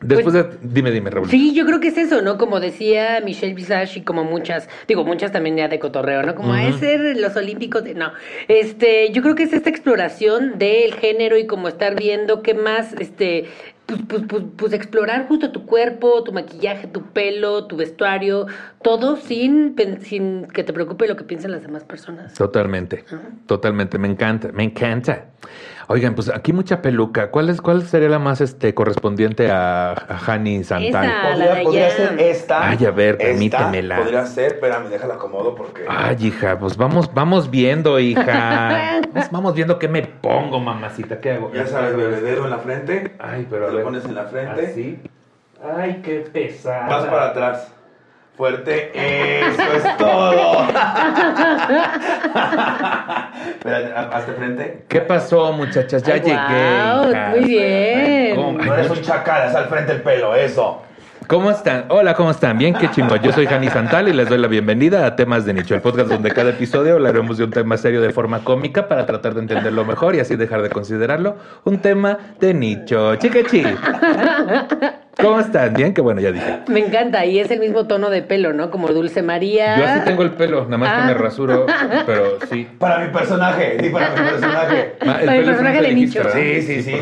Después 0.02 0.34
de... 0.34 0.46
Dime, 0.62 0.92
dime, 0.92 1.10
Raúl. 1.10 1.28
Sí, 1.30 1.56
yo 1.56 1.66
creo 1.66 1.80
que 1.80 1.88
es 1.88 1.98
eso, 1.98 2.22
¿no? 2.22 2.38
Como 2.38 2.60
decía 2.60 3.20
Michelle 3.24 3.56
Visage 3.56 4.00
y 4.00 4.02
como 4.04 4.24
muchas, 4.24 4.70
digo, 4.88 5.04
muchas 5.04 5.32
también 5.32 5.58
ya 5.58 5.70
de 5.70 5.80
cotorreo, 5.80 6.22
¿no? 6.22 6.36
Como 6.36 6.54
a 6.54 6.72
ser 6.74 7.18
los 7.18 7.36
olímpicos, 7.36 7.84
de- 7.84 7.96
no. 7.96 8.12
Este, 8.48 9.12
yo 9.12 9.24
creo 9.24 9.34
que 9.34 9.44
es 9.44 9.54
esta 9.54 9.70
exploración 9.72 10.60
del 10.60 10.94
género 10.94 11.38
y 11.38 11.48
como 11.48 11.68
estar 11.68 11.96
viendo 11.96 12.44
qué 12.44 12.54
más, 12.54 12.94
este, 13.00 13.46
pues, 13.88 14.02
pues, 14.08 14.24
pues, 14.28 14.44
pues 14.58 14.74
explorar 14.74 15.28
justo 15.28 15.52
tu 15.52 15.66
cuerpo, 15.66 16.22
tu 16.24 16.34
maquillaje, 16.34 16.88
tu 16.88 17.02
pelo, 17.04 17.66
tu 17.68 17.78
vestuario, 17.78 18.46
todo 18.82 19.16
sin, 19.16 19.76
sin 20.02 20.48
que 20.48 20.64
te 20.64 20.74
preocupe 20.74 21.08
lo 21.08 21.16
que 21.16 21.24
piensen 21.24 21.52
las 21.52 21.62
demás 21.62 21.86
personas. 21.86 22.34
Totalmente, 22.34 23.06
totalmente, 23.46 23.98
me 23.98 24.10
encanta, 24.10 24.52
me 24.52 24.64
encanta. 24.64 25.28
Oigan, 25.90 26.16
pues 26.16 26.28
aquí 26.30 26.52
mucha 26.52 26.82
peluca. 26.82 27.32
¿Cuál 27.32 27.50
es, 27.50 27.62
cuál 27.62 27.84
sería 27.88 28.10
la 28.10 28.20
más 28.20 28.42
este 28.42 28.74
correspondiente 28.74 29.50
a, 29.50 29.92
a 29.94 30.18
Hani. 30.28 30.62
Ah, 30.70 30.80
la 30.80 31.22
Podría, 31.32 31.64
podría 31.64 31.90
ser 31.92 32.20
esta. 32.20 32.70
Ay, 32.70 32.86
a 32.86 32.92
ver, 32.92 33.18
permítemela. 33.18 33.98
Podría 33.98 34.26
ser, 34.26 34.54
espérame, 34.54 34.90
déjala 34.90 35.14
acomodo 35.14 35.56
porque. 35.56 35.86
Ay, 35.88 36.18
hija, 36.20 36.60
pues 36.60 36.76
vamos, 36.76 37.14
vamos 37.14 37.50
viendo, 37.50 38.00
hija. 38.00 39.02
Vamos, 39.14 39.32
vamos 39.32 39.54
viendo 39.56 39.80
qué 39.80 39.88
me 39.88 40.04
pongo, 40.04 40.60
mamacita. 40.60 41.20
¿Qué 41.20 41.32
hago? 41.32 41.52
Ya 41.54 41.66
sabes, 41.66 41.96
bebé, 41.96 42.22
dedo 42.22 42.44
en 42.44 42.52
la 42.52 42.58
frente. 42.60 43.16
Ay, 43.20 43.48
pero 43.50 43.64
a 43.66 43.68
Te 43.68 43.72
lo 43.72 43.78
ver. 43.78 43.86
pones 43.86 44.06
en 44.06 44.16
la 44.16 44.26
frente. 44.26 44.68
Así. 44.68 45.00
Ay, 45.76 46.02
qué 46.04 46.20
pesada. 46.20 46.88
Vas 46.88 47.06
para 47.06 47.26
atrás. 47.30 47.74
Fuerte. 48.38 48.92
Eso 48.94 49.64
es 49.74 49.98
todo. 49.98 50.60
Hazte 54.12 54.32
frente. 54.34 54.86
¿Qué 54.88 55.02
pasó, 55.02 55.52
muchachas? 55.54 56.04
Ya 56.04 56.14
Ay, 56.14 56.22
llegué. 56.22 57.32
muy 57.32 57.44
bien. 57.50 58.36
¿Cómo? 58.36 58.52
No 58.64 58.74
eres 58.76 58.92
un 58.92 59.02
chacal, 59.02 59.50
es 59.50 59.56
al 59.56 59.66
frente 59.66 59.94
el 59.94 60.02
pelo, 60.04 60.36
eso. 60.36 60.84
¿Cómo 61.26 61.50
están? 61.50 61.86
Hola, 61.90 62.14
¿cómo 62.14 62.30
están? 62.30 62.60
Bien, 62.60 62.76
qué 62.76 62.92
chingón. 62.92 63.20
Yo 63.24 63.32
soy 63.32 63.48
Jani 63.48 63.70
Santal 63.70 64.08
y 64.08 64.14
les 64.14 64.30
doy 64.30 64.38
la 64.38 64.48
bienvenida 64.48 65.08
a 65.08 65.16
Temas 65.16 65.44
de 65.46 65.56
Nicho, 65.56 65.74
el 65.74 65.82
podcast 65.82 66.08
donde 66.08 66.32
cada 66.32 66.52
episodio 66.52 66.94
hablaremos 66.94 67.40
de 67.40 67.44
un 67.46 67.50
tema 67.52 67.76
serio 67.76 68.02
de 68.02 68.12
forma 68.12 68.44
cómica 68.44 68.88
para 68.88 69.08
tratar 69.08 69.34
de 69.34 69.42
entenderlo 69.42 69.84
mejor 69.84 70.14
y 70.16 70.20
así 70.20 70.36
dejar 70.36 70.62
de 70.62 70.70
considerarlo 70.70 71.38
un 71.64 71.80
tema 71.80 72.20
de 72.40 72.54
nicho. 72.54 73.16
Chiquechi. 73.16 73.64
¿Cómo 75.22 75.40
están? 75.40 75.74
Bien, 75.74 75.94
que 75.94 76.02
bueno, 76.02 76.22
ya 76.22 76.32
dije. 76.32 76.60
Me 76.68 76.80
encanta, 76.80 77.26
y 77.26 77.40
es 77.40 77.50
el 77.50 77.60
mismo 77.60 77.88
tono 77.88 78.10
de 78.10 78.22
pelo, 78.22 78.54
¿no? 78.54 78.70
Como 78.70 78.88
Dulce 78.90 79.24
María. 79.24 79.78
Yo 79.78 79.86
así 79.86 80.00
tengo 80.06 80.22
el 80.24 80.32
pelo, 80.32 80.66
nada 80.66 80.78
más 80.78 80.90
que 80.92 81.02
Ah. 81.02 81.06
me 81.08 81.14
rasuro, 81.16 81.66
pero 82.06 82.38
sí. 82.50 82.68
Para 82.78 83.00
mi 83.00 83.12
personaje, 83.12 83.78
sí, 83.82 83.90
para 83.90 84.10
mi 84.12 84.16
personaje. 84.30 84.96
Ah, 85.02 85.06
Para 85.26 85.36
el 85.38 85.46
personaje 85.46 85.82
de 85.82 85.94
Nicho. 85.94 86.24
Sí, 86.34 86.62
sí, 86.62 86.84
sí. 86.84 86.96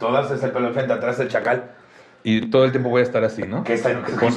Todas 0.00 0.30
es 0.30 0.42
el 0.42 0.50
pelo 0.50 0.68
enfrente, 0.68 0.92
atrás 0.92 1.20
el 1.20 1.28
chacal. 1.28 1.64
Y 2.28 2.50
todo 2.50 2.64
el 2.64 2.72
tiempo 2.72 2.90
voy 2.90 3.02
a 3.02 3.04
estar 3.04 3.22
así, 3.22 3.42
¿no? 3.42 3.62
¿Qué 3.62 3.74
está 3.74 3.92
en 3.92 4.02
Pon- 4.02 4.34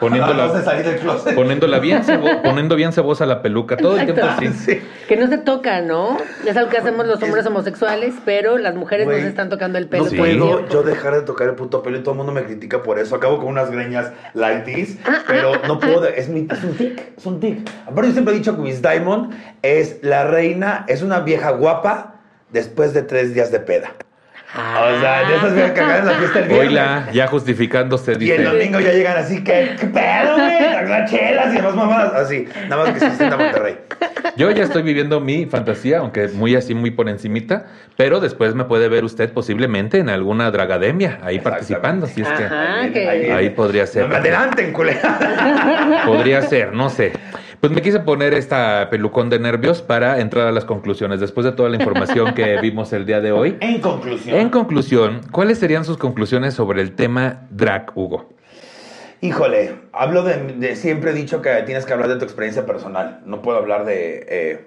poniéndola- 0.00 0.44
Acabas 0.44 0.54
de 0.54 0.62
salir 0.64 0.86
del 0.86 0.96
closet. 0.96 1.34
Poniéndola 1.34 1.78
bien, 1.78 2.02
cebo- 2.02 2.40
poniendo 2.42 2.74
bien 2.74 2.90
cebosa 2.94 3.26
la 3.26 3.42
peluca, 3.42 3.76
todo 3.76 3.98
el 3.98 4.06
tiempo 4.06 4.24
así. 4.24 4.48
Sí. 4.48 4.80
Que 5.06 5.16
no 5.18 5.26
se 5.26 5.36
toca, 5.36 5.82
¿no? 5.82 6.16
Es 6.46 6.56
algo 6.56 6.70
que 6.70 6.78
hacemos 6.78 7.06
los 7.06 7.22
hombres 7.22 7.44
homosexuales, 7.44 8.14
pero 8.24 8.56
las 8.56 8.76
mujeres 8.76 9.06
no 9.06 9.12
se 9.12 9.28
están 9.28 9.50
tocando 9.50 9.76
el 9.76 9.88
pelo. 9.88 10.04
No 10.04 10.10
puedo 10.16 10.68
yo 10.70 10.82
dejar 10.82 11.16
de 11.16 11.20
tocar 11.20 11.48
el 11.50 11.54
puto 11.54 11.82
pelo 11.82 11.98
y 11.98 12.00
todo 12.00 12.12
el 12.12 12.16
mundo 12.16 12.32
me 12.32 12.44
critica 12.44 12.82
por 12.82 12.98
eso. 12.98 13.14
Acabo 13.16 13.36
con 13.36 13.48
unas 13.48 13.70
greñas 13.70 14.10
like 14.32 14.62
this, 14.72 14.96
pero 15.26 15.52
no 15.66 15.78
puedo. 15.80 16.06
Es, 16.06 16.30
mi, 16.30 16.48
es 16.50 16.64
un 16.64 16.72
tic, 16.78 17.12
es 17.14 17.26
un 17.26 17.40
tic. 17.40 17.68
Aparte, 17.86 18.06
yo 18.06 18.12
siempre 18.14 18.32
he 18.32 18.38
dicho 18.38 18.56
que 18.56 18.62
Miss 18.62 18.80
Diamond 18.80 19.34
es 19.60 19.98
la 20.02 20.24
reina, 20.24 20.86
es 20.88 21.02
una 21.02 21.20
vieja 21.20 21.50
guapa 21.50 22.14
después 22.52 22.94
de 22.94 23.02
tres 23.02 23.34
días 23.34 23.52
de 23.52 23.60
peda. 23.60 23.90
O 24.54 25.00
sea, 25.00 25.28
de 25.28 25.36
esas 25.36 25.54
viejas 25.54 25.72
que 25.72 25.80
agarran 25.80 26.06
la 26.06 26.12
fiesta 26.14 26.38
el 26.38 26.44
viernes. 26.48 26.68
Oila, 26.68 27.08
ya 27.12 27.26
justificándose, 27.26 28.12
Y 28.12 28.14
el 28.14 28.18
dice. 28.20 28.42
domingo 28.44 28.80
ya 28.80 28.92
llegan 28.92 29.16
así 29.18 29.44
que, 29.44 29.76
¿qué 29.78 29.86
pedo, 29.86 30.36
güey? 30.36 30.88
Las 30.88 31.10
chelas 31.10 31.52
y 31.52 31.56
demás 31.56 31.74
mamadas. 31.74 32.14
Así, 32.14 32.48
nada 32.68 32.84
más 32.84 32.94
que 32.94 33.00
se 33.00 33.16
sienta 33.16 33.36
Monterrey. 33.36 33.76
Yo 34.36 34.50
ya 34.50 34.64
estoy 34.64 34.82
viviendo 34.82 35.20
mi 35.20 35.46
fantasía, 35.46 35.98
aunque 35.98 36.28
muy 36.28 36.54
así, 36.54 36.74
muy 36.74 36.90
por 36.90 37.08
encimita, 37.08 37.66
pero 37.96 38.20
después 38.20 38.54
me 38.54 38.64
puede 38.64 38.88
ver 38.88 39.04
usted 39.04 39.32
posiblemente 39.32 39.98
en 39.98 40.08
alguna 40.08 40.50
dragademia, 40.50 41.18
ahí 41.22 41.40
participando, 41.40 42.06
si 42.06 42.22
es 42.22 42.28
que 42.28 42.44
Ajá, 42.44 42.90
que... 42.92 43.32
ahí 43.32 43.50
podría 43.50 43.86
ser. 43.86 44.12
Adelanten, 44.12 44.72
culera. 44.72 46.02
podría 46.06 46.42
ser, 46.42 46.72
no 46.72 46.90
sé. 46.90 47.12
Pues 47.60 47.72
me 47.72 47.82
quise 47.82 47.98
poner 47.98 48.34
esta 48.34 48.88
pelucón 48.88 49.30
de 49.30 49.40
nervios 49.40 49.82
para 49.82 50.20
entrar 50.20 50.46
a 50.46 50.52
las 50.52 50.64
conclusiones, 50.64 51.18
después 51.18 51.44
de 51.44 51.52
toda 51.52 51.68
la 51.68 51.76
información 51.76 52.32
que 52.32 52.58
vimos 52.62 52.92
el 52.92 53.04
día 53.04 53.20
de 53.20 53.32
hoy. 53.32 53.56
En 53.60 53.80
conclusión. 53.80 54.36
En 54.36 54.48
conclusión, 54.50 55.20
¿cuáles 55.32 55.58
serían 55.58 55.84
sus 55.84 55.96
conclusiones 55.96 56.54
sobre 56.54 56.82
el 56.82 56.94
tema 56.94 57.48
drag, 57.50 57.90
Hugo? 57.96 58.37
Híjole, 59.20 59.74
hablo 59.92 60.22
de, 60.22 60.76
Siempre 60.76 61.10
he 61.10 61.14
dicho 61.14 61.42
que 61.42 61.50
tienes 61.62 61.84
que 61.84 61.92
hablar 61.92 62.08
de 62.08 62.16
tu 62.16 62.24
experiencia 62.24 62.66
personal. 62.66 63.20
No 63.24 63.42
puedo 63.42 63.58
hablar 63.58 63.84
de 63.84 64.24
eh, 64.28 64.64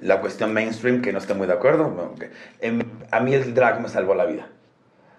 la 0.00 0.20
cuestión 0.20 0.54
mainstream, 0.54 1.02
que 1.02 1.12
no 1.12 1.18
estoy 1.18 1.36
muy 1.36 1.46
de 1.46 1.52
acuerdo. 1.52 2.14
em, 2.60 2.82
a 3.10 3.20
mí 3.20 3.34
el 3.34 3.52
drag 3.52 3.82
me 3.82 3.88
salvó 3.88 4.14
la 4.14 4.24
vida. 4.24 4.48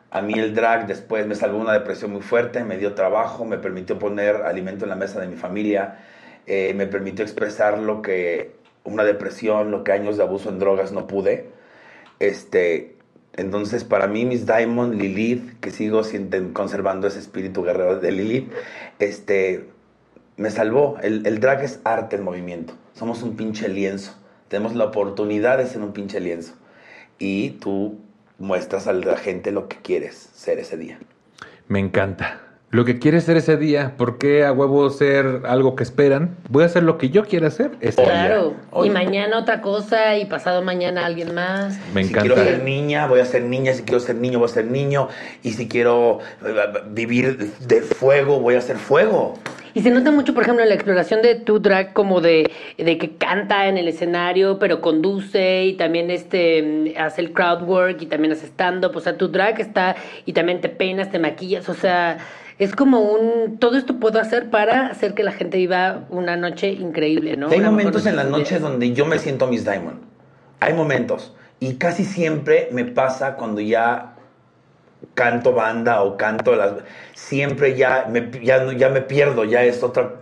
A 0.09 0.21
mí 0.21 0.33
el 0.33 0.55
drag 0.55 0.87
después 0.87 1.27
me 1.27 1.35
salvó 1.35 1.59
una 1.59 1.73
depresión 1.73 2.11
muy 2.11 2.21
fuerte, 2.21 2.63
me 2.63 2.77
dio 2.77 2.95
trabajo, 2.95 3.45
me 3.45 3.57
permitió 3.57 3.99
poner 3.99 4.37
alimento 4.37 4.85
en 4.85 4.89
la 4.89 4.95
mesa 4.95 5.19
de 5.19 5.27
mi 5.27 5.35
familia, 5.35 5.99
eh, 6.47 6.73
me 6.75 6.87
permitió 6.87 7.23
expresar 7.23 7.77
lo 7.79 8.01
que 8.01 8.55
una 8.83 9.03
depresión, 9.03 9.71
lo 9.71 9.83
que 9.83 9.91
años 9.91 10.17
de 10.17 10.23
abuso 10.23 10.49
en 10.49 10.59
drogas 10.59 10.91
no 10.91 11.07
pude. 11.07 11.49
Este, 12.19 12.92
entonces, 13.35 13.83
para 13.83 14.07
mí, 14.07 14.25
Miss 14.25 14.45
Diamond, 14.45 14.93
Lilith, 14.93 15.59
que 15.59 15.71
sigo 15.71 16.01
conservando 16.53 17.07
ese 17.07 17.19
espíritu 17.19 17.63
guerrero 17.63 17.99
de 17.99 18.11
Lilith, 18.11 18.51
este, 18.99 19.69
me 20.37 20.51
salvó. 20.51 20.97
El, 21.01 21.25
el 21.25 21.39
drag 21.39 21.63
es 21.63 21.79
arte 21.83 22.15
en 22.15 22.23
movimiento. 22.23 22.75
Somos 22.93 23.23
un 23.23 23.35
pinche 23.35 23.67
lienzo. 23.69 24.15
Tenemos 24.49 24.75
la 24.75 24.85
oportunidad 24.85 25.57
de 25.57 25.65
ser 25.65 25.81
un 25.81 25.93
pinche 25.93 26.19
lienzo. 26.19 26.53
Y 27.17 27.51
tú 27.51 27.99
muestras 28.37 28.87
a 28.87 28.93
la 28.93 29.17
gente 29.17 29.51
lo 29.51 29.67
que 29.67 29.77
quieres 29.77 30.29
ser 30.33 30.59
ese 30.59 30.77
día. 30.77 30.99
Me 31.67 31.79
encanta. 31.79 32.42
Lo 32.73 32.85
que 32.85 32.97
quieres 32.97 33.25
ser 33.25 33.37
ese 33.37 33.55
día, 33.55 33.93
¿por 33.97 34.17
qué 34.17 34.43
a 34.43 34.51
huevo 34.51 34.89
ser 34.89 35.43
algo 35.45 35.75
que 35.75 35.83
esperan? 35.83 36.35
Voy 36.49 36.63
a 36.63 36.65
hacer 36.65 36.81
lo 36.81 36.97
que 36.97 37.11
yo 37.11 37.23
quiera 37.23 37.49
hacer 37.49 37.77
día. 37.77 37.91
Claro. 37.91 38.55
Y 38.83 38.89
mañana 38.89 39.37
otra 39.37 39.61
cosa 39.61 40.17
y 40.17 40.25
pasado 40.25 40.63
mañana 40.63 41.05
alguien 41.05 41.35
más. 41.35 41.79
Me 41.93 42.03
si 42.03 42.09
encanta. 42.09 42.33
quiero 42.33 42.49
ser 42.49 42.63
niña, 42.63 43.05
voy 43.05 43.19
a 43.19 43.25
ser 43.25 43.43
niña. 43.43 43.73
Si 43.73 43.83
quiero 43.83 43.99
ser 43.99 44.15
niño, 44.15 44.39
voy 44.39 44.47
a 44.47 44.53
ser 44.53 44.65
niño. 44.65 45.07
Y 45.43 45.51
si 45.51 45.67
quiero 45.67 46.17
eh, 46.43 46.55
vivir 46.89 47.37
de 47.37 47.81
fuego, 47.81 48.39
voy 48.39 48.55
a 48.55 48.61
ser 48.61 48.77
fuego. 48.77 49.35
Y 49.75 49.83
se 49.83 49.91
nota 49.91 50.09
mucho, 50.09 50.33
por 50.33 50.41
ejemplo, 50.41 50.63
en 50.63 50.69
la 50.69 50.75
exploración 50.75 51.21
de 51.21 51.35
tu 51.35 51.59
drag 51.59 51.93
como 51.93 52.21
de, 52.21 52.49
de 52.79 52.97
que 52.97 53.17
canta 53.17 53.67
en 53.67 53.77
el 53.77 53.87
escenario, 53.87 54.57
pero 54.57 54.81
conduce 54.81 55.65
y 55.65 55.73
también 55.73 56.09
este 56.09 56.95
hace 56.97 57.21
el 57.21 57.33
crowd 57.33 57.61
work 57.69 58.01
y 58.01 58.07
también 58.07 58.33
hace 58.33 58.47
stand-up. 58.47 58.95
O 58.95 58.99
sea, 58.99 59.15
tu 59.15 59.27
drag 59.27 59.61
está 59.61 59.95
y 60.25 60.33
también 60.33 60.59
te 60.59 60.69
peinas, 60.69 61.11
te 61.11 61.19
maquillas. 61.19 61.69
O 61.69 61.75
sea, 61.75 62.17
es 62.59 62.75
como 62.75 63.01
un... 63.01 63.57
Todo 63.57 63.77
esto 63.77 63.99
puedo 63.99 64.19
hacer 64.19 64.49
para 64.49 64.87
hacer 64.87 65.13
que 65.13 65.23
la 65.23 65.31
gente 65.31 65.57
viva 65.57 66.05
una 66.09 66.37
noche 66.37 66.71
increíble, 66.71 67.37
¿no? 67.37 67.49
Hay 67.49 67.59
Una 67.59 67.71
momentos 67.71 68.05
en 68.05 68.15
las 68.15 68.25
noche. 68.25 68.39
noches 68.39 68.61
donde 68.61 68.93
yo 68.93 69.05
me 69.05 69.19
siento 69.19 69.47
Miss 69.47 69.63
Diamond. 69.63 70.01
Hay 70.59 70.73
momentos. 70.73 71.33
Y 71.59 71.75
casi 71.75 72.05
siempre 72.05 72.69
me 72.71 72.85
pasa 72.85 73.35
cuando 73.35 73.61
ya 73.61 74.15
canto 75.13 75.53
banda 75.53 76.03
o 76.03 76.17
canto 76.17 76.55
las... 76.55 76.73
Siempre 77.13 77.75
ya 77.75 78.07
me, 78.09 78.29
ya, 78.43 78.71
ya 78.73 78.89
me 78.89 79.01
pierdo, 79.01 79.43
ya 79.43 79.63
es 79.63 79.83
otra... 79.83 80.15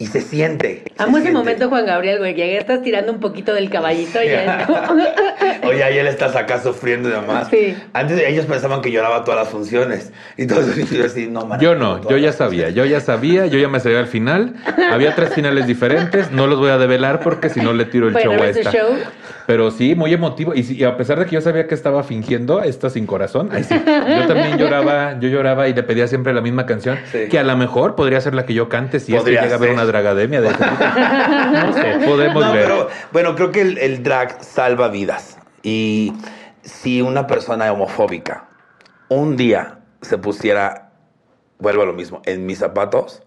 Y 0.00 0.06
se 0.06 0.20
siente. 0.20 0.84
se 0.96 1.02
Amo 1.02 1.16
ese 1.16 1.24
siente. 1.26 1.38
momento, 1.38 1.68
Juan 1.68 1.84
Gabriel, 1.84 2.18
güey, 2.18 2.34
que 2.36 2.52
ya 2.52 2.58
estás 2.60 2.82
tirando 2.82 3.12
un 3.12 3.18
poquito 3.18 3.52
del 3.52 3.68
caballito 3.68 4.22
y 4.22 4.28
ya 4.28 4.64
como- 4.64 4.78
Oye, 5.68 5.82
ahí 5.82 5.98
él 5.98 6.06
estás 6.06 6.36
acá 6.36 6.60
sufriendo 6.62 7.08
y 7.08 7.12
demás. 7.12 7.48
Sí. 7.50 7.76
Antes 7.92 8.20
ellos 8.24 8.46
pensaban 8.46 8.80
que 8.80 8.92
lloraba 8.92 9.24
todas 9.24 9.40
las 9.40 9.48
funciones. 9.48 10.12
Y 10.36 10.42
entonces 10.42 10.88
yo 10.90 11.04
así, 11.04 11.26
no, 11.26 11.44
man, 11.46 11.58
Yo 11.60 11.74
no, 11.74 12.08
yo 12.08 12.16
ya 12.16 12.32
sabía, 12.32 12.70
yo 12.70 12.84
ya 12.84 13.00
sabía, 13.00 13.46
yo 13.46 13.58
ya 13.58 13.68
me 13.68 13.80
sabía 13.80 13.98
al 13.98 14.06
final. 14.06 14.54
Había 14.90 15.14
tres 15.16 15.34
finales 15.34 15.66
diferentes, 15.66 16.30
no 16.30 16.46
los 16.46 16.58
voy 16.60 16.70
a 16.70 16.78
develar 16.78 17.20
porque 17.20 17.48
si 17.50 17.60
no 17.60 17.72
le 17.72 17.84
tiro 17.84 18.06
el 18.06 18.12
Bueno, 18.12 18.34
show 18.34 18.42
a 18.42 18.48
ese 18.48 18.60
esta. 18.60 18.72
show. 18.72 18.88
Pero 19.46 19.70
sí, 19.70 19.94
muy 19.94 20.12
emotivo. 20.12 20.54
Y, 20.54 20.62
sí- 20.62 20.76
y 20.76 20.84
a 20.84 20.96
pesar 20.96 21.18
de 21.18 21.24
que 21.24 21.32
yo 21.32 21.40
sabía 21.40 21.66
que 21.66 21.74
estaba 21.74 22.02
fingiendo, 22.04 22.62
esta 22.62 22.90
sin 22.90 23.06
corazón, 23.06 23.48
ay, 23.50 23.64
sí. 23.64 23.74
yo 23.74 24.26
también 24.26 24.58
lloraba, 24.58 25.18
yo 25.18 25.28
lloraba 25.28 25.68
y 25.68 25.74
le 25.74 25.82
pedía 25.82 26.06
siempre 26.06 26.32
la 26.34 26.42
misma 26.42 26.66
canción, 26.66 26.98
Sí. 27.10 27.28
que 27.30 27.38
a 27.38 27.42
lo 27.42 27.56
mejor 27.56 27.94
podría 27.96 28.20
ser 28.20 28.34
la 28.34 28.44
que 28.46 28.52
yo 28.54 28.68
cante 28.68 29.00
si 29.00 29.12
es 29.12 29.18
que 29.18 29.22
Podría 29.22 29.40
llega 29.42 29.54
a 29.54 29.56
haber 29.56 29.70
ser. 29.70 29.74
una 29.78 29.86
dragademia 29.88 30.40
de. 30.40 30.50
No 31.66 31.72
sé, 31.72 32.06
podemos 32.06 32.44
No, 32.44 32.52
ver. 32.52 32.62
pero 32.62 32.88
bueno, 33.12 33.34
creo 33.34 33.50
que 33.50 33.62
el, 33.62 33.78
el 33.78 34.02
drag 34.04 34.42
salva 34.44 34.88
vidas. 34.88 35.38
Y 35.62 36.12
si 36.62 37.02
una 37.02 37.26
persona 37.26 37.72
homofóbica 37.72 38.48
un 39.08 39.36
día 39.36 39.78
se 40.02 40.18
pusiera, 40.18 40.90
vuelvo 41.58 41.82
a 41.82 41.86
lo 41.86 41.94
mismo, 41.94 42.22
en 42.26 42.46
mis 42.46 42.58
zapatos, 42.58 43.22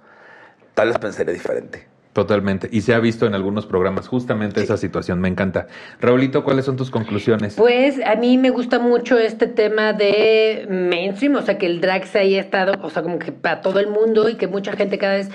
tal 0.73 0.87
vez 0.89 0.97
pensaría 0.99 1.33
diferente. 1.33 1.87
Totalmente. 2.13 2.67
Y 2.73 2.81
se 2.81 2.93
ha 2.93 2.99
visto 2.99 3.25
en 3.25 3.33
algunos 3.35 3.65
programas 3.65 4.09
justamente 4.09 4.61
esa 4.61 4.75
situación. 4.75 5.21
Me 5.21 5.29
encanta. 5.29 5.67
Raulito, 6.01 6.43
¿cuáles 6.43 6.65
son 6.65 6.75
tus 6.75 6.91
conclusiones? 6.91 7.55
Pues 7.55 8.01
a 8.05 8.15
mí 8.15 8.37
me 8.37 8.49
gusta 8.49 8.79
mucho 8.79 9.17
este 9.17 9.47
tema 9.47 9.93
de 9.93 10.67
mainstream, 10.69 11.35
o 11.37 11.41
sea, 11.41 11.57
que 11.57 11.67
el 11.67 11.79
drag 11.79 12.05
se 12.05 12.19
haya 12.19 12.41
estado, 12.41 12.73
o 12.81 12.89
sea, 12.89 13.01
como 13.01 13.17
que 13.17 13.31
para 13.31 13.61
todo 13.61 13.79
el 13.79 13.87
mundo 13.87 14.27
y 14.27 14.35
que 14.35 14.47
mucha 14.47 14.73
gente 14.73 14.97
cada 14.97 15.13
vez 15.13 15.29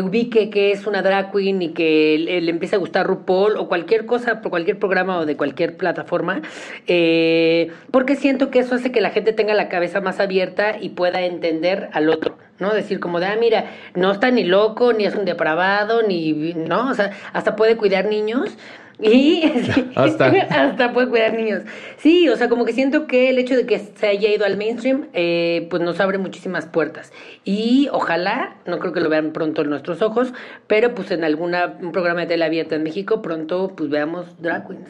ubique 0.00 0.50
que 0.50 0.72
es 0.72 0.86
una 0.86 1.02
drag 1.02 1.32
queen 1.32 1.60
y 1.62 1.68
que 1.70 2.16
le, 2.18 2.40
le 2.40 2.50
empiece 2.50 2.76
a 2.76 2.78
gustar 2.78 3.06
RuPaul 3.06 3.56
o 3.56 3.68
cualquier 3.68 4.06
cosa, 4.06 4.40
por 4.40 4.50
cualquier 4.50 4.78
programa 4.78 5.18
o 5.18 5.26
de 5.26 5.36
cualquier 5.36 5.76
plataforma, 5.76 6.42
eh, 6.86 7.70
porque 7.90 8.16
siento 8.16 8.50
que 8.50 8.60
eso 8.60 8.74
hace 8.74 8.92
que 8.92 9.00
la 9.00 9.10
gente 9.10 9.32
tenga 9.32 9.54
la 9.54 9.68
cabeza 9.68 10.00
más 10.00 10.20
abierta 10.20 10.76
y 10.80 10.90
pueda 10.90 11.22
entender 11.22 11.90
al 11.92 12.08
otro. 12.08 12.36
¿No? 12.62 12.72
Decir 12.72 13.00
como 13.00 13.20
de, 13.20 13.26
ah, 13.26 13.36
mira, 13.38 13.66
no 13.94 14.10
está 14.12 14.30
ni 14.30 14.44
loco, 14.44 14.94
ni 14.94 15.04
es 15.04 15.14
un 15.14 15.26
depravado, 15.26 16.02
ni, 16.02 16.32
¿no? 16.54 16.88
O 16.88 16.94
sea, 16.94 17.10
hasta 17.34 17.56
puede 17.56 17.76
cuidar 17.76 18.06
niños. 18.06 18.56
Y 19.00 19.42
Hasta. 19.96 20.26
hasta 20.50 20.92
puede 20.92 21.08
cuidar 21.08 21.34
niños. 21.34 21.62
Sí, 21.96 22.28
o 22.28 22.36
sea, 22.36 22.48
como 22.48 22.64
que 22.64 22.72
siento 22.72 23.06
que 23.06 23.30
el 23.30 23.38
hecho 23.38 23.56
de 23.56 23.66
que 23.66 23.78
se 23.78 24.06
haya 24.06 24.30
ido 24.30 24.46
al 24.46 24.56
mainstream, 24.56 25.08
eh, 25.12 25.66
pues 25.70 25.82
nos 25.82 26.00
abre 26.00 26.18
muchísimas 26.18 26.66
puertas. 26.66 27.12
Y 27.44 27.88
ojalá, 27.92 28.56
no 28.64 28.78
creo 28.78 28.92
que 28.92 29.00
lo 29.00 29.10
vean 29.10 29.32
pronto 29.32 29.62
en 29.62 29.70
nuestros 29.70 30.00
ojos, 30.00 30.32
pero 30.68 30.94
pues 30.94 31.10
en 31.10 31.24
alguna 31.24 31.74
un 31.80 31.92
programa 31.92 32.20
de 32.20 32.26
tele 32.26 32.44
abierta 32.44 32.76
en 32.76 32.84
México, 32.84 33.20
pronto 33.20 33.74
pues 33.76 33.90
veamos 33.90 34.40
drag 34.40 34.68
queens. 34.68 34.88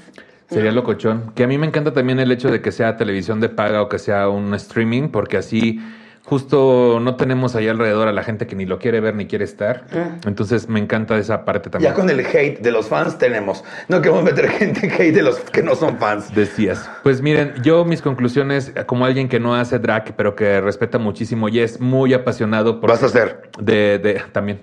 Sería 0.48 0.72
locochón. 0.72 1.32
Que 1.34 1.44
a 1.44 1.46
mí 1.46 1.56
me 1.56 1.66
encanta 1.66 1.94
también 1.94 2.20
el 2.20 2.30
hecho 2.30 2.50
de 2.50 2.60
que 2.60 2.72
sea 2.72 2.98
televisión 2.98 3.40
de 3.40 3.48
paga 3.48 3.80
o 3.80 3.88
que 3.88 3.98
sea 3.98 4.28
un 4.28 4.52
streaming, 4.52 5.08
porque 5.08 5.38
así 5.38 5.80
justo 6.24 6.98
no 7.00 7.16
tenemos 7.16 7.56
ahí 7.56 7.68
alrededor 7.68 8.08
a 8.08 8.12
la 8.12 8.22
gente 8.22 8.46
que 8.46 8.54
ni 8.54 8.64
lo 8.64 8.78
quiere 8.78 9.00
ver 9.00 9.14
ni 9.14 9.26
quiere 9.26 9.44
estar. 9.44 9.86
Entonces 10.26 10.68
me 10.68 10.80
encanta 10.80 11.16
esa 11.18 11.44
parte 11.44 11.70
también. 11.70 11.92
Ya 11.92 11.96
con 11.96 12.08
el 12.08 12.20
hate 12.20 12.60
de 12.60 12.70
los 12.70 12.88
fans 12.88 13.18
tenemos. 13.18 13.64
No 13.88 14.00
queremos 14.00 14.24
meter 14.24 14.48
gente 14.48 14.86
en 14.86 14.92
hate 14.92 15.14
de 15.14 15.22
los 15.22 15.38
que 15.38 15.62
no 15.62 15.74
son 15.74 15.98
fans. 15.98 16.34
Decías. 16.34 16.88
Pues 17.02 17.20
miren, 17.22 17.54
yo 17.62 17.84
mis 17.84 18.02
conclusiones, 18.02 18.72
como 18.86 19.04
alguien 19.04 19.28
que 19.28 19.40
no 19.40 19.54
hace 19.54 19.78
drag, 19.78 20.14
pero 20.16 20.34
que 20.34 20.60
respeta 20.60 20.98
muchísimo 20.98 21.48
y 21.48 21.60
es 21.60 21.80
muy 21.80 22.14
apasionado 22.14 22.80
por... 22.80 22.90
Vas 22.90 23.02
a 23.02 23.06
hacer. 23.06 23.50
De, 23.58 23.98
de, 23.98 24.22
también. 24.32 24.60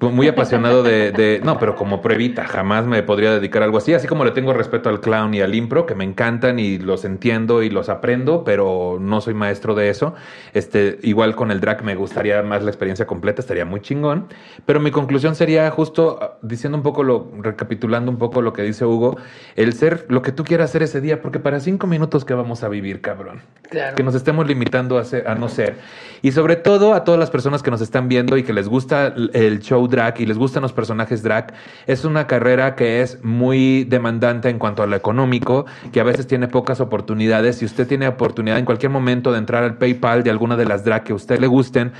Muy 0.00 0.26
apasionado 0.26 0.82
de, 0.82 1.12
de- 1.12 1.40
No, 1.44 1.58
pero 1.60 1.76
como 1.76 2.02
pruebita, 2.02 2.44
jamás 2.44 2.86
me 2.86 3.04
podría 3.04 3.32
dedicar 3.34 3.62
a 3.62 3.66
algo 3.66 3.78
así. 3.78 3.94
Así 3.94 4.08
como 4.08 4.24
le 4.24 4.32
tengo 4.32 4.52
respeto 4.52 4.88
al 4.88 5.00
clown 5.00 5.32
y 5.32 5.40
al 5.40 5.54
impro, 5.54 5.86
que 5.86 5.94
me 5.94 6.02
encantan 6.02 6.58
y 6.58 6.78
los 6.78 7.04
entiendo 7.04 7.62
y 7.62 7.70
los 7.70 7.88
aprendo, 7.88 8.42
pero 8.42 8.98
no 9.00 9.20
soy 9.20 9.34
maestro 9.34 9.76
de 9.76 9.90
eso. 9.90 10.14
Este, 10.54 10.98
igual 11.02 11.36
con 11.36 11.52
el 11.52 11.60
drag 11.60 11.84
me 11.84 11.94
gustaría 11.94 12.42
más 12.42 12.64
la 12.64 12.70
experiencia 12.70 13.06
completa, 13.06 13.40
estaría 13.42 13.64
muy 13.64 13.80
chingón. 13.80 14.26
Pero 14.66 14.80
mi 14.80 14.90
conclusión 14.90 15.36
sería 15.36 15.70
justo 15.70 16.18
ah, 16.20 16.32
diciendo 16.42 16.76
un 16.76 16.82
poco 16.82 17.04
lo, 17.04 17.30
recapitulando 17.40 18.10
un 18.10 18.18
poco 18.18 18.42
lo 18.42 18.52
que 18.52 18.62
dice 18.62 18.84
Hugo, 18.84 19.18
el 19.54 19.72
ser 19.72 20.06
lo 20.08 20.20
que 20.22 20.32
tú 20.32 20.42
quieras 20.42 20.70
hacer 20.70 20.82
ese 20.82 21.00
día, 21.00 21.22
porque 21.22 21.38
para 21.38 21.60
cinco 21.60 21.86
minutos 21.86 22.24
que 22.24 22.34
vamos 22.34 22.64
a 22.64 22.68
vivir, 22.68 23.02
cabrón. 23.02 23.42
Claro. 23.70 23.94
Que 23.94 24.02
nos 24.02 24.16
estemos 24.16 24.48
limitando 24.48 24.98
a, 24.98 25.04
ser- 25.04 25.28
a 25.28 25.36
no 25.36 25.48
ser. 25.48 25.76
Y 26.22 26.32
sobre 26.32 26.56
todo 26.56 26.92
a 26.94 27.04
todas 27.04 27.20
las 27.20 27.30
personas 27.30 27.62
que 27.62 27.70
nos 27.70 27.80
están 27.80 28.08
viendo 28.08 28.36
y 28.36 28.42
que 28.42 28.52
les 28.52 28.68
gusta 28.68 29.06
el- 29.06 29.30
el 29.34 29.60
show 29.60 29.88
drag 29.92 30.20
y 30.20 30.26
les 30.26 30.36
gustan 30.36 30.62
los 30.62 30.72
personajes 30.72 31.22
drag, 31.22 31.54
es 31.86 32.04
una 32.04 32.26
carrera 32.26 32.74
que 32.74 33.02
es 33.02 33.22
muy 33.22 33.84
demandante 33.84 34.48
en 34.48 34.58
cuanto 34.58 34.82
a 34.82 34.88
lo 34.88 34.96
económico, 34.96 35.66
que 35.92 36.00
a 36.00 36.04
veces 36.04 36.26
tiene 36.26 36.48
pocas 36.48 36.80
oportunidades. 36.80 37.58
Si 37.58 37.64
usted 37.64 37.86
tiene 37.86 38.08
oportunidad 38.08 38.58
en 38.58 38.64
cualquier 38.64 38.90
momento 38.90 39.30
de 39.30 39.38
entrar 39.38 39.62
al 39.62 39.76
PayPal 39.76 40.24
de 40.24 40.30
alguna 40.30 40.56
de 40.56 40.64
las 40.64 40.84
drag 40.84 41.04
que 41.04 41.12
a 41.12 41.14
usted 41.14 41.38
le 41.38 41.46
gusten, 41.46 41.92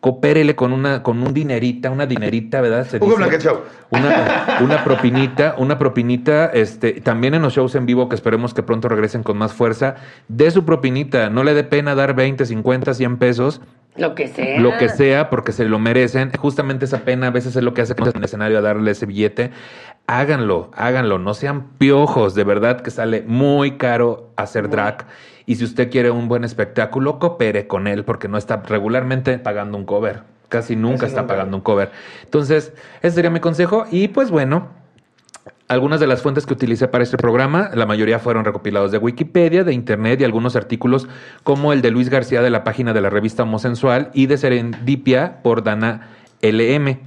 coopérele 0.00 0.56
con 0.56 0.72
una 0.72 1.02
con 1.02 1.22
un 1.22 1.34
dinerita, 1.34 1.90
una 1.90 2.06
dinerita, 2.06 2.60
¿verdad? 2.60 2.86
Se 2.86 2.96
Hugo 2.96 3.06
dice. 3.06 3.16
Blanquet 3.18 3.42
Show. 3.42 3.60
Una, 3.90 4.58
una 4.62 4.84
propinita, 4.84 5.54
una 5.58 5.76
propinita, 5.78 6.46
este, 6.46 7.00
también 7.00 7.34
en 7.34 7.42
los 7.42 7.54
shows 7.54 7.74
en 7.74 7.86
vivo 7.86 8.08
que 8.08 8.14
esperemos 8.14 8.54
que 8.54 8.62
pronto 8.62 8.88
regresen 8.88 9.22
con 9.22 9.36
más 9.36 9.52
fuerza, 9.52 9.96
de 10.28 10.50
su 10.50 10.64
propinita, 10.64 11.28
no 11.28 11.42
le 11.44 11.54
dé 11.54 11.64
pena 11.64 11.94
dar 11.94 12.14
20, 12.14 12.46
50, 12.46 12.94
100 12.94 13.16
pesos, 13.18 13.60
Lo 13.96 14.14
que 14.14 14.28
sea. 14.28 14.60
lo 14.60 14.78
que 14.78 14.88
sea, 14.88 15.28
porque 15.28 15.50
se 15.52 15.64
lo 15.64 15.78
merecen. 15.80 16.30
Justamente 16.38 16.84
esa 16.84 17.00
pena 17.00 17.26
a 17.26 17.30
veces 17.30 17.56
es 17.56 17.62
lo 17.62 17.74
que 17.74 17.82
hace 17.82 17.94
que 17.94 18.02
no 18.02 18.10
en 18.10 18.16
el 18.16 18.24
escenario 18.24 18.58
a 18.58 18.60
darle 18.62 18.92
ese 18.92 19.06
billete. 19.06 19.50
Háganlo, 20.06 20.70
háganlo, 20.76 21.18
no 21.18 21.34
sean 21.34 21.70
piojos, 21.78 22.34
de 22.34 22.44
verdad 22.44 22.80
que 22.80 22.90
sale 22.90 23.24
muy 23.26 23.72
caro 23.72 24.30
hacer 24.36 24.70
drag. 24.70 25.06
Y 25.50 25.56
si 25.56 25.64
usted 25.64 25.90
quiere 25.90 26.12
un 26.12 26.28
buen 26.28 26.44
espectáculo, 26.44 27.18
coopere 27.18 27.66
con 27.66 27.88
él, 27.88 28.04
porque 28.04 28.28
no 28.28 28.38
está 28.38 28.58
regularmente 28.58 29.36
pagando 29.40 29.76
un 29.76 29.84
cover. 29.84 30.22
Casi 30.48 30.76
nunca 30.76 30.98
Casi 30.98 31.06
está 31.06 31.22
nunca. 31.22 31.34
pagando 31.34 31.56
un 31.56 31.62
cover. 31.64 31.90
Entonces, 32.22 32.72
ese 33.02 33.16
sería 33.16 33.30
mi 33.30 33.40
consejo. 33.40 33.84
Y 33.90 34.06
pues 34.06 34.30
bueno, 34.30 34.68
algunas 35.66 35.98
de 35.98 36.06
las 36.06 36.22
fuentes 36.22 36.46
que 36.46 36.52
utilicé 36.52 36.86
para 36.86 37.02
este 37.02 37.16
programa, 37.16 37.68
la 37.74 37.84
mayoría 37.84 38.20
fueron 38.20 38.44
recopilados 38.44 38.92
de 38.92 38.98
Wikipedia, 38.98 39.64
de 39.64 39.72
Internet 39.72 40.20
y 40.20 40.24
algunos 40.24 40.54
artículos 40.54 41.08
como 41.42 41.72
el 41.72 41.82
de 41.82 41.90
Luis 41.90 42.10
García 42.10 42.42
de 42.42 42.50
la 42.50 42.62
página 42.62 42.92
de 42.92 43.00
la 43.00 43.10
revista 43.10 43.42
Homosensual 43.42 44.12
y 44.14 44.26
de 44.26 44.36
Serendipia 44.36 45.42
por 45.42 45.64
Dana 45.64 46.10
LM. 46.42 47.00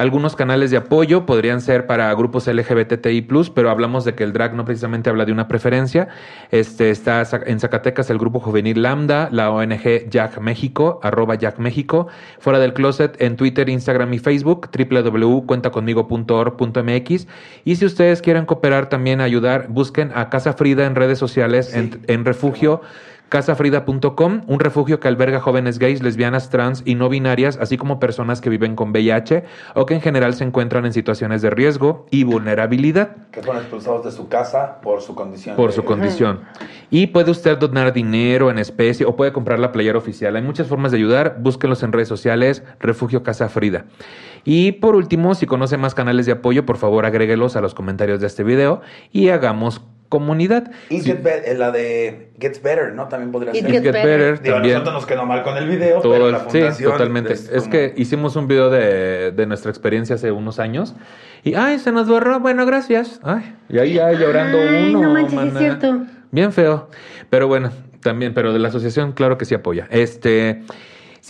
Algunos 0.00 0.34
canales 0.34 0.70
de 0.70 0.78
apoyo 0.78 1.26
podrían 1.26 1.60
ser 1.60 1.86
para 1.86 2.14
grupos 2.14 2.46
LGBTI+, 2.46 3.28
pero 3.54 3.68
hablamos 3.68 4.06
de 4.06 4.14
que 4.14 4.24
el 4.24 4.32
drag 4.32 4.54
no 4.54 4.64
precisamente 4.64 5.10
habla 5.10 5.26
de 5.26 5.32
una 5.32 5.46
preferencia. 5.46 6.08
Este 6.50 6.88
está 6.88 7.22
en 7.44 7.60
Zacatecas 7.60 8.08
el 8.08 8.16
grupo 8.16 8.40
juvenil 8.40 8.80
Lambda, 8.80 9.28
la 9.30 9.50
ONG 9.50 10.08
Jack 10.08 10.40
México, 10.40 11.00
arroba 11.02 11.34
Jack 11.34 11.58
México, 11.58 12.06
fuera 12.38 12.58
del 12.58 12.72
closet 12.72 13.20
en 13.20 13.36
Twitter, 13.36 13.68
Instagram 13.68 14.14
y 14.14 14.20
Facebook, 14.20 14.70
www.cuentaconmigo.org.mx. 14.72 17.26
Y 17.66 17.76
si 17.76 17.84
ustedes 17.84 18.22
quieren 18.22 18.46
cooperar 18.46 18.88
también, 18.88 19.20
ayudar, 19.20 19.68
busquen 19.68 20.12
a 20.14 20.30
Casa 20.30 20.54
Frida 20.54 20.86
en 20.86 20.94
redes 20.94 21.18
sociales, 21.18 21.74
en, 21.74 22.00
en 22.06 22.24
refugio 22.24 22.80
casafrida.com, 23.30 24.42
un 24.46 24.60
refugio 24.60 25.00
que 25.00 25.08
alberga 25.08 25.40
jóvenes 25.40 25.78
gays, 25.78 26.02
lesbianas, 26.02 26.50
trans 26.50 26.82
y 26.84 26.96
no 26.96 27.08
binarias, 27.08 27.56
así 27.56 27.78
como 27.78 27.98
personas 27.98 28.40
que 28.40 28.50
viven 28.50 28.76
con 28.76 28.90
VIH 28.90 29.44
o 29.74 29.86
que 29.86 29.94
en 29.94 30.02
general 30.02 30.34
se 30.34 30.44
encuentran 30.44 30.84
en 30.84 30.92
situaciones 30.92 31.40
de 31.40 31.48
riesgo 31.48 32.06
y 32.10 32.24
vulnerabilidad 32.24 33.16
Que 33.30 33.40
fueron 33.40 33.62
expulsados 33.62 34.04
de 34.04 34.10
su 34.10 34.28
casa 34.28 34.80
por 34.82 35.00
su 35.00 35.14
condición. 35.14 35.56
por 35.56 35.72
su 35.72 35.84
condición. 35.84 36.40
Y 36.90 37.06
puede 37.06 37.30
usted 37.30 37.56
donar 37.56 37.92
dinero 37.92 38.50
en 38.50 38.58
especie 38.58 39.06
o 39.06 39.16
puede 39.16 39.32
comprar 39.32 39.58
la 39.58 39.72
playera 39.72 39.96
oficial. 39.96 40.34
Hay 40.36 40.42
muchas 40.42 40.66
formas 40.66 40.90
de 40.90 40.98
ayudar. 40.98 41.36
Búsquenlos 41.40 41.82
en 41.82 41.92
redes 41.92 42.08
sociales, 42.08 42.64
Refugio 42.80 43.22
Casa 43.22 43.48
Frida. 43.48 43.84
Y 44.44 44.72
por 44.72 44.96
último, 44.96 45.34
si 45.34 45.46
conoce 45.46 45.76
más 45.76 45.94
canales 45.94 46.26
de 46.26 46.32
apoyo, 46.32 46.66
por 46.66 46.78
favor 46.78 47.06
agréguelos 47.06 47.56
a 47.56 47.60
los 47.60 47.74
comentarios 47.74 48.20
de 48.20 48.26
este 48.26 48.42
video 48.42 48.80
y 49.12 49.28
hagamos 49.28 49.82
comunidad. 50.10 50.70
It 50.90 51.00
Si- 51.02 51.10
Get 51.10 51.22
Be- 51.22 51.50
eh, 51.50 51.54
la 51.54 51.70
de 51.70 52.28
Gets 52.38 52.62
Better, 52.62 52.92
¿no? 52.92 53.08
También 53.08 53.32
podría 53.32 53.52
It 53.52 53.60
ser. 53.64 53.70
It 53.74 53.82
Get 53.82 53.92
Better. 53.92 54.02
Better 54.18 54.42
Digo, 54.42 54.54
también. 54.56 54.74
nosotros 54.74 54.94
nos 54.96 55.06
quedó 55.06 55.24
mal 55.24 55.42
con 55.42 55.56
el 55.56 55.66
video, 55.68 56.00
Todo 56.02 56.12
pero 56.12 56.26
el- 56.26 56.32
la 56.32 56.40
sí, 56.40 56.58
fundación 56.58 56.92
totalmente. 56.92 57.32
Es, 57.32 57.48
como- 57.48 57.70
que 57.70 57.94
hicimos 57.96 58.36
un 58.36 58.46
video 58.46 58.68
de, 58.68 59.32
de 59.32 59.46
nuestra 59.46 59.70
experiencia 59.70 60.16
hace 60.16 60.30
unos 60.32 60.58
años 60.58 60.94
y, 61.42 61.54
ay, 61.54 61.78
se 61.78 61.92
nos 61.92 62.06
borró, 62.08 62.40
bueno, 62.40 62.66
gracias. 62.66 63.18
Ay, 63.22 63.54
y 63.70 63.78
ahí 63.78 63.94
ya 63.94 64.12
llorando 64.12 64.58
Ay, 64.58 64.90
uno. 64.94 65.02
no 65.02 65.12
manches, 65.14 65.40
sí 65.40 65.46
es 65.48 65.58
cierto. 65.58 66.00
Bien 66.32 66.52
feo. 66.52 66.90
Pero 67.30 67.48
bueno, 67.48 67.70
también, 68.02 68.34
pero 68.34 68.52
de 68.52 68.58
la 68.58 68.68
asociación, 68.68 69.12
claro 69.12 69.38
que 69.38 69.44
sí 69.46 69.54
apoya. 69.54 69.86
Este. 69.90 70.62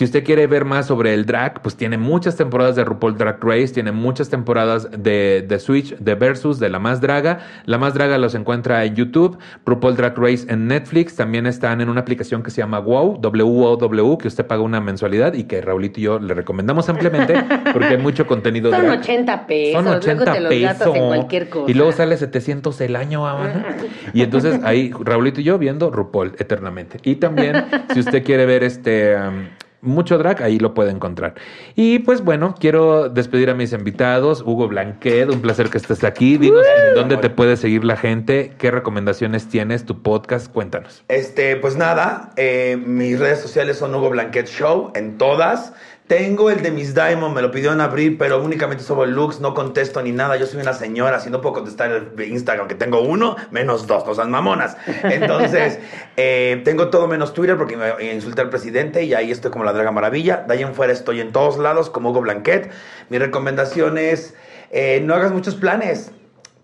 Si 0.01 0.05
usted 0.05 0.25
quiere 0.25 0.47
ver 0.47 0.65
más 0.65 0.87
sobre 0.87 1.13
el 1.13 1.27
drag, 1.27 1.61
pues 1.61 1.77
tiene 1.77 1.99
muchas 1.99 2.35
temporadas 2.35 2.75
de 2.75 2.87
RuPaul 2.87 3.19
Drag 3.19 3.39
Race, 3.45 3.75
tiene 3.75 3.93
muchas 3.93 4.31
temporadas 4.31 4.89
de, 4.91 5.45
de 5.47 5.59
Switch, 5.59 5.95
de 5.99 6.15
Versus, 6.15 6.59
de 6.59 6.71
La 6.71 6.79
Más 6.79 7.03
Draga. 7.03 7.41
La 7.67 7.77
Más 7.77 7.93
Draga 7.93 8.17
los 8.17 8.35
encuentra 8.35 8.83
en 8.87 8.95
YouTube, 8.95 9.37
RuPaul 9.67 9.97
Drag 9.97 10.17
Race 10.17 10.47
en 10.49 10.69
Netflix, 10.69 11.17
también 11.17 11.45
están 11.45 11.83
en 11.83 11.91
una 11.91 12.01
aplicación 12.01 12.43
que 12.43 12.51
se 12.51 12.63
llama 12.63 12.79
WOW, 12.79 13.19
W-O-W, 13.21 14.17
que 14.17 14.29
usted 14.29 14.47
paga 14.47 14.63
una 14.63 14.81
mensualidad 14.81 15.35
y 15.35 15.45
que 15.45 15.61
Raulito 15.61 16.01
y 16.01 16.05
yo 16.05 16.19
le 16.19 16.33
recomendamos 16.33 16.89
ampliamente 16.89 17.35
porque 17.71 17.89
hay 17.89 17.99
mucho 17.99 18.27
contenido 18.27 18.71
Son 18.71 18.81
drag. 18.81 19.01
80 19.01 19.47
pesos. 19.47 19.85
Son 19.85 19.95
80 19.95 20.15
luego 20.15 20.33
te 20.33 20.41
los 20.41 20.73
pesos. 20.73 20.97
en 20.97 21.07
cualquier 21.09 21.49
cosa. 21.51 21.71
Y 21.71 21.75
luego 21.75 21.93
sale 21.93 22.17
700 22.17 22.81
el 22.81 22.97
año, 22.97 23.27
Habana. 23.27 23.77
Y 24.15 24.23
entonces 24.23 24.61
ahí 24.65 24.93
Raulito 24.99 25.43
y 25.43 25.45
yo 25.45 25.59
viendo 25.59 25.91
RuPaul 25.91 26.37
eternamente. 26.39 26.97
Y 27.03 27.17
también, 27.17 27.67
si 27.93 28.01
usted 28.01 28.25
quiere 28.25 28.47
ver 28.47 28.65
este 28.65 29.15
um, 29.15 29.45
mucho 29.83 30.19
drag, 30.19 30.43
ahí 30.43 30.59
lo 30.59 30.75
puede 30.75 30.91
encontrar. 30.91 31.35
Y 31.75 32.01
pues 32.01 32.23
bueno, 32.23 32.55
quiero 32.59 33.09
despedir 33.09 33.51
a 33.51 33.55
mis 33.55 33.73
invitados. 33.73 34.43
Hugo 34.43 34.69
Blanquet, 34.69 35.31
un 35.31 35.41
placer 35.41 35.71
que 35.71 35.79
estés 35.79 36.05
aquí. 36.05 36.37
Dinos 36.39 36.67
dónde 36.95 37.17
te 37.17 37.31
puede 37.31 37.57
seguir 37.57 37.85
la 37.85 37.97
gente, 37.97 38.53
qué 38.59 38.71
recomendaciones 38.71 39.49
tienes, 39.49 39.85
tu 39.85 40.03
podcast, 40.03 40.53
cuéntanos. 40.53 41.05
Este, 41.09 41.57
pues 41.57 41.77
nada, 41.77 42.31
eh, 42.37 42.79
mis 42.85 43.19
redes 43.19 43.41
sociales 43.41 43.79
son 43.79 43.95
Hugo 43.95 44.11
Blanquet 44.11 44.47
Show 44.47 44.93
en 44.95 45.19
todas. 45.19 45.73
Tengo 46.11 46.51
el 46.51 46.61
de 46.61 46.73
Miss 46.73 46.93
Diamond, 46.93 47.37
me 47.37 47.41
lo 47.41 47.53
pidió 47.53 47.71
en 47.71 47.81
abril, 47.81 48.17
pero 48.19 48.43
únicamente 48.43 48.83
subo 48.83 49.07
looks, 49.07 49.39
no 49.39 49.55
contesto 49.55 50.03
ni 50.03 50.11
nada. 50.11 50.35
Yo 50.37 50.45
soy 50.45 50.61
una 50.61 50.73
señora, 50.73 51.21
si 51.21 51.31
no 51.31 51.41
puedo 51.41 51.55
contestar 51.55 51.93
el 51.93 52.21
Instagram, 52.21 52.67
que 52.67 52.75
tengo 52.75 53.01
uno, 53.01 53.37
menos 53.53 53.87
dos, 53.87 54.05
no 54.05 54.13
sean 54.17 54.29
mamonas. 54.29 54.77
Entonces, 55.05 55.79
eh, 56.17 56.63
tengo 56.65 56.89
todo 56.89 57.07
menos 57.07 57.33
Twitter 57.33 57.57
porque 57.57 57.77
me 57.77 58.13
insulté 58.13 58.41
al 58.41 58.51
presidente 58.51 59.05
y 59.05 59.15
ahí 59.15 59.31
estoy 59.31 59.53
como 59.53 59.63
la 59.63 59.73
Draga 59.73 59.93
Maravilla. 59.93 60.39
De 60.49 60.55
ahí 60.55 60.63
en 60.63 60.75
fuera 60.75 60.93
estoy 60.93 61.21
en 61.21 61.31
todos 61.31 61.59
lados 61.59 61.91
como 61.91 62.11
Hugo 62.11 62.23
Blanquet. 62.23 62.73
Mi 63.09 63.19
recomendación 63.19 63.97
es, 63.97 64.35
eh, 64.73 65.01
no 65.05 65.15
hagas 65.15 65.31
muchos 65.31 65.55
planes, 65.55 66.11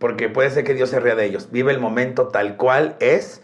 porque 0.00 0.28
puede 0.28 0.50
ser 0.50 0.64
que 0.64 0.74
Dios 0.74 0.90
se 0.90 0.98
ría 0.98 1.14
de 1.14 1.24
ellos. 1.24 1.52
Vive 1.52 1.70
el 1.70 1.78
momento 1.78 2.26
tal 2.26 2.56
cual 2.56 2.96
es. 2.98 3.42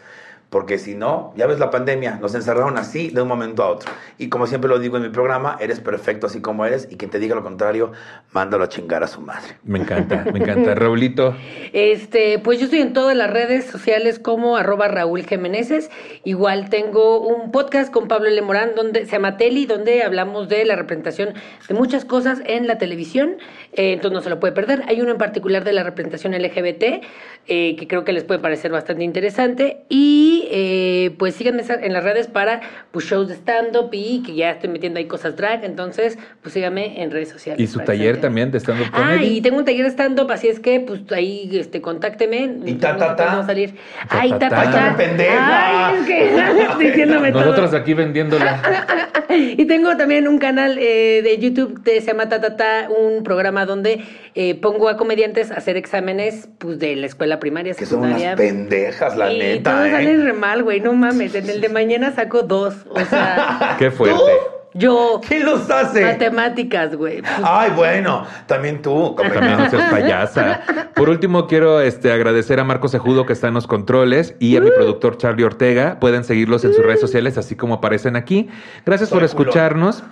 Porque 0.53 0.77
si 0.77 0.93
no, 0.93 1.33
ya 1.35 1.47
ves 1.47 1.57
la 1.57 1.71
pandemia, 1.71 2.19
nos 2.21 2.35
encerraron 2.35 2.77
así 2.77 3.09
de 3.09 3.23
un 3.23 3.27
momento 3.27 3.63
a 3.63 3.71
otro. 3.71 3.91
Y 4.19 4.29
como 4.29 4.45
siempre 4.45 4.69
lo 4.69 4.77
digo 4.77 4.97
en 4.97 5.01
mi 5.01 5.09
programa, 5.09 5.57
eres 5.59 5.79
perfecto 5.79 6.27
así 6.27 6.41
como 6.41 6.63
eres 6.63 6.87
y 6.91 6.95
quien 6.95 7.09
te 7.09 7.17
diga 7.17 7.33
lo 7.33 7.41
contrario, 7.41 7.91
mándalo 8.33 8.63
a 8.63 8.69
chingar 8.69 9.01
a 9.01 9.07
su 9.07 9.19
madre. 9.19 9.57
Me 9.63 9.79
encanta, 9.79 10.23
me 10.31 10.37
encanta. 10.37 10.75
Raulito, 10.75 11.35
Este, 11.73 12.37
pues 12.37 12.59
yo 12.59 12.65
estoy 12.65 12.81
en 12.81 12.93
todas 12.93 13.17
las 13.17 13.31
redes 13.33 13.65
sociales 13.65 14.19
como 14.19 14.55
arroba 14.55 14.87
Raúl 14.89 15.25
Jiménez. 15.25 15.89
Igual 16.23 16.69
tengo 16.69 17.19
un 17.19 17.51
podcast 17.51 17.91
con 17.91 18.07
Pablo 18.07 18.27
L. 18.27 18.39
Morán 18.43 18.75
donde 18.75 19.07
se 19.07 19.13
llama 19.13 19.37
Teli, 19.37 19.65
donde 19.65 20.03
hablamos 20.03 20.49
de 20.49 20.65
la 20.65 20.75
representación 20.75 21.33
de 21.67 21.73
muchas 21.73 22.05
cosas 22.05 22.43
en 22.45 22.67
la 22.67 22.77
televisión. 22.77 23.37
Eh, 23.71 23.93
entonces 23.93 24.13
no 24.13 24.21
se 24.21 24.29
lo 24.29 24.39
puede 24.39 24.53
perder. 24.53 24.83
Hay 24.87 25.01
uno 25.01 25.09
en 25.09 25.17
particular 25.17 25.63
de 25.63 25.73
la 25.73 25.81
representación 25.81 26.33
LGBT, 26.33 27.01
eh, 27.47 27.75
que 27.75 27.87
creo 27.87 28.05
que 28.05 28.13
les 28.13 28.23
puede 28.23 28.39
parecer 28.39 28.71
bastante 28.71 29.03
interesante. 29.03 29.85
Y 29.89 30.42
eh, 30.51 31.15
pues 31.17 31.35
síganme 31.35 31.63
en 31.67 31.93
las 31.93 32.03
redes 32.03 32.27
para 32.27 32.61
pues, 32.91 33.05
shows 33.05 33.27
de 33.27 33.35
stand-up 33.35 33.89
y 33.91 34.23
que 34.23 34.35
ya 34.35 34.51
estoy 34.51 34.69
metiendo 34.69 34.99
ahí 34.99 35.05
cosas 35.05 35.35
drag. 35.35 35.63
Entonces, 35.63 36.17
pues 36.41 36.53
síganme 36.53 37.01
en 37.01 37.11
redes 37.11 37.29
sociales. 37.29 37.59
y 37.61 37.67
su 37.71 37.79
taller 37.79 38.19
también 38.21 38.51
de 38.51 38.59
stand-up 38.59 38.87
Ah, 38.93 39.11
comedy. 39.13 39.37
y 39.37 39.41
tengo 39.41 39.57
un 39.57 39.65
taller 39.65 39.83
de 39.85 39.91
stand-up, 39.91 40.31
así 40.31 40.47
es 40.47 40.59
que, 40.59 40.79
pues 40.79 41.01
ahí, 41.11 41.49
este, 41.53 41.81
contácteme. 41.81 42.57
Y 42.65 42.73
ta, 42.75 42.95
ta, 42.97 43.15
ta. 43.15 43.25
Vamos 43.25 43.43
a 43.45 43.47
salir. 43.47 43.75
Ta, 44.09 44.21
Ay, 44.21 44.29
ta, 44.31 44.39
ta, 44.39 44.49
ta. 44.49 44.95
ta, 44.97 44.97
Ay, 44.97 45.95
es 45.99 46.07
que 46.07 46.33
diciéndome 46.85 47.31
todo. 47.31 47.41
Nosotros 47.45 47.73
aquí 47.73 47.93
vendiéndola. 47.93 48.61
Y 49.35 49.65
tengo 49.65 49.97
también 49.97 50.27
un 50.27 50.37
canal 50.37 50.77
eh, 50.79 51.21
de 51.23 51.39
YouTube 51.39 51.81
que 51.83 52.01
se 52.01 52.07
llama 52.07 52.29
Ta, 52.29 52.39
Ta, 52.39 52.55
Ta, 52.55 52.87
un 52.89 53.23
programa 53.23 53.65
donde 53.65 54.03
eh, 54.35 54.53
pongo 54.55 54.89
a 54.89 54.97
comediantes 54.97 55.49
a 55.49 55.55
hacer 55.55 55.75
exámenes, 55.75 56.49
pues, 56.59 56.77
de 56.77 56.95
la 56.95 57.07
escuela 57.07 57.39
primaria, 57.39 57.73
Que 57.73 57.85
son 57.87 58.01
unas 58.01 58.21
pendejas, 58.35 59.17
la 59.17 59.31
y 59.33 59.39
neta. 59.39 59.87
¿eh? 60.01 60.32
Mal, 60.33 60.63
güey, 60.63 60.79
no 60.79 60.93
mames. 60.93 61.35
En 61.35 61.49
el 61.49 61.61
de 61.61 61.69
mañana 61.69 62.13
saco 62.13 62.43
dos, 62.43 62.75
o 62.89 63.05
sea, 63.05 63.75
Qué 63.79 63.91
fuerte. 63.91 64.31
Yo, 64.73 65.21
¿Quién 65.27 65.45
los 65.45 65.69
hace? 65.69 66.03
matemáticas, 66.03 66.95
güey. 66.95 67.21
Ay, 67.43 67.71
bueno, 67.75 68.25
también 68.47 68.81
tú. 68.81 69.15
También 69.15 69.57
no 69.57 69.69
seas 69.69 69.91
payasa. 69.91 70.61
Por 70.95 71.09
último, 71.09 71.47
quiero 71.47 71.81
este, 71.81 72.11
agradecer 72.11 72.59
a 72.59 72.63
Marco 72.63 72.87
Sejudo 72.87 73.25
que 73.25 73.33
está 73.33 73.47
en 73.49 73.53
los 73.53 73.67
controles 73.67 74.35
y 74.39 74.55
a 74.57 74.61
mi 74.61 74.71
productor 74.71 75.17
Charlie 75.17 75.43
Ortega. 75.43 75.99
Pueden 75.99 76.23
seguirlos 76.23 76.63
en 76.65 76.73
sus 76.73 76.83
redes 76.83 77.01
sociales, 77.01 77.37
así 77.37 77.55
como 77.55 77.75
aparecen 77.75 78.15
aquí. 78.15 78.49
Gracias 78.85 79.09
por 79.09 79.19
culo. 79.19 79.25
escucharnos. 79.25 80.03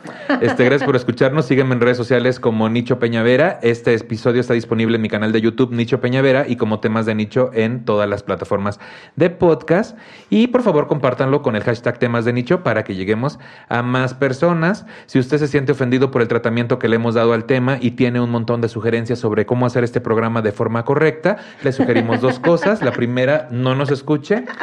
Este, 0.41 0.65
gracias 0.65 0.83
por 0.83 0.95
escucharnos. 0.95 1.45
Sígueme 1.45 1.73
en 1.73 1.81
redes 1.81 1.97
sociales 1.97 2.39
como 2.39 2.69
Nicho 2.69 2.99
Peñavera. 2.99 3.59
Este 3.63 3.93
episodio 3.93 4.41
está 4.41 4.53
disponible 4.53 4.97
en 4.97 5.01
mi 5.01 5.09
canal 5.09 5.31
de 5.31 5.41
YouTube, 5.41 5.71
Nicho 5.71 6.01
Peñavera, 6.01 6.45
y 6.47 6.55
como 6.55 6.79
temas 6.79 7.05
de 7.05 7.15
nicho 7.15 7.51
en 7.53 7.85
todas 7.85 8.07
las 8.07 8.23
plataformas 8.23 8.79
de 9.15 9.29
podcast. 9.29 9.97
Y 10.29 10.47
por 10.47 10.61
favor, 10.61 10.87
compártanlo 10.87 11.41
con 11.41 11.55
el 11.55 11.63
hashtag 11.63 11.97
temas 11.97 12.25
de 12.25 12.33
nicho 12.33 12.63
para 12.63 12.83
que 12.83 12.95
lleguemos 12.95 13.39
a 13.69 13.81
más 13.81 14.13
personas. 14.13 14.50
Si 15.05 15.19
usted 15.19 15.37
se 15.37 15.47
siente 15.47 15.71
ofendido 15.71 16.11
por 16.11 16.21
el 16.21 16.27
tratamiento 16.27 16.79
que 16.79 16.87
le 16.89 16.95
hemos 16.97 17.15
dado 17.15 17.33
al 17.33 17.45
tema 17.45 17.77
y 17.79 17.91
tiene 17.91 18.19
un 18.19 18.29
montón 18.29 18.61
de 18.61 18.67
sugerencias 18.69 19.19
sobre 19.19 19.45
cómo 19.45 19.65
hacer 19.65 19.83
este 19.83 20.01
programa 20.01 20.41
de 20.41 20.51
forma 20.51 20.83
correcta, 20.85 21.37
le 21.63 21.71
sugerimos 21.71 22.21
dos 22.21 22.39
cosas. 22.39 22.81
La 22.81 22.91
primera, 22.91 23.47
no 23.51 23.75
nos 23.75 23.91
escuche. 23.91 24.43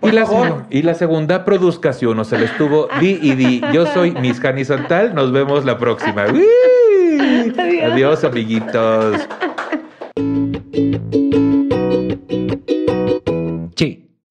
Y 0.00 0.12
la, 0.12 0.24
seg- 0.26 0.64
y 0.70 0.82
la 0.82 0.94
segunda, 0.94 1.44
produzca 1.44 1.92
si 1.92 2.06
uno 2.06 2.22
se 2.24 2.38
le 2.38 2.44
estuvo 2.44 2.88
di 3.00 3.18
y 3.20 3.34
di. 3.34 3.60
Yo 3.72 3.84
soy 3.86 4.12
Miss 4.12 4.40
Hani 4.44 4.64
Santal. 4.64 5.12
Nos 5.12 5.32
vemos 5.32 5.64
la 5.64 5.76
próxima. 5.76 6.22
Adiós, 7.84 8.22
amiguitos. 8.22 9.26
Sí. 13.76 14.07